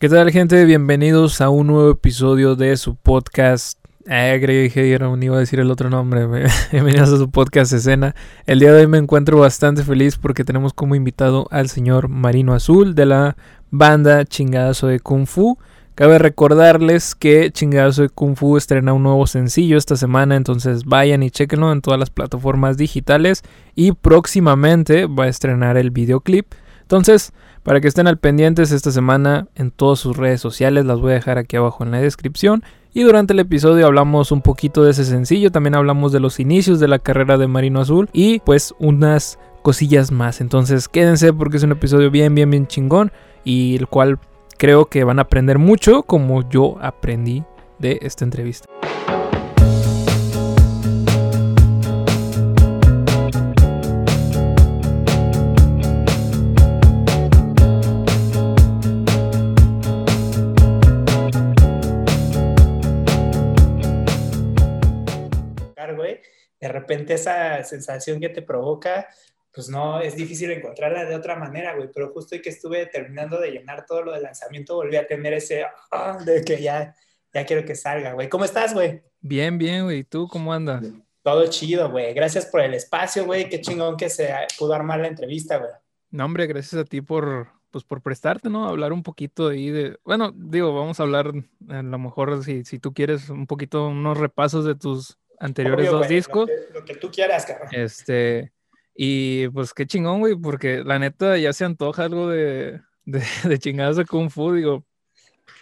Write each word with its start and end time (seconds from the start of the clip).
¿Qué 0.00 0.08
tal 0.08 0.30
gente? 0.30 0.64
Bienvenidos 0.64 1.42
a 1.42 1.50
un 1.50 1.66
nuevo 1.66 1.90
episodio 1.90 2.56
de 2.56 2.78
su 2.78 2.96
podcast. 2.96 3.78
Eh, 4.06 4.38
creí 4.40 4.70
que 4.70 4.98
no 4.98 5.14
iba 5.22 5.36
a 5.36 5.40
decir 5.40 5.60
el 5.60 5.70
otro 5.70 5.90
nombre. 5.90 6.26
Bienvenidos 6.72 7.12
a 7.12 7.18
su 7.18 7.30
podcast 7.30 7.70
escena. 7.74 8.14
El 8.46 8.60
día 8.60 8.72
de 8.72 8.80
hoy 8.80 8.86
me 8.86 8.96
encuentro 8.96 9.38
bastante 9.38 9.82
feliz 9.82 10.16
porque 10.16 10.42
tenemos 10.42 10.72
como 10.72 10.94
invitado 10.94 11.48
al 11.50 11.68
señor 11.68 12.08
Marino 12.08 12.54
Azul 12.54 12.94
de 12.94 13.04
la 13.04 13.36
banda 13.70 14.24
Chingadazo 14.24 14.86
de 14.86 15.00
Kung 15.00 15.26
Fu. 15.26 15.58
Cabe 15.96 16.18
recordarles 16.18 17.14
que 17.14 17.50
Chingadazo 17.50 18.00
de 18.00 18.08
Kung 18.08 18.36
Fu 18.36 18.56
estrena 18.56 18.94
un 18.94 19.02
nuevo 19.02 19.26
sencillo 19.26 19.76
esta 19.76 19.96
semana, 19.96 20.34
entonces 20.34 20.86
vayan 20.86 21.22
y 21.22 21.30
chequenlo 21.30 21.72
en 21.72 21.82
todas 21.82 22.00
las 22.00 22.08
plataformas 22.08 22.78
digitales 22.78 23.42
y 23.74 23.92
próximamente 23.92 25.04
va 25.04 25.24
a 25.24 25.28
estrenar 25.28 25.76
el 25.76 25.90
videoclip. 25.90 26.54
Entonces, 26.80 27.34
para 27.62 27.80
que 27.80 27.88
estén 27.88 28.06
al 28.06 28.18
pendientes 28.18 28.72
esta 28.72 28.90
semana 28.90 29.48
en 29.54 29.70
todas 29.70 29.98
sus 29.98 30.16
redes 30.16 30.40
sociales, 30.40 30.86
las 30.86 31.00
voy 31.00 31.12
a 31.12 31.14
dejar 31.14 31.38
aquí 31.38 31.56
abajo 31.56 31.84
en 31.84 31.90
la 31.90 32.00
descripción. 32.00 32.62
Y 32.92 33.02
durante 33.02 33.34
el 33.34 33.38
episodio 33.38 33.86
hablamos 33.86 34.32
un 34.32 34.42
poquito 34.42 34.82
de 34.82 34.90
ese 34.90 35.04
sencillo, 35.04 35.52
también 35.52 35.74
hablamos 35.74 36.10
de 36.10 36.20
los 36.20 36.40
inicios 36.40 36.80
de 36.80 36.88
la 36.88 36.98
carrera 36.98 37.38
de 37.38 37.46
Marino 37.46 37.80
Azul 37.80 38.08
y 38.12 38.40
pues 38.40 38.74
unas 38.78 39.38
cosillas 39.62 40.10
más. 40.10 40.40
Entonces 40.40 40.88
quédense 40.88 41.32
porque 41.32 41.58
es 41.58 41.62
un 41.62 41.72
episodio 41.72 42.10
bien, 42.10 42.34
bien, 42.34 42.50
bien 42.50 42.66
chingón 42.66 43.12
y 43.44 43.76
el 43.76 43.86
cual 43.86 44.18
creo 44.58 44.86
que 44.86 45.04
van 45.04 45.18
a 45.18 45.22
aprender 45.22 45.58
mucho 45.58 46.02
como 46.02 46.48
yo 46.48 46.78
aprendí 46.80 47.44
de 47.78 47.98
esta 48.02 48.24
entrevista. 48.24 48.66
De 66.60 66.68
repente 66.68 67.14
esa 67.14 67.64
sensación 67.64 68.20
que 68.20 68.28
te 68.28 68.42
provoca, 68.42 69.08
pues 69.52 69.68
no, 69.68 70.00
es 70.00 70.14
difícil 70.14 70.50
encontrarla 70.50 71.04
de 71.04 71.16
otra 71.16 71.36
manera, 71.36 71.74
güey, 71.74 71.88
pero 71.92 72.12
justo 72.12 72.34
hoy 72.34 72.42
que 72.42 72.50
estuve 72.50 72.86
terminando 72.86 73.40
de 73.40 73.50
llenar 73.50 73.84
todo 73.86 74.02
lo 74.02 74.12
del 74.12 74.22
lanzamiento, 74.22 74.76
volví 74.76 74.96
a 74.96 75.06
tener 75.06 75.32
ese, 75.32 75.64
ah, 75.90 76.18
de 76.24 76.44
que 76.44 76.62
ya, 76.62 76.94
ya 77.32 77.46
quiero 77.46 77.64
que 77.64 77.74
salga, 77.74 78.12
güey. 78.12 78.28
¿Cómo 78.28 78.44
estás, 78.44 78.74
güey? 78.74 79.02
Bien, 79.20 79.58
bien, 79.58 79.84
güey. 79.84 80.04
¿Tú 80.04 80.28
cómo 80.28 80.52
andas? 80.52 80.86
Todo 81.22 81.46
chido, 81.48 81.90
güey. 81.90 82.14
Gracias 82.14 82.46
por 82.46 82.60
el 82.60 82.74
espacio, 82.74 83.26
güey. 83.26 83.48
Qué 83.48 83.60
chingón 83.60 83.96
que 83.96 84.08
se 84.08 84.32
pudo 84.58 84.74
armar 84.74 85.00
la 85.00 85.08
entrevista, 85.08 85.58
güey. 85.58 85.70
No, 86.10 86.24
hombre, 86.24 86.46
gracias 86.46 86.80
a 86.80 86.84
ti 86.84 87.00
por, 87.00 87.48
pues 87.70 87.84
por 87.84 88.02
prestarte, 88.02 88.48
¿no? 88.48 88.66
Hablar 88.66 88.92
un 88.92 89.02
poquito 89.02 89.48
ahí 89.48 89.70
de, 89.70 89.98
bueno, 90.04 90.32
digo, 90.34 90.74
vamos 90.74 91.00
a 91.00 91.02
hablar 91.02 91.32
a 91.68 91.82
lo 91.82 91.98
mejor 91.98 92.42
si, 92.44 92.64
si 92.64 92.78
tú 92.78 92.94
quieres 92.94 93.30
un 93.30 93.46
poquito, 93.46 93.88
unos 93.88 94.18
repasos 94.18 94.64
de 94.64 94.74
tus 94.74 95.18
anteriores 95.40 95.90
dos 95.90 96.06
discos. 96.06 96.48
Lo 96.72 96.84
que, 96.84 96.94
tú 96.94 97.10
quieras, 97.10 97.46
cabrón. 97.46 97.68
Este, 97.72 98.52
y 98.94 99.48
pues 99.48 99.74
qué 99.74 99.86
chingón, 99.86 100.20
güey, 100.20 100.36
porque 100.36 100.84
la 100.84 100.98
neta 100.98 101.36
ya 101.38 101.52
se 101.52 101.64
antoja 101.64 102.04
algo 102.04 102.28
de, 102.28 102.80
de, 103.04 103.22
de 103.48 103.58
chingadas 103.58 103.96
de 103.96 104.04
Kung 104.04 104.30
Fu, 104.30 104.52
digo. 104.52 104.84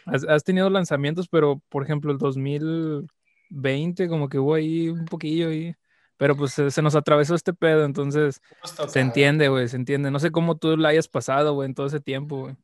Has, 0.04 0.42
tenido 0.42 0.70
lanzamientos, 0.70 1.28
pero 1.28 1.60
por 1.68 1.84
ejemplo 1.84 2.10
el 2.10 2.18
2020 2.18 4.08
como 4.08 4.28
que 4.30 4.38
hubo 4.38 4.54
ahí 4.54 4.88
un 4.88 5.04
poquillo 5.04 5.48
ahí. 5.48 5.74
Pero 6.16 6.34
pues 6.34 6.52
se, 6.52 6.82
nos 6.82 6.96
atravesó 6.96 7.36
este 7.36 7.52
pedo, 7.52 7.84
entonces 7.84 8.40
se 8.88 9.00
entiende, 9.00 9.48
güey, 9.48 9.68
se 9.68 9.76
entiende. 9.76 10.10
No 10.10 10.18
sé 10.18 10.32
cómo 10.32 10.56
tú 10.56 10.76
la 10.76 10.88
hayas 10.88 11.06
pasado, 11.06 11.54
güey, 11.54 11.66
en 11.66 11.74
todo 11.74 11.86
ese 11.86 12.00
tiempo, 12.00 12.40
güey. 12.40 12.56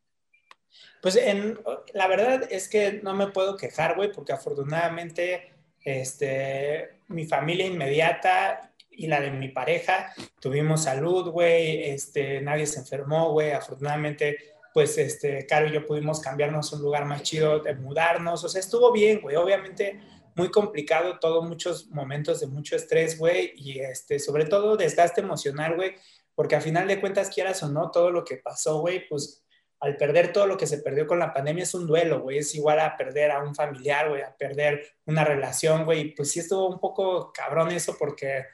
Pues 1.00 1.14
en, 1.16 1.60
la 1.92 2.08
verdad 2.08 2.48
es 2.50 2.68
que 2.68 3.00
no 3.04 3.14
me 3.14 3.28
puedo 3.28 3.56
quejar, 3.56 3.94
güey, 3.94 4.10
porque 4.10 4.32
afortunadamente 4.32 5.52
este, 5.84 6.93
mi 7.08 7.26
familia 7.26 7.66
inmediata 7.66 8.72
y 8.90 9.06
la 9.06 9.20
de 9.20 9.30
mi 9.30 9.48
pareja, 9.48 10.12
tuvimos 10.40 10.84
salud, 10.84 11.30
güey, 11.30 11.84
este, 11.84 12.40
nadie 12.40 12.66
se 12.66 12.80
enfermó, 12.80 13.32
güey, 13.32 13.50
afortunadamente, 13.52 14.38
pues, 14.72 14.98
este, 14.98 15.46
Caro 15.46 15.68
y 15.68 15.72
yo 15.72 15.86
pudimos 15.86 16.20
cambiarnos 16.20 16.72
a 16.72 16.76
un 16.76 16.82
lugar 16.82 17.04
más 17.04 17.22
chido, 17.22 17.60
de 17.60 17.74
mudarnos, 17.74 18.44
o 18.44 18.48
sea, 18.48 18.60
estuvo 18.60 18.92
bien, 18.92 19.20
güey, 19.20 19.36
obviamente 19.36 20.00
muy 20.36 20.50
complicado, 20.50 21.18
todo, 21.20 21.42
muchos 21.42 21.88
momentos 21.90 22.40
de 22.40 22.48
mucho 22.48 22.76
estrés, 22.76 23.18
güey, 23.18 23.52
y 23.56 23.80
este, 23.80 24.18
sobre 24.18 24.46
todo 24.46 24.76
desgaste 24.76 25.20
emocional, 25.20 25.76
güey, 25.76 25.94
porque 26.34 26.56
a 26.56 26.60
final 26.60 26.88
de 26.88 27.00
cuentas, 27.00 27.30
quieras 27.30 27.62
o 27.62 27.68
no, 27.68 27.90
todo 27.90 28.10
lo 28.10 28.24
que 28.24 28.36
pasó, 28.36 28.80
güey, 28.80 29.08
pues 29.08 29.43
al 29.84 29.98
perder 29.98 30.32
todo 30.32 30.46
lo 30.46 30.56
que 30.56 30.66
se 30.66 30.78
perdió 30.78 31.06
con 31.06 31.18
la 31.18 31.34
pandemia 31.34 31.64
es 31.64 31.74
un 31.74 31.86
duelo, 31.86 32.22
güey, 32.22 32.38
es 32.38 32.54
igual 32.54 32.80
a 32.80 32.96
perder 32.96 33.30
a 33.30 33.42
un 33.42 33.54
familiar, 33.54 34.08
güey, 34.08 34.22
a 34.22 34.34
perder 34.34 34.82
una 35.04 35.24
relación, 35.24 35.84
güey, 35.84 36.14
pues 36.14 36.30
sí 36.30 36.40
estuvo 36.40 36.68
un 36.68 36.80
poco 36.80 37.30
cabrón 37.34 37.70
eso 37.70 37.94
porque, 37.98 38.46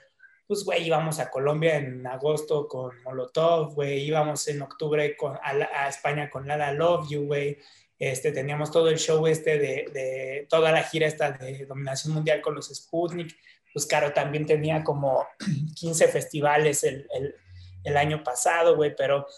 pues, 0.48 0.64
güey, 0.64 0.84
íbamos 0.84 1.20
a 1.20 1.30
Colombia 1.30 1.76
en 1.76 2.04
agosto 2.04 2.66
con 2.66 3.00
Molotov, 3.04 3.74
güey, 3.74 4.00
íbamos 4.00 4.48
en 4.48 4.60
octubre 4.62 5.16
con, 5.16 5.38
a, 5.40 5.88
España 5.88 6.28
con 6.28 6.48
Lala 6.48 6.72
Love 6.72 7.08
You, 7.08 7.26
güey, 7.26 7.58
este, 7.96 8.32
teníamos 8.32 8.72
todo 8.72 8.88
el 8.88 8.98
show 8.98 9.24
este 9.28 9.56
de, 9.58 10.46
toda 10.50 10.72
la 10.72 10.82
gira 10.82 11.06
esta 11.06 11.30
de 11.30 11.64
dominación 11.64 12.12
mundial 12.12 12.40
con 12.40 12.56
los 12.56 12.74
Sputnik, 12.74 13.36
pues, 13.72 13.86
claro, 13.86 14.12
también 14.12 14.46
tenía 14.46 14.82
como 14.82 15.28
15 15.76 16.08
festivales 16.08 16.82
el, 16.82 17.06
el, 17.14 17.36
el 17.84 17.96
año 17.96 18.24
pasado, 18.24 18.74
güey, 18.74 18.96
pero 18.96 19.28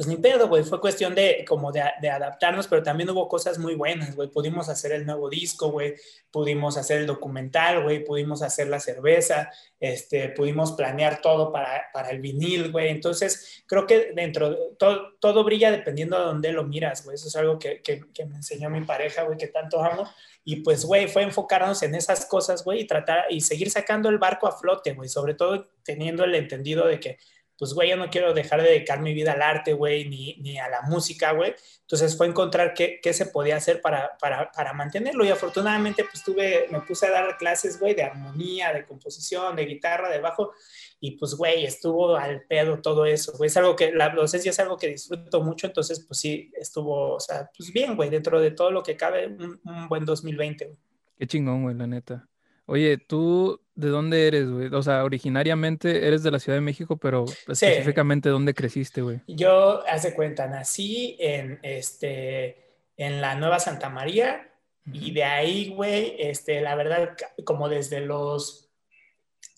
pues 0.00 0.08
ni 0.08 0.16
pedo, 0.16 0.48
güey, 0.48 0.64
fue 0.64 0.80
cuestión 0.80 1.14
de 1.14 1.44
como 1.46 1.72
de, 1.72 1.82
adaptarnos, 1.82 2.66
pero 2.68 2.82
también 2.82 3.10
hubo 3.10 3.28
cosas 3.28 3.58
muy 3.58 3.74
buenas, 3.74 4.16
güey, 4.16 4.30
pudimos 4.30 4.70
hacer 4.70 4.92
el 4.92 5.04
nuevo 5.04 5.28
disco, 5.28 5.70
güey, 5.70 5.94
pudimos 6.30 6.78
hacer 6.78 7.00
el 7.00 7.06
documental, 7.06 7.82
güey, 7.82 8.02
pudimos 8.02 8.40
hacer 8.40 8.68
la 8.68 8.80
cerveza, 8.80 9.50
este, 9.78 10.30
pudimos 10.30 10.72
planear 10.72 11.20
todo 11.20 11.52
para, 11.52 11.90
para 11.92 12.08
el 12.12 12.20
vinil, 12.20 12.72
güey, 12.72 12.88
entonces 12.88 13.62
creo 13.66 13.86
que 13.86 14.12
dentro, 14.14 14.56
todo, 14.78 15.18
todo 15.20 15.44
brilla 15.44 15.70
dependiendo 15.70 16.18
de 16.18 16.24
dónde 16.24 16.52
lo 16.52 16.64
miras, 16.64 17.04
güey, 17.04 17.16
eso 17.16 17.28
es 17.28 17.36
algo 17.36 17.58
que, 17.58 17.82
que, 17.82 18.00
que 18.14 18.24
me 18.24 18.36
enseñó 18.36 18.70
mi 18.70 18.80
pareja, 18.80 19.24
güey, 19.24 19.36
que 19.36 19.48
tanto 19.48 19.84
amo, 19.84 20.08
y 20.44 20.62
pues, 20.62 20.86
güey, 20.86 21.08
fue 21.08 21.24
enfocarnos 21.24 21.82
en 21.82 21.94
esas 21.94 22.24
cosas, 22.24 22.64
güey, 22.64 22.80
y 22.80 22.86
tratar 22.86 23.24
y 23.28 23.42
seguir 23.42 23.70
sacando 23.70 24.08
el 24.08 24.16
barco 24.16 24.46
a 24.46 24.56
flote, 24.56 24.94
güey, 24.94 25.10
sobre 25.10 25.34
todo 25.34 25.68
teniendo 25.84 26.24
el 26.24 26.34
entendido 26.34 26.86
de 26.86 26.98
que 26.98 27.18
pues, 27.60 27.74
güey, 27.74 27.90
yo 27.90 27.96
no 27.98 28.08
quiero 28.08 28.32
dejar 28.32 28.62
de 28.62 28.70
dedicar 28.70 29.02
mi 29.02 29.12
vida 29.12 29.32
al 29.32 29.42
arte, 29.42 29.74
güey, 29.74 30.08
ni, 30.08 30.34
ni, 30.36 30.58
a 30.58 30.66
la 30.70 30.80
música, 30.80 31.32
güey. 31.32 31.54
Entonces 31.82 32.16
fue 32.16 32.26
encontrar 32.26 32.72
qué, 32.72 33.00
qué 33.02 33.12
se 33.12 33.26
podía 33.26 33.56
hacer 33.56 33.82
para, 33.82 34.16
para, 34.18 34.50
para, 34.50 34.72
mantenerlo. 34.72 35.26
Y 35.26 35.28
afortunadamente, 35.28 36.04
pues 36.10 36.24
tuve, 36.24 36.68
me 36.70 36.80
puse 36.80 37.06
a 37.06 37.10
dar 37.10 37.36
clases, 37.36 37.78
güey, 37.78 37.94
de 37.94 38.04
armonía, 38.04 38.72
de 38.72 38.86
composición, 38.86 39.56
de 39.56 39.66
guitarra, 39.66 40.08
de 40.08 40.20
bajo. 40.20 40.52
Y 41.00 41.18
pues, 41.18 41.34
güey, 41.34 41.66
estuvo 41.66 42.16
al 42.16 42.46
pedo 42.46 42.80
todo 42.80 43.04
eso, 43.04 43.32
güey. 43.36 43.48
Es 43.48 43.56
algo 43.58 43.76
que, 43.76 43.92
la 43.92 44.08
docencia 44.08 44.48
es 44.48 44.58
algo 44.58 44.78
que 44.78 44.88
disfruto 44.88 45.42
mucho. 45.42 45.66
Entonces, 45.66 46.02
pues 46.08 46.18
sí, 46.18 46.50
estuvo, 46.54 47.16
o 47.16 47.20
sea, 47.20 47.50
pues 47.54 47.70
bien, 47.74 47.94
güey, 47.94 48.08
dentro 48.08 48.40
de 48.40 48.52
todo 48.52 48.70
lo 48.70 48.82
que 48.82 48.96
cabe, 48.96 49.26
un, 49.26 49.60
un 49.62 49.86
buen 49.86 50.06
2020, 50.06 50.64
güey. 50.64 50.78
Qué 51.18 51.26
chingón, 51.26 51.64
güey, 51.64 51.76
la 51.76 51.86
neta. 51.86 52.29
Oye, 52.70 52.98
¿tú 52.98 53.60
de 53.74 53.88
dónde 53.88 54.28
eres, 54.28 54.48
güey? 54.48 54.68
O 54.72 54.80
sea, 54.80 55.02
originariamente 55.02 56.06
eres 56.06 56.22
de 56.22 56.30
la 56.30 56.38
Ciudad 56.38 56.56
de 56.56 56.62
México, 56.62 56.96
pero 56.96 57.24
específicamente 57.24 58.28
¿dónde 58.28 58.54
creciste, 58.54 59.02
güey? 59.02 59.22
Yo, 59.26 59.82
hace 59.88 60.14
cuenta, 60.14 60.46
nací 60.46 61.16
en, 61.18 61.58
este, 61.64 62.76
en 62.96 63.20
la 63.20 63.34
Nueva 63.34 63.58
Santa 63.58 63.90
María 63.90 64.52
y 64.92 65.10
de 65.10 65.24
ahí, 65.24 65.74
güey, 65.74 66.14
este, 66.20 66.60
la 66.60 66.76
verdad, 66.76 67.16
como 67.42 67.68
desde 67.68 68.02
los 68.02 68.70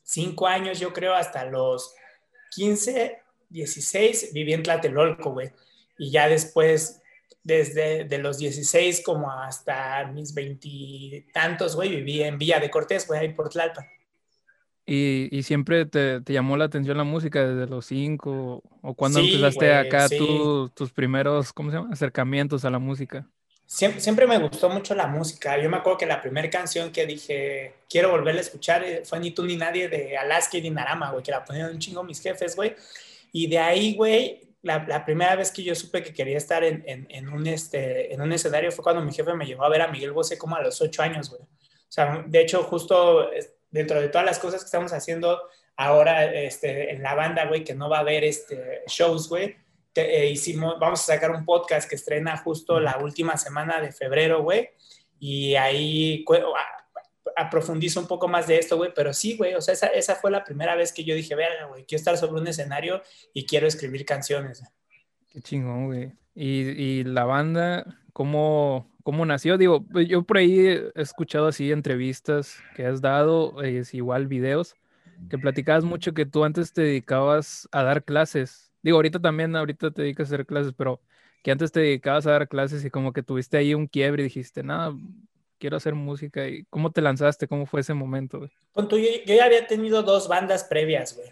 cinco 0.03 0.47
años, 0.47 0.81
yo 0.81 0.95
creo, 0.95 1.13
hasta 1.13 1.45
los 1.45 1.95
15, 2.53 3.19
16, 3.51 4.31
viví 4.33 4.55
en 4.55 4.63
Tlatelolco, 4.63 5.33
güey. 5.33 5.51
Y 5.99 6.11
ya 6.11 6.29
después 6.29 7.02
desde 7.45 8.05
de 8.05 8.19
los 8.19 8.39
16 8.39 9.03
como 9.05 9.31
hasta 9.31 10.05
mis 10.07 10.35
veintitantos, 10.35 11.75
güey, 11.75 11.91
viví 11.91 12.23
en 12.23 12.39
Villa 12.39 12.61
de 12.61 12.71
Cortés, 12.71 13.07
güey, 13.07 13.21
ahí 13.21 13.29
por 13.33 13.49
Tlalpan. 13.49 13.87
¿Y, 14.85 15.29
y 15.31 15.43
siempre 15.45 15.87
te, 15.87 16.21
te, 16.21 16.33
llamó 16.33 16.57
la 16.57 16.65
atención 16.65 16.97
la 16.97 17.05
música 17.05 17.47
desde 17.47 17.71
los 17.71 17.87
cinco? 17.87 18.63
¿O 18.83 18.95
cuando 18.95 19.21
empezaste 19.21 19.73
acá 19.75 20.09
tus 20.75 20.93
primeros, 20.93 21.53
¿cómo 21.53 21.71
se 21.71 21.77
llama? 21.77 21.93
Acercamientos 21.93 22.65
a 22.65 22.71
la 22.71 22.81
música. 22.81 23.29
Siempre, 23.65 24.01
siempre, 24.01 24.27
me 24.27 24.39
gustó 24.39 24.69
mucho 24.69 24.95
la 24.95 25.07
música. 25.07 25.57
Yo 25.57 25.71
me 25.71 25.77
acuerdo 25.77 25.99
que 25.99 26.07
la 26.07 26.21
primera 26.21 26.51
canción 26.51 26.91
que 26.91 27.07
dije, 27.07 27.75
quiero 27.89 28.11
volverla 28.11 28.41
a 28.41 28.45
escuchar, 28.45 28.83
eh, 28.85 29.03
fue 29.05 29.21
Ni 29.21 29.31
tú 29.31 29.45
ni 29.45 29.57
nadie 29.57 29.89
de 29.89 30.17
Alaska 30.17 30.59
y 30.59 30.61
Dinarama, 30.61 31.11
güey, 31.13 31.23
que 31.23 31.31
la 31.31 31.45
ponían 31.45 31.71
un 31.71 31.79
chingo 31.79 32.03
mis 32.03 32.21
jefes, 32.21 32.57
güey. 32.57 32.75
Y 33.31 33.47
de 33.47 33.59
ahí, 33.59 33.95
güey, 33.95 34.52
la, 34.63 35.05
primera 35.05 35.35
vez 35.35 35.51
que 35.51 35.63
yo 35.63 35.75
supe 35.75 36.03
que 36.03 36.15
quería 36.15 36.39
estar 36.39 36.63
en, 36.63 36.85
en, 36.87 37.29
un, 37.29 37.47
este, 37.47 38.15
en 38.15 38.21
un 38.21 38.33
escenario 38.33 38.71
fue 38.71 38.85
cuando 38.85 39.03
mi 39.03 39.13
jefe 39.13 39.35
me 39.35 39.45
llevó 39.45 39.65
a 39.65 39.69
ver 39.69 39.83
a 39.83 39.89
Miguel 39.89 40.13
Bosé 40.13 40.39
como 40.39 40.57
a 40.57 40.63
los 40.63 40.81
ocho 40.81 41.03
años, 41.03 41.31
güey. 41.31 41.43
O 41.43 41.95
sea, 41.95 42.25
de 42.27 42.41
hecho, 42.41 42.63
justo 42.63 43.29
dentro 43.71 44.01
de 44.01 44.09
todas 44.09 44.25
las 44.25 44.39
cosas 44.39 44.61
que 44.61 44.67
estamos 44.67 44.93
haciendo 44.93 45.43
ahora 45.77 46.25
este, 46.25 46.93
en 46.93 47.03
la 47.03 47.15
banda, 47.15 47.47
güey, 47.47 47.65
que 47.65 47.75
no 47.75 47.89
va 47.89 47.99
a 47.99 48.01
haber 48.01 48.25
este, 48.25 48.83
shows, 48.87 49.29
güey, 49.29 49.57
eh, 49.95 50.27
hicimos, 50.27 50.79
vamos 50.79 51.01
a 51.01 51.15
sacar 51.15 51.31
un 51.33 51.45
podcast 51.45 51.89
que 51.89 51.97
estrena 51.97 52.37
justo 52.39 52.81
la 52.81 52.99
última 52.99 53.37
semana 53.37 53.81
de 53.81 53.93
febrero, 53.93 54.43
güey. 54.43 54.71
Y 55.19 55.55
ahí 55.57 56.25
aprofundizo 57.37 58.01
un 58.01 58.07
poco 58.07 58.29
más 58.29 58.47
de 58.47 58.59
esto, 58.59 58.77
güey, 58.77 58.93
pero 58.95 59.13
sí, 59.13 59.37
güey, 59.37 59.55
o 59.55 59.61
sea, 59.61 59.75
esa, 59.75 59.87
esa, 59.89 60.17
fue 60.17 60.31
la 60.31 60.45
primera 60.45 60.75
vez 60.75 60.93
que 60.93 61.05
yo 61.05 61.15
dije, 61.15 61.35
verga, 61.35 61.67
güey, 61.67 61.85
quiero 61.85 61.99
estar 61.99 62.17
sobre 62.17 62.41
un 62.41 62.47
escenario 62.47 63.03
y 63.33 63.47
quiero 63.47 63.67
escribir 63.67 64.05
canciones. 64.05 64.63
Qué 65.29 65.41
chingón, 65.41 65.87
güey. 65.87 66.13
Y, 66.35 66.71
y 66.71 67.05
la 67.05 67.25
banda, 67.25 68.01
¿cómo, 68.13 68.91
¿cómo 69.03 69.27
nació? 69.27 69.59
Digo, 69.59 69.85
pues, 69.87 70.09
yo 70.09 70.23
por 70.23 70.39
ahí 70.39 70.59
he 70.61 70.93
escuchado 70.95 71.49
así 71.49 71.73
entrevistas 71.73 72.59
que 72.75 72.87
has 72.87 73.01
dado, 73.01 73.63
es 73.63 73.95
igual 73.95 74.27
videos, 74.27 74.75
que 75.29 75.39
platicabas 75.39 75.85
mucho 75.85 76.15
que 76.15 76.27
tú 76.27 76.45
antes 76.45 76.73
te 76.73 76.83
dedicabas 76.83 77.69
a 77.73 77.83
dar 77.83 78.05
clases. 78.05 78.73
Digo, 78.83 78.97
ahorita 78.97 79.21
también, 79.21 79.55
ahorita 79.55 79.91
te 79.91 80.03
dedicas 80.03 80.27
a 80.31 80.35
hacer 80.35 80.47
clases, 80.47 80.73
pero 80.77 81.01
que 81.43 81.51
antes 81.51 81.73
te 81.73 81.81
dedicabas 81.81 82.27
a 82.27 82.33
dar 82.33 82.49
clases 82.49 82.85
y 82.85 82.91
como 82.91 83.13
que 83.13 83.23
tuviste 83.23 83.57
ahí 83.57 83.75
un 83.75 83.87
quiebre 83.87 84.23
y 84.23 84.25
dijiste, 84.25 84.63
nada, 84.63 84.95
quiero 85.63 85.77
hacer 85.77 85.95
música. 85.95 86.45
¿Y 86.49 86.65
cómo 86.65 86.91
te 86.91 87.01
lanzaste? 87.01 87.47
¿Cómo 87.47 87.67
fue 87.67 87.83
ese 87.83 87.95
momento? 87.95 88.41
Güey? 88.41 88.51
Yo, 88.75 88.99
yo, 89.25 89.35
ya 89.37 89.45
había 89.45 89.65
tenido 89.69 90.03
dos 90.03 90.27
bandas 90.27 90.65
previas, 90.65 91.17
güey. 91.17 91.31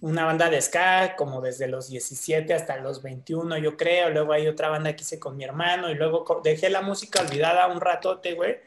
Una 0.00 0.24
banda 0.24 0.48
de 0.50 0.60
ska, 0.60 1.16
como 1.16 1.40
desde 1.40 1.66
los 1.66 1.88
17 1.88 2.54
hasta 2.54 2.76
los 2.76 3.02
21, 3.02 3.58
yo 3.58 3.76
creo. 3.76 4.10
Luego 4.10 4.34
hay 4.34 4.46
otra 4.46 4.68
banda 4.68 4.94
que 4.94 5.02
hice 5.02 5.18
con 5.18 5.36
mi 5.36 5.42
hermano 5.42 5.90
y 5.90 5.94
luego 5.94 6.40
dejé 6.44 6.70
la 6.70 6.80
música 6.82 7.22
olvidada 7.22 7.66
un 7.66 7.80
ratote, 7.80 8.34
güey. 8.34 8.58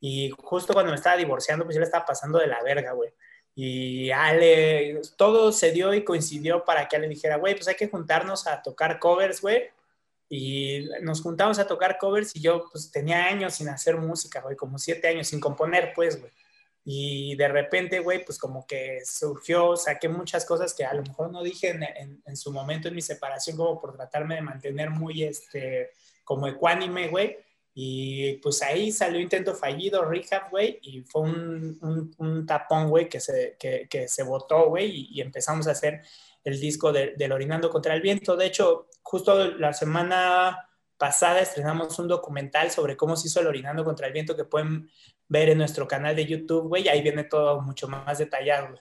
Y 0.00 0.30
justo 0.38 0.72
cuando 0.72 0.92
me 0.92 0.96
estaba 0.96 1.16
divorciando, 1.16 1.64
pues 1.64 1.74
yo 1.74 1.80
le 1.80 1.86
estaba 1.86 2.06
pasando 2.06 2.38
de 2.38 2.46
la 2.46 2.62
verga, 2.62 2.92
güey. 2.92 3.10
Y 3.56 4.12
Ale, 4.12 5.00
todo 5.16 5.50
se 5.50 5.72
dio 5.72 5.92
y 5.94 6.04
coincidió 6.04 6.64
para 6.64 6.86
que 6.86 6.94
Ale 6.94 7.08
dijera, 7.08 7.38
güey, 7.38 7.54
pues 7.54 7.66
hay 7.66 7.74
que 7.74 7.88
juntarnos 7.88 8.46
a 8.46 8.62
tocar 8.62 9.00
covers, 9.00 9.40
güey 9.40 9.70
y 10.32 10.88
nos 11.02 11.20
juntamos 11.20 11.58
a 11.58 11.66
tocar 11.66 11.98
covers 11.98 12.36
y 12.36 12.40
yo 12.40 12.68
pues 12.70 12.92
tenía 12.92 13.26
años 13.26 13.54
sin 13.54 13.68
hacer 13.68 13.96
música, 13.96 14.40
güey, 14.40 14.54
como 14.54 14.78
siete 14.78 15.08
años 15.08 15.26
sin 15.26 15.40
componer, 15.40 15.92
pues, 15.92 16.20
güey. 16.20 16.30
Y 16.84 17.34
de 17.34 17.48
repente, 17.48 17.98
güey, 17.98 18.24
pues 18.24 18.38
como 18.38 18.64
que 18.64 19.00
surgió, 19.04 19.76
saqué 19.76 20.08
muchas 20.08 20.44
cosas 20.46 20.72
que 20.72 20.84
a 20.84 20.94
lo 20.94 21.02
mejor 21.02 21.32
no 21.32 21.42
dije 21.42 21.70
en, 21.70 22.22
en, 22.24 22.36
su 22.36 22.52
momento 22.52 22.86
en 22.86 22.94
mi 22.94 23.02
separación, 23.02 23.56
como 23.56 23.80
por 23.80 23.96
tratarme 23.96 24.36
de 24.36 24.42
mantener 24.42 24.90
muy, 24.90 25.24
este, 25.24 25.90
como 26.24 26.46
ecuánime, 26.46 27.08
güey. 27.08 27.36
Y 27.74 28.34
pues 28.34 28.62
ahí 28.62 28.92
salió 28.92 29.20
intento 29.20 29.54
fallido, 29.54 30.04
rehab, 30.04 30.48
güey, 30.50 30.78
y 30.82 31.02
fue 31.02 31.22
un, 31.22 31.78
un, 31.82 32.14
un 32.18 32.46
tapón, 32.46 32.88
güey, 32.88 33.08
que 33.08 33.18
se, 33.18 33.56
que, 33.58 33.88
que 33.90 34.06
se 34.06 34.22
botó, 34.22 34.68
güey, 34.68 34.90
y, 34.90 35.08
y 35.18 35.20
empezamos 35.22 35.66
a 35.66 35.72
hacer 35.72 36.02
el 36.44 36.60
disco 36.60 36.92
de, 36.92 37.14
del 37.16 37.32
Orinando 37.32 37.68
contra 37.68 37.94
el 37.94 38.00
Viento. 38.00 38.36
De 38.36 38.46
hecho, 38.46 38.86
justo 39.02 39.52
la 39.52 39.72
semana 39.72 40.68
pasada 41.00 41.40
estrenamos 41.40 41.98
un 41.98 42.08
documental 42.08 42.70
sobre 42.70 42.96
cómo 42.96 43.16
se 43.16 43.28
hizo 43.28 43.40
el 43.40 43.46
Orinando 43.46 43.84
contra 43.84 44.06
el 44.06 44.12
Viento 44.12 44.36
que 44.36 44.44
pueden 44.44 44.90
ver 45.28 45.48
en 45.48 45.58
nuestro 45.58 45.88
canal 45.88 46.14
de 46.14 46.26
YouTube, 46.26 46.68
güey, 46.68 46.88
ahí 46.88 47.02
viene 47.02 47.24
todo 47.24 47.62
mucho 47.62 47.88
más 47.88 48.18
detallado. 48.18 48.68
Güey. 48.68 48.80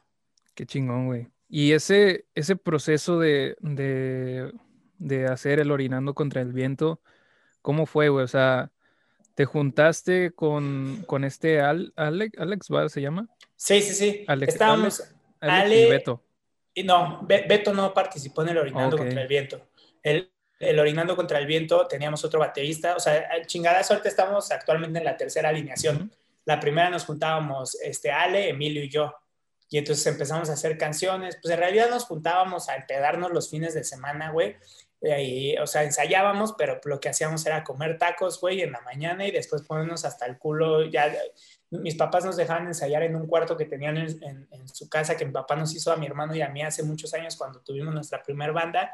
Qué 0.53 0.65
chingón, 0.65 1.05
güey. 1.05 1.27
Y 1.47 1.71
ese, 1.71 2.25
ese 2.35 2.55
proceso 2.55 3.19
de, 3.19 3.55
de, 3.61 4.51
de 4.97 5.25
hacer 5.27 5.59
el 5.59 5.71
Orinando 5.71 6.13
contra 6.13 6.41
el 6.41 6.51
Viento, 6.51 7.01
¿cómo 7.61 7.85
fue, 7.85 8.09
güey? 8.09 8.25
O 8.25 8.27
sea, 8.27 8.71
¿te 9.35 9.45
juntaste 9.45 10.31
con, 10.31 11.03
con 11.07 11.23
este 11.23 11.61
Al, 11.61 11.93
Alex, 11.95 12.37
Alex 12.37 12.67
se 12.87 13.01
llama? 13.01 13.29
Sí, 13.55 13.81
sí, 13.81 13.93
sí. 13.93 14.25
Alex, 14.27 14.53
Estábamos, 14.53 15.03
Ale, 15.39 15.87
y 15.87 15.89
Beto. 15.89 16.21
Y 16.73 16.83
no, 16.83 17.21
Beto 17.25 17.73
no 17.73 17.93
participó 17.93 18.41
en 18.41 18.49
el 18.49 18.57
Orinando 18.57 18.97
contra 18.97 19.21
el 19.21 19.27
Viento. 19.27 19.68
El, 20.03 20.31
el 20.59 20.79
Orinando 20.79 21.15
contra 21.15 21.39
el 21.39 21.45
Viento 21.45 21.87
teníamos 21.87 22.23
otro 22.25 22.39
baterista. 22.39 22.95
O 22.95 22.99
sea, 22.99 23.41
chingada 23.45 23.83
suerte 23.83 24.09
estamos 24.09 24.51
actualmente 24.51 24.99
en 24.99 25.05
la 25.05 25.17
tercera 25.17 25.49
alineación. 25.49 26.11
La 26.45 26.59
primera 26.59 26.89
nos 26.89 27.05
juntábamos 27.05 27.75
este, 27.81 28.11
Ale, 28.11 28.49
Emilio 28.49 28.83
y 28.83 28.89
yo. 28.89 29.13
Y 29.69 29.77
entonces 29.77 30.05
empezamos 30.07 30.49
a 30.49 30.53
hacer 30.53 30.77
canciones. 30.77 31.37
Pues 31.41 31.53
en 31.53 31.59
realidad 31.59 31.89
nos 31.89 32.05
juntábamos 32.05 32.69
a 32.69 32.75
empedarnos 32.75 33.31
los 33.31 33.49
fines 33.49 33.73
de 33.73 33.83
semana, 33.83 34.31
güey. 34.31 34.57
Y, 35.01 35.57
o 35.57 35.65
sea, 35.65 35.83
ensayábamos, 35.83 36.55
pero 36.57 36.81
lo 36.83 36.99
que 36.99 37.07
hacíamos 37.07 37.45
era 37.45 37.63
comer 37.63 37.97
tacos, 37.97 38.41
güey, 38.41 38.61
en 38.61 38.73
la 38.73 38.81
mañana 38.81 39.25
y 39.25 39.31
después 39.31 39.61
ponernos 39.61 40.03
hasta 40.03 40.25
el 40.25 40.37
culo. 40.37 40.83
Ya 40.89 41.15
mis 41.69 41.95
papás 41.95 42.25
nos 42.25 42.35
dejaban 42.35 42.67
ensayar 42.67 43.03
en 43.03 43.15
un 43.15 43.27
cuarto 43.27 43.55
que 43.55 43.65
tenían 43.65 43.97
en, 43.97 44.47
en, 44.51 44.67
su 44.67 44.89
casa 44.89 45.15
que 45.15 45.25
mi 45.25 45.31
papá 45.31 45.55
nos 45.55 45.73
hizo 45.73 45.91
a 45.91 45.95
mi 45.95 46.05
hermano 46.05 46.35
y 46.35 46.41
a 46.41 46.49
mí 46.49 46.63
hace 46.63 46.83
muchos 46.83 47.13
años 47.13 47.37
cuando 47.37 47.61
tuvimos 47.61 47.93
nuestra 47.93 48.21
primer 48.23 48.51
banda 48.51 48.91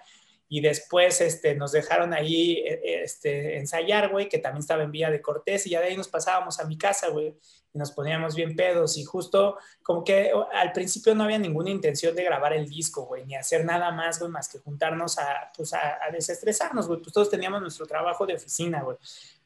y 0.47 0.61
después 0.61 1.21
este, 1.21 1.55
nos 1.55 1.71
dejaron 1.71 2.13
ahí 2.13 2.59
e, 2.59 3.03
este, 3.03 3.57
ensayar, 3.57 4.11
güey, 4.11 4.29
que 4.29 4.37
también 4.37 4.61
estaba 4.61 4.83
en 4.83 4.91
Villa 4.91 5.09
de 5.09 5.21
Cortés 5.21 5.65
y 5.65 5.71
ya 5.71 5.81
de 5.81 5.87
ahí 5.87 5.97
nos 5.97 6.07
pasábamos 6.07 6.59
a 6.59 6.65
mi 6.65 6.77
casa, 6.77 7.09
güey, 7.09 7.35
y 7.73 7.77
nos 7.77 7.91
poníamos 7.91 8.35
bien 8.35 8.55
pedos 8.55 8.97
y 8.97 9.03
justo 9.03 9.57
como 9.83 10.03
que 10.03 10.31
al 10.53 10.71
principio 10.71 11.15
no 11.15 11.23
había 11.23 11.39
ninguna 11.39 11.69
intención 11.69 12.15
de 12.15 12.23
grabar 12.23 12.53
el 12.53 12.69
disco, 12.69 13.05
güey, 13.05 13.25
ni 13.25 13.35
hacer 13.35 13.65
nada 13.65 13.91
más, 13.91 14.19
güey, 14.19 14.31
más 14.31 14.47
que 14.47 14.59
juntarnos 14.59 15.17
a, 15.17 15.51
pues, 15.55 15.73
a, 15.73 15.99
a 16.07 16.11
desestresarnos, 16.11 16.87
güey, 16.87 17.01
pues 17.01 17.13
todos 17.13 17.29
teníamos 17.29 17.61
nuestro 17.61 17.85
trabajo 17.85 18.25
de 18.25 18.35
oficina, 18.35 18.83
güey. 18.83 18.97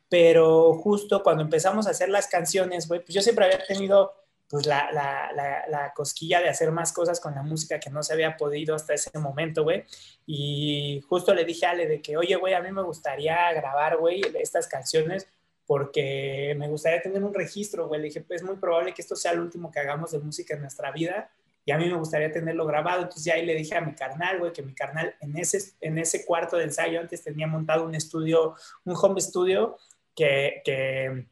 Pero 0.10 0.74
justo 0.74 1.22
cuando 1.22 1.44
empezamos 1.44 1.86
a 1.86 1.92
hacer 1.92 2.10
las 2.10 2.28
canciones, 2.28 2.88
güey, 2.88 3.00
pues 3.00 3.14
yo 3.14 3.22
siempre 3.22 3.46
había 3.46 3.64
tenido 3.66 4.14
pues 4.50 4.66
la, 4.66 4.92
la, 4.92 5.32
la, 5.68 5.94
cosquilla 5.94 6.42
de 6.42 6.50
hacer 6.50 6.72
más 6.72 6.92
cosas 6.92 7.20
con 7.20 7.36
la 7.36 7.44
música 7.44 7.80
que 7.80 7.92
no 7.92 8.02
se 8.02 8.14
había 8.14 8.36
podido 8.36 8.74
hasta 8.76 8.96
ese 8.96 9.18
momento, 9.20 9.64
güey. 9.64 9.86
Y 10.26 11.02
justo 11.08 11.34
le 11.34 11.46
dije 11.46 11.68
a 11.68 11.72
Ale 11.72 11.88
de 11.88 12.02
que, 12.02 12.18
oye, 12.18 12.36
güey, 12.36 12.56
a 12.56 12.62
mí 12.62 12.72
me 12.72 12.82
gustaría 12.82 13.54
grabar, 13.54 13.98
güey, 13.98 14.22
estas 14.40 14.68
canciones 14.68 15.28
porque 15.68 16.56
me 16.58 16.68
gustaría 16.68 17.00
tener 17.00 17.24
un 17.24 17.34
registro, 17.34 17.88
güey. 17.88 18.02
Le 18.02 18.08
dije, 18.08 18.22
pues 18.22 18.42
es 18.42 18.48
muy 18.48 18.58
probable 18.58 18.92
que 18.92 19.04
esto 19.04 19.16
sea 19.16 19.34
el 19.34 19.40
último 19.40 19.70
que 19.72 19.80
hagamos 19.80 20.12
de 20.12 20.18
música 20.18 20.56
en 20.56 20.62
nuestra 20.62 20.92
vida 20.92 21.30
y 21.70 21.72
a 21.72 21.78
mí 21.78 21.86
me 21.86 21.96
gustaría 21.96 22.32
tenerlo 22.32 22.66
grabado. 22.66 23.04
Entonces 23.04 23.26
ya 23.26 23.36
ahí 23.36 23.46
le 23.46 23.54
dije 23.54 23.76
a 23.76 23.82
mi 23.82 23.94
carnal, 23.94 24.40
güey, 24.40 24.52
que 24.52 24.64
mi 24.64 24.74
carnal 24.74 25.16
en 25.22 25.38
ese, 25.38 25.60
en 25.82 26.00
ese 26.00 26.26
cuarto 26.26 26.58
de 26.58 26.64
ensayo 26.64 27.00
antes 27.00 27.24
tenía 27.24 27.46
montado 27.46 27.86
un 27.86 27.94
estudio, 27.94 28.56
un 28.86 28.96
home 29.00 29.22
studio 29.22 29.78
que, 30.16 31.28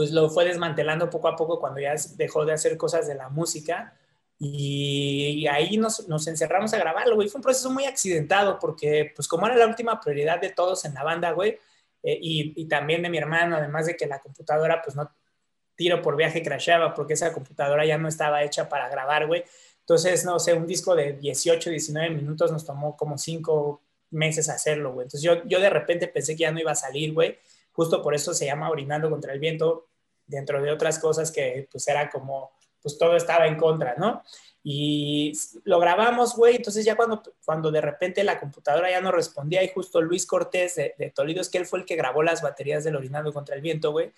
pues 0.00 0.12
lo 0.12 0.30
fue 0.30 0.46
desmantelando 0.46 1.10
poco 1.10 1.28
a 1.28 1.36
poco 1.36 1.60
cuando 1.60 1.78
ya 1.78 1.94
dejó 2.16 2.46
de 2.46 2.54
hacer 2.54 2.78
cosas 2.78 3.06
de 3.06 3.14
la 3.14 3.28
música. 3.28 3.94
Y, 4.38 5.46
ahí 5.46 5.76
nos, 5.76 6.08
nos, 6.08 6.26
encerramos 6.26 6.72
a 6.72 6.78
grabarlo, 6.78 7.16
güey. 7.16 7.28
Fue 7.28 7.38
un 7.40 7.42
proceso 7.42 7.70
muy 7.70 7.84
accidentado 7.84 8.58
porque, 8.58 9.12
pues 9.14 9.28
como 9.28 9.46
era 9.46 9.56
la 9.56 9.66
última 9.66 10.00
prioridad 10.00 10.40
de 10.40 10.48
todos 10.48 10.86
en 10.86 10.94
la 10.94 11.04
banda, 11.04 11.32
güey, 11.32 11.58
eh, 12.02 12.18
y, 12.18 12.54
y, 12.56 12.64
también 12.64 13.02
de 13.02 13.10
mi 13.10 13.18
hermano, 13.18 13.56
además 13.56 13.84
de 13.84 13.94
que 13.94 14.06
la 14.06 14.20
computadora, 14.20 14.80
pues 14.80 14.96
no 14.96 15.12
tiro 15.76 16.00
por 16.00 16.16
viaje 16.16 16.42
crashaba 16.42 16.94
porque 16.94 17.12
esa 17.12 17.34
computadora 17.34 17.84
ya 17.84 17.98
no 17.98 18.08
estaba 18.08 18.42
hecha 18.42 18.70
para 18.70 18.88
grabar, 18.88 19.26
güey. 19.26 19.44
Entonces, 19.80 20.24
no 20.24 20.38
sé, 20.38 20.54
un 20.54 20.66
disco 20.66 20.96
de 20.96 21.12
18, 21.12 21.68
19 21.68 22.08
minutos 22.08 22.50
nos 22.50 22.64
tomó 22.64 22.96
como 22.96 23.18
5 23.18 23.82
meses 24.12 24.48
hacerlo, 24.48 24.94
güey. 24.94 25.04
Entonces 25.04 25.20
yo, 25.20 25.44
yo 25.44 25.60
de 25.60 25.68
repente 25.68 26.08
pensé 26.08 26.36
que 26.36 26.44
ya 26.44 26.52
no 26.52 26.58
iba 26.58 26.72
a 26.72 26.74
salir, 26.74 27.12
güey 27.12 27.36
justo 27.72 28.02
por 28.02 28.14
eso 28.14 28.34
se 28.34 28.46
llama 28.46 28.70
Orinando 28.70 29.10
contra 29.10 29.32
el 29.32 29.40
Viento, 29.40 29.88
dentro 30.30 30.62
de 30.62 30.70
otras 30.70 30.98
cosas 30.98 31.30
que 31.30 31.68
pues 31.70 31.86
era 31.88 32.08
como, 32.08 32.52
pues 32.82 32.96
todo 32.96 33.16
estaba 33.16 33.46
en 33.46 33.56
contra, 33.56 33.94
¿no? 33.96 34.22
Y 34.62 35.32
lo 35.64 35.78
grabamos, 35.78 36.36
güey, 36.36 36.56
entonces 36.56 36.84
ya 36.84 36.94
cuando, 36.94 37.22
cuando 37.44 37.70
de 37.70 37.80
repente 37.80 38.22
la 38.24 38.38
computadora 38.38 38.90
ya 38.90 39.00
no 39.00 39.10
respondía 39.10 39.62
y 39.62 39.68
justo 39.68 40.02
Luis 40.02 40.26
Cortés 40.26 40.74
de, 40.74 40.94
de 40.98 41.10
Toledo, 41.10 41.40
es 41.40 41.48
que 41.48 41.58
él 41.58 41.66
fue 41.66 41.78
el 41.78 41.86
que 41.86 41.96
grabó 41.96 42.22
las 42.22 42.42
baterías 42.42 42.84
del 42.84 42.96
Orinando 42.96 43.32
contra 43.32 43.54
el 43.54 43.62
Viento, 43.62 43.90
güey, 43.92 44.12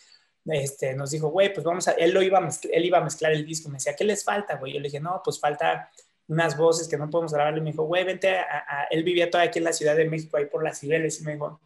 este, 0.47 0.95
nos 0.95 1.11
dijo, 1.13 1.29
güey, 1.29 1.53
pues 1.53 1.65
vamos 1.65 1.87
a, 1.89 1.93
él, 1.93 2.11
lo 2.13 2.23
iba 2.23 2.39
a 2.39 2.51
él 2.73 2.85
iba 2.85 2.99
a 2.99 3.05
mezclar 3.05 3.33
el 3.33 3.47
disco, 3.47 3.69
me 3.69 3.77
decía, 3.77 3.95
¿qué 3.95 4.05
les 4.05 4.25
falta, 4.25 4.57
güey? 4.57 4.73
Yo 4.73 4.81
le 4.81 4.89
dije, 4.89 5.01
no, 5.01 5.21
pues 5.25 5.39
falta 5.39 5.91
unas 6.27 6.57
voces 6.57 6.89
que 6.89 6.97
no 6.97 7.11
podemos 7.11 7.33
grabar, 7.33 7.57
y 7.57 7.61
me 7.61 7.71
dijo, 7.71 7.85
güey, 7.85 8.05
vente 8.05 8.37
a, 8.37 8.89
él 8.91 9.05
vivía 9.05 9.31
todavía 9.31 9.51
aquí 9.51 9.59
en 9.59 9.65
la 9.67 9.73
Ciudad 9.73 9.97
de 9.97 10.09
México, 10.09 10.37
ahí 10.37 10.47
por 10.47 10.65
las 10.65 10.81
Cibeles, 10.81 11.21
y 11.21 11.25
me 11.25 11.35
dijo, 11.35 11.61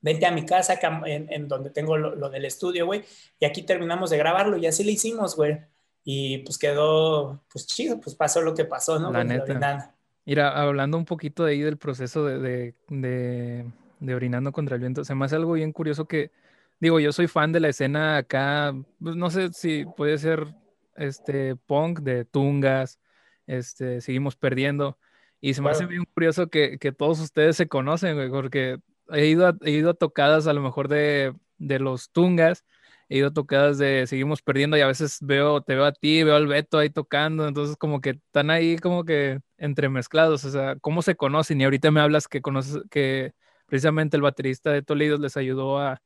vente 0.00 0.26
a 0.26 0.30
mi 0.30 0.44
casa 0.44 0.78
en, 1.06 1.48
donde 1.48 1.70
tengo 1.70 1.96
lo, 1.96 2.30
del 2.30 2.44
estudio, 2.44 2.86
güey, 2.86 3.04
y 3.38 3.44
aquí 3.44 3.62
terminamos 3.62 4.10
de 4.10 4.18
grabarlo 4.18 4.56
y 4.56 4.66
así 4.66 4.84
lo 4.84 4.90
hicimos, 4.90 5.36
güey. 5.36 5.58
Y 6.02 6.38
pues 6.38 6.56
quedó, 6.56 7.42
pues 7.52 7.66
chido, 7.66 8.00
pues 8.00 8.16
pasó 8.16 8.40
lo 8.40 8.54
que 8.54 8.64
pasó, 8.64 8.98
¿no? 8.98 9.12
La 9.12 9.22
neta. 9.22 9.94
Mira, 10.24 10.60
hablando 10.60 10.96
un 10.96 11.04
poquito 11.04 11.44
de 11.44 11.52
ahí 11.52 11.60
del 11.60 11.76
proceso 11.76 12.24
de, 12.24 12.74
de, 12.88 14.14
orinando 14.14 14.52
contra 14.52 14.76
el 14.76 14.80
viento, 14.80 15.04
se 15.04 15.14
me 15.14 15.24
hace 15.24 15.36
algo 15.36 15.52
bien 15.52 15.72
curioso 15.72 16.06
que, 16.06 16.30
digo, 16.78 17.00
yo 17.00 17.12
soy 17.12 17.26
fan 17.26 17.52
de 17.52 17.60
la 17.60 17.68
escena 17.68 18.16
acá, 18.16 18.74
pues 19.02 19.16
no 19.16 19.30
sé 19.30 19.52
si 19.52 19.84
puede 19.84 20.18
ser 20.18 20.54
este 20.96 21.56
punk 21.56 22.00
de 22.00 22.24
tungas, 22.24 22.98
este, 23.46 24.00
seguimos 24.00 24.36
perdiendo. 24.36 24.98
Y 25.40 25.54
se 25.54 25.62
me 25.62 25.70
hace 25.70 25.86
bien 25.86 26.04
curioso 26.04 26.48
que, 26.48 26.78
que, 26.78 26.92
todos 26.92 27.18
ustedes 27.18 27.56
se 27.56 27.66
conocen, 27.66 28.14
güey, 28.14 28.30
porque 28.30 28.78
he 29.12 29.26
ido 29.26 29.46
a, 29.46 29.56
he 29.64 29.70
ido 29.70 29.90
a 29.90 29.94
tocadas 29.94 30.46
a 30.46 30.52
lo 30.52 30.60
mejor 30.60 30.88
de, 30.88 31.34
de, 31.58 31.78
los 31.78 32.10
Tungas, 32.10 32.64
he 33.08 33.18
ido 33.18 33.28
a 33.28 33.32
tocadas 33.32 33.78
de 33.78 34.06
Seguimos 34.06 34.42
Perdiendo 34.42 34.76
y 34.76 34.80
a 34.80 34.86
veces 34.86 35.18
veo, 35.20 35.62
te 35.62 35.74
veo 35.74 35.84
a 35.84 35.92
ti, 35.92 36.22
veo 36.22 36.36
al 36.36 36.46
Beto 36.46 36.78
ahí 36.78 36.90
tocando, 36.90 37.46
entonces 37.46 37.76
como 37.76 38.00
que 38.00 38.10
están 38.10 38.50
ahí 38.50 38.76
como 38.78 39.04
que 39.04 39.40
entremezclados, 39.58 40.44
o 40.44 40.50
sea, 40.50 40.76
¿cómo 40.80 41.02
se 41.02 41.16
conocen? 41.16 41.60
Y 41.60 41.64
ahorita 41.64 41.90
me 41.90 42.00
hablas 42.00 42.28
que 42.28 42.40
conoces, 42.40 42.82
que 42.90 43.32
precisamente 43.66 44.16
el 44.16 44.22
baterista 44.22 44.72
de 44.72 44.82
Toledo 44.82 45.18
les 45.18 45.36
ayudó 45.36 45.78
a... 45.78 46.00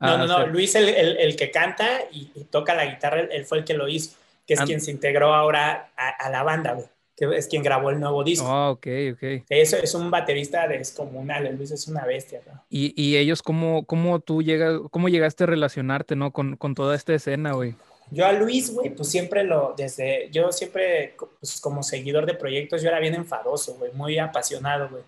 no, 0.00 0.18
no, 0.18 0.26
no, 0.26 0.46
Luis 0.46 0.74
el, 0.74 0.88
el, 0.88 1.36
que 1.36 1.50
canta 1.50 2.00
y, 2.10 2.26
toca 2.50 2.74
la 2.74 2.86
guitarra, 2.86 3.20
él 3.20 3.44
fue 3.44 3.58
el 3.58 3.64
que 3.64 3.74
lo 3.74 3.88
hizo, 3.88 4.16
que 4.46 4.54
es 4.54 4.60
quien 4.62 4.80
se 4.80 4.90
integró 4.90 5.34
ahora 5.34 5.92
a, 5.96 6.30
la 6.30 6.42
banda, 6.42 6.72
güey 6.72 6.93
que 7.16 7.26
es 7.36 7.46
quien 7.46 7.62
grabó 7.62 7.90
el 7.90 8.00
nuevo 8.00 8.24
disco. 8.24 8.46
Ah, 8.46 8.70
ok, 8.70 8.86
ok. 9.12 9.44
Eso 9.48 9.76
es 9.76 9.94
un 9.94 10.10
baterista 10.10 10.66
descomunal, 10.66 11.54
Luis 11.56 11.70
es 11.70 11.86
una 11.86 12.04
bestia, 12.04 12.40
¿no? 12.46 12.64
¿Y, 12.68 12.92
y 13.00 13.16
ellos 13.16 13.42
cómo, 13.42 13.84
cómo 13.86 14.20
tú 14.20 14.42
llegas, 14.42 14.80
cómo 14.90 15.08
llegaste 15.08 15.44
a 15.44 15.46
relacionarte, 15.46 16.16
¿no? 16.16 16.32
Con, 16.32 16.56
con 16.56 16.74
toda 16.74 16.96
esta 16.96 17.14
escena, 17.14 17.52
güey. 17.52 17.74
Yo 18.10 18.26
a 18.26 18.32
Luis, 18.32 18.72
güey, 18.72 18.90
pues 18.90 19.08
siempre 19.08 19.44
lo, 19.44 19.74
desde, 19.76 20.28
yo 20.30 20.52
siempre, 20.52 21.14
pues 21.40 21.60
como 21.60 21.82
seguidor 21.82 22.26
de 22.26 22.34
proyectos, 22.34 22.82
yo 22.82 22.88
era 22.88 23.00
bien 23.00 23.14
enfadoso, 23.14 23.76
güey, 23.76 23.92
muy 23.92 24.18
apasionado, 24.18 24.88
güey. 24.90 25.02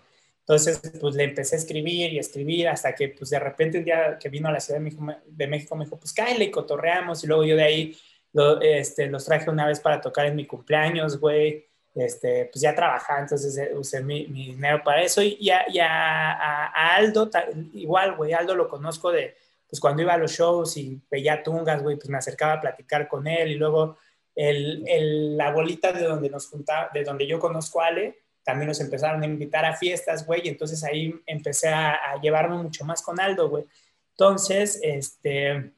Entonces, 0.47 0.81
pues 1.01 1.13
le 1.15 1.25
empecé 1.25 1.57
a 1.57 1.59
escribir 1.59 2.13
y 2.13 2.19
escribir 2.19 2.69
hasta 2.69 2.95
que, 2.95 3.09
pues 3.09 3.29
de 3.29 3.39
repente 3.39 3.79
un 3.79 3.83
día 3.83 4.17
que 4.17 4.29
vino 4.29 4.47
a 4.47 4.51
la 4.53 4.61
Ciudad 4.61 4.79
de 4.79 4.85
México, 4.85 5.05
de 5.25 5.47
México 5.47 5.75
me 5.75 5.83
dijo, 5.83 5.97
pues 5.97 6.13
cállate 6.13 6.45
y 6.45 6.51
cotorreamos. 6.51 7.21
Y 7.23 7.27
luego 7.27 7.43
yo 7.43 7.57
de 7.57 7.63
ahí 7.63 7.97
lo, 8.31 8.61
este, 8.61 9.07
los 9.07 9.25
traje 9.25 9.49
una 9.49 9.67
vez 9.67 9.81
para 9.81 9.99
tocar 9.99 10.25
en 10.25 10.37
mi 10.37 10.45
cumpleaños, 10.47 11.19
güey. 11.19 11.66
Este, 11.97 12.45
pues 12.45 12.61
ya 12.61 12.75
trabajaba, 12.75 13.21
entonces 13.21 13.57
eh, 13.57 13.71
usé 13.75 14.03
mi, 14.03 14.25
dinero 14.25 14.83
para 14.83 15.01
eso. 15.01 15.21
Y, 15.23 15.35
y, 15.39 15.49
a, 15.49 15.63
a, 15.89 16.95
Aldo, 16.95 17.27
igual, 17.73 18.15
güey, 18.15 18.33
Aldo 18.33 18.53
lo 18.53 18.69
conozco 18.69 19.11
de, 19.11 19.35
pues 19.67 19.79
cuando 19.79 20.03
iba 20.03 20.13
a 20.13 20.17
los 20.17 20.31
shows 20.31 20.77
y 20.77 21.01
veía 21.09 21.41
tungas, 21.41 21.81
güey, 21.81 21.95
pues 21.95 22.09
me 22.09 22.19
acercaba 22.19 22.53
a 22.53 22.61
platicar 22.61 23.07
con 23.07 23.25
él 23.25 23.51
y 23.51 23.55
luego 23.55 23.97
el, 24.35 24.83
el, 24.87 25.37
la 25.37 25.51
bolita 25.51 25.91
de 25.91 26.03
donde 26.03 26.29
nos 26.29 26.47
juntaba, 26.47 26.91
de 26.93 27.03
donde 27.03 27.25
yo 27.25 27.39
conozco 27.39 27.81
a 27.81 27.87
Ale, 27.87 28.19
también 28.43 28.67
nos 28.67 28.79
empezaron 28.79 29.23
a 29.23 29.25
invitar 29.25 29.65
a 29.65 29.75
fiestas, 29.75 30.23
güey, 30.23 30.41
y 30.45 30.49
entonces 30.49 30.83
ahí 30.83 31.15
empecé 31.25 31.69
a, 31.69 31.95
a 31.95 32.21
llevarme 32.21 32.57
mucho 32.57 32.85
más 32.85 33.01
con 33.01 33.19
Aldo, 33.19 33.49
güey. 33.49 33.65
Entonces, 34.11 34.79
este, 34.83 35.71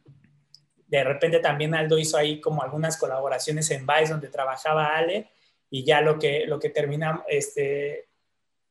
de 0.85 1.03
repente 1.05 1.39
también 1.39 1.73
Aldo 1.73 1.97
hizo 1.97 2.17
ahí 2.17 2.41
como 2.41 2.61
algunas 2.61 2.97
colaboraciones 2.97 3.71
en 3.71 3.87
Vice 3.87 4.11
donde 4.11 4.27
trabajaba 4.27 4.97
Ale 4.97 5.29
y 5.69 5.83
ya 5.83 6.01
lo 6.01 6.17
que, 6.17 6.45
lo 6.45 6.59
que 6.59 6.69
terminamos, 6.69 7.23
este, 7.27 8.07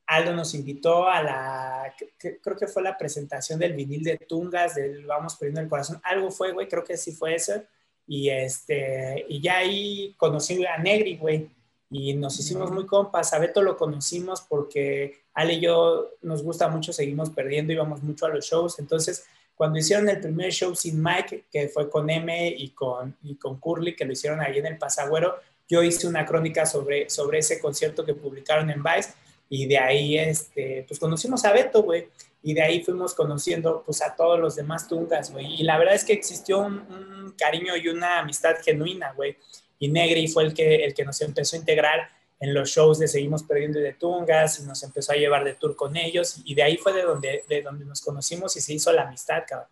Aldo 0.07 0.33
nos 0.33 0.55
invitó 0.55 1.09
a 1.09 1.23
la, 1.23 1.95
creo 2.19 2.57
que 2.57 2.67
fue 2.67 2.83
la 2.83 2.97
presentación 2.97 3.59
del 3.59 3.75
vinil 3.75 4.03
de 4.03 4.17
Tungas, 4.17 4.75
del 4.75 5.05
Vamos 5.05 5.37
Perdiendo 5.37 5.61
el 5.61 5.69
Corazón, 5.69 6.01
algo 6.03 6.31
fue, 6.31 6.53
güey, 6.53 6.69
creo 6.69 6.83
que 6.83 6.97
sí 6.97 7.13
fue 7.13 7.35
eso, 7.35 7.63
y 8.07 8.31
este, 8.31 9.27
y 9.29 9.41
ya 9.41 9.59
ahí 9.59 10.15
conocí 10.17 10.65
a 10.65 10.79
Negri, 10.79 11.19
güey, 11.19 11.51
y 11.91 12.15
nos 12.15 12.39
hicimos 12.39 12.71
muy 12.71 12.87
compas, 12.87 13.33
a 13.33 13.39
Beto 13.39 13.63
lo 13.63 13.77
conocimos 13.77 14.43
porque 14.43 15.23
Ale 15.35 15.55
y 15.55 15.61
yo 15.61 16.11
nos 16.23 16.43
gusta 16.43 16.69
mucho, 16.69 16.93
seguimos 16.93 17.31
perdiendo, 17.31 17.73
íbamos 17.73 18.03
mucho 18.03 18.27
a 18.27 18.31
los 18.31 18.45
shows, 18.47 18.79
entonces 18.79 19.27
cuando 19.55 19.79
hicieron 19.79 20.09
el 20.09 20.21
primer 20.21 20.53
show 20.53 20.75
sin 20.75 21.03
Mike, 21.03 21.47
que 21.51 21.69
fue 21.69 21.91
con 21.91 22.09
M 22.09 22.55
y 22.57 22.71
con, 22.71 23.17
y 23.23 23.35
con 23.35 23.59
Curly, 23.59 23.97
que 23.97 24.05
lo 24.05 24.13
hicieron 24.13 24.41
ahí 24.41 24.59
en 24.59 24.67
el 24.67 24.79
Pasagüero, 24.79 25.35
yo 25.69 25.83
hice 25.83 26.07
una 26.07 26.25
crónica 26.25 26.65
sobre, 26.67 27.11
sobre 27.11 27.39
ese 27.39 27.61
concierto 27.61 28.05
que 28.05 28.15
publicaron 28.15 28.71
en 28.71 28.83
Vice, 28.83 29.13
y 29.51 29.67
de 29.67 29.79
ahí, 29.79 30.19
este, 30.19 30.85
pues 30.87 31.01
conocimos 31.01 31.45
a 31.45 31.53
Beto, 31.53 31.83
güey. 31.83 32.09
Y 32.43 32.55
de 32.55 32.63
ahí 32.63 32.83
fuimos 32.83 33.15
conociendo, 33.15 33.83
pues, 33.85 34.03
a 34.03 34.15
todos 34.15 34.39
los 34.39 34.57
demás 34.57 34.87
tungas, 34.89 35.33
güey. 35.33 35.61
Y 35.61 35.65
la 35.65 35.79
verdad 35.79 35.95
es 35.95 36.05
que 36.05 36.13
existió 36.13 36.61
un, 36.61 37.35
cariño 37.39 37.77
y 37.77 37.89
una 37.89 38.21
amistad 38.21 38.57
genuina, 38.65 39.13
güey. 39.13 39.37
Y 39.79 39.89
Negri 39.89 40.29
fue 40.29 40.45
el 40.45 40.55
que, 40.55 40.85
el 40.85 40.95
que 40.95 41.05
nos 41.05 41.21
empezó 41.21 41.57
a 41.57 41.61
integrar 41.61 42.09
en 42.41 42.55
los 42.55 42.71
shows 42.71 42.99
de 42.99 43.09
Seguimos 43.09 43.43
Perdiendo 43.43 43.79
de 43.79 43.93
Tungas 43.95 44.61
y 44.61 44.65
nos 44.65 44.83
empezó 44.83 45.13
a 45.13 45.17
llevar 45.17 45.45
de 45.45 45.55
tour 45.55 45.77
con 45.77 45.97
ellos. 45.97 46.43
Y 46.45 46.55
de 46.55 46.63
ahí 46.63 46.77
fue 46.77 46.93
de 46.93 47.03
donde, 47.03 47.45
de 47.49 47.63
donde 47.63 47.85
nos 47.85 48.01
conocimos 48.01 48.57
y 48.57 48.61
se 48.61 48.75
hizo 48.75 48.93
la 48.93 49.03
amistad, 49.03 49.45
cabrón. 49.47 49.69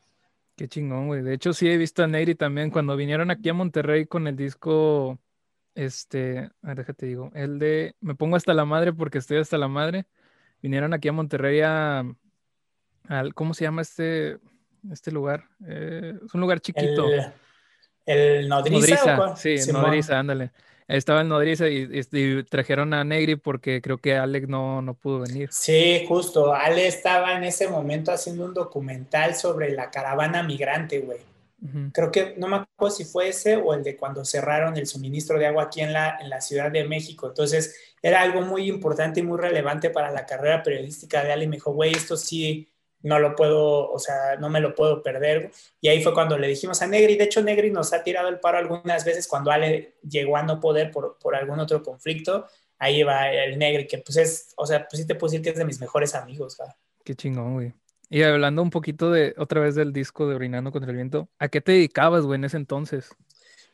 Qué 0.56 0.68
chingón, 0.68 1.08
güey. 1.08 1.22
De 1.22 1.34
hecho, 1.34 1.52
sí 1.52 1.68
he 1.68 1.76
visto 1.76 2.02
a 2.02 2.06
Negri 2.06 2.34
también 2.34 2.70
cuando 2.70 2.96
vinieron 2.96 3.30
aquí 3.30 3.48
a 3.48 3.54
Monterrey 3.54 4.06
con 4.06 4.26
el 4.26 4.36
disco 4.36 5.18
este, 5.76 6.50
a 6.62 6.68
ver, 6.68 6.78
déjate 6.78 7.06
digo, 7.06 7.30
el 7.34 7.58
de 7.58 7.94
Me 8.00 8.14
pongo 8.14 8.36
hasta 8.36 8.54
la 8.54 8.64
madre 8.64 8.92
porque 8.92 9.18
estoy 9.18 9.38
hasta 9.38 9.58
la 9.58 9.68
madre. 9.68 10.06
Vinieron 10.62 10.94
aquí 10.94 11.08
a 11.08 11.12
Monterrey 11.12 11.60
a, 11.60 12.02
al, 13.08 13.34
¿cómo 13.34 13.54
se 13.54 13.64
llama 13.64 13.82
este, 13.82 14.38
este 14.90 15.12
lugar? 15.12 15.44
Eh, 15.68 16.14
es 16.24 16.34
un 16.34 16.40
lugar 16.40 16.60
chiquito. 16.60 17.06
El, 18.06 18.48
Nodriza. 18.48 19.36
sí, 19.36 19.56
Nodriza, 19.70 20.18
ándale. 20.18 20.50
Estaba 20.88 21.20
el 21.20 21.28
Nodriza 21.28 21.68
y, 21.68 22.02
trajeron 22.44 22.94
a 22.94 23.04
Negri 23.04 23.36
porque 23.36 23.82
creo 23.82 23.98
que 23.98 24.16
Alex 24.16 24.48
no, 24.48 24.80
no 24.80 24.94
pudo 24.94 25.20
venir. 25.20 25.48
Sí, 25.52 26.04
justo. 26.08 26.54
Ale 26.54 26.86
estaba 26.86 27.36
en 27.36 27.44
ese 27.44 27.68
momento 27.68 28.12
haciendo 28.12 28.44
un 28.44 28.54
documental 28.54 29.34
sobre 29.34 29.72
la 29.72 29.90
caravana 29.90 30.42
migrante, 30.42 31.00
güey. 31.00 31.18
Creo 31.92 32.12
que 32.12 32.34
no 32.36 32.48
me 32.48 32.56
acuerdo 32.56 32.94
si 32.94 33.04
fue 33.04 33.28
ese 33.28 33.56
o 33.56 33.72
el 33.74 33.82
de 33.82 33.96
cuando 33.96 34.24
cerraron 34.24 34.76
el 34.76 34.86
suministro 34.86 35.38
de 35.38 35.46
agua 35.46 35.64
aquí 35.64 35.80
en 35.80 35.92
la, 35.92 36.18
en 36.20 36.28
la 36.28 36.40
Ciudad 36.40 36.70
de 36.70 36.84
México. 36.84 37.28
Entonces 37.28 37.74
era 38.02 38.20
algo 38.20 38.42
muy 38.42 38.68
importante 38.68 39.20
y 39.20 39.22
muy 39.22 39.38
relevante 39.38 39.90
para 39.90 40.10
la 40.10 40.26
carrera 40.26 40.62
periodística 40.62 41.24
de 41.24 41.32
Ale. 41.32 41.44
Y 41.44 41.48
me 41.48 41.56
dijo, 41.56 41.72
güey, 41.72 41.92
esto 41.92 42.16
sí 42.16 42.68
no 43.02 43.18
lo 43.18 43.34
puedo, 43.34 43.90
o 43.90 43.98
sea, 43.98 44.36
no 44.36 44.50
me 44.50 44.60
lo 44.60 44.74
puedo 44.74 45.02
perder. 45.02 45.50
Y 45.80 45.88
ahí 45.88 46.02
fue 46.02 46.12
cuando 46.12 46.36
le 46.36 46.48
dijimos 46.48 46.82
a 46.82 46.86
Negri. 46.86 47.16
De 47.16 47.24
hecho, 47.24 47.42
Negri 47.42 47.70
nos 47.70 47.92
ha 47.92 48.02
tirado 48.02 48.28
el 48.28 48.40
paro 48.40 48.58
algunas 48.58 49.04
veces 49.04 49.26
cuando 49.26 49.50
Ale 49.50 49.96
llegó 50.02 50.36
a 50.36 50.42
no 50.42 50.60
poder 50.60 50.90
por, 50.90 51.18
por 51.18 51.34
algún 51.34 51.58
otro 51.58 51.82
conflicto. 51.82 52.46
Ahí 52.78 53.02
va 53.02 53.30
el 53.30 53.58
Negri, 53.58 53.86
que 53.86 53.98
pues 53.98 54.16
es, 54.18 54.52
o 54.56 54.66
sea, 54.66 54.86
pues 54.86 55.00
sí 55.00 55.06
te 55.06 55.14
puedo 55.14 55.30
decir 55.30 55.42
que 55.42 55.50
es 55.50 55.56
de 55.56 55.64
mis 55.64 55.80
mejores 55.80 56.14
amigos. 56.14 56.58
Qué 57.04 57.14
chingón, 57.14 57.54
güey. 57.54 57.72
Y 58.08 58.22
hablando 58.22 58.62
un 58.62 58.70
poquito 58.70 59.10
de 59.10 59.34
otra 59.36 59.60
vez 59.60 59.74
del 59.74 59.92
disco 59.92 60.28
de 60.28 60.36
Orinando 60.36 60.70
contra 60.70 60.90
el 60.90 60.96
Viento, 60.96 61.28
¿a 61.38 61.48
qué 61.48 61.60
te 61.60 61.72
dedicabas, 61.72 62.24
güey, 62.24 62.38
en 62.38 62.44
ese 62.44 62.56
entonces? 62.56 63.10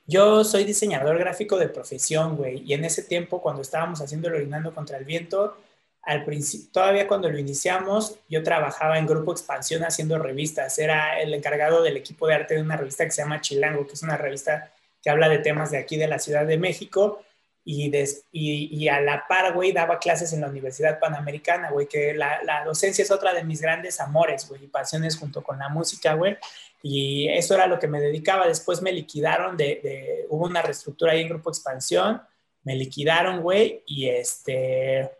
Yo 0.07 0.43
soy 0.43 0.65
diseñador 0.65 1.19
gráfico 1.19 1.59
de 1.59 1.69
profesión, 1.69 2.37
güey, 2.37 2.63
y 2.65 2.73
en 2.75 2.85
ese 2.85 3.03
tiempo 3.03 3.41
cuando 3.43 3.63
estábamos 3.63 4.01
haciendo 4.01 4.29
el 4.29 4.35
Orinando 4.35 4.75
contra 4.75 4.97
el 4.97 5.05
Viento, 5.05 5.57
al 6.03 6.25
todavía 6.73 7.07
cuando 7.07 7.31
lo 7.31 7.39
iniciamos, 7.39 8.17
yo 8.29 8.43
trabajaba 8.43 8.99
en 8.99 9.07
Grupo 9.07 9.33
Expansión 9.33 9.85
haciendo 9.85 10.19
revistas, 10.19 10.77
era 10.79 11.21
el 11.21 11.33
encargado 11.33 11.83
del 11.83 11.97
equipo 11.97 12.27
de 12.27 12.35
arte 12.35 12.55
de 12.55 12.63
una 12.63 12.77
revista 12.77 13.05
que 13.05 13.13
se 13.13 13.23
llama 13.23 13.41
Chilango, 13.41 13.87
que 13.87 13.93
es 13.93 14.03
una 14.03 14.17
revista 14.17 14.73
que 15.01 15.11
habla 15.11 15.29
de 15.29 15.39
temas 15.39 15.71
de 15.71 15.79
aquí 15.79 15.97
de 15.97 16.09
la 16.09 16.19
Ciudad 16.19 16.45
de 16.45 16.59
México, 16.59 17.23
y, 17.65 17.93
y, 18.33 18.89
a 18.89 19.01
la 19.01 19.25
par, 19.29 19.55
güey, 19.55 19.73
daba 19.73 20.01
clases 20.01 20.33
en 20.33 20.41
la 20.41 20.49
Universidad 20.49 20.99
Panamericana, 20.99 21.71
güey, 21.71 21.87
que 21.87 22.13
la, 22.13 22.43
la, 22.43 22.65
docencia 22.65 23.03
es 23.03 23.11
otra 23.13 23.33
de 23.33 23.45
mis 23.45 23.61
grandes 23.61 24.01
amores, 24.01 24.49
güey, 24.49 24.65
y 24.65 24.69
pasiones 24.69 25.17
junto 25.17 25.45
con 25.45 25.61
la 25.61 25.69
música, 25.69 26.15
güey, 26.15 26.37
y 26.83 27.29
eso 27.29 27.55
era 27.55 27.69
lo 27.69 27.79
que 27.79 27.87
me 27.87 28.01
dedicaba. 28.01 28.49
Después 28.49 28.83
me 28.83 28.91
liquidaron, 28.91 29.57
de, 29.57 29.81
de, 29.83 30.27
hubo 30.29 30.47
una 30.47 30.61
reestructura 30.61 31.13
ahí 31.13 31.21
en 31.21 31.29
Grupo 31.29 31.51
Expansión, 31.51 32.21
me 32.65 32.75
liquidaron, 32.75 33.43
güey, 33.43 33.85
y 33.87 34.09
este, 34.09 35.13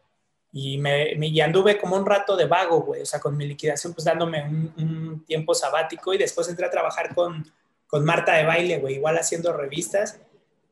y 0.53 0.79
me, 0.79 1.15
me 1.17 1.29
y 1.29 1.41
anduve 1.41 1.79
como 1.79 1.95
un 1.97 2.05
rato 2.05 2.37
de 2.37 2.47
vago, 2.47 2.81
güey, 2.81 3.03
o 3.03 3.07
sea, 3.07 3.21
con 3.21 3.37
mi 3.37 3.47
liquidación, 3.47 3.95
pues 3.95 4.05
dándome 4.05 4.43
un, 4.43 4.75
un 4.79 5.25
tiempo 5.25 5.55
sabático, 5.55 6.13
y 6.13 6.19
después 6.19 6.49
entré 6.49 6.67
a 6.67 6.71
trabajar 6.71 7.15
con, 7.15 7.49
con 7.87 8.05
Marta 8.05 8.35
de 8.35 8.45
Baile, 8.47 8.79
güey, 8.79 8.97
igual 8.97 9.17
haciendo 9.17 9.53
revistas, 9.53 10.19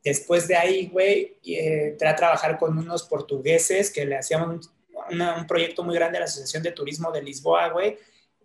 Después 0.03 0.47
de 0.47 0.55
ahí, 0.55 0.87
güey, 0.87 1.37
eh, 1.45 1.89
entré 1.91 2.07
a 2.07 2.15
trabajar 2.15 2.57
con 2.57 2.77
unos 2.77 3.03
portugueses 3.03 3.91
que 3.91 4.05
le 4.05 4.17
hacíamos 4.17 4.71
un, 5.09 5.47
proyecto 5.47 5.83
muy 5.83 5.95
grande 5.95 6.17
a 6.17 6.21
la 6.21 6.25
Asociación 6.25 6.63
de 6.63 6.71
Turismo 6.71 7.11
de 7.11 7.21
Lisboa, 7.21 7.69
güey, 7.69 7.97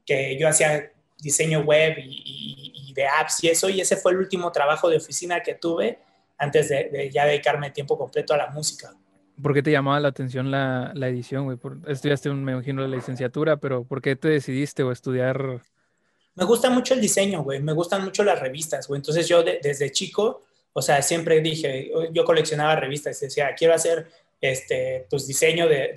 que 0.05 0.39
yo 0.39 0.49
hacía 0.49 0.93
diseño 1.19 1.61
web 1.61 1.95
y, 1.99 2.93
de 2.95 3.07
apps 3.07 3.45
y 3.45 3.49
eso, 3.49 3.69
y 3.69 3.81
ese 3.81 3.97
fue 3.97 4.13
el 4.13 4.19
último 4.19 4.51
trabajo 4.51 4.89
de 4.89 4.97
oficina 4.97 5.43
que 5.43 5.55
tuve 5.55 5.99
antes 6.39 6.71
de, 6.71 7.11
ya 7.13 7.27
dedicarme 7.27 7.71
tiempo 7.71 7.99
completo 7.99 8.33
a 8.33 8.39
la 8.39 8.49
música. 8.49 8.95
¿Por 9.43 9.53
qué 9.53 9.63
te 9.63 9.71
llamaba 9.71 10.01
la 10.01 10.09
atención 10.09 10.51
la, 10.51 10.93
la 10.95 11.09
edición, 11.09 11.45
güey? 11.45 11.59
Estudiaste, 11.87 12.31
me 12.31 12.53
imagino, 12.53 12.87
la 12.87 12.97
licenciatura, 12.97 13.59
pero 13.59 13.85
¿por 13.85 14.01
qué 14.01 14.17
te 14.17 14.29
decidiste 14.29 14.83
o 14.83 14.93
estudiar? 14.93 15.61
Me 16.35 16.45
gusta 16.45 16.71
mucho 16.71 16.95
el 16.95 17.03
diseño, 17.03 17.43
güey. 17.43 17.61
Me 17.61 17.75
gustan 17.75 18.03
mucho 18.03 18.25
las 18.25 18.41
revistas, 18.41 18.89
güey. 18.89 18.99
Entonces 18.99 19.29
yo 19.29 19.43
desde 19.43 19.93
chico 19.93 20.43
o 20.79 20.83
sea, 20.83 21.01
siempre 21.01 21.41
dije, 21.41 21.91
yo 22.13 22.27
coleccionaba 22.27 22.77
revistas 22.77 23.23
y 23.23 23.27
decía, 23.27 23.55
quiero 23.55 23.73
hacer 23.73 24.09
este, 24.39 25.07
pues, 25.09 25.27
diseño 25.27 25.67
de, 25.67 25.95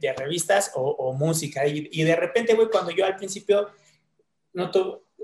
de, 0.00 0.12
revistas 0.14 0.72
o, 0.74 1.12
música. 1.12 1.64
Y, 1.64 1.88
y, 1.92 2.02
de 2.02 2.16
repente, 2.16 2.54
güey, 2.54 2.68
cuando 2.68 2.90
yo 2.90 3.06
al 3.06 3.14
principio, 3.14 3.70
no 4.52 4.72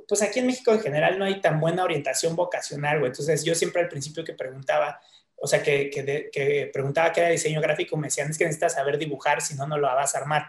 pues 0.06 0.22
aquí 0.22 0.38
en 0.38 0.46
México 0.46 0.72
en 0.72 0.80
general 0.80 1.18
no 1.18 1.24
hay 1.24 1.40
tan 1.40 1.58
buena 1.58 1.82
orientación 1.82 2.36
vocacional, 2.36 3.00
güey. 3.00 3.10
Entonces 3.10 3.42
yo 3.42 3.56
siempre 3.56 3.82
al 3.82 3.88
principio 3.88 4.22
que 4.22 4.34
preguntaba, 4.34 5.00
o 5.34 5.48
sea, 5.48 5.64
que, 5.64 5.90
que, 5.90 6.30
que 6.32 6.70
preguntaba 6.72 7.10
qué 7.10 7.22
era 7.22 7.30
diseño 7.30 7.60
gráfico, 7.60 7.96
me 7.96 8.06
decían, 8.06 8.30
es 8.30 8.38
que 8.38 8.44
necesitas 8.44 8.74
saber 8.74 8.98
dibujar, 8.98 9.42
si 9.42 9.56
no, 9.56 9.66
no 9.66 9.78
lo 9.78 9.88
vas 9.88 10.14
a 10.14 10.18
armar. 10.18 10.46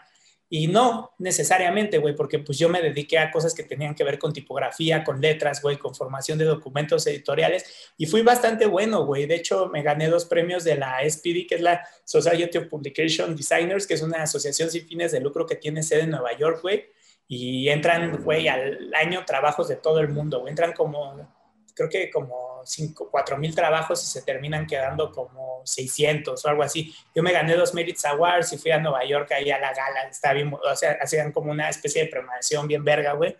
Y 0.56 0.68
no 0.68 1.16
necesariamente, 1.18 1.98
güey, 1.98 2.16
porque 2.16 2.38
pues 2.38 2.60
yo 2.60 2.70
me 2.70 2.80
dediqué 2.80 3.18
a 3.18 3.32
cosas 3.32 3.56
que 3.56 3.64
tenían 3.64 3.96
que 3.96 4.04
ver 4.04 4.20
con 4.20 4.32
tipografía, 4.32 5.04
con 5.04 5.20
letras, 5.20 5.64
güey, 5.64 5.80
con 5.80 5.96
formación 5.96 6.38
de 6.38 6.46
documentos 6.46 7.08
editoriales 7.08 7.66
y 7.98 8.06
fui 8.06 8.22
bastante 8.22 8.68
bueno, 8.68 9.04
güey. 9.04 9.26
De 9.26 9.34
hecho, 9.34 9.70
me 9.70 9.82
gané 9.82 10.10
dos 10.10 10.26
premios 10.26 10.64
de 10.64 10.76
la 10.76 11.00
SPD, 11.10 11.48
que 11.50 11.56
es 11.56 11.62
la 11.62 11.84
Society 12.06 12.60
of 12.60 12.68
Publication 12.68 13.36
Designers, 13.36 13.88
que 13.88 13.96
es 13.96 14.04
una 14.04 14.22
asociación 14.22 14.70
sin 14.70 14.86
fines 14.86 15.12
de 15.12 15.22
lucro 15.22 15.48
que 15.48 15.56
tiene 15.56 15.82
sede 15.82 16.02
en 16.02 16.12
Nueva 16.12 16.38
York, 16.38 16.60
güey. 16.62 16.86
Y 17.28 17.70
entran, 17.70 18.22
güey, 18.24 18.48
al 18.48 18.94
año 18.94 19.24
trabajos 19.26 19.70
de 19.70 19.78
todo 19.78 20.02
el 20.02 20.10
mundo, 20.10 20.42
güey. 20.42 20.52
Entran 20.52 20.74
como 20.74 21.33
creo 21.74 21.90
que 21.90 22.10
como 22.10 22.62
5, 22.66 23.10
4 23.12 23.38
mil 23.38 23.54
trabajos 23.56 24.04
y 24.04 24.08
se 24.08 24.22
terminan 24.22 24.66
quedando 24.66 25.12
como 25.12 25.62
600 25.66 26.44
o 26.44 26.50
algo 26.50 26.64
así. 26.64 26.94
Yo 27.14 27.24
me 27.24 27.32
gané 27.32 27.56
dos 27.56 27.74
Merits 27.74 28.06
Awards 28.06 28.54
y 28.54 28.58
fui 28.58 28.72
a 28.72 28.80
Nueva 28.80 29.06
York 29.06 29.32
ahí 29.32 29.52
a 29.52 29.60
la 29.60 29.74
gala, 29.74 30.04
estaba 30.10 30.34
bien, 30.34 30.54
o 30.54 30.76
sea, 30.76 30.98
hacían 31.02 31.32
como 31.32 31.52
una 31.52 31.70
especie 31.70 32.04
de 32.04 32.10
premiación 32.10 32.68
bien 32.68 32.84
verga, 32.84 33.14
güey. 33.14 33.36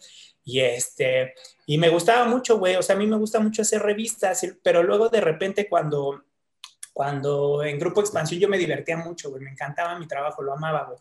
Y 0.46 0.60
este, 0.60 1.34
y 1.66 1.78
me 1.78 1.90
gustaba 1.90 2.26
mucho, 2.26 2.58
güey, 2.58 2.76
o 2.76 2.82
sea, 2.82 2.96
a 2.96 3.00
mí 3.00 3.08
me 3.08 3.18
gusta 3.18 3.40
mucho 3.40 3.62
hacer 3.62 3.82
revistas, 3.82 4.46
pero 4.62 4.84
luego 4.84 5.10
de 5.10 5.22
repente 5.22 5.70
cuando, 5.70 6.26
cuando 6.92 7.64
en 7.64 7.80
Grupo 7.80 8.02
Expansión 8.02 8.42
yo 8.42 8.50
me 8.50 8.58
divertía 8.58 8.98
mucho, 8.98 9.30
güey, 9.30 9.42
me 9.42 9.52
encantaba 9.52 9.98
mi 9.98 10.08
trabajo, 10.08 10.42
lo 10.42 10.54
amaba, 10.54 10.86
güey 10.86 11.00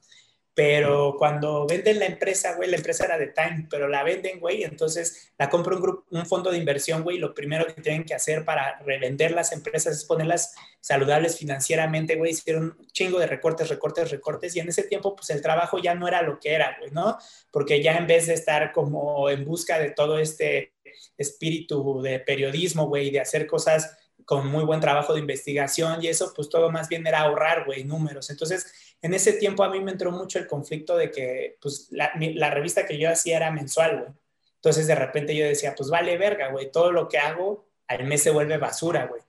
pero 0.54 1.16
cuando 1.16 1.66
venden 1.66 1.98
la 1.98 2.04
empresa, 2.04 2.54
güey, 2.56 2.68
la 2.70 2.76
empresa 2.76 3.06
era 3.06 3.16
de 3.16 3.28
Time, 3.28 3.66
pero 3.70 3.88
la 3.88 4.02
venden, 4.02 4.38
güey, 4.38 4.64
entonces 4.64 5.32
la 5.38 5.48
compra 5.48 5.74
un, 5.76 5.82
grupo, 5.82 6.04
un 6.10 6.26
fondo 6.26 6.50
de 6.50 6.58
inversión, 6.58 7.02
güey, 7.02 7.18
lo 7.18 7.32
primero 7.32 7.66
que 7.66 7.80
tienen 7.80 8.04
que 8.04 8.14
hacer 8.14 8.44
para 8.44 8.78
revender 8.80 9.32
las 9.32 9.52
empresas 9.52 9.96
es 9.96 10.04
ponerlas 10.04 10.54
saludables 10.80 11.38
financieramente, 11.38 12.16
güey, 12.16 12.32
hicieron 12.32 12.76
un 12.78 12.86
chingo 12.88 13.18
de 13.18 13.26
recortes, 13.26 13.70
recortes, 13.70 14.10
recortes, 14.10 14.54
y 14.54 14.60
en 14.60 14.68
ese 14.68 14.82
tiempo, 14.82 15.16
pues 15.16 15.30
el 15.30 15.40
trabajo 15.40 15.78
ya 15.78 15.94
no 15.94 16.06
era 16.06 16.20
lo 16.20 16.38
que 16.38 16.52
era, 16.52 16.76
güey, 16.78 16.90
¿no? 16.90 17.16
Porque 17.50 17.82
ya 17.82 17.96
en 17.96 18.06
vez 18.06 18.26
de 18.26 18.34
estar 18.34 18.72
como 18.72 19.30
en 19.30 19.46
busca 19.46 19.78
de 19.78 19.90
todo 19.90 20.18
este 20.18 20.74
espíritu 21.16 22.02
de 22.02 22.20
periodismo, 22.20 22.88
güey, 22.88 23.10
de 23.10 23.20
hacer 23.20 23.46
cosas 23.46 23.96
con 24.24 24.46
muy 24.46 24.64
buen 24.64 24.80
trabajo 24.80 25.14
de 25.14 25.20
investigación 25.20 26.02
y 26.02 26.08
eso, 26.08 26.32
pues 26.34 26.48
todo 26.48 26.70
más 26.70 26.88
bien 26.88 27.06
era 27.06 27.20
ahorrar, 27.20 27.64
güey, 27.64 27.84
números. 27.84 28.30
Entonces, 28.30 28.91
en 29.02 29.14
ese 29.14 29.32
tiempo 29.34 29.64
a 29.64 29.68
mí 29.68 29.80
me 29.80 29.90
entró 29.90 30.12
mucho 30.12 30.38
el 30.38 30.46
conflicto 30.46 30.96
de 30.96 31.10
que, 31.10 31.58
pues, 31.60 31.88
la, 31.90 32.50
revista 32.50 32.86
que 32.86 32.96
yo 32.96 33.10
hacía 33.10 33.36
era 33.36 33.50
mensual, 33.50 33.98
güey. 33.98 34.12
Entonces, 34.54 34.86
de 34.86 34.94
repente 34.94 35.34
yo 35.34 35.44
decía, 35.44 35.74
pues, 35.76 35.90
vale 35.90 36.16
verga, 36.16 36.50
güey, 36.50 36.70
todo 36.70 36.92
lo 36.92 37.08
que 37.08 37.18
hago 37.18 37.66
al 37.88 38.04
mes 38.04 38.22
se 38.22 38.30
vuelve 38.30 38.58
basura, 38.58 39.06
güey. 39.06 39.20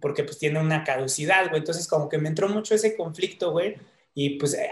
Porque, 0.00 0.22
pues, 0.22 0.38
tiene 0.38 0.60
una 0.60 0.84
caducidad, 0.84 1.48
güey. 1.48 1.60
Entonces, 1.60 1.88
como 1.88 2.10
que 2.10 2.18
me 2.18 2.28
entró 2.28 2.48
mucho 2.50 2.74
ese 2.74 2.94
conflicto, 2.94 3.52
güey. 3.52 3.76
Y 4.18 4.38
pues 4.38 4.54
eh, 4.54 4.70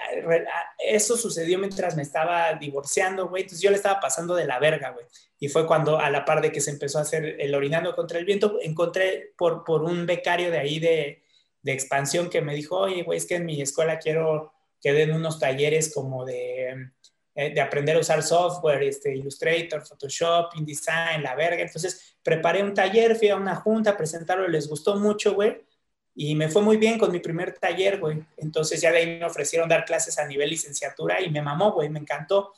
eso 0.78 1.18
sucedió 1.18 1.58
mientras 1.58 1.96
me 1.96 2.02
estaba 2.02 2.54
divorciando, 2.54 3.28
güey. 3.28 3.42
Entonces 3.42 3.60
yo 3.60 3.68
le 3.68 3.76
estaba 3.76 4.00
pasando 4.00 4.34
de 4.34 4.46
la 4.46 4.58
verga, 4.58 4.92
güey. 4.92 5.04
Y 5.38 5.48
fue 5.48 5.66
cuando 5.66 5.98
a 5.98 6.08
la 6.08 6.24
par 6.24 6.40
de 6.40 6.50
que 6.50 6.62
se 6.62 6.70
empezó 6.70 6.98
a 6.98 7.02
hacer 7.02 7.36
el 7.38 7.54
orinando 7.54 7.94
contra 7.94 8.18
el 8.18 8.24
viento, 8.24 8.58
encontré 8.62 9.34
por, 9.36 9.62
por 9.62 9.82
un 9.82 10.06
becario 10.06 10.50
de 10.50 10.58
ahí 10.58 10.78
de, 10.78 11.23
de 11.64 11.72
expansión 11.72 12.28
que 12.28 12.42
me 12.42 12.54
dijo, 12.54 12.76
oye, 12.76 13.02
güey, 13.02 13.16
es 13.16 13.26
que 13.26 13.36
en 13.36 13.46
mi 13.46 13.60
escuela 13.60 13.98
quiero 13.98 14.52
que 14.80 14.92
den 14.92 15.12
unos 15.12 15.40
talleres 15.40 15.92
como 15.94 16.24
de, 16.26 16.90
eh, 17.34 17.54
de 17.54 17.60
aprender 17.60 17.96
a 17.96 18.00
usar 18.00 18.22
software, 18.22 18.82
este, 18.82 19.16
Illustrator, 19.16 19.84
Photoshop, 19.84 20.54
InDesign, 20.56 21.22
la 21.22 21.34
verga. 21.34 21.62
Entonces 21.62 22.18
preparé 22.22 22.62
un 22.62 22.74
taller, 22.74 23.16
fui 23.16 23.30
a 23.30 23.36
una 23.36 23.56
junta 23.56 23.96
presentarlo, 23.96 24.46
les 24.46 24.68
gustó 24.68 24.96
mucho, 24.96 25.32
güey. 25.34 25.62
Y 26.14 26.34
me 26.34 26.50
fue 26.50 26.60
muy 26.60 26.76
bien 26.76 26.98
con 26.98 27.10
mi 27.10 27.18
primer 27.18 27.58
taller, 27.58 27.98
güey. 27.98 28.22
Entonces 28.36 28.82
ya 28.82 28.92
de 28.92 28.98
ahí 28.98 29.18
me 29.18 29.24
ofrecieron 29.24 29.66
dar 29.66 29.86
clases 29.86 30.18
a 30.18 30.26
nivel 30.26 30.50
licenciatura 30.50 31.22
y 31.22 31.30
me 31.30 31.40
mamó, 31.40 31.72
güey, 31.72 31.88
me 31.88 31.98
encantó. 31.98 32.52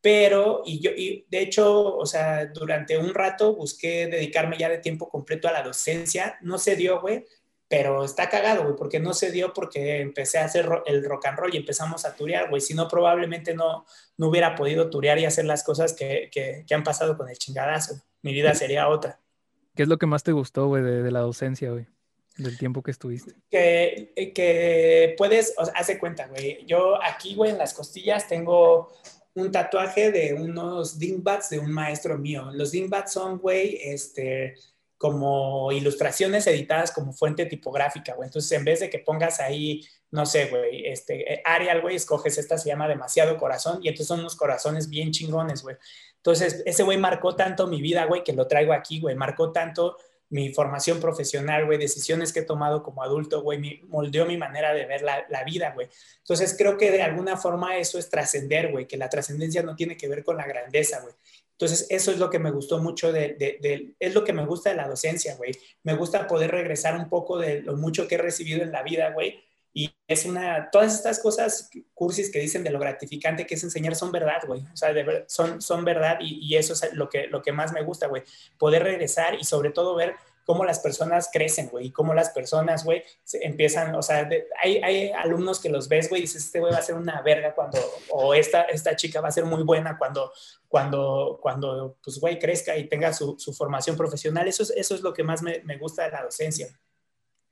Pero, 0.00 0.62
y 0.64 0.78
yo, 0.78 0.92
y 0.92 1.26
de 1.28 1.40
hecho, 1.40 1.96
o 1.96 2.06
sea, 2.06 2.46
durante 2.46 2.96
un 2.96 3.12
rato 3.12 3.56
busqué 3.56 4.06
dedicarme 4.06 4.56
ya 4.56 4.68
de 4.68 4.78
tiempo 4.78 5.08
completo 5.08 5.48
a 5.48 5.52
la 5.52 5.62
docencia. 5.62 6.38
No 6.40 6.56
se 6.56 6.76
dio, 6.76 7.00
güey 7.00 7.24
pero 7.68 8.04
está 8.04 8.28
cagado, 8.28 8.64
güey, 8.64 8.76
porque 8.76 9.00
no 9.00 9.14
se 9.14 9.30
dio 9.30 9.52
porque 9.52 10.00
empecé 10.00 10.38
a 10.38 10.44
hacer 10.44 10.68
el 10.86 11.04
rock 11.04 11.26
and 11.26 11.38
roll 11.38 11.54
y 11.54 11.58
empezamos 11.58 12.04
a 12.04 12.14
turear, 12.14 12.50
güey. 12.50 12.60
Si 12.60 12.74
no, 12.74 12.88
probablemente 12.88 13.54
no, 13.54 13.86
no 14.18 14.28
hubiera 14.28 14.54
podido 14.54 14.90
turear 14.90 15.18
y 15.18 15.24
hacer 15.24 15.46
las 15.46 15.64
cosas 15.64 15.94
que, 15.94 16.30
que, 16.30 16.74
han 16.74 16.84
pasado 16.84 17.16
con 17.16 17.28
el 17.28 17.38
chingadazo. 17.38 18.02
Mi 18.22 18.32
vida 18.32 18.54
sería 18.54 18.88
otra. 18.88 19.20
¿Qué 19.74 19.82
es 19.82 19.88
lo 19.88 19.98
que 19.98 20.06
más 20.06 20.22
te 20.22 20.32
gustó, 20.32 20.66
güey, 20.66 20.82
de, 20.82 21.10
la 21.10 21.20
docencia, 21.20 21.70
güey? 21.70 21.86
Del 22.36 22.58
tiempo 22.58 22.82
que 22.82 22.90
estuviste. 22.90 23.32
Que, 23.50 24.12
que 24.34 25.14
puedes, 25.16 25.54
o 25.56 25.64
sea, 25.64 25.74
hace 25.74 25.98
cuenta, 25.98 26.26
güey. 26.26 26.64
Yo 26.66 27.02
aquí, 27.02 27.34
güey, 27.34 27.50
en 27.50 27.58
las 27.58 27.74
costillas 27.74 28.28
tengo 28.28 28.92
un 29.34 29.50
tatuaje 29.50 30.12
de 30.12 30.34
unos 30.34 30.98
dingbats 30.98 31.50
de 31.50 31.58
un 31.58 31.72
maestro 31.72 32.18
mío. 32.18 32.50
Los 32.52 32.72
dingbats 32.72 33.12
son, 33.12 33.38
güey, 33.38 33.80
este 33.82 34.54
como 35.04 35.70
ilustraciones 35.70 36.46
editadas 36.46 36.90
como 36.90 37.12
fuente 37.12 37.44
tipográfica, 37.44 38.14
güey. 38.14 38.28
Entonces, 38.28 38.50
en 38.52 38.64
vez 38.64 38.80
de 38.80 38.88
que 38.88 39.00
pongas 39.00 39.38
ahí, 39.38 39.86
no 40.10 40.24
sé, 40.24 40.46
güey, 40.46 40.86
este, 40.86 41.42
Arial, 41.44 41.82
güey, 41.82 41.96
escoges 41.96 42.38
esta, 42.38 42.56
se 42.56 42.70
llama 42.70 42.88
Demasiado 42.88 43.36
Corazón, 43.36 43.80
y 43.82 43.88
entonces 43.88 44.06
son 44.06 44.20
unos 44.20 44.34
corazones 44.34 44.88
bien 44.88 45.10
chingones, 45.10 45.60
güey. 45.60 45.76
Entonces, 46.16 46.62
ese 46.64 46.82
güey 46.84 46.96
marcó 46.96 47.36
tanto 47.36 47.66
mi 47.66 47.82
vida, 47.82 48.06
güey, 48.06 48.24
que 48.24 48.32
lo 48.32 48.46
traigo 48.46 48.72
aquí, 48.72 48.98
güey. 48.98 49.14
Marcó 49.14 49.52
tanto 49.52 49.98
mi 50.30 50.54
formación 50.54 51.00
profesional, 51.00 51.66
güey, 51.66 51.76
decisiones 51.76 52.32
que 52.32 52.40
he 52.40 52.44
tomado 52.44 52.82
como 52.82 53.02
adulto, 53.02 53.42
güey, 53.42 53.82
moldeó 53.88 54.24
mi 54.24 54.38
manera 54.38 54.72
de 54.72 54.86
ver 54.86 55.02
la, 55.02 55.26
la 55.28 55.44
vida, 55.44 55.72
güey. 55.74 55.86
Entonces, 56.20 56.54
creo 56.56 56.78
que 56.78 56.92
de 56.92 57.02
alguna 57.02 57.36
forma 57.36 57.76
eso 57.76 57.98
es 57.98 58.08
trascender, 58.08 58.72
güey, 58.72 58.86
que 58.86 58.96
la 58.96 59.10
trascendencia 59.10 59.62
no 59.62 59.76
tiene 59.76 59.98
que 59.98 60.08
ver 60.08 60.24
con 60.24 60.38
la 60.38 60.46
grandeza, 60.46 61.00
güey. 61.00 61.12
Entonces, 61.54 61.86
eso 61.88 62.10
es 62.10 62.18
lo 62.18 62.30
que 62.30 62.40
me 62.40 62.50
gustó 62.50 62.78
mucho 62.78 63.12
de, 63.12 63.94
es 63.98 64.14
lo 64.14 64.24
que 64.24 64.32
me 64.32 64.44
gusta 64.44 64.70
de 64.70 64.76
la 64.76 64.88
docencia, 64.88 65.36
güey. 65.36 65.52
Me 65.84 65.94
gusta 65.94 66.26
poder 66.26 66.50
regresar 66.50 66.96
un 66.96 67.08
poco 67.08 67.38
de 67.38 67.62
lo 67.62 67.76
mucho 67.76 68.08
que 68.08 68.16
he 68.16 68.18
recibido 68.18 68.62
en 68.62 68.72
la 68.72 68.82
vida, 68.82 69.12
güey. 69.12 69.40
Y 69.72 69.92
es 70.08 70.24
una, 70.24 70.68
todas 70.70 70.94
estas 70.94 71.20
cosas, 71.20 71.70
cursis 71.94 72.30
que 72.30 72.40
dicen 72.40 72.64
de 72.64 72.70
lo 72.70 72.78
gratificante 72.78 73.46
que 73.46 73.54
es 73.54 73.64
enseñar 73.64 73.94
son 73.94 74.10
verdad, 74.10 74.42
güey. 74.46 74.62
O 74.72 74.76
sea, 74.76 74.92
son, 75.28 75.62
son 75.62 75.84
verdad 75.84 76.18
y, 76.20 76.38
y, 76.44 76.56
eso 76.56 76.72
es 76.72 76.92
lo 76.94 77.08
que, 77.08 77.28
lo 77.28 77.40
que 77.40 77.52
más 77.52 77.72
me 77.72 77.82
gusta, 77.82 78.08
güey. 78.08 78.22
Poder 78.58 78.82
regresar 78.82 79.34
y 79.34 79.44
sobre 79.44 79.70
todo 79.70 79.94
ver 79.94 80.14
cómo 80.44 80.64
las 80.64 80.80
personas 80.80 81.30
crecen, 81.32 81.68
güey, 81.68 81.86
y 81.86 81.90
cómo 81.90 82.14
las 82.14 82.30
personas, 82.30 82.84
güey, 82.84 83.02
empiezan, 83.42 83.94
o 83.94 84.02
sea, 84.02 84.28
hay, 84.62 84.78
hay, 84.78 85.10
alumnos 85.10 85.60
que 85.60 85.68
los 85.68 85.88
ves, 85.88 86.08
güey, 86.08 86.20
y 86.20 86.24
dices, 86.24 86.44
este 86.44 86.60
güey 86.60 86.72
va 86.72 86.78
a 86.78 86.82
ser 86.82 86.94
una 86.96 87.22
verga 87.22 87.54
cuando, 87.54 87.78
o 88.10 88.34
esta, 88.34 88.62
esta 88.62 88.94
chica 88.94 89.20
va 89.20 89.28
a 89.28 89.32
ser 89.32 89.44
muy 89.44 89.62
buena 89.62 89.96
cuando, 89.98 90.32
cuando, 90.68 91.38
cuando 91.40 91.96
pues, 92.02 92.18
güey, 92.20 92.38
crezca 92.38 92.76
y 92.76 92.88
tenga 92.88 93.12
su, 93.12 93.36
su, 93.38 93.52
formación 93.52 93.96
profesional. 93.96 94.46
Eso 94.48 94.62
es, 94.62 94.70
eso 94.70 94.94
es 94.94 95.02
lo 95.02 95.12
que 95.12 95.22
más 95.22 95.42
me, 95.42 95.60
me 95.64 95.78
gusta 95.78 96.04
de 96.04 96.10
la 96.10 96.22
docencia. 96.22 96.68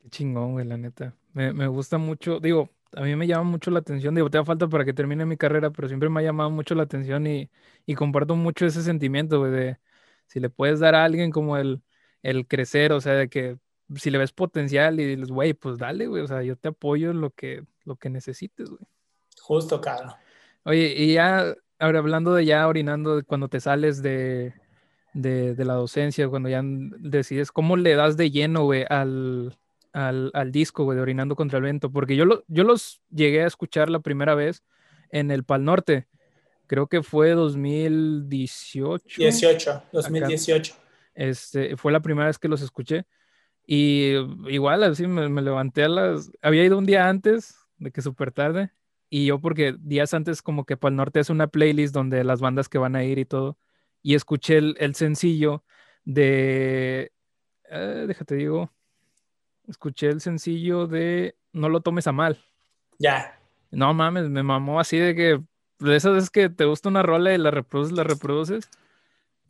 Qué 0.01 0.11
chingón, 0.11 0.53
güey, 0.53 0.67
la 0.67 0.77
neta. 0.77 1.15
Me, 1.33 1.53
me 1.53 1.67
gusta 1.67 1.99
mucho, 1.99 2.41
digo, 2.41 2.69
a 2.95 3.03
mí 3.03 3.17
me 3.17 3.27
llama 3.27 3.45
mucho 3.45 3.71
la 3.71 3.79
atención, 3.79 4.15
digo, 4.15 4.29
te 4.29 4.39
da 4.39 4.45
falta 4.45 4.69
para 4.69 4.85
que 4.85 4.93
termine 4.93 5.25
mi 5.25 5.37
carrera, 5.37 5.71
pero 5.71 5.89
siempre 5.89 6.09
me 6.09 6.21
ha 6.21 6.25
llamado 6.25 6.51
mucho 6.51 6.75
la 6.75 6.83
atención 6.83 7.27
y, 7.27 7.51
y 7.87 7.95
comparto 7.95 8.37
mucho 8.37 8.67
ese 8.67 8.83
sentimiento, 8.83 9.39
güey, 9.39 9.51
de 9.51 9.79
si 10.27 10.41
le 10.41 10.51
puedes 10.51 10.81
dar 10.81 10.95
a 10.95 11.05
alguien 11.05 11.31
como 11.31 11.57
el 11.57 11.83
el 12.23 12.47
crecer, 12.47 12.93
o 12.93 13.01
sea, 13.01 13.15
de 13.15 13.29
que 13.29 13.59
si 13.97 14.11
le 14.11 14.19
ves 14.19 14.33
potencial 14.33 14.99
y 15.01 15.05
dices, 15.05 15.29
güey, 15.29 15.55
pues 15.55 15.79
dale, 15.79 16.07
güey, 16.07 16.23
o 16.23 16.27
sea, 16.27 16.43
yo 16.43 16.57
te 16.57 16.69
apoyo 16.69 17.11
en 17.11 17.21
lo 17.21 17.31
que, 17.31 17.65
lo 17.85 17.97
que 17.97 18.11
necesites, 18.11 18.71
güey. 18.71 18.83
Justo, 19.41 19.81
cabrón. 19.81 20.13
Oye, 20.65 20.95
y 20.97 21.15
ya, 21.15 21.55
ahora 21.79 21.99
hablando 21.99 22.33
de 22.35 22.45
ya 22.45 22.67
orinando, 22.69 23.17
de 23.17 23.23
cuando 23.25 23.49
te 23.49 23.61
sales 23.61 24.03
de, 24.03 24.55
de, 25.15 25.55
de, 25.55 25.65
la 25.65 25.75
docencia, 25.75 26.29
cuando 26.29 26.49
ya 26.49 26.63
decides, 26.65 27.51
¿cómo 27.51 27.77
le 27.77 27.95
das 27.97 28.17
de 28.17 28.31
lleno, 28.31 28.65
güey, 28.65 28.85
al, 28.89 29.59
al, 29.93 30.31
al, 30.35 30.53
disco, 30.53 30.85
güey, 30.85 30.97
de 30.97 31.03
Orinando 31.03 31.35
contra 31.35 31.59
el 31.59 31.65
Viento? 31.65 31.91
Porque 31.91 32.15
yo, 32.17 32.25
lo, 32.25 32.45
yo 32.47 32.65
los 32.65 33.03
llegué 33.11 33.43
a 33.43 33.47
escuchar 33.47 33.91
la 33.91 34.01
primera 34.01 34.35
vez 34.35 34.63
en 35.11 35.31
el 35.31 35.45
Pal 35.45 35.65
Norte. 35.65 36.07
Creo 36.69 36.87
que 36.87 37.03
fue 37.03 37.31
2018. 37.31 39.21
18, 39.21 39.83
2018. 39.93 40.75
Este, 41.15 41.77
fue 41.77 41.93
la 41.93 42.01
primera 42.01 42.27
vez 42.27 42.39
que 42.39 42.49
los 42.49 42.63
escuché. 42.63 43.07
Y 43.67 44.15
igual, 44.49 44.83
así 44.83 45.07
me, 45.07 45.29
levanté 45.43 45.85
a 45.85 45.89
las... 45.89 46.33
Había 46.43 46.65
ido 46.65 46.79
un 46.79 46.87
día 46.87 47.09
antes, 47.09 47.57
de 47.79 47.91
que 47.93 48.03
súper 48.03 48.33
tarde. 48.33 48.71
Y 49.09 49.27
yo 49.27 49.41
porque 49.41 49.77
días 49.79 50.15
antes 50.15 50.43
como 50.43 50.65
que 50.65 50.77
para 50.77 50.91
el 50.91 50.97
norte 50.97 51.21
es 51.21 51.31
una 51.31 51.47
playlist 51.47 51.95
donde 51.95 52.25
las 52.25 52.41
bandas 52.41 52.69
que 52.69 52.79
van 52.79 52.97
a 52.97 53.05
ir 53.05 53.19
y 53.19 53.25
todo. 53.25 53.59
Y 54.03 54.15
escuché 54.15 54.59
el, 54.59 54.95
sencillo 54.95 55.65
de... 56.05 57.13
Eh, 57.71 58.05
déjate 58.09 58.37
digo. 58.37 58.73
Escuché 59.69 60.09
el 60.09 60.21
sencillo 60.21 60.87
de 60.87 61.37
No 61.53 61.69
lo 61.69 61.83
tomes 61.83 62.07
a 62.07 62.13
mal. 62.13 62.39
Ya. 62.99 63.39
No 63.71 63.95
mames, 63.95 64.29
me 64.29 64.43
mamó 64.43 64.81
así 64.81 64.99
de 64.99 65.15
que... 65.15 65.43
De 65.79 65.97
esas 65.97 66.15
veces 66.15 66.31
que 66.31 66.49
te 66.49 66.65
gusta 66.65 66.89
una 66.89 67.03
rola 67.03 67.35
y 67.35 67.39
la 67.39 67.51
reproduces, 67.51 67.97
la 67.97 68.05
reproduces. 68.05 68.71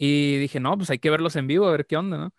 Y 0.05 0.37
dije, 0.39 0.59
no, 0.59 0.77
pues 0.77 0.91
hay 0.91 0.99
que 0.99 1.11
verlos 1.11 1.37
en 1.37 1.47
vivo, 1.47 1.69
a 1.69 1.71
ver 1.71 1.87
qué 1.87 1.97
onda, 1.97 2.19
¿no? 2.19 2.35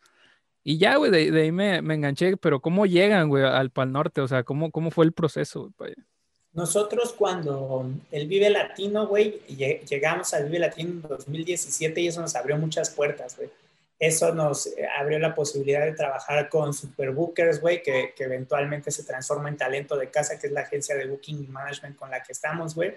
Y 0.65 0.79
ya, 0.79 0.97
güey, 0.97 1.09
de, 1.11 1.41
ahí 1.41 1.53
me, 1.53 1.81
me, 1.81 1.93
enganché, 1.93 2.35
pero 2.35 2.59
¿cómo 2.59 2.85
llegan, 2.85 3.29
güey, 3.29 3.45
al 3.45 3.69
Pal 3.71 3.93
Norte? 3.93 4.19
O 4.19 4.27
sea, 4.27 4.43
¿cómo, 4.43 4.69
cómo 4.69 4.91
fue 4.91 5.05
el 5.05 5.13
proceso, 5.13 5.71
güey? 5.77 5.93
Nosotros 6.51 7.13
cuando 7.13 7.89
el 8.11 8.27
Vive 8.27 8.49
Latino, 8.49 9.07
güey, 9.07 9.39
llegamos 9.47 10.33
al 10.33 10.43
Vive 10.43 10.59
Latino 10.59 10.89
en 10.89 11.01
2017 11.03 12.01
y 12.01 12.07
eso 12.07 12.19
nos 12.19 12.35
abrió 12.35 12.57
muchas 12.57 12.89
puertas, 12.89 13.37
güey. 13.37 13.49
Eso 13.97 14.35
nos 14.35 14.67
eh, 14.67 14.85
abrió 14.99 15.17
la 15.19 15.33
posibilidad 15.33 15.85
de 15.85 15.93
trabajar 15.93 16.49
con 16.49 16.73
Superbookers, 16.73 17.61
güey, 17.61 17.81
que, 17.81 18.13
que 18.13 18.25
eventualmente 18.25 18.91
se 18.91 19.05
transforma 19.05 19.47
en 19.47 19.55
Talento 19.55 19.95
de 19.95 20.11
Casa, 20.11 20.37
que 20.37 20.47
es 20.47 20.53
la 20.53 20.61
agencia 20.63 20.97
de 20.97 21.07
Booking 21.07 21.49
Management 21.49 21.95
con 21.95 22.11
la 22.11 22.21
que 22.21 22.33
estamos, 22.33 22.75
güey. 22.75 22.93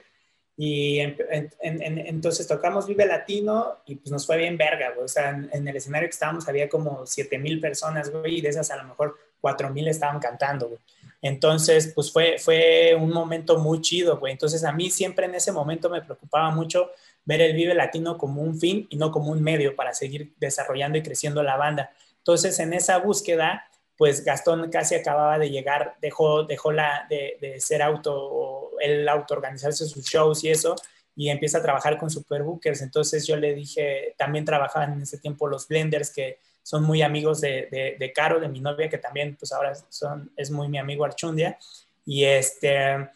Y 0.59 1.01
entonces 1.01 2.49
tocamos 2.49 2.87
Vive 2.87 3.05
Latino 3.05 3.79
y 3.85 3.97
pues 3.97 4.11
nos 4.11 4.25
fue 4.25 4.39
bien 4.39 4.57
verga, 4.57 4.93
güey. 4.93 5.05
O 5.05 5.09
sea, 5.09 5.31
en, 5.31 5.69
el 5.69 5.77
escenario 5.77 6.09
que 6.09 6.15
estábamos 6.15 6.49
había 6.49 6.69
como 6.69 7.07
7 7.07 7.39
mil 7.39 7.61
personas, 7.61 8.11
güey, 8.11 8.39
y 8.39 8.41
de 8.41 8.49
esas 8.49 8.71
a 8.71 8.77
lo 8.77 8.85
mejor 8.85 9.17
4 9.43 9.69
mil 9.71 9.87
estaban 9.89 10.19
cantando. 10.19 10.79
Entonces, 11.21 11.93
pues 11.95 12.11
fue, 12.11 12.37
fue 12.39 12.95
un 12.99 13.11
momento 13.11 13.59
muy 13.59 13.83
chido, 13.83 14.19
güey. 14.19 14.33
Entonces, 14.33 14.65
a 14.65 14.73
mí 14.73 14.91
siempre 14.91 15.27
en 15.27 15.35
ese 15.35 15.53
momento 15.53 15.91
me 15.91 16.01
preocupaba 16.01 16.51
mucho 16.51 16.91
ver 17.27 17.43
el 17.43 17.55
Vive 17.55 17.75
Latino 17.75 18.17
como 18.17 18.41
un 18.41 18.59
fin 18.59 18.87
y 18.89 18.97
no 18.97 19.11
como 19.11 19.33
un 19.33 19.43
medio 19.43 19.77
para 19.77 19.93
seguir 19.93 20.33
desarrollando 20.39 20.97
y 20.97 21.03
creciendo 21.03 21.43
la 21.43 21.57
banda. 21.57 21.91
Entonces, 22.19 22.59
en 22.61 22.73
esa 22.73 22.99
búsqueda, 22.99 23.69
pues 23.97 24.25
Gastón 24.25 24.71
casi 24.71 24.95
acababa 24.95 25.39
de 25.39 25.51
llegar, 25.51 25.97
dejó, 26.01 26.45
dejó 26.45 26.73
la, 26.73 27.07
de, 27.09 27.39
de 27.41 27.61
ser 27.61 27.83
auto, 27.83 28.73
el 28.81 29.09
auto 29.09 29.35
organizarse 29.35 29.87
sus 29.87 30.05
shows 30.05 30.45
y 30.45 30.51
eso, 30.51 30.77
y 31.15 31.31
empieza 31.31 31.59
a 31.59 31.63
trabajar 31.63 31.99
con 31.99 32.11
Superbookers. 32.11 32.83
Entonces 32.83 33.27
yo 33.27 33.37
le 33.37 33.55
dije, 33.55 34.15
también 34.19 34.45
trabajaban 34.45 34.93
en 34.93 35.03
ese 35.03 35.19
tiempo 35.19 35.49
los 35.49 35.67
Blenders, 35.67 36.11
que 36.11 36.39
son 36.63 36.83
muy 36.83 37.01
amigos 37.01 37.41
de, 37.41 37.97
de, 37.99 38.13
Caro, 38.13 38.39
de 38.39 38.49
mi 38.49 38.61
novia, 38.61 38.89
que 38.89 38.99
también 38.99 39.37
pues 39.37 39.53
ahora 39.53 39.73
son, 39.89 40.31
es 40.37 40.51
muy 40.51 40.69
mi 40.69 40.79
amigo 40.79 41.05
Archundia. 41.05 41.59
Y 42.05 42.25
este, 42.25 43.09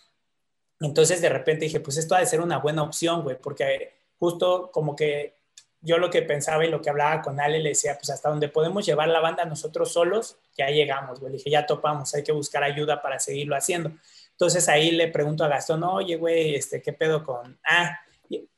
entonces 0.80 1.20
de 1.20 1.28
repente 1.28 1.66
dije, 1.66 1.80
pues 1.80 1.98
esto 1.98 2.14
ha 2.14 2.20
de 2.20 2.26
ser 2.26 2.40
una 2.40 2.58
buena 2.58 2.82
opción, 2.82 3.22
güey, 3.22 3.36
porque 3.36 3.92
justo 4.18 4.70
como 4.72 4.96
que 4.96 5.39
yo 5.82 5.98
lo 5.98 6.10
que 6.10 6.22
pensaba 6.22 6.64
y 6.64 6.70
lo 6.70 6.82
que 6.82 6.90
hablaba 6.90 7.22
con 7.22 7.40
Ale, 7.40 7.58
le 7.58 7.70
decía, 7.70 7.94
pues 7.94 8.10
hasta 8.10 8.28
donde 8.28 8.48
podemos 8.48 8.84
llevar 8.84 9.08
la 9.08 9.20
banda 9.20 9.44
nosotros 9.44 9.92
solos, 9.92 10.36
ya 10.56 10.68
llegamos, 10.68 11.20
güey. 11.20 11.32
Le 11.32 11.38
dije, 11.38 11.50
ya 11.50 11.66
topamos, 11.66 12.14
hay 12.14 12.22
que 12.22 12.32
buscar 12.32 12.62
ayuda 12.62 13.00
para 13.00 13.18
seguirlo 13.18 13.56
haciendo. 13.56 13.92
Entonces 14.30 14.68
ahí 14.68 14.90
le 14.90 15.08
pregunto 15.08 15.44
a 15.44 15.48
Gastón, 15.48 15.82
oye, 15.84 16.16
güey, 16.16 16.54
este, 16.54 16.82
¿qué 16.82 16.92
pedo 16.92 17.24
con...? 17.24 17.58
Ah, 17.68 18.00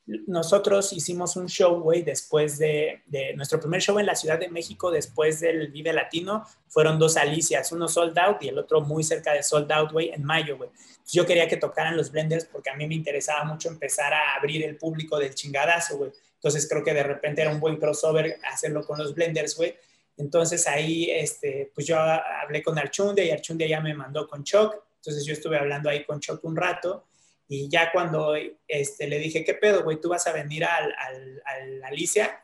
nosotros 0.05 0.91
hicimos 0.91 1.37
un 1.37 1.47
show, 1.47 1.79
güey, 1.79 2.03
después 2.03 2.59
de, 2.59 3.03
nuestro 3.35 3.59
primer 3.59 3.81
show 3.81 3.97
en 3.99 4.05
la 4.05 4.15
Ciudad 4.15 4.37
de 4.37 4.49
México, 4.49 4.91
después 4.91 5.39
del 5.39 5.69
Vive 5.69 5.93
Latino, 5.93 6.45
fueron 6.67 6.99
dos 6.99 7.15
Alicias, 7.15 7.71
uno 7.71 7.87
sold 7.87 8.17
out 8.19 8.43
y 8.43 8.49
el 8.49 8.59
otro 8.59 8.81
muy 8.81 9.03
cerca 9.03 9.33
de 9.33 9.43
sold 9.43 9.71
out, 9.71 9.91
güey, 9.91 10.09
en 10.09 10.23
mayo, 10.23 10.57
güey. 10.57 10.69
Yo 11.07 11.25
quería 11.25 11.47
que 11.47 11.57
tocaran 11.57 11.95
los 11.95 12.11
blenders 12.11 12.45
porque 12.45 12.69
a 12.69 12.75
mí 12.75 12.85
me 12.85 12.95
interesaba 12.95 13.45
mucho 13.45 13.69
empezar 13.69 14.13
a 14.13 14.35
abrir 14.35 14.63
el 14.63 14.77
público 14.77 15.17
del 15.17 15.33
chingadazo, 15.33 15.97
güey. 15.97 16.11
Entonces 16.43 16.67
creo 16.67 16.83
que 16.83 16.93
de 16.93 17.03
repente 17.03 17.41
era 17.41 17.51
un 17.51 17.61
buen 17.61 17.77
crossover 17.77 18.37
hacerlo 18.51 18.85
con 18.85 18.99
los 18.99 19.15
blenders, 19.15 19.55
güey. 19.55 19.77
Entonces 20.17 20.67
ahí, 20.67 21.09
este, 21.09 21.71
pues 21.73 21.87
yo 21.87 21.97
hablé 21.97 22.61
con 22.61 22.77
Archundia 22.77 23.23
y 23.23 23.31
Archundia 23.31 23.65
ya 23.65 23.79
me 23.79 23.93
mandó 23.93 24.27
con 24.27 24.43
Choc. 24.43 24.75
Entonces 24.97 25.25
yo 25.25 25.31
estuve 25.31 25.57
hablando 25.57 25.89
ahí 25.89 26.03
con 26.03 26.19
Choc 26.19 26.43
un 26.43 26.57
rato 26.57 27.05
y 27.47 27.69
ya 27.69 27.93
cuando 27.93 28.35
este, 28.67 29.07
le 29.07 29.19
dije, 29.19 29.45
¿qué 29.45 29.53
pedo, 29.53 29.83
güey? 29.83 30.01
¿Tú 30.01 30.09
vas 30.09 30.27
a 30.27 30.33
venir 30.33 30.65
al, 30.65 30.93
al, 31.45 31.83
Alicia? 31.85 32.43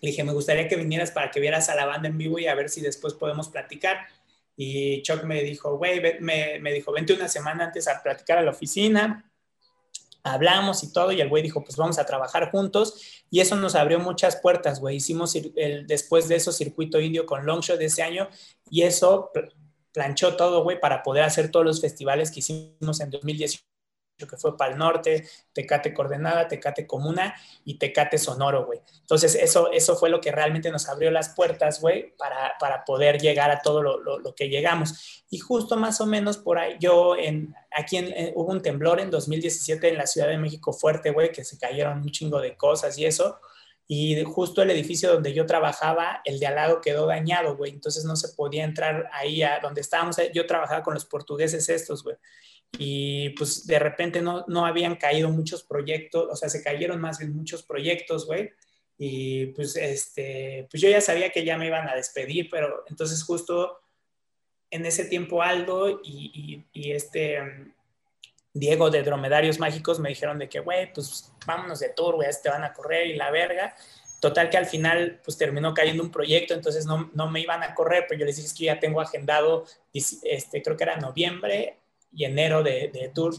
Le 0.00 0.10
dije, 0.10 0.24
me 0.24 0.32
gustaría 0.32 0.66
que 0.66 0.74
vinieras 0.74 1.12
para 1.12 1.30
que 1.30 1.38
vieras 1.38 1.68
a 1.68 1.76
la 1.76 1.86
banda 1.86 2.08
en 2.08 2.18
vivo 2.18 2.40
y 2.40 2.48
a 2.48 2.54
ver 2.56 2.68
si 2.68 2.80
después 2.80 3.14
podemos 3.14 3.48
platicar. 3.48 4.08
Y 4.56 5.02
Chuck 5.02 5.22
me 5.22 5.40
dijo, 5.44 5.78
güey, 5.78 6.00
me, 6.20 6.58
me 6.58 6.72
dijo, 6.72 6.90
vente 6.90 7.12
una 7.12 7.28
semana 7.28 7.66
antes 7.66 7.86
a 7.86 8.02
platicar 8.02 8.38
a 8.38 8.42
la 8.42 8.50
oficina. 8.50 9.30
Hablamos 10.24 10.82
y 10.82 10.92
todo, 10.92 11.12
y 11.12 11.20
el 11.20 11.28
güey 11.28 11.42
dijo, 11.42 11.62
pues 11.62 11.76
vamos 11.76 11.98
a 11.98 12.06
trabajar 12.06 12.50
juntos. 12.50 13.22
Y 13.30 13.40
eso 13.40 13.56
nos 13.56 13.74
abrió 13.74 14.00
muchas 14.00 14.36
puertas, 14.36 14.80
güey. 14.80 14.96
Hicimos 14.96 15.36
el, 15.36 15.86
después 15.86 16.28
de 16.28 16.36
eso 16.36 16.50
circuito 16.50 17.00
indio 17.00 17.26
con 17.26 17.46
Longshot 17.46 17.78
de 17.78 17.84
ese 17.84 18.02
año, 18.02 18.28
y 18.70 18.82
eso 18.82 19.30
planchó 19.92 20.36
todo, 20.36 20.64
güey, 20.64 20.80
para 20.80 21.02
poder 21.02 21.22
hacer 21.22 21.50
todos 21.50 21.64
los 21.64 21.80
festivales 21.80 22.30
que 22.30 22.40
hicimos 22.40 23.00
en 23.00 23.10
2018 23.10 23.60
que 24.16 24.36
fue 24.36 24.56
Pal 24.56 24.78
Norte, 24.78 25.28
Tecate 25.52 25.92
Coordenada, 25.92 26.46
Tecate 26.46 26.86
Comuna 26.86 27.34
y 27.64 27.78
Tecate 27.78 28.16
Sonoro, 28.18 28.66
güey. 28.66 28.80
Entonces, 29.00 29.34
eso, 29.34 29.70
eso 29.72 29.96
fue 29.96 30.08
lo 30.08 30.20
que 30.20 30.30
realmente 30.30 30.70
nos 30.70 30.88
abrió 30.88 31.10
las 31.10 31.30
puertas, 31.30 31.80
güey, 31.80 32.14
para, 32.16 32.54
para, 32.58 32.84
poder 32.84 33.20
llegar 33.20 33.50
a 33.50 33.60
todo 33.60 33.82
lo, 33.82 33.98
lo, 33.98 34.34
que 34.34 34.48
llegamos. 34.48 35.24
Y 35.30 35.38
justo 35.38 35.76
más 35.76 36.00
o 36.00 36.06
menos 36.06 36.38
por 36.38 36.58
ahí, 36.58 36.76
yo, 36.78 37.16
en, 37.16 37.54
aquí 37.76 37.96
en, 37.96 38.32
hubo 38.34 38.52
un 38.52 38.62
temblor 38.62 39.00
en 39.00 39.10
2017 39.10 39.88
en 39.88 39.98
la 39.98 40.06
Ciudad 40.06 40.28
de 40.28 40.38
México 40.38 40.72
fuerte, 40.72 41.10
güey, 41.10 41.32
que 41.32 41.44
se 41.44 41.58
cayeron 41.58 42.02
un 42.02 42.10
chingo 42.10 42.40
de 42.40 42.56
cosas 42.56 42.96
y 42.98 43.06
eso. 43.06 43.40
Y 43.86 44.22
justo 44.24 44.62
el 44.62 44.70
edificio 44.70 45.12
donde 45.12 45.34
yo 45.34 45.44
trabajaba, 45.44 46.22
el 46.24 46.40
de 46.40 46.46
al 46.46 46.54
lado 46.54 46.80
quedó 46.80 47.06
dañado, 47.06 47.56
güey. 47.56 47.72
Entonces 47.72 48.04
no 48.04 48.16
se 48.16 48.28
podía 48.30 48.64
entrar 48.64 49.10
ahí 49.12 49.42
a 49.42 49.60
donde 49.60 49.82
estábamos. 49.82 50.16
Yo 50.32 50.46
trabajaba 50.46 50.82
con 50.82 50.94
los 50.94 51.04
portugueses 51.04 51.68
estos, 51.68 52.02
güey 52.02 52.16
y 52.78 53.30
pues 53.30 53.66
de 53.66 53.78
repente 53.78 54.20
no, 54.20 54.44
no 54.48 54.66
habían 54.66 54.96
caído 54.96 55.30
muchos 55.30 55.62
proyectos, 55.62 56.28
o 56.30 56.36
sea, 56.36 56.48
se 56.48 56.62
cayeron 56.62 57.00
más 57.00 57.18
bien 57.18 57.34
muchos 57.34 57.62
proyectos, 57.62 58.26
güey. 58.26 58.50
Y 58.96 59.46
pues, 59.46 59.76
este, 59.76 60.66
pues 60.70 60.80
yo 60.80 60.88
ya 60.88 61.00
sabía 61.00 61.30
que 61.30 61.44
ya 61.44 61.58
me 61.58 61.66
iban 61.66 61.88
a 61.88 61.96
despedir, 61.96 62.48
pero 62.50 62.84
entonces 62.88 63.22
justo 63.22 63.78
en 64.70 64.86
ese 64.86 65.04
tiempo 65.04 65.42
Aldo 65.42 66.00
y, 66.02 66.64
y, 66.72 66.92
este 66.92 67.38
Diego 68.54 68.88
de 68.88 69.02
Dromedarios 69.02 69.58
Mágicos 69.58 70.00
me 70.00 70.08
dijeron 70.08 70.38
de 70.38 70.48
que, 70.48 70.60
güey, 70.60 70.90
pues 70.92 71.32
vámonos 71.44 71.80
de 71.80 71.90
tour, 71.90 72.14
güey, 72.14 72.28
te 72.42 72.48
van 72.48 72.64
a 72.64 72.72
correr 72.72 73.08
y 73.08 73.16
la 73.16 73.30
verga. 73.30 73.74
Total 74.20 74.48
que 74.48 74.56
al 74.56 74.64
final 74.64 75.20
pues 75.22 75.36
terminó 75.36 75.74
cayendo 75.74 76.02
un 76.02 76.10
proyecto, 76.10 76.54
entonces 76.54 76.86
no, 76.86 77.10
no 77.12 77.30
me 77.30 77.40
iban 77.40 77.62
a 77.62 77.74
correr, 77.74 78.06
pero 78.08 78.20
yo 78.20 78.26
les 78.26 78.36
dije 78.36 78.48
que 78.56 78.64
ya 78.64 78.80
tengo 78.80 79.02
agendado, 79.02 79.66
este, 79.92 80.62
creo 80.62 80.76
que 80.78 80.84
era 80.84 80.96
noviembre, 80.96 81.78
y 82.14 82.24
enero 82.24 82.62
de, 82.62 82.90
de 82.92 83.08
tour. 83.08 83.34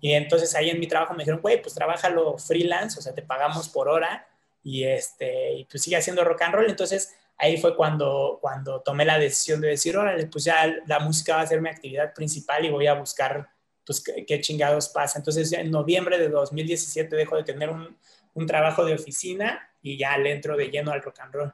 Y 0.00 0.12
entonces 0.12 0.54
ahí 0.54 0.70
en 0.70 0.80
mi 0.80 0.86
trabajo 0.86 1.12
me 1.12 1.24
dijeron, 1.24 1.40
güey, 1.40 1.60
pues 1.60 1.74
trabájalo 1.74 2.38
freelance, 2.38 2.98
o 2.98 3.02
sea, 3.02 3.14
te 3.14 3.22
pagamos 3.22 3.68
por 3.68 3.88
hora 3.88 4.26
y, 4.62 4.84
este, 4.84 5.52
y 5.54 5.64
pues 5.64 5.82
sigue 5.82 5.96
haciendo 5.96 6.24
rock 6.24 6.42
and 6.42 6.54
roll. 6.54 6.70
Entonces 6.70 7.14
ahí 7.36 7.58
fue 7.58 7.76
cuando, 7.76 8.38
cuando 8.40 8.80
tomé 8.80 9.04
la 9.04 9.18
decisión 9.18 9.60
de 9.60 9.68
decir, 9.68 9.96
órale, 9.96 10.26
pues 10.26 10.44
ya 10.44 10.74
la 10.86 11.00
música 11.00 11.36
va 11.36 11.42
a 11.42 11.46
ser 11.46 11.60
mi 11.60 11.68
actividad 11.68 12.14
principal 12.14 12.64
y 12.64 12.70
voy 12.70 12.86
a 12.86 12.94
buscar, 12.94 13.48
pues, 13.84 14.02
qué, 14.26 14.40
chingados 14.40 14.88
pasa. 14.88 15.18
Entonces 15.18 15.50
ya 15.50 15.60
en 15.60 15.70
noviembre 15.70 16.18
de 16.18 16.28
2017 16.28 17.14
dejo 17.16 17.36
de 17.36 17.44
tener 17.44 17.70
un, 17.70 17.96
un 18.34 18.46
trabajo 18.46 18.84
de 18.84 18.94
oficina 18.94 19.68
y 19.82 19.96
ya 19.98 20.16
le 20.18 20.32
entro 20.32 20.56
de 20.56 20.70
lleno 20.70 20.92
al 20.92 21.02
rock 21.02 21.20
and 21.20 21.34
roll. 21.34 21.52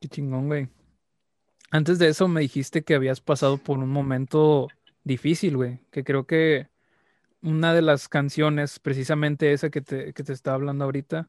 Qué 0.00 0.08
chingón, 0.08 0.46
güey. 0.46 0.68
Antes 1.70 1.98
de 1.98 2.08
eso 2.08 2.28
me 2.28 2.40
dijiste 2.40 2.82
que 2.82 2.94
habías 2.94 3.20
pasado 3.20 3.58
por 3.58 3.78
un 3.78 3.88
momento 3.88 4.68
difícil, 5.04 5.56
güey. 5.56 5.80
Que 5.90 6.04
creo 6.04 6.26
que 6.26 6.68
una 7.42 7.74
de 7.74 7.82
las 7.82 8.08
canciones, 8.08 8.78
precisamente 8.78 9.52
esa 9.52 9.70
que 9.70 9.80
te, 9.80 10.12
que 10.12 10.22
te 10.22 10.32
está 10.32 10.54
hablando 10.54 10.84
ahorita, 10.84 11.28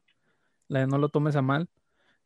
la 0.68 0.80
de 0.80 0.86
No 0.86 0.98
lo 0.98 1.08
tomes 1.08 1.36
a 1.36 1.42
mal, 1.42 1.68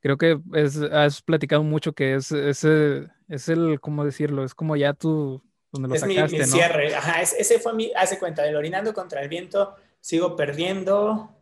creo 0.00 0.18
que 0.18 0.40
es, 0.54 0.76
has 0.76 1.22
platicado 1.22 1.62
mucho 1.62 1.92
que 1.92 2.14
es, 2.14 2.32
es, 2.32 2.64
es 2.64 3.48
el, 3.48 3.80
¿cómo 3.80 4.04
decirlo? 4.04 4.44
Es 4.44 4.54
como 4.54 4.76
ya 4.76 4.94
tú, 4.94 5.42
donde 5.72 5.88
lo 5.88 5.94
es 5.94 6.00
sacaste, 6.02 6.38
mi, 6.38 6.44
cierre, 6.44 6.94
ajá, 6.94 7.22
ese 7.22 7.58
fue 7.58 7.72
mi, 7.72 7.90
hace 7.96 8.18
cuenta, 8.18 8.42
del 8.42 8.56
Orinando 8.56 8.92
contra 8.94 9.22
el 9.22 9.28
Viento, 9.28 9.74
sigo 10.00 10.36
perdiendo, 10.36 11.34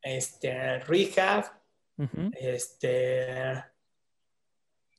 este, 0.00 0.78
Rehab, 0.78 1.52
este, 2.32 3.64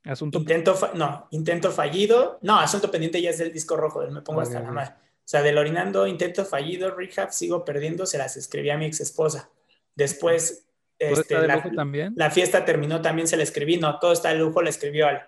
Asunto 0.06 0.40
intento, 0.40 0.78
no, 0.96 1.28
intento 1.32 1.72
fallido. 1.72 2.38
No, 2.42 2.60
asunto 2.60 2.92
pendiente 2.92 3.22
ya 3.22 3.30
es 3.30 3.38
del 3.38 3.54
disco 3.54 3.78
rojo, 3.78 4.06
me 4.12 4.22
pongo 4.22 4.42
hasta 4.42 4.60
la 4.60 4.72
madre. 4.72 4.96
O 4.96 5.26
sea, 5.26 5.42
del 5.42 5.58
orinando, 5.58 6.06
intento 6.06 6.44
fallido, 6.44 6.92
rehab, 6.92 7.32
sigo 7.32 7.64
perdiendo, 7.64 8.06
se 8.06 8.18
las 8.18 8.36
escribí 8.36 8.70
a 8.70 8.78
mi 8.78 8.86
ex 8.86 9.00
esposa. 9.00 9.50
Después, 9.96 10.63
este, 11.12 11.48
la, 11.48 11.62
también? 11.76 12.14
la, 12.16 12.32
fiesta 12.32 12.66
terminó, 12.66 13.02
también 13.02 13.28
se 13.28 13.38
la 13.38 13.44
escribí. 13.44 13.78
No, 13.78 14.00
todo 14.00 14.14
está 14.14 14.30
de 14.30 14.36
lujo, 14.36 14.62
la 14.62 14.70
escribió 14.70 15.10
él. 15.10 15.20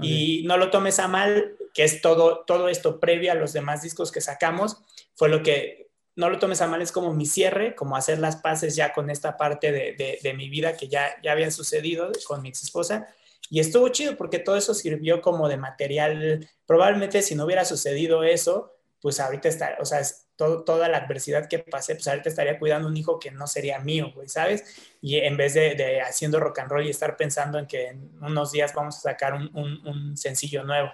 Y 0.00 0.42
no 0.46 0.56
lo 0.56 0.70
tomes 0.70 0.98
a 0.98 1.08
mal, 1.08 1.56
que 1.74 1.84
es 1.84 2.00
todo, 2.00 2.44
todo 2.46 2.68
esto 2.68 2.98
previo 2.98 3.30
a 3.30 3.34
los 3.34 3.52
demás 3.52 3.82
discos 3.82 4.10
que 4.10 4.20
sacamos, 4.20 4.78
fue 5.14 5.28
lo 5.28 5.42
que, 5.42 5.90
no 6.16 6.28
lo 6.28 6.38
tomes 6.38 6.60
a 6.60 6.66
mal, 6.66 6.82
es 6.82 6.92
como 6.92 7.12
mi 7.14 7.26
cierre, 7.26 7.74
como 7.74 7.96
hacer 7.96 8.18
las 8.18 8.36
paces 8.36 8.74
ya 8.74 8.92
con 8.92 9.10
esta 9.10 9.36
parte 9.36 9.70
de, 9.70 9.94
de, 9.94 10.18
de 10.22 10.34
mi 10.34 10.48
vida 10.48 10.76
que 10.76 10.88
ya, 10.88 11.16
ya 11.22 11.32
había 11.32 11.50
sucedido 11.50 12.10
con 12.26 12.42
mi 12.42 12.48
ex 12.48 12.64
esposa 12.64 13.06
y 13.52 13.60
estuvo 13.60 13.88
chido 13.90 14.16
porque 14.16 14.38
todo 14.38 14.56
eso 14.56 14.72
sirvió 14.72 15.20
como 15.20 15.46
de 15.46 15.58
material. 15.58 16.48
Probablemente 16.66 17.20
si 17.20 17.34
no 17.34 17.44
hubiera 17.44 17.66
sucedido 17.66 18.24
eso, 18.24 18.72
pues 19.02 19.20
ahorita 19.20 19.48
está, 19.48 19.76
o 19.78 19.84
sea, 19.84 20.00
todo, 20.42 20.64
toda 20.64 20.88
la 20.88 20.98
adversidad 20.98 21.48
que 21.48 21.60
pasé, 21.60 21.94
pues 21.94 22.08
ahorita 22.08 22.28
estaría 22.28 22.58
cuidando 22.58 22.88
un 22.88 22.96
hijo 22.96 23.20
que 23.20 23.30
no 23.30 23.46
sería 23.46 23.78
mío, 23.78 24.10
güey, 24.12 24.28
¿sabes? 24.28 24.64
Y 25.00 25.18
en 25.18 25.36
vez 25.36 25.54
de, 25.54 25.76
de, 25.76 26.00
haciendo 26.00 26.40
rock 26.40 26.58
and 26.58 26.70
roll 26.70 26.84
y 26.84 26.90
estar 26.90 27.16
pensando 27.16 27.60
en 27.60 27.66
que 27.68 27.90
en 27.90 28.10
unos 28.20 28.50
días 28.50 28.74
vamos 28.74 28.96
a 28.96 29.00
sacar 29.00 29.34
un, 29.34 29.50
un, 29.54 30.16
sencillo 30.16 30.64
nuevo. 30.64 30.90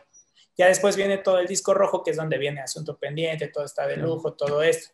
Ya 0.55 0.67
después 0.67 0.97
viene 0.97 1.17
todo 1.17 1.39
el 1.39 1.47
disco 1.47 1.73
rojo, 1.73 2.03
que 2.03 2.11
es 2.11 2.19
donde 2.19 2.37
viene 2.37 2.61
Asunto 2.61 2.99
Pendiente, 2.99 3.49
todo 3.49 3.65
está 3.65 3.87
de 3.87 3.97
lujo, 3.97 4.35
todo 4.35 4.63
esto. 4.63 4.93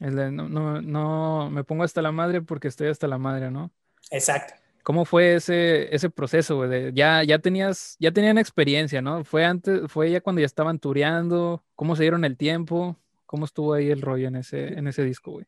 no, 0.00 0.82
no, 0.82 1.50
me 1.50 1.62
pongo 1.62 1.84
hasta 1.84 2.02
la 2.02 2.10
madre 2.10 2.42
porque 2.42 2.66
estoy 2.66 2.88
hasta 2.88 3.06
la 3.06 3.18
madre, 3.18 3.48
¿no? 3.48 3.70
Exacto. 4.10 4.54
¿Cómo 4.82 5.04
fue 5.04 5.36
ese, 5.36 5.94
ese 5.94 6.10
proceso, 6.10 6.56
güey? 6.56 6.92
ya, 6.92 7.22
ya 7.22 7.38
tenías, 7.38 7.96
ya 8.00 8.10
tenían 8.10 8.38
experiencia, 8.38 9.00
¿no? 9.00 9.24
¿Fue 9.24 9.44
antes, 9.44 9.82
fue 9.86 10.10
ya 10.10 10.20
cuando 10.20 10.40
ya 10.40 10.46
estaban 10.46 10.80
tureando? 10.80 11.64
¿Cómo 11.76 11.94
se 11.94 12.02
dieron 12.02 12.24
el 12.24 12.36
tiempo? 12.36 12.98
¿Cómo 13.34 13.46
estuvo 13.46 13.74
ahí 13.74 13.90
el 13.90 14.00
rollo 14.00 14.28
en 14.28 14.36
ese, 14.36 14.68
en 14.68 14.86
ese 14.86 15.02
disco, 15.02 15.32
güey? 15.32 15.44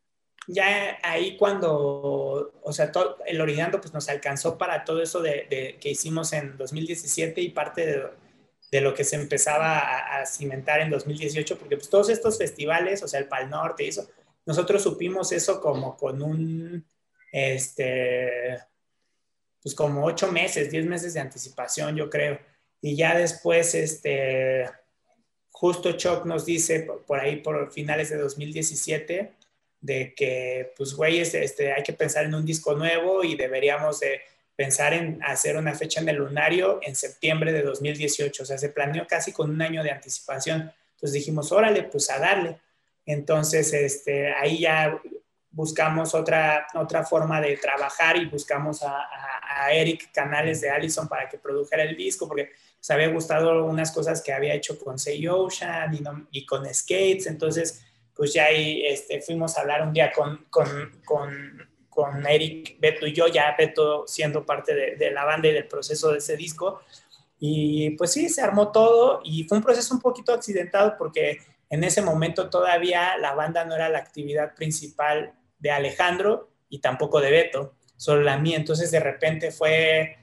Ya 0.49 0.99
ahí 1.05 1.37
cuando, 1.37 2.53
o 2.61 2.73
sea, 2.73 2.91
todo, 2.91 3.19
el 3.25 3.41
Orinando 3.41 3.81
pues 3.81 3.95
nos 3.95 4.09
alcanzó 4.09 4.59
para 4.59 4.85
todo 4.85 5.01
eso 5.01 5.23
de, 5.23 5.79
que 5.81 5.91
hicimos 5.91 6.33
en 6.33 6.57
2017 6.57 7.41
y 7.41 7.51
parte 7.51 7.87
de, 7.87 8.03
de 8.73 8.81
lo 8.81 8.93
que 8.93 9.05
se 9.05 9.15
empezaba 9.15 9.79
a, 9.79 10.19
a, 10.19 10.27
cimentar 10.27 10.81
en 10.81 10.91
2018, 10.91 11.57
porque 11.61 11.77
pues 11.77 11.89
todos 11.89 12.09
estos 12.09 12.39
festivales, 12.39 13.05
o 13.05 13.07
sea, 13.07 13.21
el 13.21 13.29
Pal 13.29 13.49
Norte 13.49 13.85
y 13.85 13.91
eso, 13.91 14.11
nosotros 14.45 14.83
supimos 14.83 15.31
eso 15.31 15.61
como 15.61 15.97
con 15.97 16.21
un, 16.21 16.85
este, 17.31 18.59
pues 19.63 19.77
como 19.77 20.05
ocho 20.05 20.33
meses, 20.33 20.73
diez 20.73 20.87
meses 20.87 21.15
de 21.15 21.21
anticipación, 21.21 21.95
yo 21.95 22.11
creo. 22.11 22.41
Y 22.81 22.97
ya 22.97 23.17
después, 23.17 23.77
este, 23.77 24.69
justo 25.57 25.93
Choc 25.93 26.27
nos 26.27 26.45
dice 26.45 26.87
por 27.07 27.19
ahí, 27.19 27.37
por 27.37 27.73
finales 27.73 28.11
de 28.11 28.19
2017, 28.19 29.33
de 29.81 30.15
que, 30.15 30.75
pues, 30.77 30.93
güey, 30.93 31.19
este, 31.21 31.73
hay 31.73 31.83
que 31.83 31.95
pensar 31.95 32.27
en 32.27 32.35
un 32.35 32.45
disco 32.45 32.75
nuevo 32.75 33.25
y 33.25 33.37
deberíamos 33.37 34.01
de 34.01 34.21
pensar 34.55 34.93
en 34.93 35.19
hacer 35.23 35.57
una 35.57 35.75
fecha 35.75 36.01
en 36.01 36.11
el 36.11 36.17
lunario 36.17 36.79
en 36.83 36.95
septiembre 36.95 37.53
de 37.53 37.63
2018. 37.63 38.43
O 38.43 38.47
sea, 38.47 38.59
se 38.59 38.69
planeó 38.69 39.07
casi 39.07 39.33
con 39.33 39.49
un 39.49 39.63
año 39.63 39.83
de 39.83 39.93
anticipación. 39.93 40.71
Entonces 40.93 41.13
dijimos, 41.15 41.51
órale, 41.53 41.85
pues 41.85 42.11
a 42.11 42.19
darle. 42.19 42.59
Entonces, 43.07 43.73
este, 43.73 44.35
ahí 44.35 44.59
ya 44.59 45.01
buscamos 45.51 46.15
otra, 46.15 46.67
otra 46.75 47.03
forma 47.03 47.41
de 47.41 47.57
trabajar 47.57 48.19
y 48.19 48.27
buscamos 48.27 48.83
a, 48.83 49.07
a, 49.43 49.73
Eric 49.73 50.13
Canales 50.13 50.61
de 50.61 50.69
Allison 50.69 51.09
para 51.09 51.31
que 51.31 51.39
produjera 51.39 51.83
el 51.83 51.97
disco, 51.97 52.29
porque 52.29 52.51
se 52.81 52.93
había 52.93 53.09
gustado 53.09 53.65
unas 53.65 53.91
cosas 53.93 54.23
que 54.23 54.33
había 54.33 54.55
hecho 54.55 54.79
con 54.79 54.99
Say 54.99 55.27
Ocean 55.27 55.99
y, 56.31 56.47
con 56.47 56.67
Skates. 56.73 57.27
Entonces, 57.27 57.85
pues 58.15 58.33
ya 58.33 58.47
ahí 58.47 58.85
este, 58.87 59.21
fuimos 59.21 59.57
a 59.57 59.63
hablar 59.63 59.83
un 59.83 59.93
día 59.93 60.13
con, 60.13 60.47
Eric, 62.29 62.79
Beto 62.79 63.07
y 63.07 63.13
yo, 63.13 63.27
ya 63.27 63.55
Beto 63.59 64.07
siendo 64.07 64.45
parte 64.45 64.75
de, 64.75 64.97
de 64.97 65.11
la 65.11 65.25
banda 65.25 65.49
y 65.49 65.53
del 65.53 65.67
proceso 65.67 66.13
de 66.13 66.19
ese 66.19 66.37
disco. 66.37 66.81
Y 67.39 67.91
pues 67.91 68.13
sí, 68.13 68.29
se 68.29 68.43
armó 68.43 68.73
todo 68.73 69.21
y 69.25 69.45
fue 69.45 69.59
un 69.59 69.65
proceso 69.65 69.95
un 69.95 70.01
poquito 70.01 70.33
accidentado 70.33 70.97
porque 70.97 71.41
en 71.69 71.85
ese 71.85 72.03
momento 72.03 72.49
todavía 72.49 73.17
la 73.19 73.35
banda 73.35 73.65
no 73.65 73.75
era 73.75 73.89
la 73.89 73.99
actividad 73.99 74.55
principal 74.55 75.35
de 75.59 75.71
Alejandro 75.71 76.51
y 76.69 76.79
tampoco 76.81 77.21
de 77.21 77.31
Beto, 77.31 77.75
solo 77.97 78.23
la 78.23 78.39
mía. 78.39 78.57
Entonces 78.57 78.91
de 78.91 79.01
repente 79.01 79.51
fue, 79.51 80.19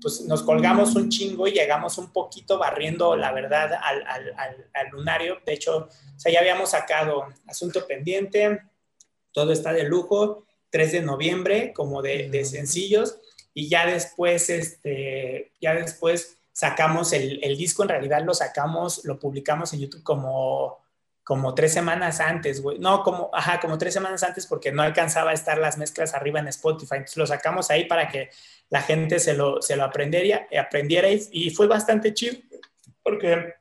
pues 0.00 0.22
nos 0.22 0.42
colgamos 0.42 0.94
un 0.94 1.08
chingo 1.08 1.46
y 1.46 1.52
llegamos 1.52 1.98
un 1.98 2.12
poquito 2.12 2.58
barriendo, 2.58 3.16
la 3.16 3.32
verdad, 3.32 3.72
al, 3.82 4.04
al, 4.06 4.88
lunario. 4.90 5.38
De 5.44 5.54
hecho, 5.54 5.88
o 5.88 6.18
sea, 6.18 6.32
ya 6.32 6.40
habíamos 6.40 6.70
sacado 6.70 7.26
Asunto 7.46 7.86
Pendiente, 7.86 8.62
todo 9.32 9.52
está 9.52 9.72
de 9.72 9.84
lujo, 9.84 10.44
3 10.70 10.92
de 10.92 11.02
noviembre, 11.02 11.72
como 11.72 12.02
de, 12.02 12.28
de 12.30 12.44
sencillos, 12.44 13.18
y 13.54 13.68
ya 13.68 13.86
después, 13.86 14.50
este, 14.50 15.52
ya 15.60 15.74
después 15.74 16.38
sacamos 16.52 17.12
el, 17.12 17.42
el 17.42 17.56
disco, 17.56 17.82
en 17.82 17.88
realidad 17.88 18.22
lo 18.24 18.34
sacamos, 18.34 19.04
lo 19.04 19.18
publicamos 19.18 19.72
en 19.72 19.80
YouTube 19.80 20.02
como 20.02 20.78
como 21.28 21.54
tres 21.54 21.74
semanas 21.74 22.20
antes, 22.20 22.62
güey. 22.62 22.78
No, 22.78 23.02
como, 23.02 23.28
ajá, 23.34 23.60
como 23.60 23.76
tres 23.76 23.92
semanas 23.92 24.22
antes 24.22 24.46
porque 24.46 24.72
no 24.72 24.80
alcanzaba 24.80 25.32
a 25.32 25.34
estar 25.34 25.58
las 25.58 25.76
mezclas 25.76 26.14
arriba 26.14 26.40
en 26.40 26.48
Spotify. 26.48 26.94
Entonces 26.94 27.18
lo 27.18 27.26
sacamos 27.26 27.70
ahí 27.70 27.84
para 27.84 28.08
que 28.08 28.30
la 28.70 28.80
gente 28.80 29.18
se 29.18 29.34
lo, 29.34 29.60
se 29.60 29.76
lo 29.76 29.84
aprendiera, 29.84 30.48
aprendiera 30.58 31.06
y, 31.10 31.50
fue 31.50 31.66
bastante 31.66 32.14
chido 32.14 32.38
porque 33.02 33.52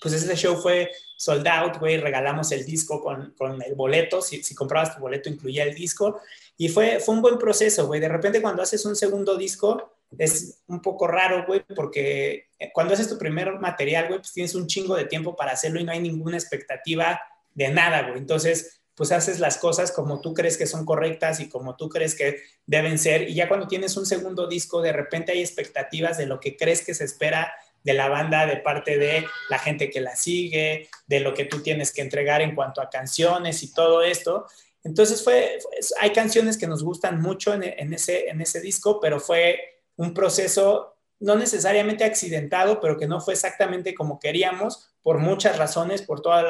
pues 0.00 0.14
ese 0.14 0.34
show 0.34 0.56
fue 0.56 0.90
sold 1.18 1.46
out, 1.46 1.76
güey. 1.76 1.98
Regalamos 1.98 2.52
el 2.52 2.64
disco 2.64 3.02
con, 3.02 3.34
con 3.36 3.60
el 3.60 3.74
boleto. 3.74 4.22
Si, 4.22 4.42
si, 4.42 4.54
comprabas 4.54 4.94
tu 4.94 5.02
boleto 5.02 5.28
incluía 5.28 5.64
el 5.64 5.74
disco 5.74 6.22
y 6.56 6.70
fue, 6.70 7.00
fue 7.00 7.16
un 7.16 7.20
buen 7.20 7.36
proceso, 7.36 7.86
güey. 7.86 8.00
De 8.00 8.08
repente 8.08 8.40
cuando 8.40 8.62
haces 8.62 8.82
un 8.86 8.96
segundo 8.96 9.36
disco 9.36 9.97
es 10.16 10.62
un 10.66 10.80
poco 10.80 11.06
raro, 11.06 11.44
güey, 11.46 11.62
porque 11.74 12.46
eh, 12.58 12.70
cuando 12.72 12.94
haces 12.94 13.08
tu 13.08 13.18
primer 13.18 13.58
material, 13.58 14.08
güey, 14.08 14.20
pues 14.20 14.32
tienes 14.32 14.54
un 14.54 14.66
chingo 14.66 14.96
de 14.96 15.04
tiempo 15.04 15.36
para 15.36 15.52
hacerlo 15.52 15.80
y 15.80 15.84
no 15.84 15.92
hay 15.92 16.00
ninguna 16.00 16.36
expectativa 16.36 17.20
de 17.54 17.68
nada, 17.68 18.02
güey. 18.02 18.18
Entonces, 18.18 18.80
pues 18.94 19.12
haces 19.12 19.38
las 19.38 19.58
cosas 19.58 19.92
como 19.92 20.20
tú 20.20 20.34
crees 20.34 20.56
que 20.56 20.66
son 20.66 20.84
correctas 20.84 21.38
y 21.40 21.48
como 21.48 21.76
tú 21.76 21.88
crees 21.88 22.14
que 22.14 22.40
deben 22.66 22.98
ser. 22.98 23.28
Y 23.28 23.34
ya 23.34 23.46
cuando 23.48 23.68
tienes 23.68 23.96
un 23.96 24.06
segundo 24.06 24.48
disco, 24.48 24.82
de 24.82 24.92
repente 24.92 25.32
hay 25.32 25.40
expectativas 25.40 26.18
de 26.18 26.26
lo 26.26 26.40
que 26.40 26.56
crees 26.56 26.84
que 26.84 26.94
se 26.94 27.04
espera 27.04 27.52
de 27.84 27.94
la 27.94 28.08
banda 28.08 28.44
de 28.44 28.56
parte 28.56 28.98
de 28.98 29.24
la 29.50 29.58
gente 29.58 29.88
que 29.88 30.00
la 30.00 30.16
sigue, 30.16 30.88
de 31.06 31.20
lo 31.20 31.32
que 31.32 31.44
tú 31.44 31.62
tienes 31.62 31.92
que 31.92 32.02
entregar 32.02 32.42
en 32.42 32.56
cuanto 32.56 32.80
a 32.80 32.90
canciones 32.90 33.62
y 33.62 33.72
todo 33.72 34.02
esto. 34.02 34.46
Entonces 34.82 35.22
fue, 35.22 35.58
hay 36.00 36.10
canciones 36.10 36.56
que 36.58 36.66
nos 36.66 36.82
gustan 36.82 37.20
mucho 37.20 37.54
en, 37.54 37.92
ese, 37.92 38.28
en 38.28 38.40
ese 38.40 38.60
disco, 38.60 38.98
pero 39.00 39.20
fue 39.20 39.77
un 39.98 40.14
proceso 40.14 40.94
no 41.20 41.34
necesariamente 41.34 42.04
accidentado, 42.04 42.80
pero 42.80 42.96
que 42.96 43.08
no 43.08 43.20
fue 43.20 43.34
exactamente 43.34 43.94
como 43.94 44.18
queríamos, 44.20 44.88
por 45.02 45.18
muchas 45.18 45.58
razones, 45.58 46.02
por 46.02 46.20
todos 46.20 46.44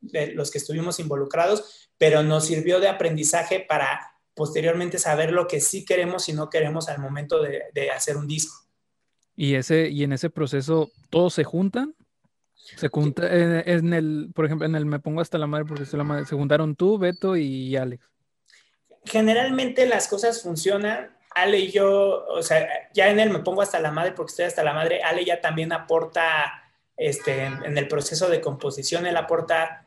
los 0.00 0.50
que 0.50 0.58
estuvimos 0.58 0.98
involucrados, 0.98 1.90
pero 1.98 2.22
nos 2.22 2.46
sirvió 2.46 2.80
de 2.80 2.88
aprendizaje 2.88 3.60
para 3.60 4.00
posteriormente 4.34 4.98
saber 4.98 5.32
lo 5.32 5.46
que 5.46 5.60
sí 5.60 5.84
queremos 5.84 6.28
y 6.28 6.32
no 6.32 6.50
queremos 6.50 6.88
al 6.88 6.98
momento 6.98 7.40
de, 7.40 7.90
hacer 7.90 8.16
un 8.16 8.26
disco. 8.26 8.56
¿Y, 9.36 9.54
ese, 9.54 9.88
y 9.88 10.02
en 10.02 10.12
ese 10.12 10.30
proceso 10.30 10.90
todos 11.10 11.34
se 11.34 11.44
juntan? 11.44 11.94
Se 12.54 12.88
junta, 12.88 13.28
en, 13.32 13.92
el, 13.92 14.30
por 14.34 14.46
ejemplo, 14.46 14.66
en 14.66 14.74
el 14.74 14.86
Me 14.86 14.98
Pongo 14.98 15.20
Hasta 15.20 15.38
la 15.38 15.46
Madre 15.46 15.64
porque 15.66 15.84
la 15.96 16.04
madre, 16.04 16.26
se 16.26 16.34
juntaron 16.34 16.74
tú, 16.74 16.98
Beto 16.98 17.36
y 17.36 17.76
Alex. 17.76 18.04
Generalmente 19.04 19.86
las 19.86 20.08
cosas 20.08 20.42
funcionan 20.42 21.10
Ale 21.34 21.58
y 21.58 21.70
yo, 21.70 22.24
o 22.26 22.42
sea, 22.42 22.68
ya 22.92 23.08
en 23.08 23.20
él 23.20 23.30
me 23.30 23.40
pongo 23.40 23.62
hasta 23.62 23.80
la 23.80 23.90
madre 23.90 24.12
porque 24.12 24.30
estoy 24.30 24.44
hasta 24.46 24.64
la 24.64 24.72
madre. 24.72 25.02
Ale 25.02 25.24
ya 25.24 25.40
también 25.40 25.72
aporta, 25.72 26.64
este, 26.96 27.44
en 27.44 27.76
el 27.76 27.88
proceso 27.88 28.28
de 28.28 28.40
composición, 28.40 29.06
él 29.06 29.16
aporta 29.16 29.86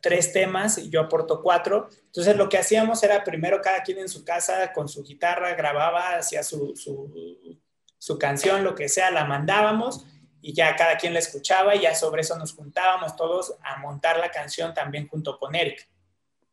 tres 0.00 0.32
temas 0.32 0.78
y 0.78 0.88
yo 0.88 1.00
aporto 1.00 1.42
cuatro. 1.42 1.88
Entonces 2.06 2.36
lo 2.36 2.48
que 2.48 2.58
hacíamos 2.58 3.02
era 3.02 3.24
primero 3.24 3.60
cada 3.60 3.82
quien 3.82 3.98
en 3.98 4.08
su 4.08 4.24
casa 4.24 4.72
con 4.72 4.88
su 4.88 5.02
guitarra 5.02 5.54
grababa, 5.54 6.16
hacía 6.16 6.42
su, 6.42 6.76
su, 6.76 7.60
su 7.98 8.18
canción, 8.18 8.62
lo 8.62 8.74
que 8.74 8.88
sea, 8.88 9.10
la 9.10 9.24
mandábamos 9.24 10.06
y 10.40 10.52
ya 10.52 10.76
cada 10.76 10.96
quien 10.96 11.12
la 11.12 11.18
escuchaba 11.18 11.74
y 11.74 11.80
ya 11.80 11.94
sobre 11.94 12.20
eso 12.20 12.38
nos 12.38 12.54
juntábamos 12.54 13.16
todos 13.16 13.56
a 13.64 13.78
montar 13.78 14.18
la 14.18 14.30
canción 14.30 14.74
también 14.74 15.08
junto 15.08 15.38
con 15.38 15.56
Eric. 15.56 15.88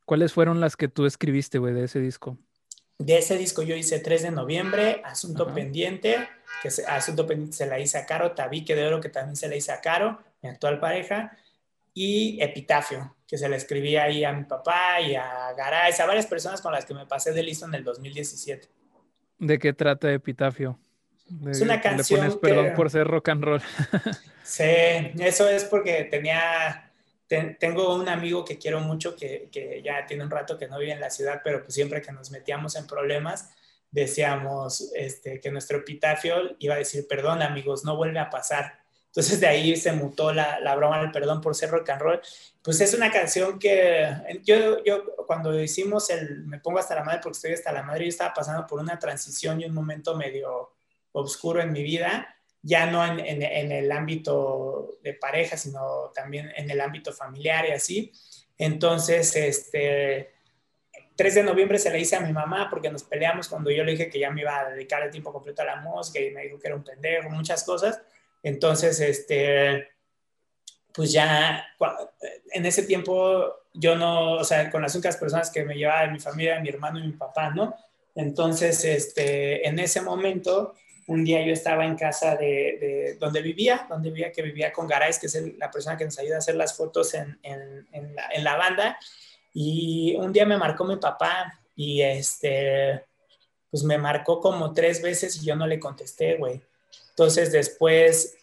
¿Cuáles 0.06 0.34
fueron 0.34 0.60
las 0.60 0.76
que 0.76 0.88
tú 0.88 1.06
escribiste, 1.06 1.60
güey, 1.60 1.74
de 1.74 1.84
ese 1.84 2.00
disco? 2.00 2.38
De 3.00 3.18
ese 3.18 3.38
disco 3.38 3.62
yo 3.64 3.76
hice 3.76 4.00
3 4.00 4.24
de 4.24 4.32
noviembre, 4.32 5.02
Asunto 5.04 5.54
Pendiente, 5.54 6.28
que 6.62 6.70
se, 6.70 6.86
Asunto 6.86 7.26
Pendiente 7.26 7.58
se 7.58 7.66
la 7.66 7.80
hice 7.80 7.98
a 7.98 8.06
Caro, 8.06 8.32
Tabique 8.32 8.76
de 8.76 8.86
Oro, 8.86 9.02
que 9.02 9.10
también 9.10 9.36
se 9.36 9.48
la 9.48 9.56
hice 9.56 9.72
a 9.72 9.82
Caro, 9.82 10.20
mi 10.42 10.50
actual 10.50 10.80
pareja, 10.80 11.38
y 11.94 12.42
Epitafio, 12.42 13.16
que 13.28 13.38
se 13.38 13.50
la 13.50 13.56
escribí 13.56 13.96
ahí 13.96 14.24
a 14.24 14.32
mi 14.32 14.44
papá 14.46 15.02
y 15.02 15.16
a 15.16 15.54
Garay, 15.58 15.94
a 16.00 16.06
varias 16.06 16.28
personas 16.28 16.62
con 16.62 16.72
las 16.72 16.86
que 16.86 16.94
me 16.94 17.06
pasé 17.06 17.34
de 17.34 17.44
listo 17.44 17.66
en 17.66 17.76
el 17.76 17.84
2017. 17.84 18.68
¿De 19.40 19.60
qué 19.60 19.74
trata 19.74 20.12
Epitafio? 20.12 20.80
es 21.48 21.62
una 21.62 21.82
canción. 21.82 22.20
Le 22.20 22.28
pones 22.28 22.40
perdón 22.40 22.74
por 22.76 22.90
ser 22.90 23.08
rock 23.08 23.30
and 23.30 23.44
roll. 23.44 23.62
sí, 24.44 24.64
eso 25.20 25.50
es 25.50 25.66
porque 25.66 26.08
tenía 26.10 26.92
tengo 27.60 27.96
un 27.96 28.10
amigo 28.10 28.44
que 28.44 28.58
quiero 28.58 28.80
mucho 28.80 29.16
que, 29.16 29.50
que, 29.52 29.82
ya 29.84 30.06
tiene 30.06 30.24
un 30.24 30.32
rato 30.32 30.58
que 30.58 30.68
no 30.68 30.80
vive 30.80 30.92
en 30.92 31.00
la 31.00 31.10
ciudad, 31.10 31.42
pero 31.44 31.62
pues 31.62 31.74
siempre 31.74 32.02
que 32.02 32.12
nos 32.12 32.32
metíamos 32.32 32.76
en 32.76 32.88
problemas, 32.88 33.50
decíamos 33.92 34.92
este, 34.96 35.40
que 35.40 35.52
nuestro 35.52 35.78
epitafio 35.78 36.56
iba 36.60 36.76
a 36.76 36.80
decir, 36.80 37.08
perdón 37.08 37.42
amigos, 37.42 37.86
no 37.86 37.96
vuelve 37.96 38.20
a 38.20 38.30
pasar. 38.30 38.80
Entonces 39.08 39.40
de 39.40 39.48
ahí 39.48 39.76
se 39.76 39.92
mutó 39.92 40.34
la, 40.34 40.60
la 40.60 40.76
broma 40.76 41.00
del 41.00 41.12
perdón 41.12 41.40
por 41.40 41.54
ser 41.54 41.70
rock 41.70 41.90
and 41.90 42.02
roll. 42.02 42.22
Pues 42.64 42.82
es 42.82 42.96
una 42.96 43.12
canción 43.12 43.60
que 43.60 44.08
yo, 44.44 44.84
yo 44.84 45.16
cuando 45.28 45.60
hicimos 45.62 46.10
el 46.10 46.46
Me 46.46 46.60
pongo 46.60 46.80
hasta 46.80 46.96
la 46.96 47.04
madre 47.04 47.20
porque 47.22 47.36
estoy 47.36 47.54
hasta 47.54 47.72
la 47.72 47.84
madre, 47.84 48.06
yo 48.06 48.10
estaba 48.10 48.34
pasando 48.34 48.66
por 48.66 48.80
una 48.80 48.98
transición 48.98 49.62
y 49.62 49.66
un 49.66 49.74
momento 49.74 50.16
medio 50.16 50.74
oscuro 51.12 51.62
en 51.62 51.72
mi 51.72 51.84
vida 51.84 52.33
ya 52.64 52.86
no 52.86 53.06
en, 53.06 53.20
en, 53.20 53.72
el 53.72 53.92
ámbito 53.92 54.98
de 55.04 55.14
pareja, 55.14 55.58
sino 55.58 56.12
también 56.16 56.52
en 56.56 56.70
el 56.72 56.80
ámbito 56.80 57.12
familiar 57.12 57.66
y 57.68 57.72
así. 57.72 58.12
Entonces, 58.58 59.36
este, 59.36 60.32
3 61.18 61.36
de 61.36 61.44
noviembre 61.44 61.78
se 61.78 61.92
le 61.92 62.00
hice 62.00 62.16
a 62.16 62.22
mi 62.22 62.32
mamá 62.32 62.70
porque 62.70 62.90
nos 62.90 63.04
peleamos 63.04 63.50
cuando 63.50 63.70
yo 63.70 63.84
le 63.84 63.92
dije 63.92 64.10
que 64.10 64.20
ya 64.20 64.32
me 64.32 64.42
iba 64.42 64.58
a 64.58 64.70
dedicar 64.70 65.04
el 65.04 65.12
tiempo 65.12 65.34
completo 65.34 65.62
a 65.62 65.66
la 65.66 65.76
música 65.76 66.20
y 66.20 66.32
me 66.32 66.44
dijo 66.44 66.58
que 66.58 66.68
era 66.68 66.76
un 66.76 66.84
pendejo, 66.84 67.30
muchas 67.30 67.64
cosas. 67.66 68.02
Entonces, 68.42 69.00
este, 69.02 69.90
pues 70.94 71.12
ya 71.12 71.66
en 72.52 72.66
ese 72.66 72.84
tiempo 72.84 73.56
yo 73.74 73.96
no, 73.96 74.34
o 74.34 74.44
sea, 74.44 74.72
con 74.72 74.82
las 74.82 74.96
únicas 74.96 75.18
personas 75.18 75.52
que 75.52 75.66
me 75.66 75.76
llevaba 75.76 76.04
de 76.04 76.12
mi 76.12 76.20
familia, 76.20 76.60
mi 76.60 76.70
hermano 76.70 77.00
y 77.00 77.08
mi 77.08 77.14
papá, 77.14 77.50
¿no? 77.50 77.76
Entonces, 78.16 78.86
este, 78.86 79.68
en 79.68 79.80
ese 79.80 80.02
momento, 80.02 80.76
un 81.08 81.24
día 81.24 81.46
yo 81.46 81.54
estaba 81.54 81.86
en 81.86 81.96
casa 81.96 82.36
de, 82.36 83.18
donde 83.20 83.42
vivía, 83.42 83.86
donde 83.90 84.10
vivía, 84.10 84.32
que 84.32 84.42
vivía 84.42 84.72
con 84.72 84.88
Garay, 84.88 85.14
que 85.20 85.28
es 85.28 85.58
la 85.58 85.70
persona 85.70 85.98
que 85.98 86.06
nos 86.06 86.18
ayuda 86.20 86.36
a 86.36 86.40
hacer 86.40 86.56
las 86.56 86.76
fotos 86.76 87.14
en, 87.14 87.38
en, 87.44 88.16
la, 88.44 88.56
banda, 88.56 88.98
y 89.54 90.16
un 90.16 90.32
día 90.32 90.46
me 90.46 90.58
marcó 90.58 90.86
mi 90.86 90.98
papá 90.98 91.60
y 91.76 92.02
este, 92.02 93.04
pues 93.70 93.84
me 93.84 93.98
marcó 93.98 94.40
como 94.40 94.74
tres 94.74 95.02
veces 95.02 95.36
y 95.38 95.46
yo 95.46 95.56
no 95.56 95.68
le 95.68 95.80
contesté, 95.80 96.36
güey. 96.36 96.62
Entonces 97.10 97.52
después, 97.52 98.36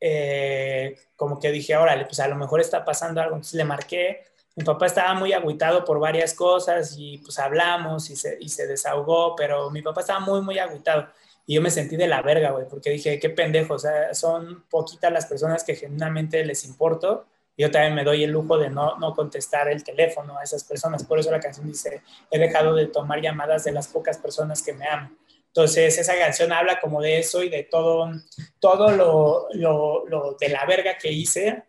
eh, 0.00 0.96
como 1.16 1.38
que 1.38 1.50
dije, 1.50 1.76
órale, 1.76 2.04
pues 2.04 2.20
a 2.20 2.28
lo 2.28 2.36
mejor 2.36 2.60
está 2.60 2.84
pasando 2.84 3.20
algo, 3.20 3.36
entonces 3.36 3.54
le 3.54 3.64
marqué 3.64 4.32
mi 4.54 4.64
papá 4.64 4.86
estaba 4.86 5.14
muy 5.14 5.32
agüitado 5.32 5.84
por 5.84 5.98
varias 5.98 6.34
cosas 6.34 6.94
y 6.98 7.18
pues 7.18 7.38
hablamos 7.38 8.10
y 8.10 8.16
se, 8.16 8.36
y 8.38 8.48
se 8.48 8.66
desahogó, 8.66 9.34
pero 9.34 9.70
mi 9.70 9.80
papá 9.80 10.02
estaba 10.02 10.20
muy, 10.20 10.42
muy 10.42 10.58
agüitado. 10.58 11.08
Y 11.46 11.54
yo 11.54 11.62
me 11.62 11.70
sentí 11.70 11.96
de 11.96 12.06
la 12.06 12.22
verga, 12.22 12.50
güey, 12.50 12.66
porque 12.68 12.90
dije, 12.90 13.18
qué 13.18 13.30
pendejo, 13.30 13.74
o 13.74 13.78
sea, 13.78 14.14
son 14.14 14.64
poquitas 14.70 15.12
las 15.12 15.26
personas 15.26 15.64
que 15.64 15.74
genuinamente 15.74 16.44
les 16.44 16.64
importo. 16.64 17.26
Yo 17.56 17.70
también 17.70 17.94
me 17.94 18.04
doy 18.04 18.24
el 18.24 18.30
lujo 18.30 18.56
de 18.56 18.70
no, 18.70 18.96
no 18.98 19.14
contestar 19.14 19.68
el 19.68 19.82
teléfono 19.84 20.38
a 20.38 20.44
esas 20.44 20.64
personas. 20.64 21.04
Por 21.04 21.18
eso 21.18 21.30
la 21.30 21.40
canción 21.40 21.66
dice, 21.66 22.02
he 22.30 22.38
dejado 22.38 22.74
de 22.74 22.86
tomar 22.86 23.20
llamadas 23.20 23.64
de 23.64 23.72
las 23.72 23.88
pocas 23.88 24.18
personas 24.18 24.62
que 24.62 24.72
me 24.72 24.86
aman. 24.86 25.18
Entonces, 25.48 25.98
esa 25.98 26.16
canción 26.16 26.50
habla 26.50 26.80
como 26.80 27.02
de 27.02 27.18
eso 27.18 27.42
y 27.42 27.50
de 27.50 27.64
todo, 27.64 28.10
todo 28.58 28.90
lo, 28.90 29.48
lo, 29.52 30.06
lo 30.08 30.36
de 30.40 30.48
la 30.48 30.64
verga 30.64 30.96
que 30.96 31.12
hice 31.12 31.64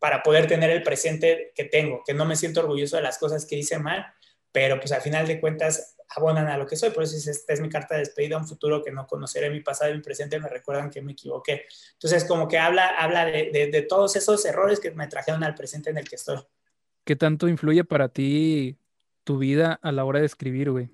para 0.00 0.22
poder 0.22 0.48
tener 0.48 0.70
el 0.70 0.82
presente 0.82 1.52
que 1.54 1.64
tengo, 1.64 2.02
que 2.04 2.14
no 2.14 2.24
me 2.24 2.34
siento 2.34 2.60
orgulloso 2.60 2.96
de 2.96 3.02
las 3.02 3.18
cosas 3.18 3.46
que 3.46 3.56
hice 3.56 3.78
mal, 3.78 4.06
pero 4.50 4.80
pues 4.80 4.90
al 4.90 5.02
final 5.02 5.28
de 5.28 5.38
cuentas 5.38 5.96
abonan 6.16 6.48
a 6.48 6.56
lo 6.56 6.66
que 6.66 6.76
soy, 6.76 6.90
por 6.90 7.04
eso 7.04 7.30
esta 7.30 7.52
es 7.52 7.60
mi 7.60 7.68
carta 7.68 7.94
de 7.94 8.00
despedida, 8.00 8.36
un 8.36 8.46
futuro 8.46 8.82
que 8.82 8.90
no 8.90 9.06
conoceré, 9.06 9.50
mi 9.50 9.60
pasado 9.60 9.92
y 9.92 9.94
mi 9.94 10.02
presente 10.02 10.38
me 10.40 10.48
recuerdan 10.48 10.90
que 10.90 11.02
me 11.02 11.12
equivoqué. 11.12 11.66
Entonces 11.92 12.24
como 12.24 12.48
que 12.48 12.58
habla, 12.58 12.86
habla 12.98 13.24
de, 13.26 13.50
de, 13.50 13.82
todos 13.82 14.16
esos 14.16 14.44
errores 14.44 14.80
que 14.80 14.90
me 14.90 15.06
trajeron 15.06 15.44
al 15.44 15.54
presente 15.54 15.90
en 15.90 15.98
el 15.98 16.08
que 16.08 16.16
estoy. 16.16 16.38
¿Qué 17.04 17.16
tanto 17.16 17.48
influye 17.48 17.84
para 17.84 18.08
ti 18.08 18.76
tu 19.24 19.38
vida 19.38 19.78
a 19.82 19.92
la 19.92 20.04
hora 20.04 20.20
de 20.20 20.26
escribir, 20.26 20.70
güey? 20.70 20.90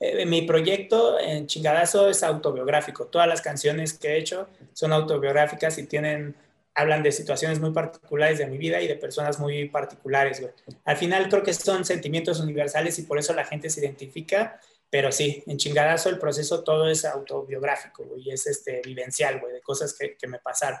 Eh, 0.00 0.26
mi 0.26 0.42
proyecto 0.42 1.18
en 1.20 1.46
Chingadazo 1.46 2.08
es 2.08 2.22
autobiográfico. 2.22 3.06
Todas 3.06 3.28
las 3.28 3.40
canciones 3.40 3.92
que 3.92 4.08
he 4.08 4.18
hecho 4.18 4.48
son 4.72 4.92
autobiográficas 4.92 5.78
y 5.78 5.86
tienen 5.86 6.34
hablan 6.74 7.02
de 7.02 7.12
situaciones 7.12 7.60
muy 7.60 7.72
particulares 7.72 8.38
de 8.38 8.46
mi 8.46 8.58
vida 8.58 8.80
y 8.80 8.88
de 8.88 8.96
personas 8.96 9.38
muy 9.38 9.68
particulares, 9.68 10.40
güey. 10.40 10.52
Al 10.84 10.96
final 10.96 11.28
creo 11.28 11.42
que 11.42 11.54
son 11.54 11.84
sentimientos 11.84 12.40
universales 12.40 12.98
y 12.98 13.02
por 13.02 13.18
eso 13.18 13.32
la 13.32 13.44
gente 13.44 13.70
se 13.70 13.80
identifica, 13.80 14.60
pero 14.90 15.12
sí, 15.12 15.42
en 15.46 15.56
chingadazo 15.56 16.08
el 16.08 16.18
proceso 16.18 16.64
todo 16.64 16.88
es 16.88 17.04
autobiográfico, 17.04 18.04
güey, 18.04 18.28
y 18.28 18.30
es 18.32 18.46
este, 18.46 18.82
vivencial, 18.84 19.40
güey, 19.40 19.52
de 19.52 19.60
cosas 19.60 19.96
que, 19.98 20.16
que 20.16 20.26
me 20.26 20.38
pasaron. 20.38 20.80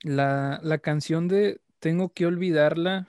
La, 0.00 0.60
la, 0.62 0.78
canción 0.78 1.28
de 1.28 1.60
Tengo 1.78 2.10
que 2.10 2.26
olvidarla 2.26 3.08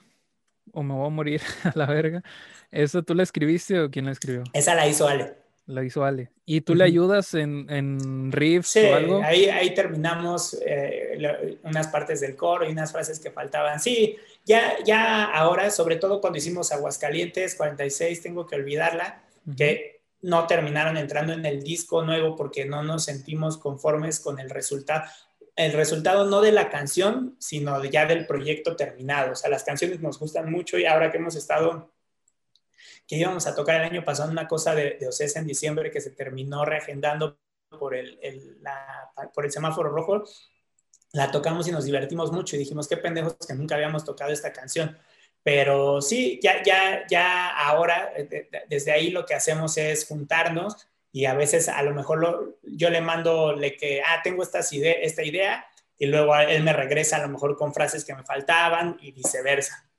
o 0.72 0.84
me 0.84 0.94
voy 0.94 1.08
a 1.08 1.10
morir 1.10 1.42
a 1.64 1.72
la 1.76 1.86
verga, 1.86 2.24
¿eso 2.72 3.04
tú 3.04 3.16
la 3.16 3.24
escribiste 3.24 3.80
o 3.80 3.90
quién 3.90 4.06
la 4.06 4.12
escribió? 4.12 4.44
Esa 4.54 4.76
la 4.76 4.88
hizo 4.88 5.08
Ale. 5.08 5.45
La 5.68 5.84
hizo 5.84 6.06
Ale. 6.06 6.30
¿Y 6.46 6.62
tú 6.62 6.76
le 6.76 6.84
ayudas 6.84 7.34
en, 7.34 7.68
en 7.72 8.32
riffs 8.32 8.76
o 8.76 8.96
algo? 8.96 9.22
Ahí, 9.24 9.46
ahí 9.46 9.74
terminamos 9.74 10.56
eh, 10.64 11.58
unas 11.64 11.88
partes 11.88 12.22
del 12.22 12.36
coro 12.36 12.70
y 12.70 12.72
unas 12.72 12.92
frases 12.92 13.20
que 13.20 13.32
faltaban. 13.32 13.80
Sí, 13.80 14.16
ya, 14.46 14.76
ya 14.86 15.24
ahora, 15.24 15.72
sobre 15.72 15.96
todo 15.96 16.22
cuando 16.22 16.38
hicimos 16.38 16.72
Aguascalientes 16.72 17.56
46, 17.56 18.22
tengo 18.22 18.46
que 18.46 18.56
olvidarla, 18.56 19.24
que 19.58 20.02
no 20.22 20.46
terminaron 20.46 20.98
entrando 20.98 21.34
en 21.34 21.46
el 21.46 21.64
disco 21.64 22.04
nuevo 22.04 22.36
porque 22.36 22.66
no 22.66 22.84
nos 22.84 23.06
sentimos 23.06 23.58
conformes 23.58 24.20
con 24.20 24.40
el 24.40 24.52
resultado. 24.52 25.04
El 25.56 25.74
resultado 25.74 26.26
no 26.26 26.42
de 26.42 26.52
la 26.52 26.70
canción, 26.70 27.36
sino 27.40 27.84
ya 27.86 28.06
del 28.06 28.28
proyecto 28.28 28.76
terminado. 28.76 29.32
O 29.32 29.36
sea, 29.36 29.50
las 29.50 29.64
canciones 29.64 30.00
nos 30.00 30.20
gustan 30.20 30.52
mucho 30.52 30.78
y 30.78 30.86
ahora 30.86 31.12
que 31.12 31.18
hemos 31.18 31.36
estado 31.36 31.92
que 33.08 33.18
íbamos 33.18 33.48
a 33.48 33.56
tocar 33.56 33.82
el 33.82 33.92
año 33.92 34.04
pasado 34.04 34.32
una 34.32 34.48
cosa 34.48 34.74
de, 34.74 34.98
de 35.00 35.08
OCESA 35.08 35.40
en 35.40 35.48
diciembre 35.48 35.92
que 35.92 36.02
se 36.02 36.12
terminó 36.12 36.66
reagendando 36.66 37.38
por 37.78 37.96
el, 37.96 38.20
por 39.34 39.46
el 39.46 39.52
semáforo 39.52 39.90
rojo, 39.90 40.24
la 41.14 41.32
tocamos 41.32 41.68
y 41.68 41.72
nos 41.72 41.86
divertimos 41.86 42.32
mucho 42.32 42.56
y 42.56 42.60
dijimos, 42.60 42.88
qué 42.88 42.98
pendejos 42.98 43.36
que 43.48 43.54
nunca 43.54 43.76
habíamos 43.76 44.04
tocado 44.04 44.32
esta 44.32 44.52
canción. 44.52 44.98
Pero 45.44 46.02
sí, 46.02 46.40
ya, 46.42 46.64
ya, 46.64 47.06
ya 47.08 47.50
ahora, 47.50 48.12
eh, 48.16 48.50
desde 48.68 48.92
ahí 48.92 49.12
lo 49.12 49.26
que 49.26 49.36
hacemos 49.36 49.78
es 49.78 50.08
juntarnos 50.08 50.88
y 51.12 51.26
a 51.26 51.34
veces 51.34 51.70
a 51.70 51.82
lo 51.84 51.94
mejor 51.94 52.58
yo 52.64 52.90
le 52.90 53.00
mando 53.00 53.54
le 53.56 53.78
que, 53.78 54.02
ah, 54.02 54.22
tengo 54.24 54.44
estas 54.44 54.72
esta 54.74 55.24
idea 55.24 55.66
y 55.98 56.08
luego 56.08 56.36
él 56.36 56.64
me 56.64 56.74
regresa 56.74 57.18
a 57.18 57.22
lo 57.22 57.30
mejor 57.30 57.56
con 57.56 57.74
frases 57.74 58.04
que 58.04 58.16
me 58.16 58.24
faltaban 58.24 58.98
y 59.00 59.12
viceversa. 59.12 59.90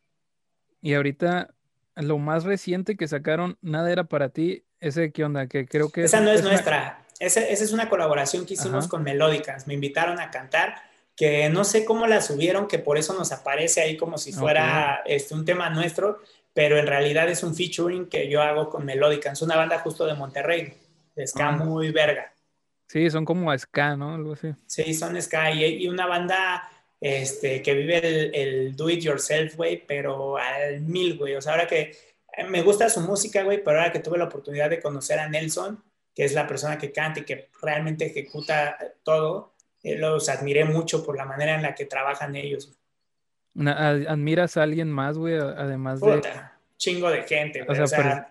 Y 0.83 0.95
ahorita 0.95 1.56
lo 1.97 2.19
más 2.19 2.45
reciente 2.45 2.97
que 2.97 3.09
sacaron, 3.09 3.59
Nada 3.63 3.91
era 3.91 4.05
para 4.05 4.29
ti, 4.29 4.65
ese 4.81 5.13
qué 5.13 5.25
onda, 5.25 5.47
que 5.47 5.67
creo 5.67 5.91
que... 5.91 6.05
Esa 6.05 6.21
no 6.21 6.31
es, 6.31 6.43
nuestra, 6.43 7.05
esa, 7.19 7.41
es 7.41 7.73
una 7.73 7.89
colaboración 7.89 8.47
que 8.47 8.55
hicimos 8.55 8.89
con 8.89 9.03
Melódicas, 9.03 9.67
me 9.67 9.75
invitaron 9.75 10.21
a 10.21 10.31
cantar, 10.31 10.77
que 11.17 11.49
no 11.49 11.65
sé 11.65 11.85
cómo 11.85 12.07
la 12.07 12.21
subieron, 12.21 12.69
que 12.69 12.79
por 12.79 12.99
eso 12.99 13.15
nos 13.15 13.33
aparece 13.33 13.81
ahí 13.81 13.97
como 13.97 14.19
si 14.19 14.33
fuera 14.33 15.03
este, 15.07 15.35
un 15.35 15.45
tema 15.45 15.71
nuestro, 15.71 16.21
pero 16.53 16.79
en 16.79 16.87
realidad 16.87 17.29
es 17.29 17.43
un 17.43 17.55
featuring 17.55 18.07
que 18.07 18.29
yo 18.29 18.43
hago 18.43 18.69
con 18.69 18.85
Melódicas, 18.85 19.35
es 19.35 19.43
una 19.43 19.57
banda 19.57 19.79
justo 19.79 20.07
de 20.07 20.15
Monterrey, 20.15 20.75
de 21.15 21.27
ska 21.27 21.49
ah. 21.49 21.53
muy 21.53 21.91
verga. 21.91 22.33
Sí, 22.89 23.11
son 23.11 23.25
como 23.25 23.57
ska, 23.59 23.97
¿no? 23.97 24.15
Algo 24.15 24.35
así. 24.35 24.53
Sí, 24.67 24.95
son 24.95 25.21
ska 25.21 25.51
y 25.51 25.89
una 25.89 26.07
banda 26.07 26.71
este, 27.01 27.63
que 27.63 27.75
vive 27.75 27.99
el, 27.99 28.35
el 28.35 28.77
do 28.77 28.89
it 28.91 29.01
yourself, 29.01 29.57
güey, 29.57 29.85
pero 29.87 30.37
al 30.37 30.81
mil, 30.81 31.17
güey. 31.17 31.35
O 31.35 31.43
sea, 31.43 31.53
ahora 31.53 31.67
que 31.67 31.97
eh, 32.37 32.45
me 32.45 32.63
gusta 32.63 32.89
su 32.89 33.01
música, 33.01 33.43
güey, 33.43 33.63
pero 33.63 33.79
ahora 33.79 33.93
que 33.93 34.01
tuve 34.01 34.19
la 34.19 34.25
oportunidad 34.25 34.71
de 34.71 34.81
conocer 34.81 35.19
a 35.19 35.29
Nelson, 35.29 35.83
que 36.15 36.25
es 36.25 36.33
la 36.33 36.47
persona 36.47 36.79
que 36.79 36.93
canta 36.93 37.21
y 37.21 37.25
que 37.25 37.49
realmente 37.61 38.07
ejecuta 38.07 38.79
todo, 39.03 39.55
eh, 39.83 39.97
los 39.97 40.29
admiré 40.29 40.65
mucho 40.65 41.05
por 41.05 41.17
la 41.17 41.25
manera 41.25 41.55
en 41.55 41.63
la 41.63 41.75
que 41.75 41.85
trabajan 41.85 42.35
ellos. 42.37 42.73
¿Admiras 43.55 44.57
a 44.57 44.63
alguien 44.63 44.91
más, 44.91 45.17
güey, 45.17 45.35
además 45.37 46.01
de...? 46.01 46.23
Chingo 46.77 47.09
de 47.09 47.23
gente, 47.23 47.63
güey. 47.63 47.81
O 47.81 47.87
sea, 47.87 48.31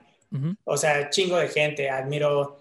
o 0.65 0.77
sea, 0.77 1.09
chingo 1.09 1.37
de 1.37 1.47
gente. 1.47 1.89
Admiro 1.89 2.59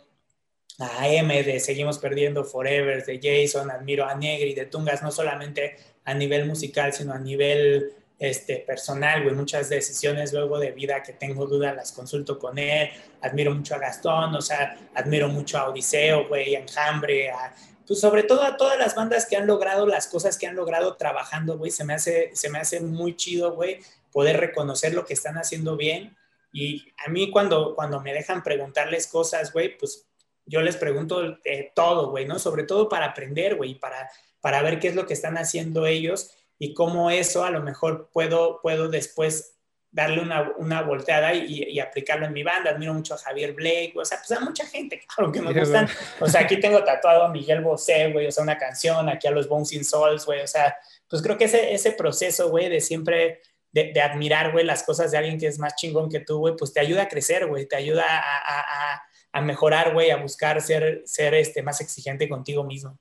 a 0.78 1.08
M 1.08 1.42
de 1.42 1.60
Seguimos 1.60 1.98
Perdiendo 1.98 2.42
Forever, 2.42 3.04
de 3.04 3.20
Jason, 3.22 3.70
admiro 3.70 4.06
a 4.06 4.14
Negri, 4.14 4.54
de 4.54 4.66
Tungas, 4.66 5.02
no 5.02 5.10
solamente 5.10 5.76
a 6.04 6.14
nivel 6.14 6.46
musical, 6.46 6.92
sino 6.92 7.12
a 7.12 7.18
nivel 7.18 7.92
este, 8.18 8.58
personal, 8.58 9.22
güey. 9.22 9.34
Muchas 9.34 9.68
decisiones 9.68 10.32
luego 10.32 10.58
de 10.58 10.72
vida 10.72 11.02
que 11.02 11.12
tengo 11.12 11.46
dudas 11.46 11.74
las 11.74 11.92
consulto 11.92 12.38
con 12.38 12.58
él. 12.58 12.90
Admiro 13.22 13.54
mucho 13.54 13.74
a 13.74 13.78
Gastón, 13.78 14.34
o 14.34 14.42
sea, 14.42 14.78
admiro 14.94 15.28
mucho 15.28 15.58
a 15.58 15.68
Odiseo, 15.68 16.28
güey, 16.28 16.54
a 16.56 16.60
Enjambre, 16.60 17.30
a, 17.30 17.54
pues 17.86 18.00
sobre 18.00 18.22
todo 18.22 18.42
a 18.42 18.56
todas 18.56 18.78
las 18.78 18.94
bandas 18.94 19.26
que 19.26 19.36
han 19.36 19.46
logrado 19.46 19.86
las 19.86 20.06
cosas 20.06 20.38
que 20.38 20.46
han 20.46 20.56
logrado 20.56 20.96
trabajando, 20.96 21.58
güey. 21.58 21.70
Se 21.70 21.84
me 21.84 21.94
hace, 21.94 22.30
se 22.34 22.50
me 22.50 22.58
hace 22.58 22.80
muy 22.80 23.16
chido, 23.16 23.54
güey, 23.54 23.80
poder 24.12 24.38
reconocer 24.38 24.94
lo 24.94 25.04
que 25.04 25.14
están 25.14 25.36
haciendo 25.36 25.76
bien. 25.76 26.16
Y 26.52 26.86
a 27.04 27.10
mí 27.10 27.30
cuando, 27.30 27.74
cuando 27.74 28.00
me 28.00 28.12
dejan 28.12 28.42
preguntarles 28.42 29.08
cosas, 29.08 29.52
güey, 29.52 29.76
pues 29.76 30.06
yo 30.46 30.60
les 30.60 30.76
pregunto 30.76 31.38
todo, 31.74 32.10
güey, 32.10 32.26
¿no? 32.26 32.38
Sobre 32.38 32.64
todo 32.64 32.88
para 32.88 33.06
aprender, 33.06 33.56
güey, 33.56 33.74
para 33.74 34.08
para 34.44 34.60
ver 34.60 34.78
qué 34.78 34.88
es 34.88 34.94
lo 34.94 35.06
que 35.06 35.14
están 35.14 35.38
haciendo 35.38 35.86
ellos 35.86 36.32
y 36.58 36.74
cómo 36.74 37.10
eso 37.10 37.46
a 37.46 37.50
lo 37.50 37.62
mejor 37.62 38.10
puedo, 38.12 38.60
puedo 38.60 38.90
después 38.90 39.54
darle 39.90 40.20
una, 40.20 40.52
una 40.58 40.82
volteada 40.82 41.32
y, 41.32 41.62
y, 41.62 41.80
aplicarlo 41.80 42.26
en 42.26 42.34
mi 42.34 42.42
banda. 42.42 42.72
Admiro 42.72 42.92
mucho 42.92 43.14
a 43.14 43.16
Javier 43.16 43.54
Blake, 43.54 43.94
o 43.96 44.04
sea, 44.04 44.18
pues 44.18 44.38
a 44.38 44.44
mucha 44.44 44.66
gente, 44.66 45.00
claro, 45.16 45.32
que 45.32 45.40
me 45.40 45.58
gustan. 45.58 45.88
O 46.20 46.28
sea, 46.28 46.42
aquí 46.42 46.60
tengo 46.60 46.84
tatuado 46.84 47.22
a 47.22 47.30
Miguel 47.30 47.62
Bosé, 47.62 48.12
güey, 48.12 48.26
o 48.26 48.30
sea, 48.30 48.44
una 48.44 48.58
canción, 48.58 49.08
aquí 49.08 49.26
a 49.26 49.30
los 49.30 49.48
Bouncing 49.48 49.82
Souls, 49.82 50.26
güey, 50.26 50.42
o 50.42 50.46
sea, 50.46 50.76
pues 51.08 51.22
creo 51.22 51.38
que 51.38 51.44
ese, 51.44 51.72
ese 51.72 51.92
proceso, 51.92 52.50
güey, 52.50 52.68
de 52.68 52.82
siempre 52.82 53.40
de, 53.72 53.92
de, 53.94 54.00
admirar, 54.02 54.52
güey, 54.52 54.66
las 54.66 54.82
cosas 54.82 55.10
de 55.10 55.16
alguien 55.16 55.38
que 55.38 55.46
es 55.46 55.58
más 55.58 55.74
chingón 55.74 56.10
que 56.10 56.20
tú, 56.20 56.36
güey, 56.40 56.54
pues 56.54 56.74
te 56.74 56.80
ayuda 56.80 57.04
a 57.04 57.08
crecer, 57.08 57.46
güey, 57.46 57.64
te 57.64 57.76
ayuda 57.76 58.04
a, 58.04 58.60
a, 58.60 59.02
a 59.32 59.40
mejorar, 59.40 59.94
güey, 59.94 60.10
a 60.10 60.18
buscar 60.18 60.60
ser, 60.60 61.00
ser 61.06 61.32
este, 61.32 61.62
más 61.62 61.80
exigente 61.80 62.28
contigo 62.28 62.62
mismo. 62.62 62.98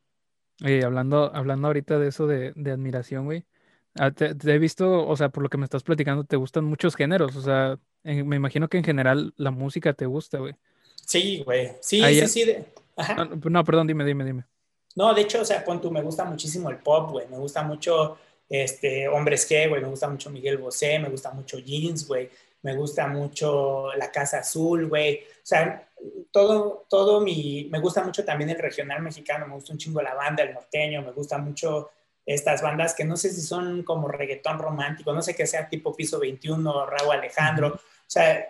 Oye, 0.63 0.83
hablando, 0.83 1.29
hablando 1.35 1.67
ahorita 1.67 1.99
de 1.99 2.07
eso 2.07 2.25
de, 2.25 2.53
admiración, 2.71 3.25
güey. 3.25 3.45
Ah, 3.99 4.11
te, 4.11 4.31
he 4.31 4.57
visto, 4.57 5.05
o 5.05 5.15
sea, 5.15 5.29
por 5.29 5.43
lo 5.43 5.49
que 5.49 5.57
me 5.57 5.65
estás 5.65 5.83
platicando, 5.83 6.23
te 6.23 6.37
gustan 6.37 6.63
muchos 6.63 6.95
géneros. 6.95 7.35
O 7.35 7.41
sea, 7.41 7.77
me 8.03 8.35
imagino 8.35 8.69
que 8.69 8.77
en 8.77 8.83
general 8.83 9.33
la 9.35 9.51
música 9.51 9.93
te 9.93 10.05
gusta, 10.05 10.39
güey. 10.39 10.55
Sí, 11.05 11.43
güey. 11.43 11.73
Sí, 11.81 12.01
sí, 12.01 12.27
sí. 12.27 12.55
No, 13.43 13.63
perdón, 13.63 13.87
dime, 13.87 14.05
dime, 14.05 14.23
dime. 14.23 14.45
No, 14.95 15.13
de 15.13 15.21
hecho, 15.21 15.41
o 15.41 15.45
sea, 15.45 15.63
pon 15.65 15.81
tú, 15.81 15.91
me 15.91 16.01
gusta 16.01 16.23
muchísimo 16.23 16.69
el 16.69 16.77
pop, 16.77 17.11
güey. 17.11 17.27
Me 17.27 17.37
gusta 17.37 17.63
mucho 17.63 18.17
este, 18.49 19.07
Hombres 19.07 19.45
que, 19.45 19.67
güey, 19.67 19.81
me 19.81 19.89
gusta 19.89 20.07
mucho 20.07 20.29
Miguel 20.29 20.57
Bosé, 20.57 20.99
me 20.99 21.09
gusta 21.09 21.31
mucho 21.31 21.57
Jeans, 21.59 22.07
güey, 22.07 22.29
me 22.63 22.75
gusta 22.75 23.07
mucho 23.07 23.93
La 23.95 24.11
Casa 24.11 24.39
Azul, 24.39 24.87
güey. 24.87 25.19
O 25.19 25.45
sea, 25.45 25.87
todo, 26.31 26.85
todo 26.89 27.21
mi, 27.21 27.67
me 27.71 27.79
gusta 27.79 28.03
mucho 28.03 28.25
también 28.25 28.49
el 28.49 28.59
regional 28.59 29.01
mexicano, 29.01 29.47
me 29.47 29.53
gusta 29.53 29.73
un 29.73 29.77
chingo 29.77 30.01
la 30.01 30.15
banda, 30.15 30.43
el 30.43 30.53
norteño, 30.53 31.01
me 31.01 31.11
gusta 31.11 31.37
mucho 31.37 31.91
estas 32.25 32.61
bandas 32.61 32.93
que 32.93 33.03
no 33.03 33.17
sé 33.17 33.29
si 33.29 33.41
son 33.41 33.83
como 33.83 34.07
reggaetón 34.07 34.57
romántico, 34.57 35.13
no 35.13 35.21
sé 35.21 35.35
qué 35.35 35.45
sea 35.45 35.67
tipo 35.67 35.95
Piso 35.95 36.19
21, 36.19 36.85
Raúl 36.85 37.11
Alejandro, 37.11 37.67
o 37.75 37.79
sea, 38.07 38.47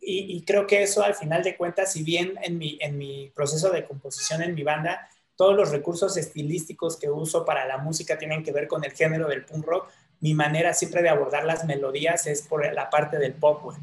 y, 0.00 0.36
y, 0.36 0.44
creo 0.44 0.66
que 0.66 0.82
eso 0.82 1.02
al 1.02 1.14
final 1.14 1.42
de 1.42 1.56
cuentas, 1.56 1.92
si 1.92 2.02
bien 2.02 2.34
en 2.42 2.58
mi, 2.58 2.78
en 2.80 2.98
mi 2.98 3.30
proceso 3.34 3.70
de 3.70 3.84
composición 3.84 4.42
en 4.42 4.54
mi 4.54 4.62
banda, 4.62 5.08
todos 5.36 5.56
los 5.56 5.70
recursos 5.70 6.16
estilísticos 6.16 6.96
que 6.98 7.10
uso 7.10 7.44
para 7.44 7.66
la 7.66 7.78
música 7.78 8.18
tienen 8.18 8.42
que 8.42 8.52
ver 8.52 8.68
con 8.68 8.84
el 8.84 8.92
género 8.92 9.28
del 9.28 9.44
punk 9.44 9.66
rock, 9.66 9.88
mi 10.24 10.32
manera 10.32 10.72
siempre 10.72 11.02
de 11.02 11.10
abordar 11.10 11.44
las 11.44 11.66
melodías 11.66 12.26
es 12.26 12.40
por 12.40 12.72
la 12.72 12.88
parte 12.88 13.18
del 13.18 13.34
pop, 13.34 13.62
güey. 13.62 13.76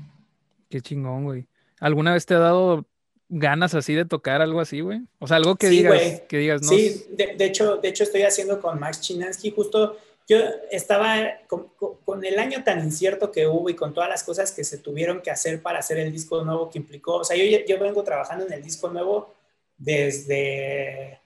Qué 0.71 0.81
chingón, 0.81 1.23
güey. 1.23 1.45
¿Alguna 1.79 2.13
vez 2.13 2.25
te 2.25 2.33
ha 2.33 2.39
dado 2.39 2.87
ganas 3.29 3.75
así 3.75 3.93
de 3.93 4.05
tocar 4.05 4.41
algo 4.41 4.59
así, 4.59 4.81
güey? 4.81 5.01
O 5.19 5.27
sea, 5.27 5.37
algo 5.37 5.55
que 5.55 5.69
digas, 5.69 6.21
que 6.27 6.39
digas, 6.39 6.63
no. 6.63 6.69
Sí, 6.69 7.05
de, 7.11 7.45
hecho, 7.45 7.77
de 7.77 7.89
hecho 7.89 8.05
estoy 8.05 8.23
haciendo 8.23 8.59
con 8.59 8.79
Max 8.79 9.01
Chinansky 9.01 9.51
justo 9.51 9.99
yo 10.27 10.37
estaba 10.71 11.41
con, 11.45 12.25
el 12.25 12.39
año 12.39 12.63
tan 12.63 12.83
incierto 12.83 13.31
que 13.31 13.45
hubo 13.45 13.69
y 13.69 13.75
con 13.75 13.93
todas 13.93 14.09
las 14.09 14.23
cosas 14.23 14.51
que 14.51 14.63
se 14.63 14.79
tuvieron 14.79 15.21
que 15.21 15.29
hacer 15.29 15.61
para 15.61 15.77
hacer 15.77 15.99
el 15.99 16.11
disco 16.11 16.43
nuevo 16.43 16.71
que 16.71 16.79
implicó, 16.79 17.17
o 17.17 17.23
sea, 17.23 17.37
yo, 17.37 17.59
yo 17.67 17.79
vengo 17.79 18.03
trabajando 18.03 18.47
en 18.47 18.53
el 18.53 18.63
disco 18.63 18.89
nuevo 18.89 19.35
desde 19.77 21.20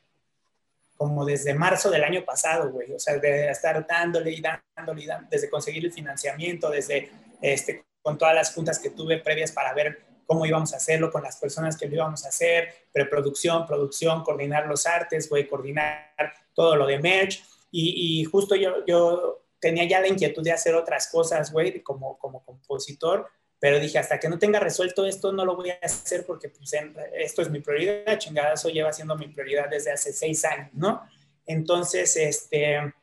como 0.96 1.26
desde 1.26 1.54
marzo 1.54 1.90
del 1.90 2.04
año 2.04 2.24
pasado, 2.24 2.72
güey, 2.72 2.94
o 2.94 3.00
sea, 3.00 3.18
de 3.18 3.50
estar 3.50 3.86
dándole 3.86 4.32
y 4.32 4.42
dándole 4.42 5.04
y 5.04 5.06
dándole, 5.06 5.30
desde 5.30 5.50
conseguir 5.50 5.86
el 5.86 5.94
financiamiento, 5.94 6.70
desde 6.70 7.12
este, 7.42 7.86
con 8.02 8.18
todas 8.18 8.36
las 8.36 8.54
juntas 8.54 8.80
que 8.80 8.92
tuve 8.92 9.18
previas 9.20 9.52
para 9.52 9.74
ver 9.74 10.04
cómo 10.26 10.46
íbamos 10.46 10.74
a 10.74 10.78
hacerlo, 10.78 11.12
con 11.12 11.24
las 11.24 11.38
personas 11.38 11.78
que 11.78 11.88
lo 11.88 11.96
íbamos 11.96 12.26
a 12.26 12.30
hacer, 12.30 12.74
preproducción, 12.92 13.66
producción, 13.66 14.24
coordinar 14.24 14.68
los 14.68 14.86
artes, 14.86 15.30
güey, 15.30 15.48
coordinar 15.48 16.14
todo 16.54 16.76
lo 16.76 16.88
de 16.88 17.00
merch, 17.00 17.44
y, 17.72 18.22
y 18.22 18.24
justo 18.26 18.56
yo, 18.56 18.86
yo 18.86 19.46
tenía 19.60 19.86
ya 19.86 20.00
la 20.00 20.08
inquietud 20.08 20.44
de 20.44 20.52
hacer 20.52 20.76
otras 20.76 21.08
cosas, 21.08 21.52
güey, 21.52 21.82
como, 21.82 22.18
como 22.18 22.44
compositor, 22.44 23.28
pero 23.60 23.80
dije, 23.80 23.98
hasta 23.98 24.20
que 24.20 24.30
no 24.30 24.38
tenga 24.38 24.60
resuelto 24.60 25.06
esto, 25.06 25.32
no 25.32 25.46
lo 25.46 25.56
voy 25.56 25.70
a 25.72 25.80
hacer 25.82 26.26
porque 26.26 26.50
pues, 26.50 26.72
esto 27.14 27.42
es 27.42 27.50
mi 27.50 27.60
prioridad, 27.62 28.18
chingadazo 28.18 28.70
lleva 28.70 28.92
siendo 28.94 29.16
mi 29.16 29.28
prioridad 29.28 29.70
desde 29.70 29.92
hace 29.92 30.14
seis 30.14 30.44
años, 30.46 30.70
¿no? 30.74 31.02
Entonces, 31.46 32.16
este, 32.18 32.94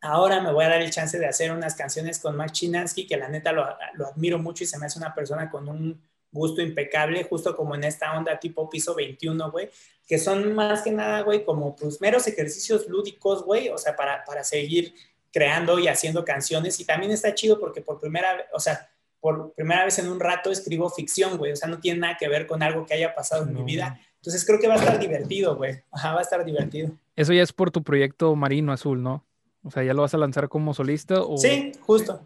ahora 0.00 0.40
me 0.40 0.52
voy 0.52 0.64
a 0.64 0.70
dar 0.70 0.82
el 0.82 0.90
chance 0.90 1.18
de 1.18 1.26
hacer 1.26 1.52
unas 1.52 1.74
canciones 1.74 2.18
con 2.18 2.36
Max 2.36 2.52
Chinansky, 2.52 3.06
que 3.06 3.16
la 3.16 3.28
neta 3.28 3.52
lo, 3.52 3.66
lo 3.94 4.06
admiro 4.06 4.38
mucho 4.38 4.64
y 4.64 4.66
se 4.66 4.78
me 4.78 4.86
hace 4.86 4.98
una 4.98 5.14
persona 5.14 5.50
con 5.50 5.68
un 5.68 6.00
gusto 6.32 6.62
impecable, 6.62 7.24
justo 7.24 7.56
como 7.56 7.74
en 7.74 7.84
esta 7.84 8.16
onda 8.16 8.38
tipo 8.38 8.68
piso 8.70 8.94
21, 8.94 9.50
güey, 9.50 9.70
que 10.06 10.18
son 10.18 10.54
más 10.54 10.82
que 10.82 10.90
nada, 10.90 11.22
güey, 11.22 11.44
como 11.44 11.74
pues 11.76 12.00
meros 12.00 12.26
ejercicios 12.26 12.88
lúdicos, 12.88 13.44
güey, 13.44 13.68
o 13.68 13.78
sea, 13.78 13.96
para, 13.96 14.24
para 14.24 14.44
seguir 14.44 14.94
creando 15.32 15.78
y 15.78 15.88
haciendo 15.88 16.24
canciones. 16.24 16.78
Y 16.80 16.84
también 16.84 17.12
está 17.12 17.34
chido 17.34 17.58
porque 17.58 17.80
por 17.80 18.00
primera 18.00 18.36
vez, 18.36 18.46
o 18.52 18.60
sea, 18.60 18.90
por 19.20 19.52
primera 19.52 19.84
vez 19.84 19.98
en 19.98 20.08
un 20.08 20.18
rato 20.18 20.50
escribo 20.50 20.90
ficción, 20.90 21.36
güey. 21.36 21.52
O 21.52 21.56
sea, 21.56 21.68
no 21.68 21.78
tiene 21.78 22.00
nada 22.00 22.16
que 22.18 22.28
ver 22.28 22.46
con 22.46 22.62
algo 22.62 22.86
que 22.86 22.94
haya 22.94 23.14
pasado 23.14 23.44
en 23.44 23.54
mi 23.54 23.62
vida. 23.62 24.00
Entonces 24.16 24.44
creo 24.44 24.58
que 24.58 24.68
va 24.68 24.74
a 24.74 24.78
estar 24.78 24.98
divertido, 24.98 25.56
güey. 25.56 25.82
Ajá, 25.90 26.12
va 26.14 26.20
a 26.20 26.22
estar 26.22 26.44
divertido. 26.44 26.92
Eso 27.16 27.32
ya 27.32 27.42
es 27.42 27.52
por 27.52 27.70
tu 27.70 27.82
proyecto 27.82 28.34
Marino 28.34 28.72
Azul, 28.72 29.02
¿no? 29.02 29.24
O 29.62 29.70
sea, 29.70 29.82
¿ya 29.82 29.94
lo 29.94 30.02
vas 30.02 30.14
a 30.14 30.18
lanzar 30.18 30.48
como 30.48 30.74
solista? 30.74 31.22
O... 31.22 31.36
Sí, 31.36 31.72
justo. 31.80 32.22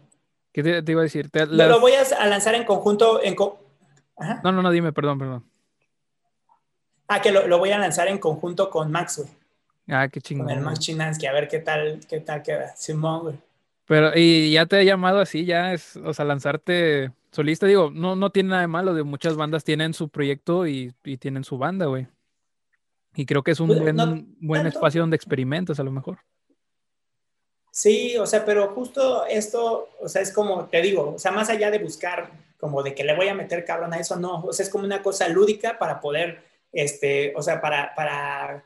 ¿Qué 0.53 0.63
te, 0.63 0.91
iba 0.91 1.01
a 1.01 1.03
decir? 1.03 1.29
Lo 1.49 1.81
voy 1.81 1.91
a 1.93 2.27
lanzar 2.27 2.55
en 2.55 2.63
conjunto. 2.63 3.21
En 3.21 3.35
No, 3.35 4.51
no, 4.53 4.61
no, 4.61 4.71
dime, 4.71 4.93
perdón, 4.93 5.19
perdón. 5.19 5.43
Ah, 7.07 7.21
que 7.21 7.31
lo, 7.31 7.57
voy 7.57 7.71
a 7.71 7.77
lanzar 7.77 8.07
en 8.07 8.17
conjunto 8.17 8.69
con 8.69 8.89
Max, 8.89 9.17
güey. 9.17 9.29
Ah, 9.89 10.07
qué 10.07 10.21
chingón. 10.21 10.47
Con 10.47 10.57
el 10.57 10.63
Max 10.63 10.79
Chinansky, 10.79 11.27
a 11.27 11.33
ver 11.33 11.47
qué 11.47 11.59
tal, 11.59 11.99
qué 12.07 12.21
tal 12.21 12.41
queda. 12.41 12.73
Simón, 12.75 13.23
güey. 13.23 13.35
Pero, 13.85 14.11
y 14.15 14.51
ya 14.51 14.65
te 14.65 14.79
he 14.79 14.85
llamado 14.85 15.19
así, 15.19 15.45
ya 15.45 15.73
es, 15.73 15.95
o 15.97 16.13
sea, 16.13 16.25
lanzarte 16.25 17.11
solista, 17.31 17.67
digo, 17.67 17.91
no, 17.93 18.15
no 18.15 18.31
tiene 18.31 18.49
nada 18.49 18.61
de 18.61 18.67
malo, 18.67 18.93
de 18.93 19.03
muchas 19.03 19.35
bandas 19.35 19.63
tienen 19.63 19.93
su 19.93 20.09
proyecto 20.09 20.65
y, 20.65 20.93
tienen 21.19 21.43
su 21.43 21.57
banda, 21.57 21.85
güey. 21.85 22.07
Y 23.15 23.25
creo 23.25 23.43
que 23.43 23.51
es 23.51 23.59
un 23.59 23.67
pues, 23.67 23.79
buen, 23.79 24.35
buen 24.39 24.65
espacio 24.65 25.01
donde 25.01 25.15
experimentas 25.15 25.79
a 25.79 25.83
lo 25.83 25.91
mejor. 25.91 26.19
Sí, 27.75 28.15
o 28.17 28.25
sea, 28.25 28.45
pero 28.45 28.69
justo 28.69 29.25
esto, 29.25 29.89
o 29.99 30.07
sea, 30.07 30.21
es 30.21 30.31
como, 30.31 30.65
te 30.67 30.81
digo, 30.81 31.15
o 31.15 31.19
sea, 31.19 31.31
más 31.31 31.49
allá 31.49 31.69
de 31.69 31.79
buscar 31.79 32.31
como 32.57 32.81
de 32.81 32.95
que 32.95 33.03
le 33.03 33.15
voy 33.15 33.27
a 33.27 33.35
meter 33.35 33.65
cabrón 33.65 33.93
a 33.93 33.99
eso, 33.99 34.15
no, 34.15 34.43
o 34.45 34.53
sea, 34.53 34.63
es 34.63 34.69
como 34.69 34.85
una 34.85 35.03
cosa 35.03 35.27
lúdica 35.27 35.77
para 35.77 35.99
poder, 35.99 36.41
este, 36.71 37.33
o 37.35 37.41
sea, 37.41 37.59
para, 37.59 37.93
para 37.93 38.63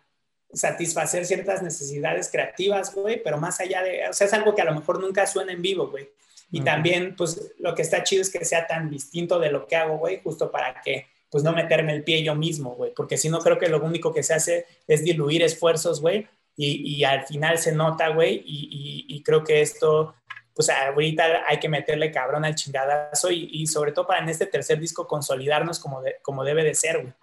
satisfacer 0.54 1.26
ciertas 1.26 1.62
necesidades 1.62 2.30
creativas, 2.32 2.94
güey, 2.94 3.22
pero 3.22 3.38
más 3.38 3.60
allá 3.60 3.84
de, 3.84 4.08
o 4.10 4.14
sea, 4.14 4.28
es 4.28 4.34
algo 4.34 4.56
que 4.56 4.62
a 4.62 4.66
lo 4.66 4.74
mejor 4.74 5.00
nunca 5.00 5.28
suena 5.28 5.52
en 5.52 5.62
vivo, 5.62 5.90
güey. 5.90 6.10
Y 6.52 6.62
también, 6.62 7.16
pues, 7.16 7.54
lo 7.60 7.76
que 7.76 7.84
está 7.84 8.04
chido 8.04 8.24
es 8.24 8.32
que 8.32 8.44
sea 8.44 8.66
tan 8.66 8.90
distinto 8.90 9.40
de 9.40 9.52
lo 9.52 9.68
que 9.68 9.76
hago, 9.76 9.98
güey, 10.00 10.20
justo 10.24 10.50
para 10.50 10.82
que, 10.82 11.06
pues, 11.30 11.44
no 11.44 11.52
meterme 11.54 11.94
el 11.94 12.04
pie 12.04 12.24
yo 12.24 12.34
mismo, 12.34 12.72
güey, 12.72 12.92
porque 12.96 13.18
si 13.18 13.30
no, 13.30 13.40
creo 13.40 13.60
que 13.60 13.70
lo 13.70 13.80
único 13.84 14.12
que 14.12 14.24
se 14.24 14.34
hace 14.34 14.66
es 14.88 15.04
diluir 15.04 15.44
esfuerzos, 15.44 16.02
güey, 16.02 16.28
y, 16.58 16.96
y, 16.96 17.04
al 17.04 17.26
final 17.28 17.60
se 17.60 17.72
nota, 17.72 18.10
güey, 18.10 18.42
y, 18.44 19.06
y, 19.08 19.24
creo 19.24 19.44
que 19.44 19.62
esto, 19.62 20.16
pues, 20.56 20.70
ahorita 20.70 21.44
hay 21.48 21.60
que 21.60 21.70
meterle 21.70 22.12
cabrón 22.12 22.44
al 22.44 22.56
chingadazo 22.56 23.30
y, 23.32 23.68
sobre 23.68 23.92
todo 23.92 24.08
para 24.08 24.24
en 24.24 24.30
este 24.30 24.48
tercer 24.48 24.80
disco 24.80 25.08
consolidarnos 25.08 25.80
como, 25.80 26.02
como 26.24 26.44
debe 26.44 26.64
de 26.64 26.74
ser, 26.74 27.02
güey 27.02 27.14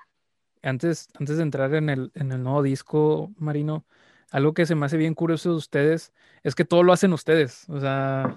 antes, 0.66 1.08
antes 1.18 1.36
de 1.36 1.42
entrar 1.42 1.74
en 1.74 1.88
el, 1.88 2.10
en 2.14 2.32
el 2.32 2.42
nuevo 2.42 2.62
disco, 2.62 3.32
Marino, 3.38 3.84
algo 4.30 4.54
que 4.54 4.66
se 4.66 4.74
me 4.74 4.86
hace 4.86 4.96
bien 4.96 5.14
curioso 5.14 5.50
de 5.50 5.56
ustedes 5.56 6.12
es 6.42 6.54
que 6.54 6.64
todo 6.64 6.82
lo 6.82 6.92
hacen 6.92 7.12
ustedes. 7.12 7.68
O 7.68 7.80
sea, 7.80 8.36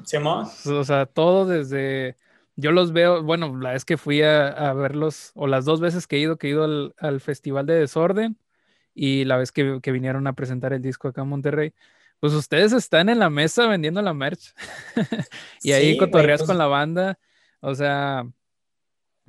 o 0.66 0.84
sea, 0.84 1.06
todo 1.06 1.46
desde. 1.46 2.16
Yo 2.56 2.72
los 2.72 2.92
veo, 2.92 3.24
bueno, 3.24 3.58
la 3.58 3.72
vez 3.72 3.86
que 3.86 3.98
fui 3.98 4.22
a, 4.22 4.74
verlos, 4.74 5.32
o 5.36 5.48
las 5.48 5.64
dos 5.64 5.80
veces 5.80 6.08
que 6.08 6.18
he 6.18 6.20
ido, 6.20 6.38
que 6.38 6.48
he 6.48 6.50
ido 6.52 6.94
al, 6.98 7.22
Festival 7.22 7.66
de 7.66 7.76
Desorden, 7.76 8.38
y 8.94 9.24
la 9.26 9.38
vez 9.38 9.52
que, 9.52 9.80
vinieron 9.92 10.28
a 10.28 10.34
presentar 10.34 10.74
el 10.74 10.82
disco 10.82 11.08
acá 11.08 11.22
en 11.22 11.30
Monterrey, 11.30 11.74
pues 12.20 12.34
ustedes 12.34 12.74
están 12.74 13.08
en 13.08 13.20
la 13.20 13.30
mesa 13.30 13.68
vendiendo 13.68 14.02
la 14.02 14.14
merch. 14.14 14.54
y 15.64 15.72
ahí 15.72 15.98
cotorreas 15.98 16.42
pues 16.42 16.48
con 16.50 16.58
la 16.58 16.68
banda. 16.68 17.18
O 17.62 17.76
sea, 17.76 18.26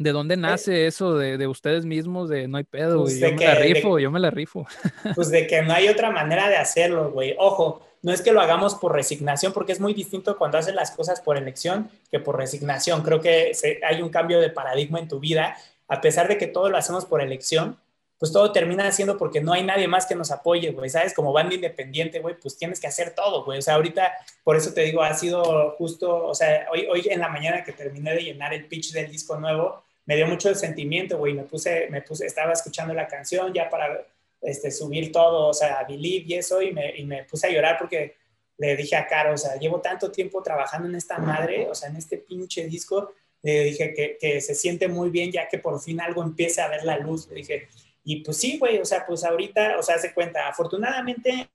¿De 0.00 0.12
dónde 0.12 0.32
eh, 0.32 0.38
nace 0.38 0.86
eso 0.86 1.18
de, 1.18 1.46
ustedes 1.46 1.84
mismos? 1.84 2.30
De 2.30 2.48
no 2.48 2.56
hay 2.56 2.64
pedo, 2.64 3.02
pues 3.02 3.20
yo 3.20 3.34
me 3.34 3.44
la 3.44 3.54
rifo, 3.56 3.98
yo 3.98 4.10
me 4.10 4.18
la 4.18 4.30
rifo. 4.30 4.66
Pues 5.14 5.30
de 5.30 5.46
que 5.46 5.60
no 5.60 5.74
hay 5.74 5.88
otra 5.88 6.10
manera 6.10 6.48
de 6.48 6.56
hacerlo, 6.56 7.10
güey. 7.10 7.34
Ojo, 7.38 7.86
no 8.00 8.10
es 8.10 8.22
que 8.22 8.32
lo 8.32 8.40
hagamos 8.40 8.76
por 8.76 8.94
resignación, 8.94 9.52
porque 9.52 9.72
es 9.72 9.80
muy 9.80 9.92
distinto 9.92 10.38
cuando 10.38 10.56
haces 10.56 10.74
las 10.74 10.92
cosas 10.92 11.20
por 11.20 11.36
elección 11.36 11.90
que 12.10 12.18
por 12.18 12.38
resignación. 12.38 13.02
Creo 13.02 13.20
que 13.20 13.52
hay 13.86 14.00
un 14.00 14.08
cambio 14.08 14.40
de 14.40 14.48
paradigma 14.48 14.98
en 15.00 15.06
tu 15.06 15.20
vida. 15.20 15.54
A 15.86 16.00
pesar 16.00 16.28
de 16.28 16.38
que 16.38 16.46
todo 16.46 16.70
lo 16.70 16.78
hacemos 16.78 17.04
por 17.04 17.20
elección, 17.20 17.76
pues 18.18 18.32
todo 18.32 18.52
termina 18.52 18.90
siendo 18.92 19.18
porque 19.18 19.42
no 19.42 19.52
hay 19.52 19.64
nadie 19.64 19.86
más 19.86 20.06
que 20.06 20.14
nos 20.14 20.30
apoye, 20.30 20.70
güey, 20.70 20.88
¿sabes? 20.88 21.12
Como 21.12 21.34
banda 21.34 21.54
independiente, 21.54 22.20
güey, 22.20 22.36
pues 22.40 22.56
tienes 22.56 22.80
que 22.80 22.86
hacer 22.86 23.14
todo, 23.14 23.44
güey. 23.44 23.58
O 23.58 23.62
sea, 23.62 23.74
ahorita, 23.74 24.14
por 24.44 24.56
eso 24.56 24.72
te 24.72 24.80
digo, 24.80 25.02
ha 25.02 25.12
sido 25.12 25.72
justo, 25.72 26.26
o 26.26 26.34
sea, 26.34 26.68
hoy, 26.72 26.86
hoy 26.90 27.06
en 27.10 27.20
la 27.20 27.28
mañana 27.28 27.64
que 27.64 27.72
terminé 27.72 28.14
de 28.14 28.22
llenar 28.22 28.54
el 28.54 28.64
pitch 28.64 28.92
del 28.92 29.10
disco 29.10 29.38
nuevo, 29.38 29.84
me 30.10 30.16
dio 30.16 30.26
mucho 30.26 30.52
sentimiento, 30.56 31.18
güey, 31.18 31.34
me 31.34 31.44
puse, 31.44 31.86
me 31.88 32.02
puse, 32.02 32.26
estaba 32.26 32.52
escuchando 32.52 32.92
la 32.92 33.06
canción 33.06 33.54
ya 33.54 33.70
para 33.70 34.04
este, 34.40 34.72
subir 34.72 35.12
todo, 35.12 35.46
o 35.46 35.54
sea, 35.54 35.84
Believe 35.88 36.24
y 36.26 36.34
eso, 36.34 36.60
y 36.60 36.72
me, 36.72 36.98
y 36.98 37.04
me 37.04 37.22
puse 37.22 37.46
a 37.46 37.50
llorar 37.50 37.76
porque 37.78 38.16
le 38.58 38.74
dije 38.74 38.96
a 38.96 39.06
Caro, 39.06 39.34
o 39.34 39.38
sea, 39.38 39.54
llevo 39.54 39.80
tanto 39.80 40.10
tiempo 40.10 40.42
trabajando 40.42 40.88
en 40.88 40.96
esta 40.96 41.18
madre, 41.18 41.68
o 41.70 41.76
sea, 41.76 41.90
en 41.90 41.94
este 41.94 42.18
pinche 42.18 42.66
disco, 42.66 43.12
le 43.40 43.62
dije 43.62 43.94
que, 43.94 44.18
que 44.20 44.40
se 44.40 44.56
siente 44.56 44.88
muy 44.88 45.10
bien 45.10 45.30
ya 45.30 45.46
que 45.46 45.58
por 45.58 45.80
fin 45.80 46.00
algo 46.00 46.24
empiece 46.24 46.60
a 46.60 46.66
ver 46.66 46.84
la 46.84 46.98
luz, 46.98 47.28
le 47.28 47.36
dije, 47.36 47.68
y 48.02 48.24
pues 48.24 48.36
sí, 48.36 48.58
güey, 48.58 48.78
o 48.78 48.84
sea, 48.84 49.06
pues 49.06 49.22
ahorita, 49.22 49.78
o 49.78 49.82
sea, 49.84 49.96
se 49.98 50.12
cuenta, 50.12 50.48
afortunadamente 50.48 51.48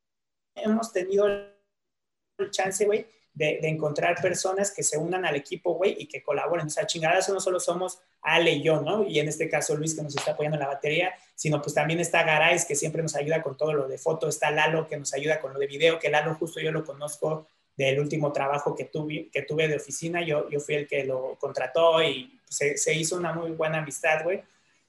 hemos 0.55 0.93
tenido 0.93 1.27
el 1.27 2.51
chance, 2.51 2.85
güey, 2.85 3.05
de, 3.35 3.59
encontrar 3.63 4.19
personas 4.21 4.71
que 4.71 4.81
se 4.81 4.97
unan 4.97 5.25
al 5.25 5.35
equipo, 5.35 5.75
güey, 5.75 5.95
y 5.99 6.07
que 6.07 6.23
colaboren. 6.23 6.67
O 6.67 6.69
sea, 6.69 6.87
chingadas 6.87 7.29
no 7.29 7.39
solo 7.39 7.59
somos 7.59 7.99
Ale 8.21 8.53
y 8.53 8.63
yo, 8.63 8.81
¿no? 8.81 9.03
Y 9.03 9.19
en 9.19 9.27
este 9.27 9.49
caso 9.49 9.75
Luis 9.75 9.93
que 9.93 10.01
nos 10.01 10.15
está 10.15 10.31
apoyando 10.31 10.55
en 10.55 10.61
la 10.61 10.67
batería, 10.67 11.13
sino 11.35 11.61
pues 11.61 11.75
también 11.75 11.99
está 11.99 12.23
Garay, 12.23 12.57
que 12.65 12.75
siempre 12.75 13.01
nos 13.03 13.15
ayuda 13.15 13.43
con 13.43 13.57
todo 13.57 13.73
lo 13.73 13.87
de 13.87 13.97
foto, 13.97 14.29
está 14.29 14.51
Lalo 14.51 14.87
que 14.87 14.97
nos 14.97 15.13
ayuda 15.13 15.39
con 15.41 15.53
lo 15.53 15.59
de 15.59 15.67
video, 15.67 15.99
que 15.99 16.09
Lalo 16.09 16.33
justo 16.35 16.59
yo 16.61 16.71
lo 16.71 16.83
conozco 16.85 17.47
del 17.75 17.99
último 17.99 18.31
trabajo 18.31 18.73
que 18.73 18.85
tuve, 18.85 19.29
que 19.29 19.41
tuve 19.41 19.67
de 19.67 19.75
oficina, 19.75 20.21
yo, 20.25 20.49
yo 20.49 20.61
fui 20.61 20.75
el 20.75 20.87
que 20.87 21.03
lo 21.03 21.35
contrató 21.37 22.01
y 22.01 22.39
se, 22.49 22.77
se 22.77 22.93
hizo 22.93 23.17
una 23.17 23.33
muy 23.33 23.51
buena 23.51 23.79
amistad, 23.79 24.23
güey. 24.23 24.41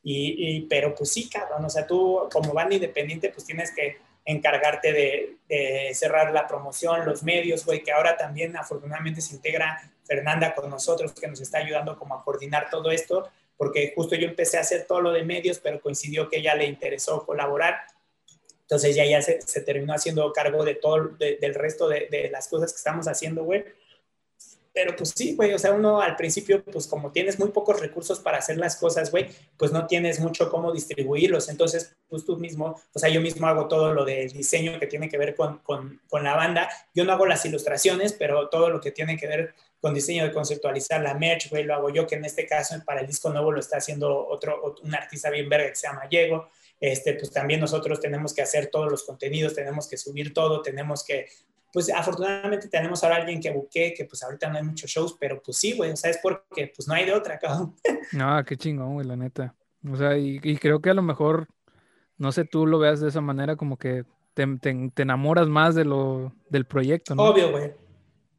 Y, 0.05 0.37
y, 0.39 0.61
pero 0.69 0.95
pues 0.95 1.11
sí, 1.11 1.29
cabrón, 1.29 1.65
o 1.65 1.69
sea, 1.69 1.85
tú 1.85 2.29
como 2.33 2.53
banda 2.53 2.77
independiente 2.77 3.31
pues 3.31 3.45
tienes 3.45 3.73
que 3.75 3.97
encargarte 4.27 4.93
de, 4.93 5.95
cerrar 5.95 6.33
la 6.33 6.47
promoción, 6.47 7.07
los 7.07 7.23
medios, 7.23 7.65
güey, 7.65 7.83
que 7.83 7.93
ahora 7.93 8.17
también 8.17 8.57
afortunadamente 8.57 9.21
se 9.21 9.37
integra 9.37 9.91
Fernanda 10.05 10.55
con 10.55 10.69
nosotros, 10.69 11.13
que 11.13 11.29
nos 11.29 11.41
está 11.41 11.59
ayudando 11.59 11.97
como 11.97 12.15
a 12.17 12.25
coordinar 12.25 12.69
todo 12.69 12.91
esto, 12.91 13.31
porque 13.57 13.93
justo 13.95 14.17
yo 14.17 14.27
empecé 14.27 14.59
a 14.59 14.63
hacer 14.63 14.85
todo 14.87 15.01
lo 15.01 15.13
de 15.13 15.23
medios, 15.23 15.61
pero 15.61 15.81
coincidió 15.81 16.29
que 16.29 16.39
ella 16.39 16.57
le 16.57 16.67
interesó 16.67 17.25
colaborar. 17.25 17.87
Entonces 18.63 18.97
ya, 18.97 19.05
ya 19.05 19.23
se, 19.23 19.41
se 19.41 19.61
terminó 19.61 19.95
haciendo 19.95 20.33
cargo 20.33 20.65
de 20.65 20.75
todo, 20.75 21.11
del 21.19 21.55
resto 21.55 21.89
de, 21.89 22.09
de, 22.11 22.29
las 22.29 22.49
cosas 22.49 22.73
que 22.73 22.79
estamos 22.79 23.07
haciendo, 23.07 23.45
güey. 23.45 23.65
Pero 24.77 24.95
pues 24.95 25.15
sí, 25.17 25.35
güey, 25.35 25.55
o 25.55 25.59
sea, 25.59 25.73
uno 25.73 26.03
al 26.03 26.17
principio, 26.17 26.63
pues 26.63 26.87
como 26.87 27.11
tienes 27.11 27.39
muy 27.39 27.49
pocos 27.49 27.81
recursos 27.81 28.21
para 28.21 28.37
hacer 28.37 28.59
las 28.59 28.77
cosas, 28.77 29.11
güey, 29.11 29.27
pues 29.57 29.73
no 29.73 29.87
tienes 29.87 30.21
mucho 30.21 30.51
cómo 30.51 30.71
distribuirlos. 30.71 31.49
Entonces, 31.49 31.97
pues 32.11 32.27
tú 32.27 32.37
mismo, 32.37 32.79
o 32.93 32.99
sea, 32.99 33.09
yo 33.09 33.23
mismo 33.23 33.47
hago 33.47 33.69
todo 33.69 33.95
lo 33.95 34.05
del 34.05 34.31
diseño 34.31 34.79
que 34.79 34.87
tiene 34.87 35.09
que 35.09 35.17
ver 35.17 35.35
con, 35.35 35.61
con, 35.61 36.03
con 36.11 36.23
la 36.23 36.37
banda. 36.37 36.69
Yo 36.95 37.07
no 37.07 37.15
hago 37.15 37.25
las 37.25 37.43
ilustraciones, 37.47 38.13
pero 38.13 38.51
todo 38.51 38.69
lo 38.69 38.79
que 38.83 38.91
tiene 38.91 39.17
que 39.17 39.27
ver 39.27 39.55
con 39.81 39.95
diseño 39.95 40.25
de 40.25 40.33
conceptualizar 40.33 41.01
la 41.01 41.15
merch, 41.15 41.49
güey, 41.49 41.65
lo 41.65 41.73
hago 41.73 41.89
yo, 41.89 42.07
que 42.07 42.17
en 42.17 42.27
este 42.27 42.47
caso 42.47 42.75
para 42.85 43.01
el 43.01 43.07
disco 43.07 43.31
nuevo 43.31 43.53
lo 43.53 43.61
está 43.61 43.79
haciendo 43.79 44.29
otro, 44.29 44.77
un 44.83 44.95
artista 44.95 45.31
bien 45.31 45.49
verga 45.49 45.71
que 45.71 45.77
se 45.77 45.87
llama 45.87 46.07
Diego. 46.11 46.51
Este, 46.79 47.15
pues 47.15 47.31
también 47.31 47.61
nosotros 47.61 47.99
tenemos 47.99 48.35
que 48.35 48.43
hacer 48.43 48.67
todos 48.67 48.91
los 48.91 49.05
contenidos, 49.05 49.55
tenemos 49.55 49.89
que 49.89 49.97
subir 49.97 50.35
todo, 50.35 50.61
tenemos 50.61 51.03
que, 51.03 51.29
pues 51.77 51.93
afortunadamente 51.93 52.69
tenemos 52.69 53.05
ahora 53.05 53.17
alguien 53.17 53.39
que 53.39 53.51
buque, 53.51 53.93
que 53.95 54.07
pues 54.07 54.23
ahorita 54.23 54.49
no 54.49 54.57
hay 54.57 54.63
muchos 54.63 54.91
shows, 54.91 55.15
pero 55.21 55.43
pues 55.43 55.59
sí, 55.59 55.77
güey, 55.77 55.91
o 55.91 55.97
sea, 55.97 56.11
es 56.11 56.19
porque 56.23 56.73
pues 56.75 56.89
no 56.89 56.95
hay 56.95 57.05
de 57.05 57.13
otra, 57.13 57.39
cabrón. 57.39 57.77
No, 58.13 58.43
qué 58.47 58.57
chingón, 58.57 58.95
güey, 58.95 59.07
la 59.07 59.15
neta. 59.15 59.55
O 59.87 59.95
sea, 59.95 60.17
y, 60.17 60.41
y, 60.43 60.57
creo 60.57 60.81
que 60.81 60.89
a 60.89 60.95
lo 60.95 61.03
mejor, 61.03 61.49
no 62.17 62.33
sé, 62.33 62.47
tú 62.47 62.65
lo 62.65 62.79
veas 62.79 63.01
de 63.03 63.11
esa 63.11 63.21
manera, 63.21 63.57
como 63.57 63.77
que 63.77 64.05
te, 64.33 64.47
te, 64.57 64.91
te 64.95 65.03
enamoras 65.03 65.49
más 65.49 65.75
de 65.75 65.85
lo, 65.85 66.33
del 66.49 66.65
proyecto, 66.65 67.15
¿no? 67.15 67.25
Obvio, 67.25 67.51
güey. 67.51 67.75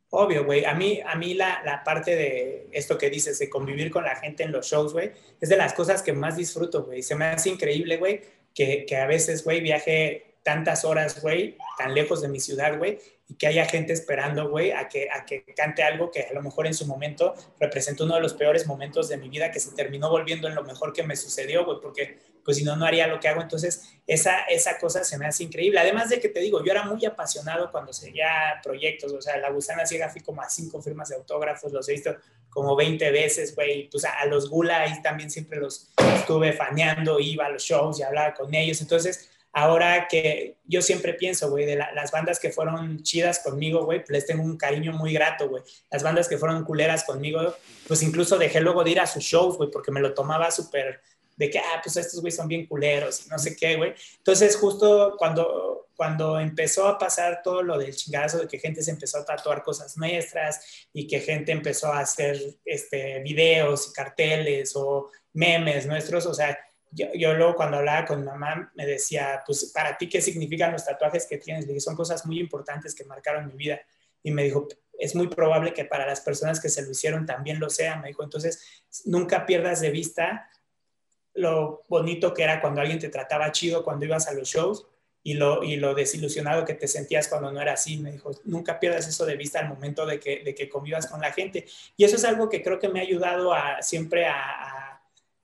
Obvio, 0.09 0.43
güey. 0.43 0.65
A 0.65 0.73
mí, 0.73 0.99
a 1.05 1.15
mí 1.15 1.35
la, 1.35 1.61
la, 1.63 1.83
parte 1.83 2.15
de 2.15 2.69
esto 2.71 2.97
que 2.97 3.11
dices, 3.11 3.37
de 3.37 3.51
convivir 3.51 3.91
con 3.91 4.03
la 4.03 4.15
gente 4.15 4.41
en 4.41 4.51
los 4.51 4.65
shows, 4.65 4.93
güey, 4.93 5.11
es 5.39 5.49
de 5.49 5.57
las 5.57 5.75
cosas 5.75 6.01
que 6.01 6.11
más 6.11 6.37
disfruto, 6.37 6.85
güey. 6.85 7.03
Se 7.03 7.13
me 7.13 7.25
hace 7.25 7.51
increíble, 7.51 7.97
güey, 7.97 8.19
que, 8.55 8.83
que 8.87 8.95
a 8.95 9.05
veces, 9.05 9.43
güey, 9.43 9.61
viaje 9.61 10.37
tantas 10.41 10.85
horas, 10.85 11.21
güey, 11.21 11.55
tan 11.77 11.93
lejos 11.93 12.21
de 12.21 12.29
mi 12.29 12.39
ciudad, 12.39 12.77
güey, 12.77 12.97
y 13.29 13.35
que 13.35 13.47
haya 13.47 13.65
gente 13.65 13.93
esperando, 13.93 14.49
güey, 14.49 14.71
a 14.71 14.87
que, 14.87 15.09
a 15.11 15.25
que 15.25 15.43
cante 15.55 15.83
algo 15.83 16.11
que 16.11 16.23
a 16.23 16.33
lo 16.33 16.41
mejor 16.41 16.65
en 16.65 16.73
su 16.73 16.85
momento 16.85 17.35
representa 17.59 18.05
uno 18.05 18.15
de 18.15 18.21
los 18.21 18.33
peores 18.33 18.65
momentos 18.67 19.09
de 19.09 19.17
mi 19.17 19.27
vida 19.29 19.51
que 19.51 19.59
se 19.59 19.71
terminó 19.71 20.09
volviendo 20.09 20.47
en 20.47 20.55
lo 20.55 20.63
mejor 20.63 20.93
que 20.93 21.03
me 21.03 21.15
sucedió, 21.15 21.65
güey, 21.65 21.79
porque 21.81 22.19
pues 22.45 22.55
si 22.55 22.63
no, 22.63 22.77
no 22.77 22.85
haría 22.85 23.07
lo 23.07 23.19
que 23.19 23.27
hago. 23.27 23.41
Entonces, 23.41 23.83
esa, 24.07 24.43
esa 24.43 24.77
cosa 24.77 25.03
se 25.03 25.17
me 25.17 25.25
hace 25.25 25.43
increíble. 25.43 25.79
Además 25.79 26.09
de 26.09 26.21
que 26.21 26.29
te 26.29 26.39
digo, 26.39 26.63
yo 26.63 26.71
era 26.71 26.85
muy 26.85 27.05
apasionado 27.05 27.69
cuando 27.69 27.91
seguía 27.91 28.61
proyectos, 28.63 29.11
o 29.11 29.21
sea, 29.21 29.35
La 29.37 29.49
Gusana 29.49 29.85
Ciega 29.85 30.07
fui 30.07 30.21
como 30.21 30.41
a 30.41 30.49
cinco 30.49 30.81
firmas 30.81 31.09
de 31.09 31.15
autógrafos, 31.15 31.73
los 31.73 31.89
he 31.89 31.91
visto 31.91 32.15
como 32.49 32.77
20 32.77 33.11
veces, 33.11 33.53
güey, 33.53 33.89
pues 33.89 34.05
a, 34.05 34.19
a 34.19 34.25
los 34.25 34.49
Gula 34.49 34.83
ahí 34.83 35.01
también 35.01 35.29
siempre 35.29 35.59
los 35.59 35.89
estuve 36.15 36.53
faneando, 36.53 37.19
iba 37.19 37.45
a 37.45 37.49
los 37.49 37.63
shows 37.63 37.99
y 37.99 38.03
hablaba 38.03 38.33
con 38.33 38.55
ellos. 38.55 38.79
Entonces, 38.79 39.29
ahora 39.57 40.07
que 40.07 40.57
yo 40.65 40.83
siempre 40.83 41.15
pienso, 41.15 41.49
güey, 41.49 41.65
de 41.65 41.75
la, 41.75 41.91
las 41.93 42.11
bandas 42.11 42.39
que 42.39 42.51
fueron 42.51 43.01
chidas 43.01 43.39
conmigo, 43.39 43.85
güey, 43.85 43.99
pues 44.01 44.11
les 44.11 44.25
tengo 44.27 44.43
un 44.43 44.55
cariño 44.55 44.91
muy 44.93 45.13
grato, 45.13 45.49
güey. 45.49 45.63
Las 45.89 46.03
bandas 46.03 46.27
que 46.27 46.37
fueron 46.37 46.63
culeras 46.63 47.03
conmigo, 47.03 47.55
pues 47.87 48.03
incluso 48.03 48.37
dejé 48.37 48.61
luego 48.61 48.83
de 48.83 48.91
ir 48.91 48.99
a 48.99 49.07
sus 49.07 49.23
shows, 49.23 49.57
güey, 49.57 49.71
porque 49.71 49.91
me 49.91 49.99
lo 49.99 50.13
tomaba 50.13 50.51
súper 50.51 51.01
de 51.35 51.49
que, 51.49 51.57
ah, 51.57 51.81
pues 51.83 51.97
estos 51.97 52.21
güey 52.21 52.31
son 52.31 52.47
bien 52.47 52.67
culeros, 52.67 53.25
no 53.31 53.39
sé 53.39 53.55
qué, 53.55 53.77
güey. 53.77 53.95
Entonces, 54.17 54.55
justo 54.55 55.15
cuando, 55.17 55.87
cuando 55.95 56.39
empezó 56.39 56.87
a 56.87 56.99
pasar 56.99 57.41
todo 57.43 57.63
lo 57.63 57.79
del 57.79 57.95
chingazo, 57.95 58.37
de 58.37 58.47
que 58.47 58.59
gente 58.59 58.83
se 58.83 58.91
empezó 58.91 59.17
a 59.17 59.25
tatuar 59.25 59.63
cosas 59.63 59.97
nuestras 59.97 60.87
y 60.93 61.07
que 61.07 61.19
gente 61.19 61.51
empezó 61.51 61.91
a 61.91 62.01
hacer 62.01 62.39
este, 62.63 63.21
videos 63.21 63.89
y 63.89 63.93
carteles 63.93 64.75
o 64.75 65.09
memes 65.33 65.87
nuestros, 65.87 66.27
o 66.27 66.33
sea, 66.35 66.55
yo, 66.91 67.07
yo, 67.13 67.33
luego 67.33 67.55
cuando 67.55 67.77
hablaba 67.77 68.05
con 68.05 68.23
mamá 68.23 68.71
me 68.75 68.85
decía, 68.85 69.43
pues 69.45 69.71
para 69.73 69.97
ti, 69.97 70.09
¿qué 70.09 70.21
significan 70.21 70.71
los 70.71 70.85
tatuajes 70.85 71.25
que 71.25 71.37
tienes? 71.37 71.65
Le 71.65 71.73
dije, 71.73 71.81
son 71.81 71.95
cosas 71.95 72.25
muy 72.25 72.39
importantes 72.39 72.95
que 72.95 73.03
marcaron 73.03 73.47
mi 73.47 73.53
vida. 73.53 73.79
Y 74.23 74.31
me 74.31 74.43
dijo, 74.43 74.67
es 74.97 75.15
muy 75.15 75.27
probable 75.27 75.73
que 75.73 75.85
para 75.85 76.05
las 76.05 76.21
personas 76.21 76.59
que 76.59 76.69
se 76.69 76.81
lo 76.81 76.91
hicieron 76.91 77.25
también 77.25 77.59
lo 77.59 77.69
sea. 77.69 77.97
Me 77.97 78.09
dijo, 78.09 78.23
entonces, 78.23 78.83
nunca 79.05 79.45
pierdas 79.45 79.81
de 79.81 79.91
vista 79.91 80.49
lo 81.33 81.83
bonito 81.87 82.33
que 82.33 82.43
era 82.43 82.59
cuando 82.61 82.81
alguien 82.81 82.99
te 82.99 83.09
trataba 83.09 83.51
chido 83.51 83.83
cuando 83.83 84.05
ibas 84.05 84.27
a 84.27 84.33
los 84.33 84.49
shows 84.49 84.87
y 85.21 85.33
lo, 85.35 85.61
y 85.61 85.75
lo 85.75 85.93
desilusionado 85.93 86.65
que 86.65 86.73
te 86.73 86.87
sentías 86.87 87.27
cuando 87.27 87.51
no 87.51 87.61
era 87.61 87.73
así. 87.73 87.97
Me 87.97 88.11
dijo, 88.11 88.31
nunca 88.45 88.79
pierdas 88.79 89.07
eso 89.07 89.25
de 89.25 89.35
vista 89.35 89.59
al 89.59 89.67
momento 89.67 90.05
de 90.05 90.19
que, 90.19 90.41
de 90.43 90.55
que 90.55 90.69
convivas 90.69 91.05
con 91.07 91.21
la 91.21 91.31
gente. 91.31 91.65
Y 91.95 92.05
eso 92.05 92.15
es 92.15 92.23
algo 92.23 92.49
que 92.49 92.63
creo 92.63 92.79
que 92.79 92.89
me 92.89 92.99
ha 92.99 93.03
ayudado 93.03 93.53
a, 93.53 93.81
siempre 93.81 94.25
a, 94.25 94.76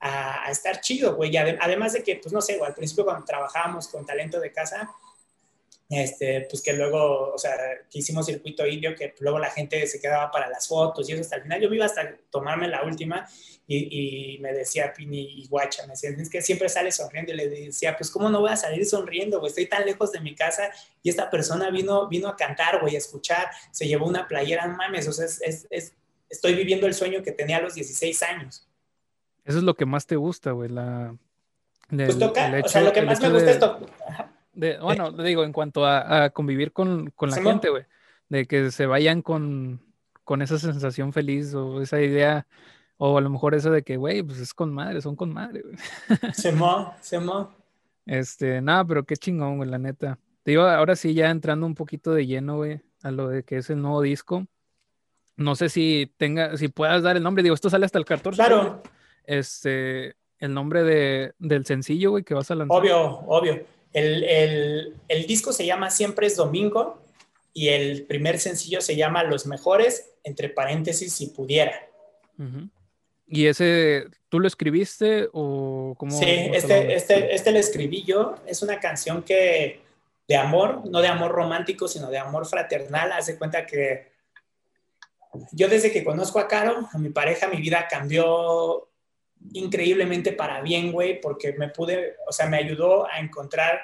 a 0.06 0.50
estar 0.50 0.80
chido, 0.80 1.16
güey. 1.16 1.34
Además 1.36 1.94
de 1.94 2.02
que, 2.02 2.16
pues 2.16 2.32
no 2.32 2.42
sé, 2.42 2.60
al 2.62 2.74
principio 2.74 3.04
cuando 3.04 3.24
trabajábamos 3.24 3.88
con 3.88 4.04
talento 4.04 4.38
de 4.38 4.52
casa, 4.52 4.90
este, 5.88 6.46
pues 6.50 6.62
que 6.62 6.72
luego, 6.74 7.32
o 7.32 7.38
sea, 7.38 7.54
que 7.90 7.98
hicimos 7.98 8.26
circuito 8.26 8.66
indio, 8.66 8.94
que 8.94 9.14
luego 9.20 9.38
la 9.38 9.50
gente 9.50 9.86
se 9.86 10.00
quedaba 10.00 10.30
para 10.30 10.48
las 10.48 10.68
fotos 10.68 11.08
y 11.08 11.12
eso 11.12 11.22
hasta 11.22 11.36
el 11.36 11.42
final. 11.42 11.60
Yo 11.60 11.72
iba 11.72 11.86
hasta 11.86 12.16
tomarme 12.30 12.68
la 12.68 12.82
última 12.82 13.26
y, 13.66 14.34
y 14.34 14.38
me 14.40 14.52
decía 14.52 14.92
Pini 14.92 15.20
y 15.20 15.48
Guacha, 15.48 15.86
me 15.86 15.92
decían, 15.92 16.20
es 16.20 16.28
que 16.28 16.42
siempre 16.42 16.68
sale 16.68 16.92
sonriendo 16.92 17.32
y 17.32 17.36
le 17.36 17.48
decía, 17.48 17.96
pues 17.96 18.10
cómo 18.10 18.28
no 18.28 18.40
voy 18.40 18.50
a 18.50 18.56
salir 18.56 18.84
sonriendo, 18.84 19.40
güey, 19.40 19.48
estoy 19.48 19.66
tan 19.66 19.86
lejos 19.86 20.12
de 20.12 20.20
mi 20.20 20.34
casa 20.34 20.70
y 21.02 21.08
esta 21.08 21.30
persona 21.30 21.70
vino, 21.70 22.08
vino 22.08 22.28
a 22.28 22.36
cantar, 22.36 22.80
güey, 22.80 22.94
a 22.94 22.98
escuchar, 22.98 23.48
se 23.70 23.86
llevó 23.86 24.06
una 24.06 24.28
playera, 24.28 24.66
mames, 24.66 25.08
o 25.08 25.12
sea, 25.12 25.24
es, 25.24 25.40
es, 25.42 25.66
es, 25.70 25.94
estoy 26.28 26.54
viviendo 26.54 26.86
el 26.86 26.94
sueño 26.94 27.22
que 27.22 27.32
tenía 27.32 27.56
a 27.56 27.62
los 27.62 27.74
16 27.74 28.22
años. 28.22 28.66
Eso 29.44 29.58
es 29.58 29.64
lo 29.64 29.74
que 29.74 29.86
más 29.86 30.06
te 30.06 30.16
gusta, 30.16 30.52
güey, 30.52 30.70
la... 30.70 31.14
Del, 31.90 32.06
pues 32.06 32.18
toca, 32.18 32.58
hecho, 32.58 32.66
o 32.66 32.68
sea, 32.70 32.80
lo 32.80 32.92
que 32.92 33.02
más 33.02 33.20
me 33.20 33.28
gusta 33.30 33.44
de... 33.44 33.52
es 33.52 33.58
tocar 33.58 34.34
de, 34.54 34.78
bueno, 34.78 35.08
eh. 35.08 35.24
digo, 35.24 35.44
en 35.44 35.52
cuanto 35.52 35.84
a, 35.84 36.24
a 36.24 36.30
convivir 36.30 36.72
con, 36.72 37.10
con 37.10 37.30
la 37.30 37.36
¿Sí, 37.36 37.42
gente, 37.42 37.70
güey, 37.70 37.84
de 38.28 38.46
que 38.46 38.70
se 38.70 38.86
vayan 38.86 39.22
con, 39.22 39.80
con 40.24 40.42
esa 40.42 40.58
sensación 40.58 41.12
feliz 41.12 41.54
o 41.54 41.82
esa 41.82 42.00
idea, 42.00 42.46
o 42.96 43.18
a 43.18 43.20
lo 43.20 43.30
mejor 43.30 43.54
eso 43.54 43.70
de 43.70 43.82
que, 43.82 43.96
güey, 43.96 44.22
pues 44.22 44.38
es 44.38 44.54
con 44.54 44.72
madre, 44.72 45.00
son 45.00 45.16
con 45.16 45.32
madre, 45.32 45.62
güey. 45.62 45.76
Se 46.32 46.52
mo, 46.52 46.94
se 47.00 47.18
mo. 47.18 47.52
Este, 48.06 48.60
nada, 48.60 48.84
pero 48.84 49.04
qué 49.04 49.16
chingón, 49.16 49.56
güey, 49.56 49.68
la 49.68 49.78
neta. 49.78 50.18
Te 50.42 50.52
digo, 50.52 50.62
ahora 50.62 50.94
sí, 50.94 51.14
ya 51.14 51.30
entrando 51.30 51.66
un 51.66 51.74
poquito 51.74 52.12
de 52.12 52.26
lleno, 52.26 52.56
güey, 52.56 52.82
a 53.02 53.10
lo 53.10 53.28
de 53.28 53.42
que 53.42 53.56
es 53.56 53.70
el 53.70 53.80
nuevo 53.80 54.02
disco. 54.02 54.46
No 55.36 55.56
sé 55.56 55.68
si 55.68 56.12
tenga, 56.16 56.56
si 56.56 56.68
puedas 56.68 57.02
dar 57.02 57.16
el 57.16 57.22
nombre, 57.22 57.42
digo, 57.42 57.54
esto 57.54 57.70
sale 57.70 57.86
hasta 57.86 57.98
el 57.98 58.04
14. 58.04 58.36
Claro. 58.36 58.62
Güey. 58.62 58.93
Este, 59.24 60.16
el 60.38 60.52
nombre 60.52 60.82
de, 60.82 61.32
del 61.38 61.64
sencillo, 61.66 62.10
güey, 62.10 62.24
que 62.24 62.34
vas 62.34 62.50
a 62.50 62.54
lanzar. 62.54 62.76
Obvio, 62.76 63.02
obvio. 63.26 63.64
El, 63.92 64.24
el, 64.24 64.94
el, 65.08 65.26
disco 65.26 65.52
se 65.52 65.66
llama 65.66 65.90
Siempre 65.90 66.26
es 66.26 66.36
Domingo 66.36 67.00
y 67.52 67.68
el 67.68 68.04
primer 68.06 68.40
sencillo 68.40 68.80
se 68.80 68.96
llama 68.96 69.22
Los 69.22 69.46
Mejores, 69.46 70.10
entre 70.24 70.48
paréntesis, 70.48 71.12
si 71.12 71.28
pudiera. 71.28 71.88
Uh 72.38 72.42
-huh. 72.42 72.70
¿Y 73.26 73.46
ese 73.46 74.06
tú 74.28 74.40
lo 74.40 74.48
escribiste 74.48 75.28
o 75.32 75.94
cómo? 75.96 76.12
Sí, 76.12 76.26
cómo 76.26 76.54
este, 76.54 76.84
lo... 76.84 76.90
este, 76.90 77.34
este 77.34 77.52
lo 77.52 77.58
escribí 77.58 78.02
yo. 78.04 78.34
Es 78.46 78.62
una 78.62 78.80
canción 78.80 79.22
que 79.22 79.80
de 80.26 80.36
amor, 80.36 80.82
no 80.88 81.00
de 81.00 81.08
amor 81.08 81.32
romántico, 81.32 81.88
sino 81.88 82.10
de 82.10 82.18
amor 82.18 82.46
fraternal. 82.46 83.12
Haz 83.12 83.26
de 83.26 83.38
cuenta 83.38 83.66
que 83.66 84.12
yo 85.52 85.68
desde 85.68 85.92
que 85.92 86.04
conozco 86.04 86.38
a 86.38 86.48
Caro, 86.48 86.88
a 86.92 86.98
mi 86.98 87.10
pareja, 87.10 87.48
mi 87.48 87.58
vida 87.58 87.86
cambió 87.88 88.88
increíblemente 89.52 90.32
para 90.32 90.60
bien, 90.62 90.92
güey, 90.92 91.20
porque 91.20 91.52
me 91.52 91.68
pude, 91.68 92.16
o 92.26 92.32
sea, 92.32 92.46
me 92.46 92.56
ayudó 92.56 93.06
a 93.06 93.18
encontrar, 93.18 93.80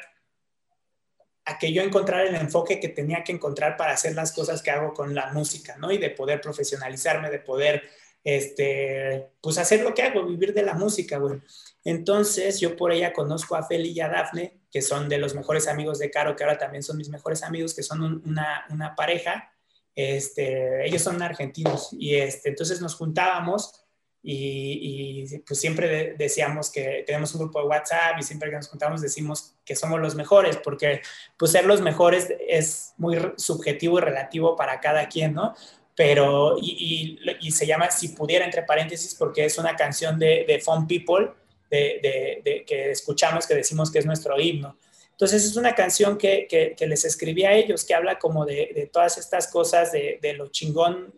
a 1.45 1.59
que 1.59 1.73
yo 1.73 1.83
encontrara 1.83 2.29
el 2.29 2.35
enfoque 2.35 2.81
que 2.81 2.89
tenía 2.89 3.23
que 3.25 3.33
encontrar 3.33 3.77
para 3.77 3.93
hacer 3.93 4.15
las 4.15 4.33
cosas 4.33 4.63
que 4.63 4.71
hago 4.71 4.95
con 4.95 5.15
la 5.15 5.33
música, 5.33 5.77
¿no? 5.79 5.91
Y 5.91 5.99
de 5.99 6.11
poder 6.11 6.41
profesionalizarme, 6.41 7.31
de 7.31 7.41
poder, 7.41 7.83
este, 8.25 9.33
pues 9.41 9.59
hacer 9.59 9.83
lo 9.83 9.95
que 9.95 10.03
hago, 10.03 10.25
vivir 10.25 10.55
de 10.55 10.63
la 10.63 10.75
música, 10.75 11.19
güey. 11.19 11.41
Entonces, 11.85 12.61
yo 12.61 12.77
por 12.77 12.93
ella 12.93 13.13
conozco 13.13 13.57
a 13.57 13.67
Feli 13.67 13.91
y 13.91 14.01
a 14.01 14.09
Dafne, 14.09 14.61
que 14.71 14.83
son 14.83 15.09
de 15.09 15.19
los 15.19 15.35
mejores 15.35 15.67
amigos 15.67 15.99
de 15.99 16.11
Caro, 16.11 16.37
que 16.37 16.45
ahora 16.45 16.59
también 16.59 16.83
son 16.83 16.97
mis 16.97 17.09
mejores 17.09 17.43
amigos, 17.43 17.75
que 17.75 17.83
son 17.83 18.03
un, 18.03 18.23
una, 18.25 18.67
una 18.71 18.95
pareja. 18.95 19.53
Este, 19.95 20.87
ellos 20.87 21.03
son 21.03 21.21
argentinos 21.21 21.89
y 21.93 22.15
este, 22.15 22.49
entonces 22.49 22.81
nos 22.81 22.95
juntábamos 22.95 23.80
y, 24.23 25.25
y, 25.33 25.39
pues 25.41 25.59
siempre 25.59 25.89
de, 25.89 26.15
decíamos 26.15 26.71
que 26.71 27.05
tenemos 27.07 27.35
un 27.35 27.43
grupo 27.43 27.61
de 27.61 27.69
WhatsApp 27.69 28.19
y 28.19 28.23
siempre 28.23 28.51
que 28.51 28.57
nos 28.57 28.69
juntamos 28.69 29.01
decimos 29.01 29.55
que 29.65 29.75
somos 29.75 30.01
los 30.01 30.15
mejores, 30.15 30.57
porque 30.59 31.01
pues 31.39 31.53
ser 31.53 31.65
los 31.65 31.81
mejores 31.81 32.29
es 32.47 32.93
muy 32.99 33.19
subjetivo 33.37 33.99
y 33.99 34.03
relativo 34.03 34.57
para 34.57 34.81
cada 34.81 35.09
quien, 35.09 35.35
¿no? 35.35 35.55
Pero, 35.97 36.57
y, 36.61 37.19
y, 37.21 37.47
y 37.47 37.51
se 37.51 37.67
llama 37.67 37.91
Si 37.91 38.09
pudiera, 38.09 38.45
entre 38.45 38.63
paréntesis, 38.63 39.15
porque 39.15 39.45
es 39.45 39.59
una 39.59 39.77
canción 39.77 40.19
de, 40.19 40.45
de 40.47 40.61
Fun 40.61 40.87
People 40.87 41.31
de, 41.71 42.41
de, 42.45 42.65
que 42.65 42.91
escuchamos, 42.91 43.47
que 43.47 43.55
decimos 43.55 43.91
que 43.91 44.01
es 44.01 44.07
nuestro 44.07 44.39
himno. 44.39 44.77
Entonces 45.13 45.45
es 45.45 45.57
una 45.57 45.75
canción 45.75 46.17
que, 46.17 46.47
que, 46.49 46.87
les 46.87 47.05
escribí 47.05 47.45
a 47.45 47.53
ellos, 47.53 47.85
que 47.85 47.95
habla 47.95 48.19
como 48.19 48.47
de, 48.47 48.73
de 48.75 48.87
todas 48.87 49.19
estas 49.19 49.49
cosas, 49.49 49.93
de, 49.93 50.19
de 50.21 50.33
lo 50.33 50.49
chingón 50.49 51.15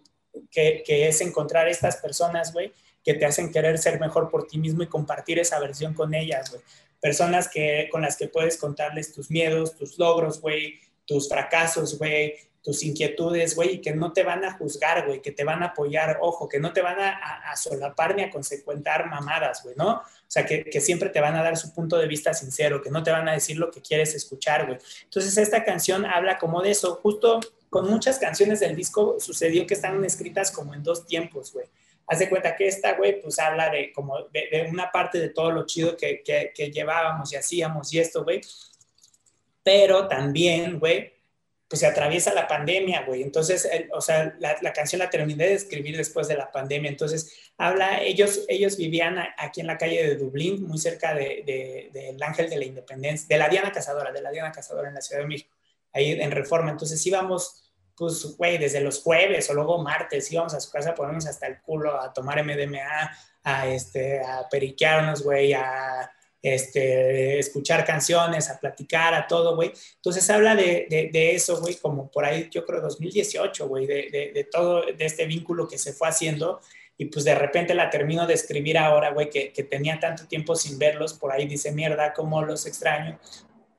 que, 0.50 0.82
que, 0.84 1.08
es 1.08 1.20
encontrar 1.20 1.68
estas 1.68 1.98
personas, 1.98 2.52
güey, 2.52 2.72
que 3.04 3.14
te 3.14 3.26
hacen 3.26 3.52
querer 3.52 3.78
ser 3.78 4.00
mejor 4.00 4.30
por 4.30 4.46
ti 4.46 4.58
mismo 4.58 4.82
y 4.82 4.88
compartir 4.88 5.38
esa 5.38 5.58
versión 5.58 5.94
con 5.94 6.14
ellas, 6.14 6.50
güey. 6.50 6.62
Personas 7.00 7.48
que, 7.48 7.88
con 7.90 8.02
las 8.02 8.16
que 8.16 8.28
puedes 8.28 8.56
contarles 8.56 9.12
tus 9.12 9.30
miedos, 9.30 9.76
tus 9.76 9.98
logros, 9.98 10.40
güey, 10.40 10.78
tus 11.04 11.28
fracasos, 11.28 11.98
güey, 11.98 12.36
tus 12.62 12.84
inquietudes, 12.84 13.56
güey, 13.56 13.74
y 13.74 13.80
que 13.80 13.92
no 13.92 14.12
te 14.12 14.22
van 14.22 14.44
a 14.44 14.52
juzgar, 14.52 15.04
güey, 15.06 15.20
que 15.20 15.32
te 15.32 15.42
van 15.42 15.64
a 15.64 15.66
apoyar, 15.66 16.18
ojo, 16.20 16.48
que 16.48 16.60
no 16.60 16.72
te 16.72 16.80
van 16.80 17.00
a, 17.00 17.56
solapar 17.56 18.14
ni 18.14 18.22
a 18.22 18.30
consecuentar 18.30 19.08
mamadas, 19.08 19.64
güey, 19.64 19.74
¿no? 19.76 19.94
O 19.94 20.02
sea, 20.28 20.46
que, 20.46 20.64
que, 20.64 20.80
siempre 20.80 21.10
te 21.10 21.20
van 21.20 21.34
a 21.34 21.42
dar 21.42 21.56
su 21.56 21.74
punto 21.74 21.98
de 21.98 22.06
vista 22.06 22.32
sincero, 22.32 22.80
que 22.80 22.90
no 22.90 23.02
te 23.02 23.10
van 23.10 23.28
a 23.28 23.32
decir 23.32 23.58
lo 23.58 23.70
que 23.70 23.82
quieres 23.82 24.14
escuchar, 24.14 24.66
güey. 24.66 24.78
Entonces, 25.04 25.36
esta 25.36 25.64
canción 25.64 26.06
habla 26.06 26.38
como 26.38 26.62
de 26.62 26.70
eso. 26.70 27.00
Justo 27.02 27.40
con 27.68 27.90
muchas 27.90 28.18
canciones 28.18 28.60
del 28.60 28.76
disco 28.76 29.16
sucedió 29.18 29.66
que 29.66 29.74
están 29.74 30.02
escritas 30.04 30.50
como 30.50 30.72
en 30.72 30.82
dos 30.82 31.06
tiempos, 31.06 31.52
güey. 31.52 31.66
Haz 32.06 32.18
de 32.18 32.28
cuenta 32.28 32.56
que 32.56 32.66
esta, 32.66 32.94
güey, 32.94 33.20
pues 33.20 33.38
habla 33.38 33.70
de 33.70 33.92
como 33.92 34.22
de, 34.24 34.66
una 34.70 34.90
parte 34.90 35.18
de 35.18 35.30
todo 35.30 35.50
lo 35.50 35.66
chido 35.66 35.96
que, 35.96 36.22
que, 36.22 36.52
que 36.54 36.70
llevábamos 36.70 37.32
y 37.32 37.36
hacíamos 37.36 37.92
y 37.92 38.00
esto, 38.00 38.24
güey. 38.24 38.40
Pero 39.62 40.08
también, 40.08 40.78
güey, 40.78 41.12
pues 41.72 41.80
se 41.80 41.86
atraviesa 41.86 42.34
la 42.34 42.46
pandemia, 42.46 43.00
güey. 43.06 43.22
Entonces, 43.22 43.66
o 43.92 44.02
sea, 44.02 44.36
la, 44.40 44.72
canción 44.74 44.98
la 44.98 45.08
terminé 45.08 45.46
de 45.46 45.54
escribir 45.54 45.96
después 45.96 46.28
de 46.28 46.36
la 46.36 46.52
pandemia. 46.52 46.90
Entonces, 46.90 47.50
habla, 47.56 48.02
ellos, 48.02 48.44
ellos 48.48 48.76
vivían 48.76 49.16
aquí 49.38 49.62
en 49.62 49.68
la 49.68 49.78
calle 49.78 50.06
de 50.06 50.16
Dublín, 50.16 50.68
muy 50.68 50.76
cerca 50.76 51.14
del 51.14 51.46
de, 51.46 52.16
Ángel 52.20 52.50
de 52.50 52.58
la 52.58 52.66
Independencia, 52.66 53.26
de 53.26 53.38
la 53.38 53.48
Diana 53.48 53.72
Cazadora, 53.72 54.12
de 54.12 54.20
la 54.20 54.30
Diana 54.30 54.52
Cazadora 54.52 54.88
en 54.88 54.96
la 54.96 55.00
Ciudad 55.00 55.22
de 55.22 55.28
México, 55.28 55.56
ahí 55.94 56.10
en 56.10 56.30
Reforma. 56.30 56.70
Entonces, 56.70 57.06
íbamos, 57.06 57.61
pues, 57.96 58.36
güey, 58.36 58.58
desde 58.58 58.80
los 58.80 59.02
jueves 59.02 59.48
o 59.50 59.54
luego 59.54 59.82
martes, 59.82 60.30
íbamos 60.32 60.54
a 60.54 60.60
su 60.60 60.70
casa 60.70 60.94
ponernos 60.94 61.26
hasta 61.26 61.46
el 61.46 61.60
culo 61.60 62.00
a 62.00 62.12
tomar 62.12 62.42
MDMA, 62.44 63.10
a, 63.44 63.68
este, 63.68 64.20
a 64.20 64.48
periquearnos, 64.48 65.22
güey, 65.22 65.52
a 65.52 66.10
este, 66.42 67.38
escuchar 67.38 67.84
canciones, 67.84 68.50
a 68.50 68.58
platicar, 68.58 69.14
a 69.14 69.26
todo, 69.26 69.54
güey. 69.54 69.72
Entonces 69.96 70.28
habla 70.28 70.56
de, 70.56 70.86
de, 71.12 71.34
eso, 71.34 71.60
güey, 71.60 71.76
como 71.76 72.10
por 72.10 72.24
ahí, 72.24 72.48
yo 72.50 72.64
creo 72.64 72.80
2018, 72.80 73.68
güey, 73.68 73.86
de, 73.86 74.32
de, 74.34 74.44
todo, 74.44 74.82
de 74.84 75.04
este 75.04 75.26
vínculo 75.26 75.68
que 75.68 75.78
se 75.78 75.92
fue 75.92 76.08
haciendo. 76.08 76.60
Y 76.98 77.06
pues 77.06 77.24
de 77.24 77.34
repente 77.34 77.74
la 77.74 77.90
termino 77.90 78.26
de 78.26 78.34
escribir 78.34 78.76
ahora, 78.76 79.10
güey, 79.10 79.30
que, 79.30 79.52
que, 79.52 79.62
tenía 79.62 79.98
tanto 79.98 80.26
tiempo 80.26 80.54
sin 80.56 80.78
verlos, 80.78 81.14
por 81.14 81.32
ahí 81.32 81.46
dice, 81.46 81.72
mierda, 81.72 82.12
cómo 82.12 82.42
los 82.42 82.66
extraño. 82.66 83.18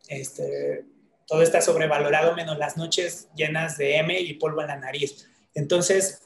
Este, 0.08 0.86
todo 1.28 1.42
está 1.42 1.62
sobrevalorado, 1.62 2.36
menos 2.36 2.58
las 2.58 2.78
noches 2.78 3.30
llenas 3.36 3.78
de 3.78 3.98
M 3.98 4.20
y 4.20 4.34
polvo 4.36 4.62
en 4.62 4.68
la 4.68 4.78
nariz. 4.78 5.28
Entonces, 5.54 6.22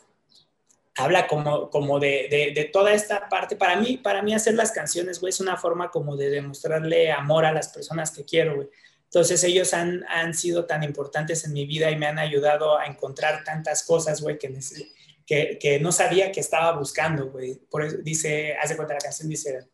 habla 0.97 1.27
como, 1.27 1.69
como 1.69 1.99
de, 1.99 2.51
de, 2.53 2.63
toda 2.65 2.93
esta 2.93 3.29
parte. 3.29 3.55
Para 3.55 3.75
mí, 3.75 3.97
para 3.97 4.21
mí 4.21 4.33
hacer 4.33 4.55
las 4.55 4.71
canciones, 4.71 5.19
güey, 5.19 5.29
es 5.29 5.39
una 5.39 5.57
forma 5.57 5.91
como 5.91 6.15
de 6.15 6.29
demostrarle 6.29 7.11
amor 7.11 7.45
a 7.45 7.51
las 7.51 7.69
personas 7.69 8.11
que 8.11 8.25
quiero, 8.25 8.55
güey. 8.55 8.69
Entonces 9.05 9.43
ellos 9.45 9.73
han, 9.73 10.03
han 10.09 10.33
sido 10.33 10.65
tan 10.65 10.83
importantes 10.83 11.45
en 11.45 11.53
mi 11.53 11.65
vida 11.65 11.89
y 11.91 11.95
me 11.95 12.07
han 12.07 12.19
ayudado 12.19 12.77
a 12.77 12.87
encontrar 12.87 13.43
tantas 13.43 13.83
cosas, 13.83 14.21
güey, 14.21 14.37
que, 14.37 15.57
que, 15.59 15.79
no 15.79 15.91
sabía 15.91 16.31
que 16.31 16.41
estaba 16.41 16.73
buscando, 16.73 17.29
güey. 17.29 17.55
Por 17.55 17.83
eso 17.83 17.97
dice, 17.97 18.55
hace 18.55 18.75
cuenta 18.75 18.95
la 18.95 18.99
canción, 18.99 19.29
dice, 19.29 19.69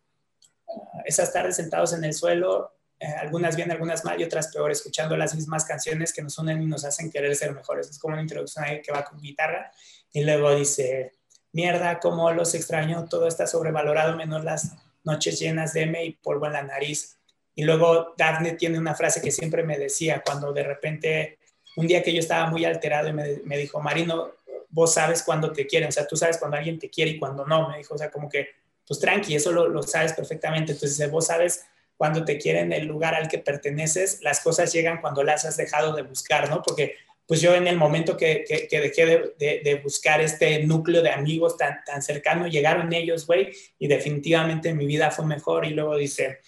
ah, 0.68 1.02
esas 1.06 1.34
tardes 1.34 1.56
sentados 1.56 1.94
en 1.94 2.04
el 2.04 2.14
suelo, 2.14 2.74
algunas 3.06 3.56
bien, 3.56 3.72
algunas 3.72 4.06
mal 4.06 4.20
y 4.20 4.24
otras 4.24 4.48
peor, 4.48 4.72
escuchando 4.72 5.18
las 5.18 5.36
mismas 5.36 5.66
canciones 5.66 6.14
que 6.14 6.22
nos 6.22 6.38
unen 6.38 6.62
y 6.62 6.66
nos 6.66 6.86
hacen 6.86 7.12
querer 7.12 7.36
ser 7.36 7.54
mejores. 7.54 7.90
Es 7.90 8.00
como 8.00 8.14
una 8.14 8.22
introducción 8.22 8.66
ahí 8.66 8.82
que 8.82 8.92
va 8.92 9.04
con 9.04 9.20
guitarra 9.20 9.72
y 10.12 10.24
luego 10.24 10.56
dice, 10.56 11.14
mierda, 11.52 12.00
cómo 12.00 12.32
los 12.32 12.54
extraño, 12.56 13.06
todo 13.10 13.28
está 13.28 13.48
sobrevalorado, 13.48 14.16
menos 14.16 14.44
las 14.44 14.74
noches 15.04 15.40
llenas 15.40 15.74
de 15.74 15.84
M 15.84 16.04
y 16.04 16.12
polvo 16.12 16.48
en 16.48 16.54
la 16.54 16.64
nariz. 16.64 17.18
Y 17.56 17.64
luego 17.64 18.14
Daphne 18.18 18.54
tiene 18.54 18.80
una 18.80 18.96
frase 18.96 19.22
que 19.22 19.32
siempre 19.32 19.64
me 19.64 19.78
decía 19.78 20.24
cuando 20.26 20.52
de 20.54 20.64
repente, 20.64 21.40
un 21.76 21.88
día 21.88 22.02
que 22.02 22.14
yo 22.14 22.20
estaba 22.20 22.50
muy 22.50 22.66
alterado 22.66 23.10
y 23.10 23.14
me, 23.14 23.58
dijo, 23.58 23.80
Marino, 23.80 24.32
vos 24.70 24.94
sabes 24.94 25.22
cuándo 25.24 25.52
te 25.52 25.68
quieren, 25.68 25.90
o 25.90 25.92
sea, 25.92 26.08
tú 26.08 26.16
sabes 26.16 26.38
cuando 26.38 26.58
alguien 26.58 26.80
te 26.80 26.90
quiere 26.90 27.12
y 27.12 27.20
cuando 27.20 27.46
no, 27.46 27.70
me 27.70 27.78
dijo, 27.78 27.94
o 27.94 27.98
sea, 27.98 28.10
como 28.10 28.28
que, 28.28 28.48
pues 28.88 29.00
tranqui, 29.00 29.36
eso 29.36 29.52
lo, 29.52 29.68
lo 29.68 29.84
sabes 29.84 30.14
perfectamente, 30.14 30.72
entonces 30.72 31.12
vos 31.12 31.28
sabes 31.28 31.66
cuando 31.98 32.26
te 32.26 32.38
quieren 32.38 32.74
el 32.74 32.86
lugar 32.86 33.16
al 33.16 33.28
que 33.28 33.38
perteneces, 33.38 34.20
las 34.22 34.42
cosas 34.42 34.74
llegan 34.74 35.02
cuando 35.02 35.24
las 35.24 35.46
has 35.46 35.58
dejado 35.58 35.96
de 35.96 36.04
buscar, 36.04 36.50
¿no? 36.50 36.62
Porque 36.62 36.96
pues 37.26 37.40
yo 37.40 37.56
en 37.56 37.68
el 37.68 37.78
momento 37.78 38.18
que, 38.18 38.44
que, 38.44 38.80
dejé 38.82 39.06
de, 39.38 39.80
buscar 39.82 40.20
este 40.20 40.64
núcleo 40.64 41.02
de 41.02 41.10
amigos 41.10 41.56
tan, 41.58 41.84
tan 41.86 42.02
cercano, 42.02 42.48
llegaron 42.48 42.92
ellos, 42.92 43.26
güey, 43.26 43.54
y 43.80 43.88
definitivamente 43.88 44.74
mi 44.74 44.86
vida 44.86 45.10
fue 45.10 45.26
mejor. 45.26 45.66
Y 45.66 45.70
luego 45.70 45.96
dice, 45.96 46.40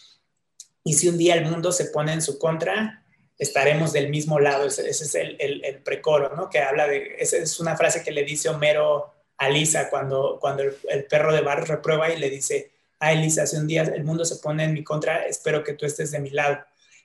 y 0.83 0.93
si 0.93 1.07
un 1.07 1.17
día 1.17 1.35
el 1.35 1.45
mundo 1.45 1.71
se 1.71 1.85
pone 1.85 2.11
en 2.11 2.21
su 2.21 2.37
contra, 2.37 3.05
estaremos 3.37 3.93
del 3.93 4.09
mismo 4.09 4.39
lado. 4.39 4.67
Ese, 4.67 4.89
es 4.89 5.15
el, 5.15 5.37
el, 5.39 5.63
el, 5.63 5.81
precoro, 5.81 6.35
¿no? 6.35 6.49
Que 6.49 6.59
habla 6.59 6.87
de, 6.87 7.15
esa 7.19 7.37
es 7.37 7.59
una 7.59 7.77
frase 7.77 8.03
que 8.03 8.11
le 8.11 8.23
dice 8.23 8.49
Homero 8.49 9.13
a 9.37 9.49
Lisa 9.49 9.89
cuando, 9.89 10.37
cuando 10.39 10.63
el, 10.63 11.05
perro 11.05 11.33
de 11.33 11.41
Bar 11.41 11.67
reprueba 11.67 12.11
y 12.11 12.19
le 12.19 12.29
dice, 12.29 12.71
ay 12.99 13.17
Lisa, 13.17 13.45
si 13.45 13.57
un 13.57 13.67
día 13.67 13.83
el 13.83 14.03
mundo 14.03 14.25
se 14.25 14.37
pone 14.37 14.63
en 14.63 14.73
mi 14.73 14.83
contra, 14.83 15.25
espero 15.25 15.63
que 15.63 15.73
tú 15.73 15.85
estés 15.85 16.11
de 16.11 16.19
mi 16.19 16.29
lado. 16.29 16.59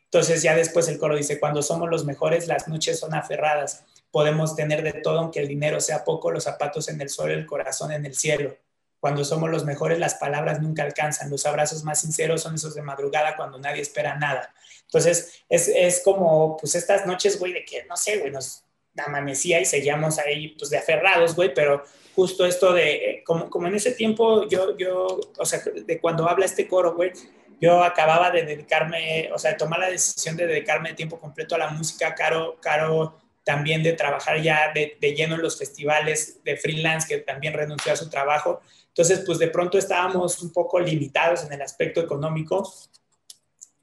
Entonces 0.04 0.42
ya 0.42 0.56
después 0.56 0.88
el 0.88 0.98
coro 0.98 1.16
dice, 1.16 1.38
cuando 1.38 1.62
somos 1.62 1.88
los 1.88 2.04
mejores, 2.04 2.48
las 2.48 2.66
noches 2.66 2.98
son 2.98 3.14
aferradas. 3.14 3.84
Podemos 4.10 4.56
tener 4.56 4.82
de 4.82 4.92
todo, 4.92 5.20
aunque 5.20 5.38
el 5.38 5.46
dinero 5.46 5.80
sea 5.80 6.04
poco, 6.04 6.32
los 6.32 6.44
zapatos 6.44 6.88
en 6.88 7.00
el 7.00 7.08
suelo, 7.08 7.34
el 7.34 7.46
corazón 7.46 7.92
en 7.92 8.04
el 8.04 8.16
cielo. 8.16 8.56
Cuando 8.98 9.24
somos 9.24 9.50
los 9.50 9.64
mejores, 9.64 9.98
las 9.98 10.16
palabras 10.16 10.60
nunca 10.60 10.82
alcanzan. 10.82 11.30
Los 11.30 11.46
abrazos 11.46 11.84
más 11.84 12.00
sinceros 12.00 12.42
son 12.42 12.56
esos 12.56 12.74
de 12.74 12.82
madrugada 12.82 13.36
cuando 13.36 13.58
nadie 13.58 13.82
espera 13.82 14.16
nada. 14.16 14.52
Entonces, 14.82 15.44
es, 15.48 15.68
es 15.68 16.02
como, 16.04 16.56
pues 16.56 16.74
estas 16.74 17.06
noches, 17.06 17.38
güey, 17.38 17.52
de 17.52 17.64
que, 17.64 17.84
no 17.84 17.96
sé, 17.96 18.18
güey, 18.18 18.32
nos 18.32 18.64
amanecía 18.98 19.60
y 19.60 19.64
seguíamos 19.64 20.18
ahí, 20.18 20.48
pues 20.58 20.70
de 20.70 20.78
aferrados, 20.78 21.36
güey, 21.36 21.54
pero 21.54 21.84
justo 22.14 22.44
esto 22.44 22.72
de, 22.72 23.22
como, 23.24 23.48
como 23.48 23.66
en 23.66 23.74
ese 23.74 23.92
tiempo, 23.92 24.48
yo, 24.48 24.76
yo, 24.76 25.20
o 25.38 25.44
sea, 25.44 25.60
de 25.74 26.00
cuando 26.00 26.28
habla 26.28 26.44
este 26.44 26.68
coro, 26.68 26.94
güey, 26.94 27.12
yo 27.60 27.82
acababa 27.82 28.30
de 28.30 28.44
dedicarme, 28.44 29.30
o 29.32 29.38
sea, 29.38 29.52
de 29.52 29.58
tomar 29.58 29.80
la 29.80 29.90
decisión 29.90 30.36
de 30.36 30.46
dedicarme 30.46 30.90
de 30.90 30.94
tiempo 30.94 31.20
completo 31.20 31.54
a 31.54 31.58
la 31.58 31.68
música, 31.68 32.14
Caro, 32.14 32.58
Caro 32.60 33.18
también 33.44 33.82
de 33.82 33.92
trabajar 33.92 34.40
ya 34.40 34.72
de, 34.72 34.96
lleno 35.14 35.34
en 35.34 35.42
los 35.42 35.58
festivales 35.58 36.42
de 36.44 36.56
freelance, 36.56 37.08
que 37.08 37.18
también 37.18 37.52
renunció 37.52 37.92
a 37.92 37.96
su 37.96 38.08
trabajo. 38.08 38.60
Entonces, 38.88 39.22
pues 39.26 39.38
de 39.38 39.48
pronto 39.48 39.78
estábamos 39.78 40.40
un 40.42 40.52
poco 40.52 40.78
limitados 40.78 41.44
en 41.44 41.52
el 41.52 41.62
aspecto 41.62 42.00
económico, 42.00 42.72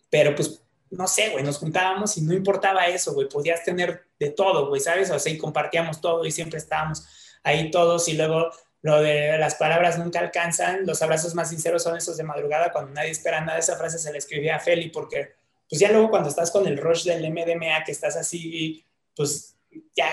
pero 0.09 0.36
pues 0.36 0.61
no 0.89 1.07
sé, 1.07 1.30
güey, 1.30 1.43
nos 1.43 1.57
juntábamos 1.57 2.17
y 2.17 2.21
no 2.21 2.34
importaba 2.34 2.88
eso, 2.88 3.13
güey, 3.13 3.28
podías 3.28 3.63
tener 3.63 4.05
de 4.19 4.30
todo, 4.30 4.69
güey, 4.69 4.80
¿sabes? 4.80 5.11
O 5.11 5.19
sea, 5.19 5.32
y 5.32 5.38
compartíamos 5.38 5.99
todo 5.99 6.25
y 6.25 6.32
siempre 6.32 6.57
estábamos 6.57 7.05
ahí 7.48 7.72
todos 7.72 8.08
y 8.08 8.14
luego 8.14 8.50
lo 8.82 9.02
de 9.02 9.38
las 9.38 9.56
palabras 9.56 9.98
nunca 9.98 10.20
alcanzan, 10.20 10.86
los 10.86 11.02
abrazos 11.02 11.34
más 11.36 11.50
sinceros 11.50 11.84
son 11.84 11.98
esos 11.98 12.18
de 12.18 12.24
madrugada 12.24 12.72
cuando 12.72 12.91
nadie 12.91 13.12
espera 13.12 13.41
nada. 13.41 13.58
Esa 13.60 13.78
frase 13.78 13.98
se 13.98 14.12
le 14.12 14.18
escribía 14.18 14.56
a 14.56 14.60
Feli 14.60 14.89
porque, 14.89 15.34
pues 15.70 15.82
ya 15.82 15.91
luego 15.91 16.10
cuando 16.10 16.30
estás 16.30 16.52
con 16.52 16.68
el 16.68 16.78
rush 16.78 17.04
del 17.04 17.30
MDMA, 17.32 17.84
que 17.84 17.91
estás 17.91 18.16
así, 18.16 18.86
pues 19.16 19.56
ya 19.95 20.10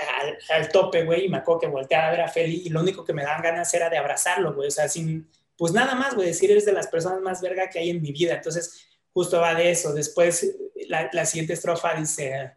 al, 0.51 0.68
tope, 0.68 1.05
güey, 1.05 1.26
y 1.26 1.28
me 1.28 1.39
acuerdo 1.39 1.61
que 1.61 1.66
volteaba 1.68 2.09
a 2.09 2.11
ver 2.11 2.20
a 2.22 2.28
Feli 2.28 2.62
y 2.64 2.70
lo 2.70 2.80
único 2.80 3.05
que 3.05 3.12
me 3.12 3.22
daban 3.22 3.43
ganas 3.43 3.72
era 3.74 3.89
de 3.91 3.99
abrazarlo, 3.99 4.55
güey, 4.55 4.68
o 4.68 4.70
sea, 4.70 4.89
sin, 4.89 5.28
pues 5.57 5.72
nada 5.72 5.95
más, 5.95 6.14
güey, 6.14 6.28
decir 6.28 6.51
eres 6.51 6.64
de 6.64 6.72
las 6.72 6.89
personas 6.89 7.20
más 7.20 7.41
verga 7.41 7.68
que 7.68 7.78
hay 7.78 7.91
en 7.91 8.03
mi 8.03 8.12
vida. 8.12 8.35
Entonces, 8.35 8.87
justo 9.12 9.41
va 9.41 9.55
de 9.55 9.70
eso. 9.70 9.93
Después, 9.93 10.57
la, 10.89 11.26
siguiente 11.26 11.53
estrofa 11.53 11.95
dice, 11.95 12.53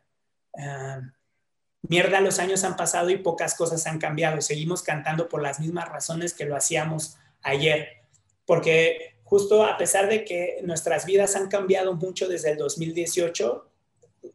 uh, 0.54 1.02
Mierda, 1.90 2.20
los 2.20 2.40
años 2.40 2.64
han 2.64 2.76
pasado 2.76 3.10
y 3.10 3.18
pocas 3.18 3.56
cosas 3.56 3.86
han 3.88 4.00
cambiado. 4.00 4.42
Seguimos 4.42 4.84
cantando 4.84 5.30
por 5.30 5.42
las 5.42 5.60
mismas 5.60 5.88
razones 5.88 6.34
que 6.34 6.46
lo 6.46 6.56
hacíamos 6.56 7.18
ayer. 7.42 8.02
Porque 8.46 9.16
justo 9.24 9.64
a 9.64 9.78
pesar 9.78 10.10
de 10.10 10.26
que 10.26 10.60
nuestras 10.64 11.06
vidas 11.06 11.36
han 11.36 11.48
cambiado 11.48 11.94
mucho 11.96 12.28
desde 12.28 12.52
el 12.52 12.58
2018, 12.58 13.70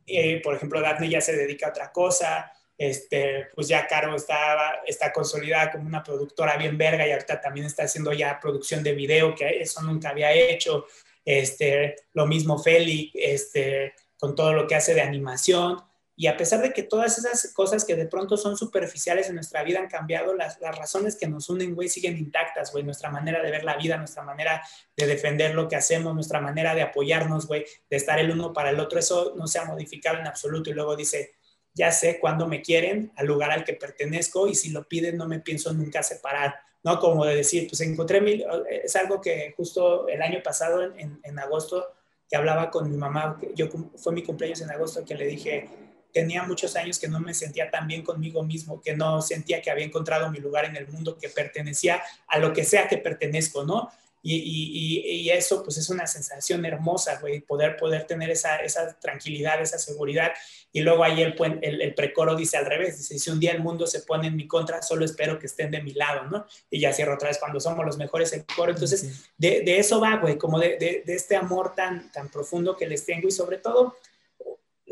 eh, 0.07 0.40
por 0.42 0.55
ejemplo, 0.55 0.80
Daphne 0.80 1.11
ya 1.11 1.20
se 1.20 1.36
dedica 1.36 1.66
a 1.66 1.70
otra 1.70 1.92
cosa, 1.92 2.53
este, 2.78 3.48
pues 3.55 3.68
ya 3.68 3.86
Caro 3.86 4.16
está, 4.16 4.82
está 4.86 5.12
consolidada 5.12 5.72
como 5.72 5.86
una 5.86 6.03
productora 6.03 6.57
bien 6.57 6.76
verga 6.78 7.07
y 7.07 7.12
ahorita 7.12 7.40
también 7.40 7.66
está 7.66 7.84
haciendo 7.84 8.12
ya 8.12 8.40
producción 8.40 8.82
de 8.82 8.94
video, 8.94 9.34
que 9.34 9.61
eso 9.61 9.82
nunca 9.82 10.11
había 10.11 10.32
hecho. 10.32 10.86
Este, 11.24 11.96
lo 12.14 12.26
mismo 12.26 12.59
Feli, 12.59 13.12
este, 13.14 13.94
con 14.18 14.34
todo 14.34 14.53
lo 14.53 14.66
que 14.66 14.74
hace 14.74 14.94
de 14.94 15.03
animación 15.03 15.78
y 16.22 16.28
a 16.28 16.36
pesar 16.36 16.62
de 16.62 16.72
que 16.72 16.84
todas 16.84 17.18
esas 17.18 17.52
cosas 17.52 17.84
que 17.84 17.96
de 17.96 18.06
pronto 18.06 18.36
son 18.36 18.56
superficiales 18.56 19.28
en 19.28 19.34
nuestra 19.34 19.64
vida 19.64 19.80
han 19.80 19.88
cambiado, 19.88 20.36
las, 20.36 20.60
las 20.60 20.78
razones 20.78 21.16
que 21.16 21.26
nos 21.26 21.50
unen, 21.50 21.74
güey, 21.74 21.88
siguen 21.88 22.16
intactas, 22.16 22.70
güey. 22.70 22.84
Nuestra 22.84 23.10
manera 23.10 23.42
de 23.42 23.50
ver 23.50 23.64
la 23.64 23.76
vida, 23.76 23.96
nuestra 23.96 24.22
manera 24.22 24.62
de 24.96 25.06
defender 25.08 25.52
lo 25.52 25.66
que 25.66 25.74
hacemos, 25.74 26.14
nuestra 26.14 26.40
manera 26.40 26.76
de 26.76 26.82
apoyarnos, 26.82 27.48
güey, 27.48 27.66
de 27.90 27.96
estar 27.96 28.20
el 28.20 28.30
uno 28.30 28.52
para 28.52 28.70
el 28.70 28.78
otro, 28.78 29.00
eso 29.00 29.34
no 29.36 29.48
se 29.48 29.58
ha 29.58 29.64
modificado 29.64 30.20
en 30.20 30.28
absoluto. 30.28 30.70
Y 30.70 30.74
luego 30.74 30.94
dice, 30.94 31.32
ya 31.74 31.90
sé 31.90 32.20
cuándo 32.20 32.46
me 32.46 32.62
quieren, 32.62 33.10
al 33.16 33.26
lugar 33.26 33.50
al 33.50 33.64
que 33.64 33.72
pertenezco, 33.72 34.46
y 34.46 34.54
si 34.54 34.70
lo 34.70 34.86
piden, 34.86 35.16
no 35.16 35.26
me 35.26 35.40
pienso 35.40 35.72
nunca 35.72 36.04
separar. 36.04 36.54
¿no? 36.84 37.00
Como 37.00 37.24
de 37.24 37.34
decir, 37.34 37.66
pues 37.66 37.80
encontré 37.80 38.20
mil, 38.20 38.46
es 38.70 38.94
algo 38.94 39.20
que 39.20 39.54
justo 39.56 40.06
el 40.06 40.22
año 40.22 40.40
pasado, 40.40 40.84
en, 40.84 41.18
en 41.20 41.38
agosto, 41.40 41.84
que 42.30 42.36
hablaba 42.36 42.70
con 42.70 42.88
mi 42.88 42.96
mamá, 42.96 43.40
yo 43.56 43.66
fue 43.96 44.12
mi 44.12 44.22
cumpleaños 44.22 44.60
en 44.60 44.70
agosto, 44.70 45.04
que 45.04 45.16
le 45.16 45.26
dije, 45.26 45.68
tenía 46.12 46.42
muchos 46.42 46.76
años 46.76 46.98
que 46.98 47.08
no 47.08 47.20
me 47.20 47.34
sentía 47.34 47.70
tan 47.70 47.86
bien 47.86 48.02
conmigo 48.02 48.42
mismo, 48.42 48.80
que 48.80 48.94
no 48.94 49.22
sentía 49.22 49.62
que 49.62 49.70
había 49.70 49.84
encontrado 49.84 50.30
mi 50.30 50.38
lugar 50.38 50.66
en 50.66 50.76
el 50.76 50.88
mundo, 50.88 51.18
que 51.18 51.28
pertenecía 51.28 52.02
a 52.28 52.38
lo 52.38 52.52
que 52.52 52.64
sea 52.64 52.88
que 52.88 52.98
pertenezco, 52.98 53.64
¿no? 53.64 53.90
Y, 54.24 54.36
y, 54.36 55.22
y 55.22 55.30
eso 55.30 55.64
pues 55.64 55.78
es 55.78 55.90
una 55.90 56.06
sensación 56.06 56.64
hermosa, 56.64 57.18
güey, 57.20 57.40
poder, 57.40 57.76
poder 57.76 58.06
tener 58.06 58.30
esa, 58.30 58.56
esa 58.58 58.96
tranquilidad, 59.00 59.60
esa 59.60 59.78
seguridad. 59.78 60.30
Y 60.72 60.80
luego 60.82 61.02
ahí 61.02 61.22
el, 61.22 61.34
el, 61.60 61.82
el, 61.82 61.94
precoro 61.94 62.36
dice 62.36 62.56
al 62.56 62.66
revés, 62.66 62.98
dice, 62.98 63.18
si 63.18 63.30
un 63.30 63.40
día 63.40 63.50
el 63.50 63.60
mundo 63.60 63.84
se 63.84 64.00
pone 64.02 64.28
en 64.28 64.36
mi 64.36 64.46
contra, 64.46 64.80
solo 64.80 65.04
espero 65.04 65.40
que 65.40 65.46
estén 65.46 65.72
de 65.72 65.82
mi 65.82 65.92
lado, 65.92 66.30
¿no? 66.30 66.46
Y 66.70 66.78
ya 66.78 66.92
cierro 66.92 67.14
otra 67.14 67.28
vez, 67.28 67.38
cuando 67.38 67.58
somos 67.58 67.84
los 67.84 67.98
mejores 67.98 68.32
el 68.32 68.46
coro. 68.46 68.70
Entonces, 68.70 69.28
de, 69.36 69.62
de 69.62 69.78
eso 69.78 70.00
va, 70.00 70.16
güey, 70.18 70.38
como 70.38 70.60
de, 70.60 70.76
de, 70.78 71.02
de, 71.04 71.14
este 71.14 71.34
amor 71.34 71.74
tan, 71.74 72.12
tan 72.12 72.28
profundo 72.30 72.76
que 72.76 72.86
les 72.86 73.04
tengo 73.04 73.26
y 73.26 73.32
sobre 73.32 73.58
todo 73.58 73.96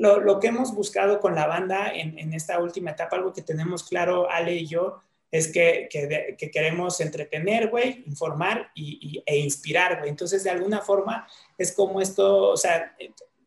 lo, 0.00 0.18
lo 0.18 0.40
que 0.40 0.46
hemos 0.46 0.74
buscado 0.74 1.20
con 1.20 1.34
la 1.34 1.46
banda 1.46 1.92
en, 1.94 2.18
en, 2.18 2.32
esta 2.32 2.58
última 2.58 2.92
etapa, 2.92 3.16
algo 3.16 3.34
que 3.34 3.42
tenemos 3.42 3.84
claro, 3.84 4.30
Ale 4.30 4.54
y 4.54 4.66
yo, 4.66 5.02
es 5.30 5.52
que, 5.52 5.88
que, 5.90 6.36
que 6.38 6.50
queremos 6.50 7.02
entretener, 7.02 7.68
güey, 7.68 8.02
informar 8.06 8.70
y, 8.74 9.22
e 9.26 9.36
inspirar, 9.36 9.98
güey. 9.98 10.08
Entonces, 10.08 10.42
de 10.42 10.48
alguna 10.48 10.80
forma, 10.80 11.28
es 11.58 11.72
como 11.72 12.00
esto, 12.00 12.48
o 12.48 12.56
sea, 12.56 12.96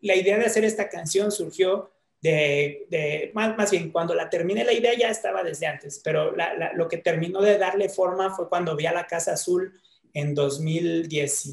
la 0.02 0.16
idea 0.16 0.38
de 0.38 0.46
hacer 0.46 0.64
esta 0.64 0.90
canción 0.90 1.32
surgió 1.32 1.90
de, 2.22 2.86
de 2.92 3.32
más, 3.34 3.58
más, 3.58 3.72
bien, 3.72 3.92
cuando 3.92 4.14
la 4.14 4.30
terminé, 4.30 4.64
la 4.64 4.74
idea 4.74 4.94
ya 4.96 5.10
estaba 5.10 5.42
desde 5.44 5.66
antes, 5.66 6.02
pero 6.04 6.36
lo 6.76 6.88
que 6.88 6.98
terminó 6.98 7.42
de 7.42 7.58
darle 7.58 7.90
forma 7.90 8.34
fue 8.36 8.48
cuando 8.48 8.76
vi 8.76 8.86
a 8.86 8.94
la 8.94 9.08
Casa 9.08 9.34
Azul 9.34 9.74
en 10.14 10.36
2010, 10.36 11.50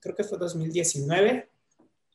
creo 0.00 0.16
que 0.16 0.24
fue 0.24 0.36
2019, 0.36 1.48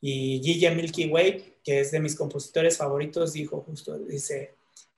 y 0.00 0.40
Guille 0.40 0.70
Milky 0.70 1.06
Way, 1.06 1.57
que 1.68 1.80
es 1.80 1.90
de 1.90 2.00
mis 2.00 2.16
compositores 2.16 2.78
favoritos, 2.78 3.34
dijo 3.34 3.60
justo, 3.60 3.98
dice, 3.98 4.54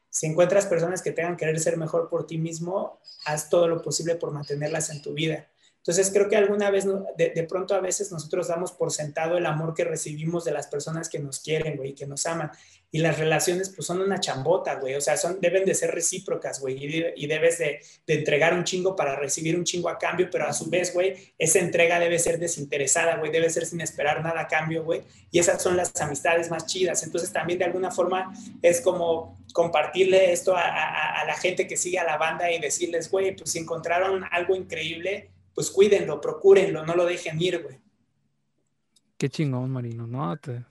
si 0.08 0.26
encuentras 0.26 0.66
personas 0.66 1.02
que 1.02 1.10
tengan 1.10 1.36
querer 1.36 1.58
ser 1.58 1.76
mejor 1.76 2.08
por 2.08 2.28
ti 2.28 2.38
mismo, 2.38 3.00
haz 3.26 3.50
todo 3.50 3.66
lo 3.66 3.82
posible 3.82 4.14
por 4.14 4.30
mantenerlas 4.30 4.88
en 4.90 5.02
tu 5.02 5.12
vida. 5.12 5.48
Entonces 5.80 6.10
creo 6.12 6.28
que 6.28 6.36
alguna 6.36 6.70
vez, 6.70 6.86
de, 7.16 7.30
de, 7.30 7.42
pronto 7.44 7.74
a 7.74 7.80
veces 7.80 8.12
nosotros 8.12 8.48
damos 8.48 8.70
por 8.72 8.92
sentado 8.92 9.38
el 9.38 9.46
amor 9.46 9.72
que 9.72 9.82
recibimos 9.82 10.44
de 10.44 10.52
las 10.52 10.66
personas 10.66 11.08
que 11.08 11.18
nos 11.18 11.40
quieren, 11.40 11.78
güey, 11.78 11.94
que 11.94 12.06
nos 12.06 12.26
aman. 12.26 12.50
Y 12.92 12.98
las 12.98 13.18
relaciones 13.18 13.70
pues 13.70 13.86
son 13.86 14.02
una 14.02 14.20
chambota, 14.20 14.74
güey. 14.74 14.94
O 14.96 15.00
sea, 15.00 15.16
son, 15.16 15.40
deben 15.40 15.64
de 15.64 15.74
ser 15.74 15.92
recíprocas, 15.92 16.60
güey. 16.60 16.84
Y, 16.84 17.04
y, 17.16 17.26
debes 17.26 17.58
de, 17.58 17.80
de, 18.06 18.14
entregar 18.14 18.52
un 18.52 18.64
chingo 18.64 18.94
para 18.94 19.16
recibir 19.16 19.56
un 19.56 19.64
chingo 19.64 19.88
a 19.88 19.96
cambio, 19.96 20.28
pero 20.30 20.46
a 20.46 20.52
su 20.52 20.68
vez, 20.68 20.92
güey, 20.92 21.32
esa 21.38 21.60
entrega 21.60 21.98
debe 21.98 22.18
ser 22.18 22.38
desinteresada, 22.38 23.16
güey. 23.16 23.32
Debe 23.32 23.48
ser 23.48 23.64
sin 23.64 23.80
esperar 23.80 24.22
nada 24.22 24.42
a 24.42 24.48
cambio, 24.48 24.84
güey. 24.84 25.02
Y 25.30 25.38
esas 25.38 25.62
son 25.62 25.78
las 25.78 25.98
amistades 25.98 26.50
más 26.50 26.66
chidas. 26.66 27.02
Entonces 27.04 27.32
también 27.32 27.58
de 27.58 27.64
alguna 27.64 27.90
forma 27.90 28.34
es 28.60 28.82
como 28.82 29.38
compartirle 29.54 30.30
esto 30.30 30.54
a, 30.54 30.60
a, 30.60 31.20
a 31.22 31.24
la 31.24 31.34
gente 31.38 31.66
que 31.66 31.78
sigue 31.78 31.98
a 31.98 32.04
la 32.04 32.18
banda 32.18 32.52
y 32.52 32.60
decirles, 32.60 33.10
güey, 33.10 33.34
pues 33.34 33.56
encontraron 33.56 34.24
algo 34.30 34.54
increíble, 34.54 35.30
pues 35.54 35.70
cuídenlo, 35.70 36.20
procúrenlo, 36.20 36.84
no 36.84 36.94
lo 36.94 37.04
dejen 37.06 37.40
ir, 37.40 37.62
güey. 37.62 37.78
Qué 39.16 39.28
chingón, 39.28 39.70
Marino, 39.70 40.06
¿no? 40.06 40.36
Te... 40.36 40.64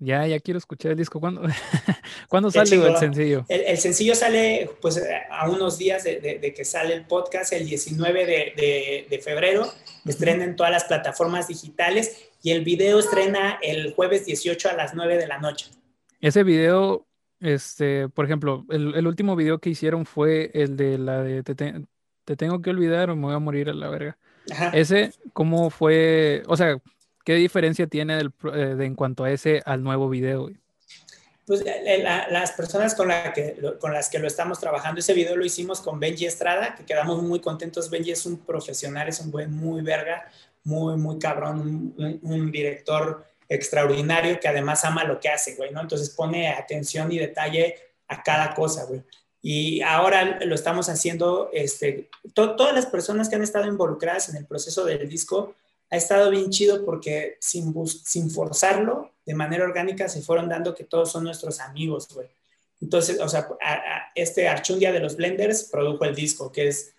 Ya, 0.00 0.24
ya 0.28 0.38
quiero 0.38 0.58
escuchar 0.58 0.92
el 0.92 0.98
disco. 0.98 1.18
¿Cuándo, 1.18 1.42
¿Cuándo 2.28 2.50
sale 2.52 2.76
el 2.76 2.96
sencillo? 2.98 3.44
El, 3.48 3.62
el, 3.62 3.78
sencillo 3.78 4.14
sale 4.14 4.70
pues 4.80 5.02
a 5.28 5.50
unos 5.50 5.76
días 5.76 6.04
de, 6.04 6.20
de, 6.20 6.38
de 6.38 6.54
que 6.54 6.64
sale 6.64 6.94
el 6.94 7.04
podcast, 7.04 7.52
el 7.52 7.66
19 7.66 8.26
de, 8.26 9.06
de 9.10 9.18
febrero. 9.18 9.66
Estrena 10.06 10.44
en 10.44 10.54
todas 10.54 10.70
las 10.70 10.84
plataformas 10.84 11.48
digitales 11.48 12.30
y 12.42 12.52
el 12.52 12.64
video 12.64 12.98
estrena 12.98 13.58
el 13.62 13.94
jueves 13.94 14.24
18 14.24 14.70
a 14.70 14.74
las 14.74 14.94
9 14.94 15.16
de 15.16 15.26
la 15.26 15.38
noche. 15.38 15.66
Ese 16.20 16.42
video, 16.44 17.06
este, 17.40 18.08
por 18.08 18.24
ejemplo, 18.24 18.64
el, 18.70 18.94
el 18.94 19.06
último 19.06 19.36
video 19.36 19.58
que 19.58 19.70
hicieron 19.70 20.06
fue 20.06 20.50
el 20.54 20.76
de 20.76 20.98
la 20.98 21.22
de 21.22 21.42
te, 21.42 21.74
te, 22.28 22.36
te 22.36 22.36
tengo 22.36 22.60
que 22.60 22.70
olvidar 22.70 23.10
o 23.10 23.16
me 23.16 23.26
voy 23.26 23.34
a 23.34 23.38
morir 23.38 23.70
a 23.70 23.72
la 23.72 23.88
verga. 23.88 24.18
Ajá. 24.50 24.70
Ese, 24.74 25.12
¿cómo 25.32 25.70
fue? 25.70 26.42
O 26.46 26.56
sea, 26.56 26.78
¿qué 27.24 27.34
diferencia 27.34 27.86
tiene 27.86 28.16
del, 28.16 28.32
eh, 28.52 28.74
de, 28.76 28.84
en 28.84 28.94
cuanto 28.94 29.24
a 29.24 29.30
ese 29.30 29.62
al 29.64 29.82
nuevo 29.82 30.08
video? 30.08 30.42
Güey? 30.42 30.56
Pues 31.46 31.64
la, 32.02 32.28
las 32.28 32.52
personas 32.52 32.94
con, 32.94 33.08
la 33.08 33.32
que, 33.32 33.58
con 33.80 33.92
las 33.92 34.10
que 34.10 34.18
lo 34.18 34.26
estamos 34.26 34.60
trabajando, 34.60 35.00
ese 35.00 35.14
video 35.14 35.36
lo 35.36 35.44
hicimos 35.44 35.80
con 35.80 35.98
Benji 35.98 36.26
Estrada, 36.26 36.74
que 36.74 36.84
quedamos 36.84 37.22
muy 37.22 37.40
contentos. 37.40 37.88
Benji 37.88 38.10
es 38.10 38.26
un 38.26 38.38
profesional, 38.38 39.08
es 39.08 39.20
un 39.20 39.30
buen 39.30 39.50
muy 39.50 39.80
verga, 39.80 40.30
muy, 40.64 40.96
muy 40.96 41.18
cabrón, 41.18 41.60
un, 41.60 42.20
un 42.22 42.50
director 42.52 43.24
extraordinario 43.48 44.38
que 44.38 44.48
además 44.48 44.84
ama 44.84 45.04
lo 45.04 45.18
que 45.18 45.30
hace, 45.30 45.54
güey, 45.54 45.72
¿no? 45.72 45.80
Entonces 45.80 46.10
pone 46.10 46.48
atención 46.48 47.10
y 47.10 47.18
detalle 47.18 47.76
a 48.08 48.22
cada 48.22 48.54
cosa, 48.54 48.84
güey. 48.84 49.02
Y 49.40 49.80
ahora 49.82 50.40
lo 50.44 50.54
estamos 50.54 50.88
haciendo, 50.88 51.50
este, 51.52 52.08
to 52.34 52.56
todas 52.56 52.74
las 52.74 52.86
personas 52.86 53.28
que 53.28 53.36
han 53.36 53.42
estado 53.42 53.66
involucradas 53.66 54.28
en 54.28 54.36
el 54.36 54.46
proceso 54.46 54.84
del 54.84 55.08
disco, 55.08 55.54
ha 55.90 55.96
estado 55.96 56.30
bien 56.30 56.50
chido 56.50 56.84
porque 56.84 57.36
sin, 57.40 57.72
sin 57.86 58.30
forzarlo, 58.30 59.12
de 59.24 59.34
manera 59.34 59.64
orgánica, 59.64 60.08
se 60.08 60.22
fueron 60.22 60.48
dando 60.48 60.74
que 60.74 60.84
todos 60.84 61.12
son 61.12 61.24
nuestros 61.24 61.60
amigos. 61.60 62.08
Entonces, 62.80 63.20
o 63.20 63.28
sea, 63.28 63.48
este 64.14 64.48
Archundia 64.48 64.92
de 64.92 65.00
los 65.00 65.16
Blenders 65.16 65.64
produjo 65.64 66.04
el 66.04 66.14
disco, 66.14 66.52
que 66.52 66.68
es, 66.68 66.92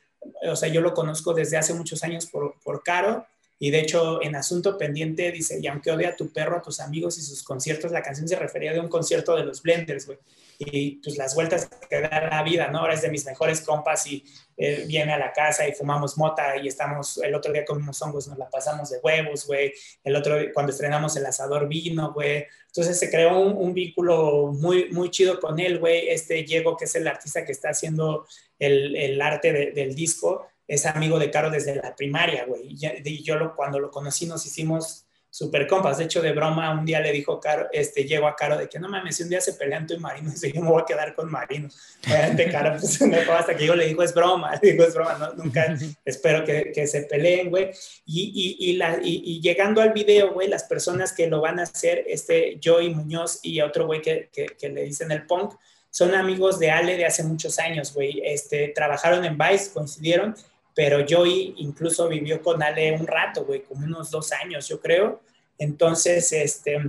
o 0.49 0.55
sea, 0.55 0.69
yo 0.69 0.81
lo 0.81 0.93
conozco 0.93 1.33
desde 1.33 1.57
hace 1.57 1.73
muchos 1.73 2.03
años 2.03 2.25
por, 2.25 2.55
por 2.61 2.83
Caro, 2.83 3.25
y 3.62 3.72
de 3.72 3.80
hecho, 3.82 4.24
en 4.24 4.38
Asunto 4.38 4.78
Pendiente 4.78 5.34
dice, 5.34 5.60
y 5.62 5.68
aunque 5.68 5.91
odia 5.91 6.10
a 6.10 6.16
tu 6.16 6.32
perro, 6.32 6.57
a 6.57 6.62
tus 6.62 6.80
amigos 6.80 7.18
y 7.18 7.22
sus 7.22 7.43
conciertos, 7.43 7.91
la 7.91 8.01
canción 8.01 8.26
se 8.26 8.38
refería 8.38 8.72
de 8.72 8.80
un 8.80 8.88
concierto 8.88 9.36
de 9.36 9.43
los 9.43 9.62
Blenders, 9.62 10.05
güey. 10.05 10.18
Y 10.60 10.97
pues 11.01 11.18
las 11.18 11.36
vueltas 11.36 11.70
que 11.89 11.99
da 11.99 12.30
la 12.30 12.43
vida, 12.43 12.70
¿no? 12.70 12.80
Ahora 12.80 12.93
es 12.93 13.01
de 13.01 13.10
mis 13.10 13.26
mejores 13.26 13.60
compas 13.62 14.07
y 14.07 14.24
eh, 14.55 14.86
viene 14.88 15.14
a 15.14 15.18
la 15.18 15.34
casa 15.34 15.68
y 15.68 15.74
fumamos 15.74 16.18
mota 16.18 16.55
y 16.57 16.70
estamos, 16.70 17.18
el 17.18 17.36
otro 17.36 17.51
día 17.51 17.66
comimos 17.66 18.01
hongos, 18.01 18.30
nos 18.30 18.38
la 18.38 18.49
pasamos 18.49 18.89
de 18.89 18.99
huevos, 18.99 19.45
güey, 19.45 19.74
el 20.03 20.16
otro 20.16 20.38
cuando 20.53 20.72
estrenamos 20.72 21.16
el 21.16 21.26
asador 21.26 21.68
vino, 21.68 22.14
güey, 22.14 22.45
entonces 22.68 22.99
se 22.99 23.10
creó 23.10 23.39
un, 23.39 23.74
vínculo 23.74 24.51
muy, 24.53 24.89
muy 24.91 25.10
chido 25.12 25.39
con 25.39 25.60
él, 25.60 25.80
güey, 25.80 26.10
este 26.10 26.43
Diego, 26.43 26.76
que 26.76 26.86
es 26.86 26.95
el 26.95 27.07
artista 27.07 27.45
que 27.45 27.53
está 27.53 27.70
haciendo 27.70 28.26
el, 28.57 28.95
el 28.97 29.22
arte 29.22 29.53
de, 29.53 29.72
del 29.72 29.95
disco, 29.95 30.45
es 30.70 30.86
amigo 30.86 31.17
de 31.17 31.32
Caro 31.32 31.49
desde 31.49 31.76
la 31.76 31.95
primaria, 31.95 32.45
güey, 32.45 32.78
y, 32.80 33.24
yo 33.24 33.36
lo, 33.36 33.55
cuando 33.55 33.80
lo 33.80 33.89
conocí 33.89 34.28
nos 34.28 34.45
hicimos 34.45 35.05
super 35.32 35.67
compas. 35.67 35.97
De 35.97 36.05
hecho, 36.05 36.22
de 36.22 36.32
broma, 36.32 36.72
un 36.72 36.86
día 36.86 36.99
le 36.99 37.11
dijo 37.11 37.39
Caro, 37.39 37.67
este, 37.72 38.03
llegó 38.05 38.28
a 38.28 38.36
Caro 38.36 38.55
de 38.55 38.70
que 38.70 38.80
no 38.80 38.88
mames, 38.88 39.17
si 39.17 39.24
un 39.24 39.30
día 39.30 39.41
se 39.41 39.53
pelean 39.53 39.88
tú 39.88 39.95
y 39.95 39.97
Marino, 39.97 40.32
yo 40.53 40.61
me 40.61 40.70
voy 40.70 40.82
a 40.84 40.86
quedar 40.86 41.15
con 41.15 41.30
Marino. 41.30 41.70
Obviamente, 42.05 42.51
Caro, 42.51 42.78
pues 42.80 43.01
me 43.07 43.22
fue 43.22 43.36
hasta 43.36 43.55
que 43.55 43.65
yo 43.65 43.76
le 43.76 43.88
dijo, 43.88 44.03
es 44.03 44.13
broma, 44.13 44.51
le 44.61 44.72
digo, 44.72 44.84
es 44.84 44.93
broma, 44.93 45.17
no, 45.17 45.34
nunca 45.34 45.76
espero 46.05 46.45
que, 46.45 46.72
que, 46.72 46.86
se 46.86 47.01
peleen, 47.03 47.49
güey. 47.49 47.72
Y, 48.05 48.57
y, 48.59 48.70
y, 48.70 48.74
la, 48.78 48.99
y, 49.01 49.41
llegando 49.41 49.82
al 49.82 49.91
video, 49.91 50.34
güey, 50.34 50.47
las 50.47 50.65
personas 50.65 51.13
que 51.13 51.28
lo 51.28 51.41
van 51.41 51.59
a 51.59 51.63
hacer, 51.63 52.05
este, 52.07 52.59
Joey 52.63 52.93
Muñoz 52.93 53.39
y 53.41 53.61
otro 53.61 53.88
güey 53.88 54.01
que, 54.01 54.30
que, 54.32 54.45
que 54.45 54.70
le 54.70 54.84
dicen 54.84 55.11
el 55.11 55.26
punk, 55.26 55.55
son 55.91 56.13
amigos 56.13 56.59
de 56.59 56.70
Ale 56.70 56.97
de 56.97 57.05
hace 57.05 57.24
muchos 57.24 57.57
años, 57.57 57.93
güey. 57.93 58.22
Este, 58.24 58.70
trabajaron 58.70 59.26
en 59.26 59.38
Vice, 59.38 59.72
coincidieron 59.74 60.36
pero 60.80 61.05
Joey 61.05 61.55
incluso 61.57 62.07
vivió 62.07 62.41
con 62.41 62.63
Ale 62.63 62.93
un 62.93 63.05
rato, 63.05 63.43
güey, 63.43 63.63
como 63.63 63.84
unos 63.84 64.11
dos 64.11 64.32
años, 64.32 64.65
yo 64.69 64.80
creo. 64.80 65.21
Entonces, 65.57 66.32
este, 66.32 66.80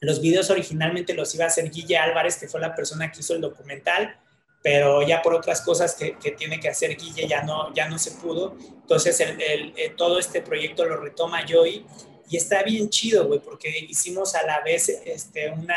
los 0.00 0.22
videos 0.22 0.48
originalmente 0.48 1.12
los 1.12 1.34
iba 1.34 1.44
a 1.44 1.48
hacer 1.48 1.70
Guille 1.70 1.98
Álvarez, 1.98 2.38
que 2.38 2.48
fue 2.48 2.60
la 2.60 2.74
persona 2.74 3.12
que 3.12 3.20
hizo 3.20 3.34
el 3.34 3.42
documental, 3.42 4.18
pero 4.62 5.06
ya 5.06 5.20
por 5.20 5.34
otras 5.34 5.60
cosas 5.60 5.94
que, 5.96 6.16
que 6.16 6.30
tiene 6.30 6.60
que 6.60 6.70
hacer 6.70 6.96
Guille 6.96 7.28
ya 7.28 7.42
no, 7.42 7.74
ya 7.74 7.90
no 7.90 7.98
se 7.98 8.12
pudo. 8.12 8.56
Entonces, 8.58 9.20
el, 9.20 9.38
el, 9.38 9.74
el, 9.76 9.96
todo 9.96 10.18
este 10.18 10.40
proyecto 10.40 10.86
lo 10.86 10.96
retoma 10.96 11.44
Joey 11.46 11.84
y 12.30 12.38
está 12.38 12.62
bien 12.62 12.88
chido, 12.88 13.26
güey, 13.26 13.40
porque 13.40 13.68
hicimos 13.86 14.34
a 14.34 14.46
la 14.46 14.62
vez 14.62 14.88
este, 14.88 15.50
una, 15.50 15.76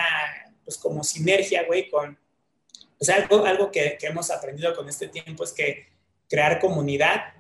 pues 0.64 0.78
como 0.78 1.04
sinergia, 1.04 1.66
güey, 1.66 1.90
con, 1.90 2.18
o 2.98 3.04
sea, 3.04 3.16
algo, 3.16 3.46
algo 3.46 3.70
que, 3.70 3.98
que 4.00 4.08
hemos 4.08 4.32
aprendido 4.32 4.74
con 4.74 4.88
este 4.88 5.10
tiempo 5.10 5.44
es 5.44 5.52
que 5.52 5.92
crear 6.30 6.60
comunidad 6.60 7.34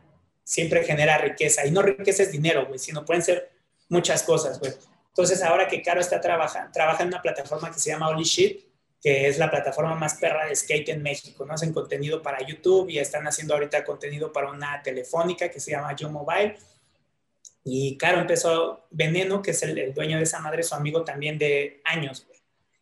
siempre 0.44 0.84
genera 0.84 1.18
riqueza. 1.18 1.66
Y 1.66 1.72
no 1.72 1.82
riqueza 1.82 2.24
es 2.24 2.32
dinero, 2.32 2.66
güey, 2.68 2.80
sino 2.80 3.06
pueden 3.06 3.24
ser 3.24 3.52
muchas 3.90 4.24
cosas, 4.24 4.60
güey. 4.60 4.74
Entonces, 5.10 5.44
ahora 5.44 5.68
que 5.68 5.82
Caro 5.82 6.02
está 6.02 6.20
trabajando, 6.20 6.72
trabaja 6.72 7.04
en 7.04 7.10
una 7.10 7.22
plataforma 7.22 7.72
que 7.72 7.80
se 7.80 7.92
llama 7.92 8.10
Holy 8.10 8.24
Shit, 8.24 8.66
que 9.02 9.28
es 9.28 9.38
la 9.38 9.52
plataforma 9.52 9.96
más 9.96 10.16
perra 10.16 10.48
de 10.48 10.56
skate 10.56 10.90
en 10.90 11.04
México, 11.04 11.46
¿no? 11.46 11.54
Hacen 11.54 11.74
contenido 11.74 12.22
para 12.22 12.46
YouTube 12.46 12.90
y 12.90 13.00
están 13.00 13.28
haciendo 13.28 13.54
ahorita 13.54 13.84
contenido 13.84 14.32
para 14.32 14.50
una 14.50 14.82
telefónica 14.82 15.50
que 15.50 15.60
se 15.60 15.72
llama 15.72 15.96
Yo 15.96 16.10
Mobile. 16.10 16.58
Y 17.64 17.98
claro, 17.98 18.22
empezó 18.22 18.88
Veneno, 18.92 19.42
que 19.42 19.52
es 19.52 19.62
el, 19.64 19.94
dueño 19.94 20.18
de 20.18 20.24
esa 20.24 20.40
madre, 20.40 20.64
su 20.64 20.74
amigo 20.74 21.04
también 21.04 21.38
de 21.38 21.82
años, 21.84 22.26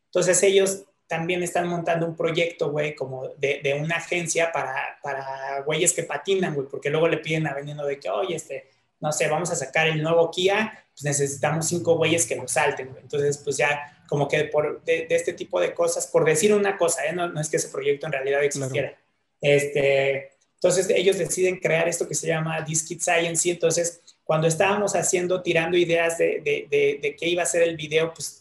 Entonces 0.06 0.42
ellos 0.44 0.86
también 1.12 1.44
están 1.44 1.68
montando 1.68 2.06
un 2.06 2.16
proyecto, 2.16 2.72
güey, 2.72 2.96
como 2.96 3.28
de, 3.38 3.60
de, 3.62 3.74
una 3.74 3.98
agencia 3.98 4.50
para, 4.54 4.98
para 5.04 5.60
güeyes 5.66 5.92
que 5.92 6.04
patinan, 6.04 6.56
güey, 6.56 6.70
porque 6.70 6.90
luego 6.90 7.10
le 7.10 7.18
piden 7.18 7.48
a 7.48 7.54
Veneno 7.54 7.86
de 7.86 8.00
que, 8.00 8.10
oye, 8.10 8.38
este, 8.38 8.70
no 9.02 9.12
sé, 9.12 9.28
vamos 9.28 9.52
a 9.52 9.58
sacar 9.58 9.90
el 9.90 10.02
nuevo 10.02 10.32
Kia, 10.32 10.86
pues 10.94 11.04
necesitamos 11.04 11.68
cinco 11.68 11.98
güeyes 11.98 12.26
que 12.26 12.38
lo 12.38 12.48
salten, 12.48 12.92
güey. 12.92 13.02
Entonces, 13.02 13.38
pues 13.40 13.58
ya 13.58 14.02
como 14.08 14.30
que 14.30 14.46
por, 14.46 14.82
de, 14.86 15.06
este 15.10 15.34
tipo 15.34 15.60
de 15.60 15.74
cosas, 15.74 16.08
por 16.08 16.24
decir 16.24 16.54
una 16.54 16.78
cosa, 16.78 17.06
¿eh? 17.06 17.12
no, 17.12 17.28
no, 17.28 17.42
es 17.42 17.50
que 17.50 17.58
ese 17.58 17.68
proyecto 17.68 18.06
en 18.06 18.14
realidad 18.14 18.42
existiera. 18.42 18.98
Este, 19.42 20.32
entonces 20.54 20.90
ellos 20.92 21.18
deciden 21.18 21.60
crear 21.60 21.90
esto 21.90 22.08
que 22.08 22.16
se 22.16 22.28
llama 22.28 22.64
Kid 22.64 23.02
Science 23.02 23.50
y 23.50 23.52
entonces 23.52 24.02
cuando 24.24 24.48
estábamos 24.48 24.96
haciendo, 24.96 25.42
tirando 25.42 25.76
ideas 25.76 26.18
de, 26.18 26.40
de, 26.42 27.00
de, 27.02 27.16
qué 27.18 27.28
iba 27.28 27.44
a 27.44 27.46
ser 27.46 27.64
el 27.64 27.76
video, 27.76 28.14
pues 28.14 28.41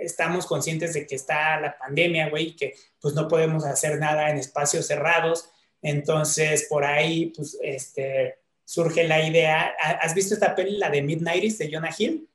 estamos 0.00 0.46
conscientes 0.46 0.94
de 0.94 1.06
que 1.06 1.14
está 1.14 1.60
la 1.60 1.76
pandemia, 1.76 2.28
güey, 2.28 2.48
y 2.48 2.56
que 2.56 2.74
pues 3.00 3.14
no 3.14 3.28
podemos 3.28 3.64
hacer 3.64 3.98
nada 3.98 4.30
en 4.30 4.38
espacios 4.38 4.86
cerrados. 4.86 5.50
Entonces, 5.82 6.66
por 6.68 6.84
ahí, 6.84 7.32
pues, 7.34 7.58
este, 7.62 8.38
surge 8.64 9.04
la 9.04 9.22
idea. 9.26 9.74
¿Has 9.78 10.14
visto 10.14 10.34
esta 10.34 10.54
peli, 10.54 10.76
la 10.78 10.90
de 10.90 11.02
Midnighties 11.02 11.58
de 11.58 11.70
Jonah 11.72 11.94
Hill? 11.96 12.28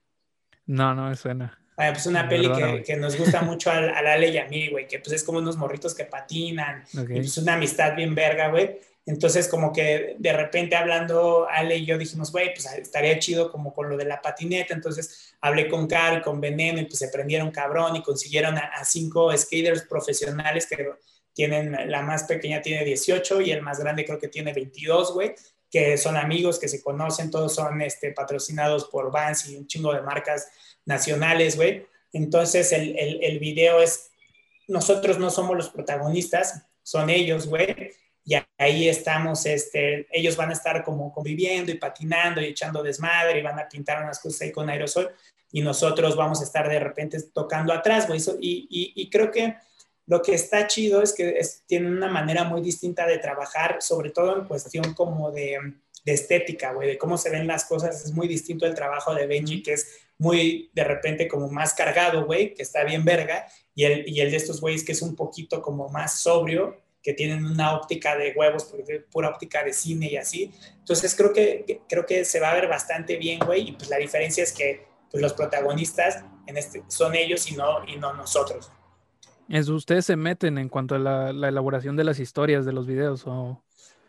No, 0.65 0.93
no 0.95 1.09
me 1.09 1.15
suena. 1.15 1.57
Ah, 1.77 1.89
pues 1.91 2.05
una 2.05 2.27
peli 2.27 2.49
que, 2.51 2.83
que, 2.83 2.95
nos 2.95 3.17
gusta 3.17 3.41
mucho 3.41 3.69
a, 3.69 3.75
a 3.75 4.13
Ale 4.13 4.29
y 4.29 4.37
a 4.37 4.47
mí, 4.47 4.69
güey, 4.69 4.87
que 4.87 4.99
pues 4.99 5.11
es 5.11 5.23
como 5.23 5.39
unos 5.39 5.57
morritos 5.57 5.93
que 5.93 6.05
patinan, 6.05 6.85
y 6.93 6.99
es 6.99 7.05
pues, 7.07 7.37
una 7.37 7.55
amistad 7.55 7.95
bien 7.95 8.15
verga, 8.15 8.47
güey. 8.47 8.79
Entonces, 9.05 9.47
como 9.47 9.71
que 9.71 10.15
de 10.17 10.33
repente 10.33 10.75
hablando, 10.75 11.47
Ale 11.49 11.77
y 11.77 11.85
yo 11.85 11.97
dijimos, 11.97 12.31
güey, 12.31 12.53
pues 12.53 12.65
estaría 12.65 13.19
chido 13.19 13.51
como 13.51 13.73
con 13.73 13.87
lo 13.87 13.97
de 13.97 14.05
la 14.05 14.21
patineta. 14.21 14.73
Entonces, 14.73 15.34
hablé 15.45 15.69
con 15.69 15.85
Caro 15.85 16.17
y 16.17 16.21
con 16.23 16.41
Veneno 16.41 16.79
y 16.79 16.85
pues 16.85 16.97
se 16.97 17.09
prendieron 17.09 17.51
cabrón 17.51 17.95
y 17.95 18.01
consiguieron 18.01 18.57
a, 18.57 18.83
cinco 18.83 19.31
skaters 19.37 19.83
profesionales 19.83 20.65
que 20.65 20.89
tienen, 21.33 21.91
la 21.91 22.01
más 22.01 22.23
pequeña 22.23 22.63
tiene 22.63 22.83
18 22.83 23.41
y 23.41 23.51
el 23.51 23.61
más 23.61 23.79
grande 23.79 24.05
creo 24.05 24.17
que 24.17 24.27
tiene 24.27 24.53
22, 24.53 25.13
güey, 25.13 25.35
que 25.69 25.99
son 25.99 26.17
amigos, 26.17 26.57
que 26.57 26.67
se 26.67 26.81
conocen, 26.81 27.29
todos 27.29 27.53
son 27.53 27.79
este, 27.83 28.11
patrocinados 28.11 28.85
por 28.85 29.11
Vans 29.11 29.47
y 29.47 29.55
un 29.55 29.67
chingo 29.67 29.93
de 29.93 30.01
marcas 30.01 30.47
nacionales, 30.83 31.57
güey. 31.57 31.85
Entonces, 32.11 32.71
el, 32.71 32.97
el, 32.97 33.23
el 33.23 33.37
video 33.37 33.81
es, 33.81 34.09
nosotros 34.67 35.19
no 35.19 35.29
somos 35.29 35.55
los 35.55 35.69
protagonistas, 35.69 36.65
son 36.81 37.11
ellos, 37.11 37.45
güey 37.45 37.91
y 38.25 38.35
ahí 38.57 38.89
estamos, 38.89 39.45
este, 39.45 40.07
ellos 40.11 40.35
van 40.35 40.49
a 40.49 40.53
estar 40.53 40.83
como 40.83 41.13
conviviendo 41.13 41.71
y 41.71 41.75
patinando 41.75 42.41
y 42.41 42.45
echando 42.45 42.81
desmadre 42.81 43.39
y 43.39 43.43
van 43.43 43.59
a 43.59 43.69
pintar 43.69 44.03
unas 44.03 44.19
cosas 44.19 44.41
ahí 44.41 44.51
con 44.51 44.67
aerosol 44.67 45.13
y 45.51 45.61
nosotros 45.61 46.15
vamos 46.15 46.41
a 46.41 46.43
estar 46.43 46.67
de 46.67 46.79
repente 46.79 47.21
tocando 47.31 47.71
atrás, 47.71 48.07
güey. 48.07 48.19
Y, 48.41 48.67
y, 48.69 48.93
y, 48.95 49.09
creo 49.11 49.29
que 49.29 49.55
lo 50.07 50.23
que 50.23 50.33
está 50.33 50.65
chido 50.65 51.03
es 51.03 51.13
que 51.13 51.39
tienen 51.67 51.95
una 51.95 52.09
manera 52.09 52.43
muy 52.43 52.61
distinta 52.61 53.05
de 53.05 53.19
trabajar, 53.19 53.77
sobre 53.79 54.09
todo 54.09 54.39
en 54.39 54.47
cuestión 54.47 54.95
como 54.95 55.31
de, 55.31 55.57
de 56.03 56.13
estética, 56.13 56.73
güey, 56.73 56.89
de 56.89 56.97
cómo 56.97 57.17
se 57.17 57.29
ven 57.29 57.45
las 57.45 57.65
cosas. 57.65 58.03
Es 58.03 58.11
muy 58.11 58.27
distinto 58.27 58.65
el 58.65 58.73
trabajo 58.73 59.13
de 59.13 59.27
Benji, 59.27 59.61
que 59.61 59.73
es 59.73 59.99
muy 60.17 60.71
de 60.73 60.83
repente 60.83 61.27
como 61.27 61.47
más 61.49 61.75
cargado, 61.75 62.25
güey, 62.25 62.55
que 62.55 62.63
está 62.63 62.83
bien 62.83 63.05
verga, 63.05 63.45
y 63.75 63.83
el, 63.83 64.09
y 64.09 64.21
el 64.21 64.31
de 64.31 64.37
estos 64.37 64.59
güeyes 64.59 64.83
que 64.83 64.93
es 64.93 65.01
un 65.03 65.15
poquito 65.15 65.61
como 65.61 65.89
más 65.89 66.19
sobrio 66.19 66.84
que 67.05 67.13
tienen 67.13 67.45
una 67.45 67.75
óptica 67.75 68.17
de 68.17 68.33
huevos, 68.35 68.73
pura 69.11 69.29
óptica 69.29 69.63
de 69.63 69.73
cine 69.73 70.09
y 70.11 70.17
así. 70.17 70.51
Entonces 70.79 71.13
creo 71.15 71.31
que, 71.31 71.81
creo 71.87 72.03
que 72.03 72.25
se 72.25 72.39
va 72.39 72.49
a 72.49 72.55
ver 72.55 72.67
bastante 72.67 73.17
bien, 73.17 73.37
güey, 73.45 73.69
y 73.69 73.71
pues 73.73 73.91
la 73.91 73.97
diferencia 73.97 74.43
es 74.43 74.51
que 74.51 74.87
pues, 75.11 75.21
los 75.21 75.33
protagonistas 75.33 76.25
en 76.47 76.57
este, 76.57 76.83
son 76.87 77.13
ellos 77.13 77.49
y 77.51 77.55
no, 77.55 77.87
y 77.87 77.97
no 77.97 78.13
nosotros. 78.13 78.71
¿Es, 79.47 79.69
¿Ustedes 79.69 80.07
se 80.07 80.15
meten 80.15 80.57
en 80.57 80.67
cuanto 80.67 80.95
a 80.95 80.97
la, 80.97 81.29
elaboración 81.29 81.95
de 81.95 82.05
las 82.05 82.17
historias 82.17 82.65
de 82.65 82.73
los 82.73 82.87
videos 82.87 83.27
o, 83.27 83.61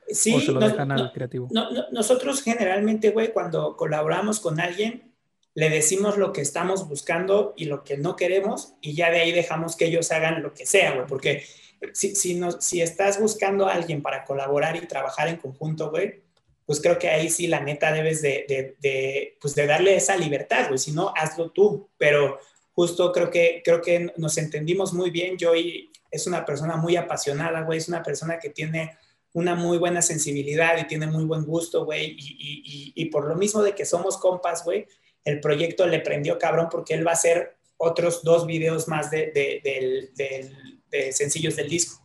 sí, 0.08 0.40
se 0.40 0.52
lo 0.52 0.58
dejan 0.58 0.90
al 0.90 1.12
creativo? 1.12 1.48
nosotros 1.92 2.42
generalmente, 2.42 3.10
güey, 3.10 3.30
cuando 3.30 3.76
colaboramos 3.76 4.40
con 4.40 4.58
alguien, 4.58 5.12
le 5.52 5.68
decimos 5.68 6.16
lo 6.16 6.32
que 6.32 6.40
estamos 6.40 6.88
buscando 6.88 7.52
y 7.58 7.66
lo 7.66 7.84
que 7.84 7.98
no 7.98 8.16
queremos 8.16 8.72
y 8.80 8.94
ya 8.94 9.10
de 9.10 9.20
ahí 9.20 9.32
dejamos 9.32 9.76
que 9.76 9.84
ellos 9.84 10.10
hagan 10.12 10.42
lo 10.42 10.54
que 10.54 10.64
sea, 10.64 10.94
güey, 10.94 11.06
porque 11.06 11.44
si, 11.92 12.14
si, 12.14 12.34
no, 12.34 12.52
si 12.60 12.80
estás 12.80 13.20
buscando 13.20 13.66
a 13.66 13.74
alguien 13.74 14.02
para 14.02 14.24
colaborar 14.24 14.76
y 14.76 14.86
trabajar 14.86 15.28
en 15.28 15.36
conjunto, 15.36 15.90
güey, 15.90 16.22
pues 16.64 16.80
creo 16.80 16.98
que 16.98 17.08
ahí 17.08 17.30
sí 17.30 17.46
la 17.46 17.60
neta 17.60 17.92
debes 17.92 18.20
de, 18.22 18.44
de, 18.80 19.36
pues 19.40 19.54
de 19.54 19.66
darle 19.66 19.96
esa 19.96 20.16
libertad, 20.16 20.66
güey, 20.68 20.78
si 20.78 20.92
no, 20.92 21.12
hazlo 21.16 21.50
tú, 21.50 21.88
pero 21.96 22.40
justo 22.72 23.12
creo 23.12 23.30
que, 23.30 23.62
creo 23.64 23.80
que 23.80 24.12
nos 24.16 24.36
entendimos 24.36 24.92
muy 24.92 25.10
bien, 25.10 25.36
Joy 25.38 25.90
es 26.10 26.26
una 26.26 26.44
persona 26.44 26.76
muy 26.76 26.96
apasionada, 26.96 27.62
güey, 27.62 27.78
es 27.78 27.88
una 27.88 28.02
persona 28.02 28.38
que 28.38 28.50
tiene 28.50 28.98
una 29.32 29.54
muy 29.54 29.78
buena 29.78 30.02
sensibilidad 30.02 30.76
y 30.78 30.86
tiene 30.86 31.06
muy 31.06 31.24
buen 31.24 31.44
gusto, 31.44 31.84
güey, 31.84 32.16
y, 32.18 33.04
por 33.06 33.28
lo 33.28 33.36
mismo 33.36 33.62
de 33.62 33.74
que 33.74 33.84
somos 33.84 34.16
compas, 34.16 34.64
güey, 34.64 34.86
el 35.24 35.40
proyecto 35.40 35.86
le 35.86 36.00
prendió 36.00 36.38
cabrón 36.38 36.68
porque 36.70 36.94
él 36.94 37.06
va 37.06 37.10
a 37.10 37.14
hacer 37.14 37.56
otros 37.76 38.24
dos 38.24 38.46
videos 38.46 38.88
más 38.88 39.10
de, 39.10 39.30
del, 39.62 40.10
del 40.14 40.75
sencillos 41.12 41.56
del 41.56 41.68
disco. 41.68 42.02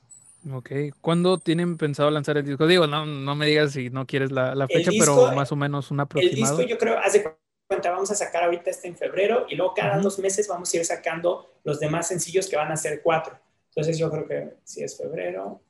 Ok, 0.52 0.72
¿cuándo 1.02 1.38
tienen 1.38 1.78
pensado 1.78 2.10
lanzar 2.10 2.38
el 2.38 2.46
disco? 2.46 2.66
Digo, 2.66 2.88
no, 2.88 3.06
no 3.06 3.36
me 3.36 3.46
digas 3.46 3.74
si 3.74 3.90
no 3.92 4.08
quieres 4.08 4.32
la, 4.32 4.56
la 4.56 4.68
fecha, 4.68 4.92
pero 4.98 5.32
más 5.34 5.52
o 5.52 5.56
menos 5.56 5.92
un 5.92 6.00
aproximado. 6.00 6.56
El 6.56 6.58
disco 6.58 6.62
yo 6.62 6.80
creo, 6.80 6.98
haz 6.98 7.14
de 7.14 7.36
cuenta, 7.68 7.92
vamos 7.92 8.10
a 8.10 8.16
sacar 8.16 8.44
ahorita 8.46 8.72
este 8.72 8.88
en 8.88 8.98
febrero 8.98 9.46
y 9.48 9.56
luego 9.56 9.74
cada 9.76 10.00
dos 10.00 10.18
meses 10.18 10.48
vamos 10.48 10.74
a 10.74 10.78
ir 10.78 10.86
sacando 10.86 11.54
los 11.64 11.80
demás 11.80 12.08
sencillos 12.08 12.48
que 12.48 12.56
van 12.56 12.72
a 12.72 12.78
ser 12.78 13.02
cuatro. 13.04 13.40
Entonces 13.70 13.98
yo 14.00 14.10
creo 14.10 14.28
que 14.28 14.54
si 14.64 14.84
es 14.84 14.98
febrero, 14.98 15.62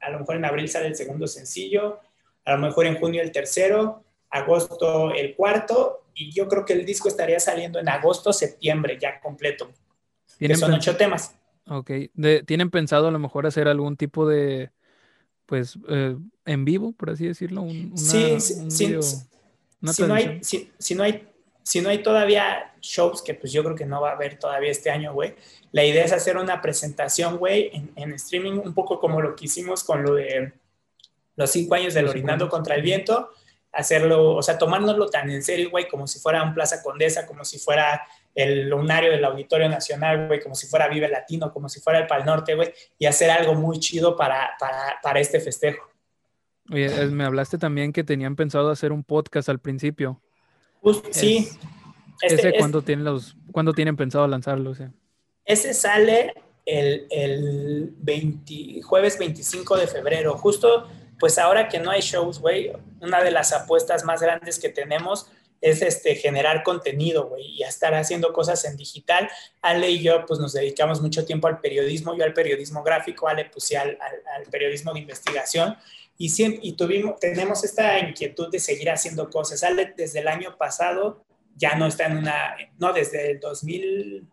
a 0.00 0.10
lo 0.10 0.20
mejor 0.20 0.36
en 0.36 0.44
abril 0.44 0.68
sale 0.68 0.86
el 0.86 0.96
segundo 0.96 1.26
sencillo, 1.26 1.98
a 2.44 2.52
lo 2.52 2.58
mejor 2.58 2.86
en 2.86 2.98
junio 2.98 3.22
el 3.22 3.32
tercero, 3.32 4.04
agosto 4.30 5.12
el 5.12 5.34
cuarto 5.34 6.06
y 6.14 6.32
yo 6.32 6.48
creo 6.48 6.64
que 6.64 6.72
el 6.74 6.86
disco 6.86 7.08
estaría 7.08 7.40
saliendo 7.40 7.78
en 7.78 7.88
agosto, 7.88 8.32
septiembre 8.32 8.98
ya 9.00 9.20
completo. 9.20 9.70
Que 10.38 10.54
son 10.56 10.72
ocho 10.72 10.96
temas. 10.96 11.34
Ok. 11.68 11.90
¿Tienen 12.46 12.70
pensado 12.70 13.08
a 13.08 13.10
lo 13.10 13.18
mejor 13.18 13.46
hacer 13.46 13.68
algún 13.68 13.96
tipo 13.96 14.26
de, 14.26 14.70
pues, 15.46 15.78
eh, 15.88 16.16
en 16.44 16.64
vivo, 16.64 16.92
por 16.92 17.10
así 17.10 17.26
decirlo? 17.26 17.66
sí, 17.94 18.40
sí, 18.40 18.70
sí, 18.70 18.96
si, 19.92 20.02
no 20.04 20.14
hay, 20.14 20.38
si, 20.42 20.94
no 20.94 21.02
hay, 21.02 21.28
si 21.62 21.80
no 21.80 21.88
hay 21.88 22.02
todavía 22.02 22.74
shows, 22.80 23.22
que 23.22 23.34
pues 23.34 23.52
yo 23.52 23.62
creo 23.64 23.76
que 23.76 23.86
no 23.86 24.00
va 24.00 24.10
a 24.10 24.14
haber 24.14 24.38
todavía 24.38 24.70
este 24.70 24.90
año, 24.90 25.12
güey, 25.12 25.34
la 25.72 25.84
idea 25.84 26.04
es 26.04 26.12
hacer 26.12 26.36
una 26.36 26.60
presentación, 26.60 27.38
güey, 27.38 27.70
en, 27.72 27.92
en, 27.96 28.12
streaming, 28.12 28.60
un 28.64 28.74
poco 28.74 29.00
como 29.00 29.20
lo 29.20 29.34
que 29.34 29.46
hicimos 29.46 29.84
con 29.84 30.02
lo 30.02 30.14
de 30.14 30.52
los 31.36 31.50
cinco 31.50 31.74
años 31.74 31.94
del 31.94 32.08
Orinando 32.08 32.48
contra 32.48 32.74
el 32.74 32.82
Viento, 32.82 33.30
hacerlo, 33.72 34.34
o 34.34 34.42
sea, 34.42 34.58
tomárnoslo 34.58 35.08
tan 35.08 35.30
en 35.30 35.42
serio, 35.42 35.70
güey, 35.70 35.88
como 35.88 36.06
si 36.06 36.18
fuera 36.18 36.42
un 36.42 36.54
Plaza 36.54 36.82
Condesa, 36.82 37.26
como 37.26 37.44
si 37.44 37.58
fuera 37.58 38.02
el 38.34 38.68
lunario 38.68 39.10
del 39.10 39.24
Auditorio 39.24 39.68
Nacional, 39.68 40.26
güey, 40.26 40.40
como 40.40 40.54
si 40.54 40.66
fuera 40.66 40.88
Vive 40.88 41.08
Latino, 41.08 41.52
como 41.52 41.68
si 41.68 41.80
fuera 41.80 41.98
el 42.00 42.06
Pal 42.06 42.24
Norte, 42.24 42.54
güey, 42.54 42.72
y 42.98 43.06
hacer 43.06 43.30
algo 43.30 43.54
muy 43.54 43.78
chido 43.78 44.16
para, 44.16 44.52
para, 44.58 44.98
para 45.02 45.20
este 45.20 45.40
festejo. 45.40 45.90
Oye, 46.70 46.88
me 47.06 47.24
hablaste 47.24 47.58
también 47.58 47.92
que 47.92 48.04
tenían 48.04 48.36
pensado 48.36 48.70
hacer 48.70 48.92
un 48.92 49.02
podcast 49.02 49.48
al 49.48 49.58
principio. 49.58 50.20
sí. 51.10 51.48
Este, 52.20 52.50
¿Ese 52.50 52.58
cuándo, 52.58 52.82
tienen 52.82 53.04
los, 53.04 53.36
¿cuándo 53.50 53.72
tienen 53.72 53.96
pensado 53.96 54.28
lanzarlo? 54.28 54.74
Ese 55.44 55.74
sale 55.74 56.34
el, 56.64 57.06
el 57.10 57.94
20, 57.98 58.80
jueves 58.82 59.18
25 59.18 59.76
de 59.76 59.86
febrero. 59.88 60.36
Justo, 60.38 60.86
pues 61.22 61.38
ahora 61.38 61.68
que 61.68 61.78
no 61.78 61.92
hay 61.92 62.00
shows, 62.00 62.40
güey, 62.40 62.72
una 63.00 63.22
de 63.22 63.30
las 63.30 63.52
apuestas 63.52 64.02
más 64.02 64.20
grandes 64.20 64.58
que 64.58 64.70
tenemos 64.70 65.30
es 65.60 65.80
este, 65.80 66.16
generar 66.16 66.64
contenido, 66.64 67.28
güey, 67.28 67.46
y 67.46 67.62
estar 67.62 67.94
haciendo 67.94 68.32
cosas 68.32 68.64
en 68.64 68.76
digital. 68.76 69.30
Ale 69.60 69.88
y 69.88 70.02
yo, 70.02 70.26
pues 70.26 70.40
nos 70.40 70.52
dedicamos 70.52 71.00
mucho 71.00 71.24
tiempo 71.24 71.46
al 71.46 71.60
periodismo, 71.60 72.16
yo 72.16 72.24
al 72.24 72.32
periodismo 72.32 72.82
gráfico, 72.82 73.28
Ale, 73.28 73.44
pues 73.44 73.66
sí, 73.66 73.76
al, 73.76 73.96
al, 74.00 74.46
periodismo 74.50 74.92
de 74.92 74.98
investigación. 74.98 75.76
Y, 76.18 76.30
siempre, 76.30 76.58
y 76.64 76.72
tuvimos, 76.72 77.20
tenemos 77.20 77.62
esta 77.62 78.00
inquietud 78.00 78.50
de 78.50 78.58
seguir 78.58 78.90
haciendo 78.90 79.30
cosas. 79.30 79.62
Ale, 79.62 79.94
desde 79.96 80.18
el 80.18 80.26
año 80.26 80.56
pasado, 80.58 81.24
ya 81.54 81.76
no 81.76 81.86
está 81.86 82.06
en 82.06 82.16
una, 82.16 82.56
no, 82.80 82.92
desde 82.92 83.30
el 83.30 83.38
2000, 83.38 84.26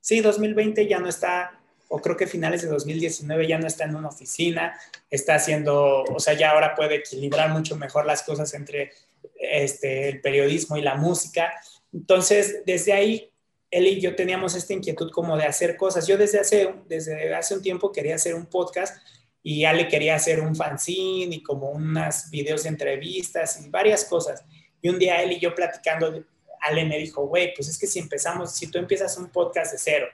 sí, 0.00 0.20
2020 0.20 0.88
ya 0.88 0.98
no 0.98 1.08
está 1.08 1.60
o 1.88 2.00
creo 2.00 2.16
que 2.16 2.26
finales 2.26 2.62
de 2.62 2.68
2019 2.68 3.46
ya 3.46 3.58
no 3.58 3.66
está 3.66 3.84
en 3.84 3.96
una 3.96 4.08
oficina, 4.08 4.78
está 5.10 5.36
haciendo, 5.36 6.02
o 6.02 6.18
sea, 6.18 6.34
ya 6.34 6.50
ahora 6.50 6.74
puede 6.74 6.96
equilibrar 6.96 7.50
mucho 7.50 7.76
mejor 7.76 8.06
las 8.06 8.22
cosas 8.22 8.52
entre 8.54 8.92
este, 9.38 10.08
el 10.08 10.20
periodismo 10.20 10.76
y 10.76 10.82
la 10.82 10.94
música. 10.96 11.52
Entonces, 11.92 12.62
desde 12.66 12.92
ahí 12.92 13.30
él 13.70 13.88
y 13.88 14.00
yo 14.00 14.14
teníamos 14.14 14.54
esta 14.54 14.72
inquietud 14.72 15.10
como 15.10 15.36
de 15.36 15.44
hacer 15.44 15.76
cosas. 15.76 16.06
Yo 16.06 16.16
desde 16.16 16.38
hace, 16.38 16.74
desde 16.86 17.34
hace 17.34 17.54
un 17.54 17.62
tiempo 17.62 17.90
quería 17.90 18.14
hacer 18.14 18.34
un 18.34 18.46
podcast 18.46 18.96
y 19.42 19.64
Ale 19.64 19.88
quería 19.88 20.14
hacer 20.14 20.40
un 20.40 20.54
fanzine 20.54 21.36
y 21.36 21.42
como 21.42 21.70
unas 21.70 22.30
videos 22.30 22.62
de 22.62 22.70
entrevistas 22.70 23.60
y 23.60 23.68
varias 23.68 24.04
cosas. 24.04 24.44
Y 24.80 24.88
un 24.88 24.98
día 24.98 25.22
él 25.22 25.32
y 25.32 25.40
yo 25.40 25.54
platicando, 25.54 26.24
Ale 26.60 26.84
me 26.84 26.98
dijo, 26.98 27.26
güey, 27.26 27.52
pues 27.54 27.68
es 27.68 27.76
que 27.76 27.86
si 27.86 27.98
empezamos, 27.98 28.54
si 28.54 28.70
tú 28.70 28.78
empiezas 28.78 29.18
un 29.18 29.30
podcast 29.30 29.72
de 29.72 29.78
cero, 29.78 30.06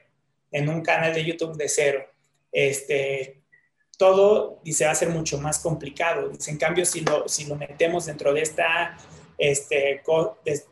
en 0.51 0.69
un 0.69 0.83
canal 0.83 1.15
de 1.15 1.25
YouTube 1.25 1.57
de 1.57 1.69
cero, 1.69 2.05
este, 2.53 3.43
todo, 3.99 4.61
dice, 4.65 4.87
va 4.87 4.93
a 4.93 4.95
ser 4.95 5.11
mucho 5.11 5.39
más 5.39 5.59
complicado. 5.59 6.29
Dice, 6.29 6.51
en 6.51 6.59
cambio, 6.59 6.85
si 6.85 7.01
lo, 7.01 7.29
si 7.29 7.45
lo 7.47 7.57
metemos 7.57 8.07
dentro 8.07 8.33
de 8.33 8.43
esta 8.43 8.97
este, 9.41 10.03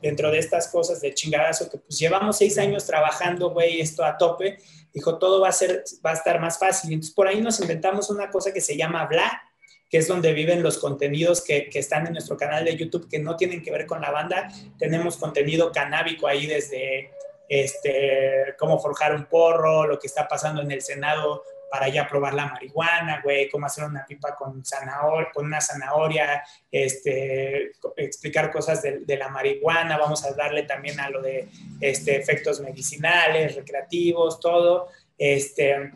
dentro 0.03 0.31
de 0.31 0.39
estas 0.39 0.69
cosas 0.69 1.01
de 1.01 1.15
chingadazo 1.15 1.71
que 1.71 1.79
pues 1.79 1.99
llevamos 1.99 2.37
seis 2.37 2.59
años 2.59 2.85
trabajando, 2.85 3.51
güey, 3.51 3.81
esto 3.81 4.05
a 4.05 4.19
tope, 4.19 4.59
dijo, 4.93 5.19
todo 5.19 5.41
va 5.41 5.49
a 5.49 5.53
ser, 5.53 5.85
va 6.05 6.11
a 6.11 6.15
estar 6.15 6.39
más 6.39 6.59
fácil. 6.59 6.93
Entonces 6.93 7.15
por 7.15 7.27
ahí 7.27 7.41
nos 7.41 7.61
inventamos 7.61 8.11
una 8.11 8.29
cosa 8.31 8.53
que 8.53 8.61
se 8.61 8.77
llama 8.77 9.07
Bla, 9.07 9.43
que 9.89 9.97
es 9.97 10.07
donde 10.07 10.35
viven 10.35 10.63
los 10.63 10.77
contenidos 10.77 11.43
que, 11.43 11.71
que, 11.71 11.79
están 11.79 12.07
en 12.07 12.13
nuestro 12.13 12.37
canal 12.37 12.67
de 12.67 12.77
YouTube 12.77 13.09
que 13.09 13.19
no 13.19 13.37
tienen 13.37 13.63
que 13.63 13.71
ver 13.71 13.87
con 13.87 14.03
la 14.03 14.11
banda. 14.11 14.53
Tenemos 14.79 15.17
contenido 15.17 15.73
canábico 15.73 16.27
ahí 16.27 16.47
desde 16.47 17.11
este, 17.49 18.55
cómo 18.59 18.79
forjar 18.79 19.15
un 19.15 19.27
porro, 19.27 19.87
lo 19.87 19.99
que 19.99 20.07
está 20.07 20.29
pasando 20.29 20.63
en 20.63 20.71
el 20.71 20.83
Senado 20.83 21.43
para 21.71 21.89
ya 21.89 22.09
probar 22.09 22.35
la 22.35 22.47
marihuana, 22.47 23.21
güey, 23.23 23.49
cómo 23.49 23.67
hacer 23.67 23.85
una 23.85 24.07
pipa 24.07 24.35
con, 24.35 24.65
zanahoria, 24.65 25.31
con 25.33 25.47
una 25.47 25.61
zanahoria, 25.61 26.43
este, 26.71 27.73
explicar 27.97 28.51
cosas 28.51 28.83
de, 28.83 29.01
de, 29.01 29.17
la 29.17 29.29
marihuana, 29.29 29.99
vamos 29.99 30.25
a 30.25 30.33
darle 30.33 30.63
también 30.63 30.99
a 31.01 31.11
lo 31.11 31.21
de 31.21 31.49
este, 31.81 32.17
efectos 32.17 32.61
medicinales, 32.61 33.55
recreativos, 33.55 34.41
todo. 34.41 34.89
Este, 35.19 35.93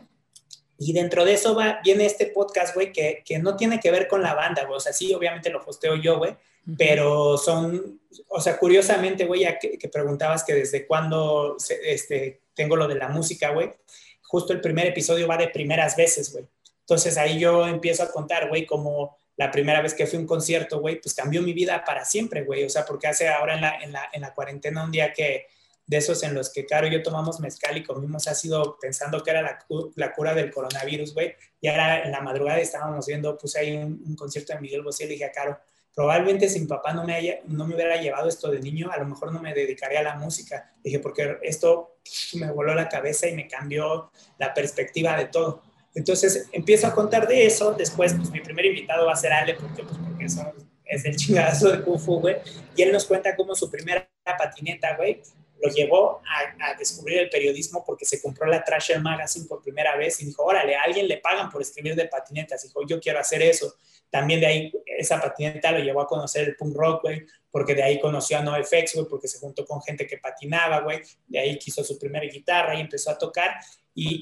y 0.77 0.93
dentro 0.93 1.25
de 1.25 1.33
eso 1.33 1.55
va, 1.55 1.79
viene 1.83 2.05
este 2.05 2.27
podcast, 2.27 2.75
güey, 2.75 2.91
que, 2.91 3.23
que, 3.25 3.39
no 3.39 3.55
tiene 3.55 3.79
que 3.79 3.91
ver 3.91 4.07
con 4.07 4.21
la 4.21 4.33
banda, 4.33 4.65
güey. 4.65 4.77
O 4.77 4.81
sea, 4.81 4.93
sí, 4.93 5.13
obviamente 5.13 5.49
lo 5.49 5.63
posteo 5.63 5.95
yo, 5.95 6.17
güey, 6.17 6.35
pero 6.77 7.37
son, 7.37 8.01
o 8.29 8.39
sea, 8.39 8.57
curiosamente, 8.57 9.25
güey, 9.25 9.41
ya 9.41 9.59
que, 9.59 9.77
que, 9.77 9.89
preguntabas 9.89 10.43
que 10.43 10.53
desde 10.53 10.87
cuándo 10.87 11.57
este, 11.83 12.41
tengo 12.53 12.75
lo 12.75 12.87
de 12.87 12.95
la 12.95 13.09
música, 13.09 13.49
güey 13.49 13.71
justo 14.33 14.51
el 14.51 14.61
primer 14.61 14.87
episodio 14.87 15.27
va 15.27 15.37
de 15.37 15.49
primeras 15.49 15.95
veces, 15.95 16.31
güey. 16.31 16.43
Entonces 16.79 17.19
ahí 17.19 17.37
yo 17.37 17.67
empiezo 17.67 18.01
a 18.01 18.11
contar, 18.11 18.49
güey, 18.49 18.65
como 18.65 19.15
la 19.37 19.51
primera 19.51 19.79
vez 19.79 19.93
que 19.93 20.07
fui 20.07 20.17
a 20.17 20.21
un 20.21 20.25
concierto, 20.25 20.79
güey, 20.79 20.99
pues 20.99 21.13
cambió 21.13 21.39
mi 21.43 21.53
vida 21.53 21.83
para 21.85 22.03
siempre, 22.03 22.41
güey. 22.41 22.63
O 22.63 22.69
sea, 22.69 22.83
porque 22.83 23.05
hace 23.05 23.29
ahora 23.29 23.53
en 23.53 23.61
la, 23.61 23.77
en 23.83 23.91
la, 23.91 24.09
en 24.11 24.21
la 24.21 24.33
cuarentena 24.33 24.83
un 24.83 24.89
día 24.89 25.13
que 25.13 25.45
de 25.85 25.97
esos 25.97 26.23
en 26.23 26.33
los 26.33 26.51
que 26.51 26.65
Caro 26.65 26.87
y 26.87 26.91
yo 26.91 27.03
tomamos 27.03 27.39
mezcal 27.41 27.77
y 27.77 27.83
comimos 27.83 28.27
ácido 28.27 28.75
pensando 28.81 29.21
que 29.21 29.29
era 29.29 29.43
la, 29.43 29.59
la 29.97 30.13
cura 30.13 30.33
del 30.33 30.49
coronavirus, 30.51 31.13
güey. 31.13 31.35
Y 31.61 31.67
ahora 31.67 32.01
en 32.01 32.11
la 32.11 32.21
madrugada 32.21 32.59
estábamos 32.59 33.05
viendo, 33.05 33.37
pues 33.37 33.55
ahí 33.55 33.77
un, 33.77 34.15
concierto 34.15 34.53
de 34.53 34.61
Miguel 34.61 34.81
Bosé 34.81 35.03
y 35.03 35.07
le 35.09 35.13
dije 35.13 35.31
Caro, 35.31 35.59
probablemente 35.95 36.49
si 36.49 36.59
mi 36.59 36.67
papá 36.67 36.93
no 36.93 37.03
me, 37.03 37.15
haya, 37.15 37.39
no 37.45 37.67
me 37.67 37.75
hubiera 37.75 38.01
llevado 38.01 38.27
esto 38.27 38.49
de 38.49 38.59
niño, 38.59 38.89
a 38.91 38.97
lo 38.97 39.05
mejor 39.05 39.31
no 39.31 39.39
me 39.39 39.53
dedicaría 39.53 39.99
a 39.99 40.03
la 40.03 40.15
música. 40.15 40.71
Dije, 40.83 40.99
porque 40.99 41.37
esto 41.43 41.97
me 42.33 42.51
voló 42.51 42.73
la 42.73 42.89
cabeza 42.89 43.27
y 43.27 43.35
me 43.35 43.47
cambió 43.47 44.11
la 44.37 44.53
perspectiva 44.53 45.15
de 45.17 45.25
todo. 45.25 45.61
Entonces 45.95 46.49
empiezo 46.51 46.87
a 46.87 46.93
contar 46.93 47.27
de 47.27 47.45
eso. 47.45 47.73
Después, 47.73 48.13
pues 48.13 48.31
mi 48.31 48.39
primer 48.39 48.65
invitado 48.65 49.05
va 49.05 49.13
a 49.13 49.17
ser 49.17 49.31
Ale, 49.31 49.53
porque, 49.53 49.83
pues, 49.83 49.97
porque 49.97 50.25
es 50.85 51.05
el 51.05 51.15
chingadazo 51.15 51.69
de 51.71 51.83
Kung 51.83 51.99
Fu, 51.99 52.19
güey. 52.19 52.37
Y 52.75 52.81
él 52.81 52.91
nos 52.91 53.05
cuenta 53.05 53.35
cómo 53.35 53.55
su 53.55 53.69
primera 53.69 54.09
patineta, 54.25 54.95
güey, 54.95 55.21
lo 55.61 55.69
llevó 55.69 56.21
a, 56.25 56.71
a, 56.71 56.75
descubrir 56.75 57.19
el 57.19 57.29
periodismo 57.29 57.85
porque 57.85 58.05
se 58.05 58.21
compró 58.21 58.47
la 58.47 58.63
Trasher 58.63 58.99
Magazine 58.99 59.45
por 59.47 59.61
primera 59.61 59.95
vez 59.95 60.19
y 60.21 60.25
dijo, 60.25 60.43
órale, 60.43 60.75
a 60.75 60.81
alguien 60.81 61.07
le 61.07 61.17
pagan 61.17 61.49
por 61.49 61.61
escribir 61.61 61.95
de 61.95 62.05
patinetas. 62.05 62.63
Dijo, 62.63 62.85
yo 62.85 62.99
quiero 62.99 63.19
hacer 63.19 63.41
eso. 63.43 63.75
También 64.13 64.41
de 64.41 64.45
ahí 64.45 64.71
esa 64.85 65.19
patineta 65.19 65.71
lo 65.71 65.79
llevó 65.79 66.01
a 66.01 66.05
conocer 66.05 66.47
el 66.47 66.55
punk 66.55 66.75
rock, 66.77 67.01
güey, 67.01 67.25
porque 67.49 67.73
de 67.73 67.81
ahí 67.81 67.99
conoció 67.99 68.37
a 68.37 68.43
NoFX, 68.43 68.93
güey, 68.93 69.07
porque 69.09 69.27
se 69.27 69.39
juntó 69.39 69.65
con 69.65 69.81
gente 69.81 70.05
que 70.05 70.19
patinaba, 70.19 70.81
güey. 70.81 71.01
De 71.25 71.39
ahí 71.39 71.57
quiso 71.57 71.83
su 71.83 71.97
primera 71.97 72.23
guitarra 72.27 72.75
y 72.75 72.81
empezó 72.81 73.09
a 73.09 73.17
tocar. 73.17 73.55
Y, 73.95 74.19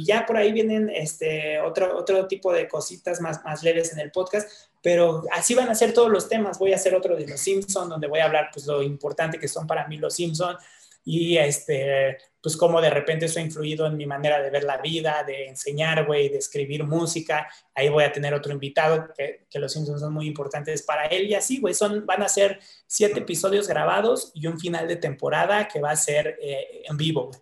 y, 0.00 0.04
ya 0.04 0.26
por 0.26 0.36
ahí 0.36 0.50
vienen 0.50 0.90
este, 0.90 1.60
otro, 1.60 1.96
otro 1.96 2.26
tipo 2.26 2.52
de 2.52 2.66
cositas 2.66 3.20
más, 3.20 3.44
más 3.44 3.62
leves 3.62 3.92
en 3.92 4.00
el 4.00 4.10
podcast, 4.10 4.50
pero 4.82 5.22
así 5.30 5.54
van 5.54 5.68
a 5.68 5.76
ser 5.76 5.94
todos 5.94 6.10
los 6.10 6.28
temas. 6.28 6.58
Voy 6.58 6.72
a 6.72 6.76
hacer 6.76 6.92
otro 6.92 7.14
de 7.14 7.28
los 7.28 7.38
Simpsons, 7.38 7.90
donde 7.90 8.08
voy 8.08 8.18
a 8.18 8.24
hablar 8.24 8.50
pues 8.52 8.66
lo 8.66 8.82
importante 8.82 9.38
que 9.38 9.46
son 9.46 9.68
para 9.68 9.86
mí 9.86 9.98
los 9.98 10.16
Simpsons 10.16 10.58
y 11.04 11.36
este, 11.36 12.16
pues 12.40 12.56
cómo 12.56 12.80
de 12.80 12.90
repente 12.90 13.26
eso 13.26 13.40
ha 13.40 13.42
influido 13.42 13.86
en 13.86 13.96
mi 13.96 14.06
manera 14.06 14.40
de 14.40 14.50
ver 14.50 14.64
la 14.64 14.78
vida, 14.78 15.24
de 15.24 15.46
enseñar, 15.48 16.06
güey, 16.06 16.28
de 16.28 16.38
escribir 16.38 16.84
música. 16.84 17.48
Ahí 17.74 17.88
voy 17.88 18.04
a 18.04 18.12
tener 18.12 18.32
otro 18.34 18.52
invitado, 18.52 19.08
que, 19.16 19.46
que 19.50 19.58
los 19.58 19.72
Simpsons 19.72 20.00
son 20.00 20.12
muy 20.12 20.26
importantes 20.26 20.82
para 20.82 21.06
él. 21.06 21.26
Y 21.26 21.34
así, 21.34 21.60
güey, 21.60 21.74
son, 21.74 22.06
van 22.06 22.22
a 22.22 22.28
ser 22.28 22.60
siete 22.86 23.20
episodios 23.20 23.66
grabados 23.66 24.30
y 24.34 24.46
un 24.46 24.60
final 24.60 24.86
de 24.86 24.96
temporada 24.96 25.66
que 25.66 25.80
va 25.80 25.90
a 25.90 25.96
ser 25.96 26.38
eh, 26.40 26.82
en 26.88 26.96
vivo, 26.96 27.26
güey. 27.26 27.38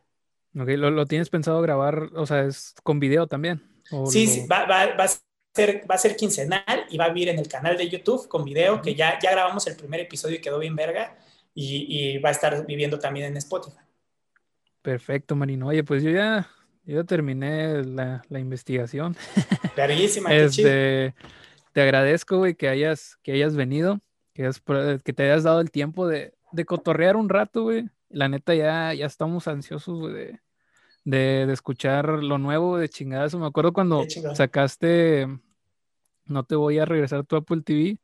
Ok, 0.59 0.79
¿Lo, 0.79 0.91
¿Lo, 0.91 1.07
tienes 1.07 1.31
pensado 1.31 1.63
grabar, 1.63 2.11
o 2.17 2.27
sea, 2.27 2.45
es 2.45 2.75
con 2.83 2.99
video 2.99 3.29
también? 3.29 3.63
Sí, 3.85 3.95
lo... 3.95 4.07
sí, 4.33 4.47
va, 4.51 4.65
va, 4.65 4.97
va, 4.97 5.05
a 5.05 5.09
ser, 5.55 5.85
va 5.89 5.95
a 5.95 5.99
ser 5.99 6.17
quincenal 6.17 6.87
y 6.91 6.99
va 6.99 7.05
a 7.05 7.11
vivir 7.11 7.29
en 7.29 7.39
el 7.39 7.47
canal 7.47 7.77
de 7.77 7.89
YouTube 7.89 8.27
con 8.27 8.43
video, 8.43 8.83
que 8.83 8.97
ya, 8.97 9.17
ya 9.21 9.31
grabamos 9.31 9.65
el 9.69 9.77
primer 9.77 10.01
episodio 10.01 10.37
y 10.37 10.41
quedó 10.41 10.59
bien 10.59 10.75
verga 10.75 11.17
y, 11.61 12.15
y, 12.15 12.19
va 12.19 12.31
a 12.31 12.33
estar 12.33 12.65
viviendo 12.65 12.99
también 12.99 13.27
en 13.27 13.37
Spotify. 13.37 13.77
Perfecto, 14.81 15.37
Marino. 15.37 15.67
Oye, 15.67 15.85
pues 15.85 16.03
yo 16.03 16.11
ya, 16.11 16.49
yo 16.85 17.05
terminé 17.05 17.85
la, 17.85 18.23
la 18.31 18.39
investigación. 18.39 19.15
Clarísima. 19.75 20.35
este, 20.35 21.15
te 21.73 21.83
agradezco, 21.83 22.39
güey, 22.39 22.55
que 22.55 22.69
hayas, 22.69 23.19
que 23.23 23.33
hayas 23.33 23.57
venido, 23.57 24.01
que, 24.33 24.47
has, 24.47 24.63
que 25.05 25.13
te 25.13 25.25
hayas 25.25 25.43
dado 25.43 25.61
el 25.61 25.71
tiempo 25.71 26.09
de, 26.09 26.33
de 26.53 26.65
cotorrear 26.65 27.17
un 27.17 27.29
rato, 27.29 27.65
güey. 27.65 27.91
La 28.09 28.29
neta, 28.29 28.55
ya, 28.55 28.95
ya 28.95 29.05
estamos 29.05 29.47
ansiosos, 29.47 29.99
güey, 29.99 30.15
de, 30.15 30.41
de, 31.05 31.47
de, 31.47 31.53
escuchar 31.53 32.09
lo 32.09 32.39
nuevo 32.39 32.79
de 32.79 32.89
chingadazo. 32.89 33.39
Me 33.39 33.47
acuerdo 33.47 33.75
cuando 33.75 34.05
sacaste 34.35 35.29
No 36.25 36.45
te 36.45 36.57
voy 36.57 36.79
a 36.79 36.87
regresar 36.87 37.25
tu 37.25 37.37
Apple 37.37 37.61
TV 37.63 37.99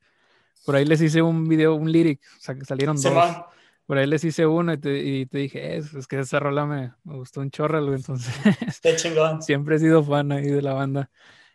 por 0.66 0.76
ahí 0.76 0.84
les 0.84 1.00
hice 1.00 1.22
un 1.22 1.48
video, 1.48 1.76
un 1.76 1.90
lyric, 1.90 2.20
o 2.36 2.40
sea, 2.40 2.56
que 2.56 2.64
salieron 2.64 2.98
Se 2.98 3.08
dos. 3.08 3.16
va. 3.16 3.50
Por 3.86 3.98
ahí 3.98 4.06
les 4.06 4.24
hice 4.24 4.46
uno 4.46 4.72
y 4.72 4.78
te, 4.78 4.98
y 4.98 5.26
te 5.26 5.38
dije, 5.38 5.76
es, 5.76 5.94
es, 5.94 6.08
que 6.08 6.18
esa 6.18 6.40
rola 6.40 6.66
me, 6.66 6.92
me 7.04 7.14
gustó 7.14 7.40
un 7.40 7.52
chorro, 7.52 7.82
güey. 7.84 7.96
Entonces, 7.96 8.34
Qué 8.82 8.96
chingón. 8.96 9.40
siempre 9.42 9.76
he 9.76 9.78
sido 9.78 10.02
fan 10.02 10.32
ahí 10.32 10.50
de 10.50 10.60
la 10.60 10.72
banda. 10.72 11.08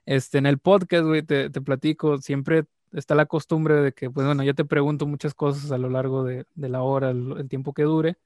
Este, 0.05 0.37
en 0.37 0.45
el 0.45 0.57
podcast, 0.57 1.03
güey, 1.03 1.23
te, 1.23 1.49
te, 1.49 1.59
platico, 1.59 2.19
siempre 2.19 2.63
está 2.93 3.15
la 3.15 3.25
costumbre 3.25 3.75
de 3.75 3.91
que, 3.91 4.09
pues 4.09 4.25
bueno, 4.25 4.43
yo 4.43 4.55
te 4.55 4.63
pregunto 4.63 5.05
muchas 5.05 5.33
cosas 5.33 5.71
a 5.73 5.77
lo 5.77 5.89
largo 5.89 6.23
de, 6.23 6.45
de 6.55 6.69
la 6.69 6.81
hora, 6.81 7.11
el, 7.11 7.35
el, 7.37 7.49
tiempo 7.49 7.73
que 7.73 7.83
dure. 7.83 8.17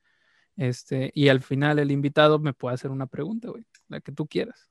Este, 0.55 1.11
y 1.15 1.29
al 1.29 1.41
final 1.41 1.79
el 1.79 1.89
invitado 1.89 2.37
me 2.37 2.53
puede 2.53 2.75
hacer 2.75 2.91
una 2.91 3.07
pregunta, 3.07 3.49
güey, 3.49 3.65
la 3.87 4.01
que 4.01 4.11
tú 4.11 4.27
quieras. 4.27 4.69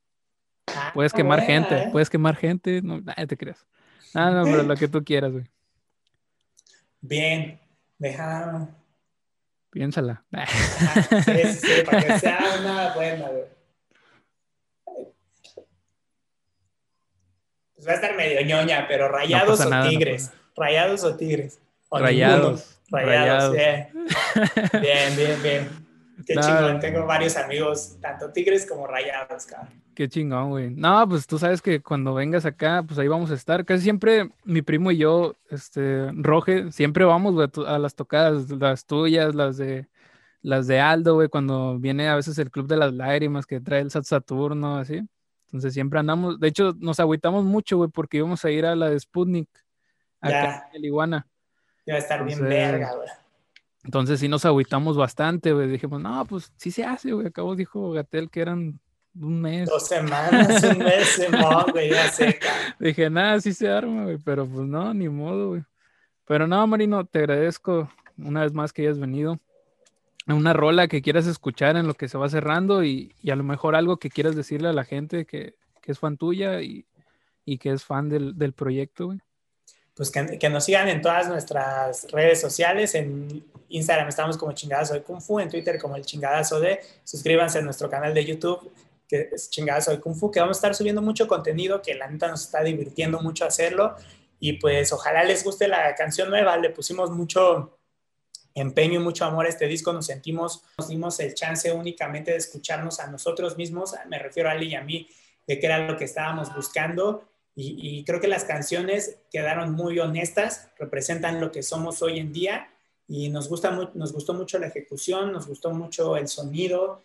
Ah, 0.68 0.92
puedes 0.94 1.12
quemar 1.12 1.40
buena, 1.40 1.52
gente, 1.52 1.76
¿eh? 1.76 1.88
puedes 1.90 2.08
quemar 2.08 2.36
gente, 2.36 2.80
no, 2.82 3.00
nah, 3.00 3.14
te 3.26 3.36
creas. 3.36 3.66
Ah, 4.14 4.30
no, 4.30 4.44
pero 4.44 4.62
lo 4.62 4.76
que 4.76 4.88
tú 4.88 5.02
quieras, 5.04 5.32
güey. 5.32 5.44
Bien, 7.07 7.61
deja. 7.98 8.66
Piénsala. 9.68 10.24
Ajá, 10.32 11.20
sí, 11.22 11.44
sí, 11.52 11.82
para 11.84 12.02
que 12.02 12.18
sea 12.18 12.38
una 12.59 12.94
buena, 12.94 13.28
güey. 13.28 13.44
Pues 17.74 17.86
va 17.86 17.92
a 17.92 17.94
estar 17.96 18.16
medio 18.16 18.40
ñoña, 18.46 18.86
pero 18.88 19.09
rayados 19.09 19.61
no 19.61 19.66
o 19.66 19.68
nada, 19.68 19.90
tigres. 19.90 20.32
No 20.57 20.64
rayados 20.64 21.05
o 21.05 21.14
tigres. 21.14 21.61
O 21.90 21.98
rayados. 21.98 22.80
Rayados, 22.90 23.52
rayados. 23.55 23.90
Bien. 24.72 24.80
bien, 24.80 25.16
bien, 25.16 25.42
bien. 25.42 25.84
Qué 26.27 26.35
chingón. 26.35 26.81
Tengo 26.81 27.07
varios 27.07 27.37
amigos, 27.37 27.99
tanto 28.01 28.31
tigres 28.31 28.66
como 28.66 28.87
rayados, 28.87 29.47
cabrón. 29.47 29.83
Qué 29.95 30.09
chingón, 30.09 30.51
güey. 30.51 30.70
No, 30.70 31.09
pues 31.09 31.27
tú 31.27 31.39
sabes 31.39 31.62
que 31.62 31.81
cuando 31.81 32.14
vengas 32.14 32.45
acá, 32.45 32.83
pues 32.87 32.99
ahí 32.99 33.09
vamos 33.09 33.31
a 33.31 33.35
estar. 33.35 33.64
Casi 33.64 33.83
siempre 33.83 34.31
mi 34.45 34.62
primo 34.62 34.91
y 34.91 34.99
yo, 34.99 35.35
este, 35.51 36.11
Roge, 36.12 36.72
siempre 36.72 37.05
vamos, 37.05 37.35
güey, 37.35 37.49
a 37.66 37.79
las 37.79 37.95
tocadas, 37.95 38.51
las 38.51 38.87
tuyas, 38.87 39.35
las 39.35 39.57
de 39.57 39.87
las 40.45 40.66
de 40.66 40.79
Aldo, 40.79 41.14
güey, 41.14 41.29
cuando 41.29 41.79
viene 41.79 42.07
a 42.09 42.16
veces 42.16 42.39
el 42.39 42.51
Club 42.51 42.66
de 42.66 42.77
las 42.77 42.93
Lágrimas 42.93 43.47
que 43.47 43.61
trae 43.61 43.81
el 43.81 43.91
Sat 43.91 44.05
Saturno, 44.05 44.77
así. 44.77 45.01
Entonces 45.47 45.72
siempre 45.72 45.99
andamos, 45.99 46.39
de 46.39 46.49
hecho 46.49 46.75
nos 46.79 47.01
agüitamos 47.01 47.45
mucho, 47.45 47.79
güey, 47.79 47.89
porque 47.89 48.18
íbamos 48.18 48.45
a 48.45 48.51
ir 48.51 48.66
a 48.66 48.77
la 48.77 48.91
de 48.91 49.01
Sputnik, 49.01 49.49
acá 50.20 50.68
en 50.70 50.77
el 50.77 50.85
Iguana. 50.85 51.27
Iba 51.87 51.97
a 51.97 52.01
estar 52.01 52.20
Entonces, 52.20 52.47
bien 52.47 52.51
verga, 52.51 52.95
güey. 52.95 53.09
Entonces 53.85 54.18
sí 54.18 54.28
nos 54.28 54.45
agüitamos 54.45 54.97
bastante, 54.97 55.53
güey. 55.53 55.68
Dijimos, 55.68 56.01
no, 56.01 56.24
pues 56.24 56.53
sí 56.57 56.70
se 56.70 56.85
hace, 56.85 57.12
güey. 57.12 57.26
Acabo 57.26 57.55
dijo 57.55 57.93
Gatel 57.93 58.30
que 58.30 58.41
eran 58.41 58.80
un 59.20 59.41
mes. 59.41 59.68
Dos 59.68 59.87
semanas, 59.87 60.62
un 60.64 60.78
mes, 60.78 61.28
no, 61.30 61.66
güey, 61.70 61.91
ya 61.91 62.11
seca. 62.11 62.49
Dije, 62.78 63.11
nada, 63.11 63.41
sí 63.41 63.53
se 63.53 63.68
arma, 63.68 64.05
güey. 64.05 64.18
Pero 64.24 64.47
pues 64.47 64.66
no, 64.66 64.93
ni 64.95 65.09
modo, 65.09 65.51
güey. 65.51 65.62
Pero 66.26 66.47
no, 66.47 66.66
Marino, 66.66 67.05
te 67.05 67.20
agradezco 67.20 67.91
una 68.16 68.43
vez 68.43 68.53
más 68.53 68.72
que 68.72 68.82
hayas 68.82 68.99
venido. 68.99 69.39
una 70.26 70.55
rola 70.55 70.89
que 70.89 71.03
quieras 71.03 71.26
escuchar 71.26 71.76
en 71.76 71.87
lo 71.87 71.95
que 71.95 72.09
se 72.09 72.16
va 72.16 72.28
cerrando 72.28 72.82
y, 72.82 73.12
a 73.30 73.37
lo 73.37 73.45
mejor 73.45 73.74
algo 73.74 73.99
que 73.99 74.11
quieras 74.11 74.35
decirle 74.35 74.68
a 74.68 74.72
la 74.72 74.85
gente 74.85 75.26
que, 75.26 75.55
es 75.85 75.99
fan 75.99 76.16
tuya 76.16 76.62
y, 76.62 76.87
que 77.59 77.70
es 77.70 77.85
fan 77.85 78.09
del, 78.09 78.53
proyecto, 78.55 79.07
güey. 79.07 79.18
Pues 79.95 80.11
que, 80.11 80.49
nos 80.49 80.64
sigan 80.64 80.89
en 80.89 81.03
todas 81.03 81.28
nuestras 81.28 82.11
redes 82.11 82.41
sociales. 82.41 82.95
En 82.95 83.45
Instagram 83.77 84.09
estamos 84.09 84.37
como 84.37 84.53
Chingadazo 84.53 84.95
de 84.95 85.03
Kung 85.03 85.20
Fu, 85.20 85.41
en 85.41 85.49
Twitter 85.49 85.79
como 85.79 85.97
el 85.97 86.05
Chingadazo 86.05 86.61
de. 86.61 86.81
Suscríbanse 87.03 87.59
a 87.59 87.62
nuestro 87.62 87.89
canal 87.91 88.14
de 88.14 88.25
YouTube, 88.25 88.72
que 89.09 89.31
es 89.33 89.51
Chingadazo 89.51 89.91
de 89.91 90.01
Kung 90.01 90.14
Fu, 90.14 90.31
que 90.31 90.41
vamos 90.41 90.57
a 90.57 90.59
estar 90.59 90.75
subiendo 90.75 91.03
mucho 91.03 91.27
contenido, 91.27 91.83
que 91.83 91.95
la 91.95 92.09
neta 92.09 92.29
nos 92.29 92.43
está 92.43 92.62
divirtiendo 92.62 93.20
mucho 93.20 93.45
hacerlo. 93.45 93.97
Y 94.41 94.55
pues 94.55 94.93
ojalá 94.93 95.25
les 95.25 95.43
guste 95.45 95.68
la 95.68 95.95
canción 95.95 96.31
nueva. 96.31 96.57
Le 96.57 96.70
pusimos 96.70 97.11
mucho 97.11 97.79
empeño 98.55 99.01
y 99.01 99.03
mucho 99.03 99.25
amor 99.25 99.47
a 99.47 99.49
este 99.49 99.66
disco, 99.66 99.93
nos 99.93 100.07
sentimos, 100.07 100.62
nos 100.79 100.89
dimos 100.89 101.18
el 101.18 101.35
chance 101.35 101.72
únicamente 101.72 102.31
de 102.31 102.37
escucharnos 102.37 103.01
a 103.01 103.09
nosotros 103.09 103.57
mismos, 103.57 103.95
me 104.09 104.18
refiero 104.18 104.49
a 104.49 104.53
Ali 104.53 104.68
y 104.68 104.75
a 104.77 104.81
mí, 104.81 105.09
de 105.45 105.59
qué 105.59 105.66
era 105.66 105.81
lo 105.81 105.97
que 105.97 106.05
estábamos 106.05 106.55
buscando 106.55 107.25
y, 107.57 108.05
creo 108.05 108.20
que 108.20 108.27
las 108.27 108.45
canciones 108.45 109.18
quedaron 109.31 109.72
muy 109.72 110.01
honestas, 110.01 110.70
representan 110.77 111.41
lo 111.41 111.53
que 111.53 111.62
somos 111.62 112.03
hoy 112.03 112.18
en 112.18 112.33
día 112.33 112.68
y 113.07 113.28
nos, 113.28 113.48
gusta, 113.48 113.70
nos 113.94 114.12
gustó 114.12 114.34
mucho 114.34 114.59
la 114.59 114.68
ejecución, 114.68 115.32
nos 115.32 115.46
gustó 115.46 115.70
mucho 115.70 116.16
el 116.16 116.28
sonido, 116.28 117.02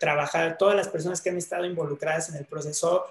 trabajar, 0.00 0.56
todas 0.58 0.74
las 0.74 0.88
personas 0.88 1.20
que 1.20 1.30
han 1.30 1.36
estado 1.36 1.64
involucradas 1.64 2.28
en 2.30 2.36
el 2.36 2.46
proceso 2.46 3.04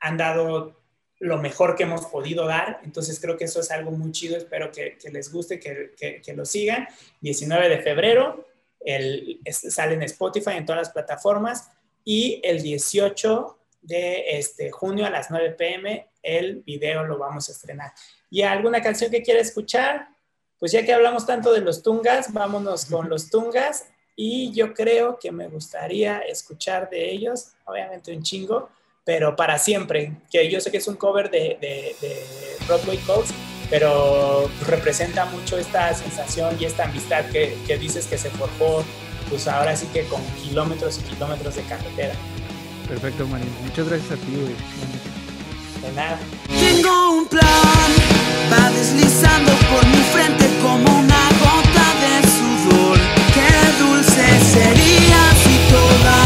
han 0.00 0.16
dado 0.16 0.76
lo 1.20 1.38
mejor 1.38 1.76
que 1.76 1.84
hemos 1.84 2.06
podido 2.06 2.46
dar. 2.46 2.80
Entonces 2.82 3.20
creo 3.20 3.36
que 3.36 3.44
eso 3.44 3.60
es 3.60 3.70
algo 3.70 3.90
muy 3.90 4.10
chido. 4.10 4.36
Espero 4.36 4.72
que, 4.72 4.96
les 5.12 5.30
guste, 5.30 5.60
que, 5.60 5.92
que, 6.22 6.34
lo 6.34 6.44
sigan. 6.44 6.88
19 7.20 7.68
de 7.68 7.78
febrero 7.80 8.46
el, 8.80 9.40
sale 9.50 9.94
en 9.94 10.02
Spotify, 10.02 10.52
en 10.52 10.64
todas 10.64 10.80
las 10.80 10.90
plataformas. 10.90 11.70
Y 12.04 12.40
el 12.42 12.62
18 12.62 13.58
de 13.82 14.38
este, 14.38 14.70
junio 14.70 15.06
a 15.06 15.10
las 15.10 15.30
9 15.30 15.50
pm 15.52 16.08
el 16.22 16.62
video 16.62 17.04
lo 17.04 17.18
vamos 17.18 17.48
a 17.48 17.52
estrenar. 17.52 17.92
¿Y 18.30 18.42
alguna 18.42 18.82
canción 18.82 19.10
que 19.10 19.22
quiera 19.22 19.40
escuchar? 19.40 20.08
Pues 20.60 20.72
ya 20.72 20.84
que 20.84 20.92
hablamos 20.92 21.26
tanto 21.26 21.52
de 21.52 21.62
los 21.62 21.82
tungas, 21.82 22.32
vámonos 22.32 22.84
con 22.84 23.08
los 23.08 23.30
tungas. 23.30 23.86
Y 24.14 24.52
yo 24.52 24.74
creo 24.74 25.18
que 25.18 25.32
me 25.32 25.48
gustaría 25.48 26.18
escuchar 26.18 26.90
de 26.90 27.10
ellos, 27.10 27.52
obviamente 27.64 28.14
un 28.14 28.22
chingo, 28.22 28.68
pero 29.02 29.34
para 29.34 29.58
siempre, 29.58 30.12
que 30.30 30.50
yo 30.50 30.60
sé 30.60 30.70
que 30.70 30.76
es 30.76 30.86
un 30.86 30.96
cover 30.96 31.30
de, 31.30 31.56
de, 31.60 31.96
Broadway 32.66 32.98
Calls, 32.98 33.30
pero 33.70 34.50
representa 34.66 35.24
mucho 35.24 35.56
esta 35.56 35.94
sensación 35.94 36.54
y 36.60 36.66
esta 36.66 36.84
amistad 36.84 37.24
que, 37.30 37.56
que, 37.66 37.78
dices 37.78 38.06
que 38.06 38.18
se 38.18 38.28
forjó, 38.30 38.84
pues 39.30 39.48
ahora 39.48 39.74
sí 39.74 39.86
que 39.86 40.04
con 40.04 40.22
kilómetros 40.42 40.98
y 40.98 41.02
kilómetros 41.02 41.56
de 41.56 41.62
carretera. 41.62 42.14
Perfecto, 42.86 43.26
Marín. 43.26 43.48
Muchas 43.64 43.88
gracias 43.88 44.10
a 44.12 44.16
ti, 44.16 44.32
güey. 44.32 44.54
De 45.82 45.92
nada. 45.96 46.18
Tengo 46.48 47.12
un 47.12 47.26
plan, 47.26 48.19
va 48.52 48.70
deslizando 48.70 49.52
por 49.70 49.84
mi 49.86 50.02
frente 50.12 50.48
como 50.62 50.84
una 50.98 51.22
gota 51.44 51.86
de 52.02 52.14
sudor. 52.36 52.98
Qué 53.34 53.52
dulce 53.82 54.26
sería 54.54 55.22
si 55.42 55.54
toda 55.70 56.19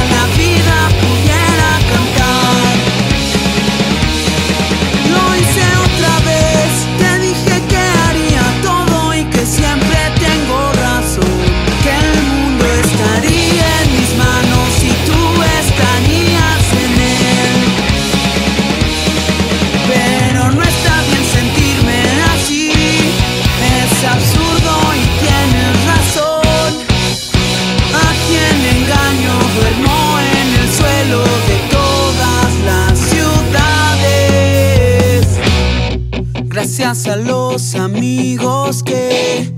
a 36.94 37.16
los 37.16 37.74
amigos 37.74 38.84
que 38.84 39.52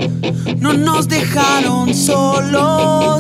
no 0.59 0.72
nos 0.72 1.07
dejaron 1.07 1.93
solos. 1.95 3.16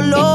Dejaron 0.00 0.33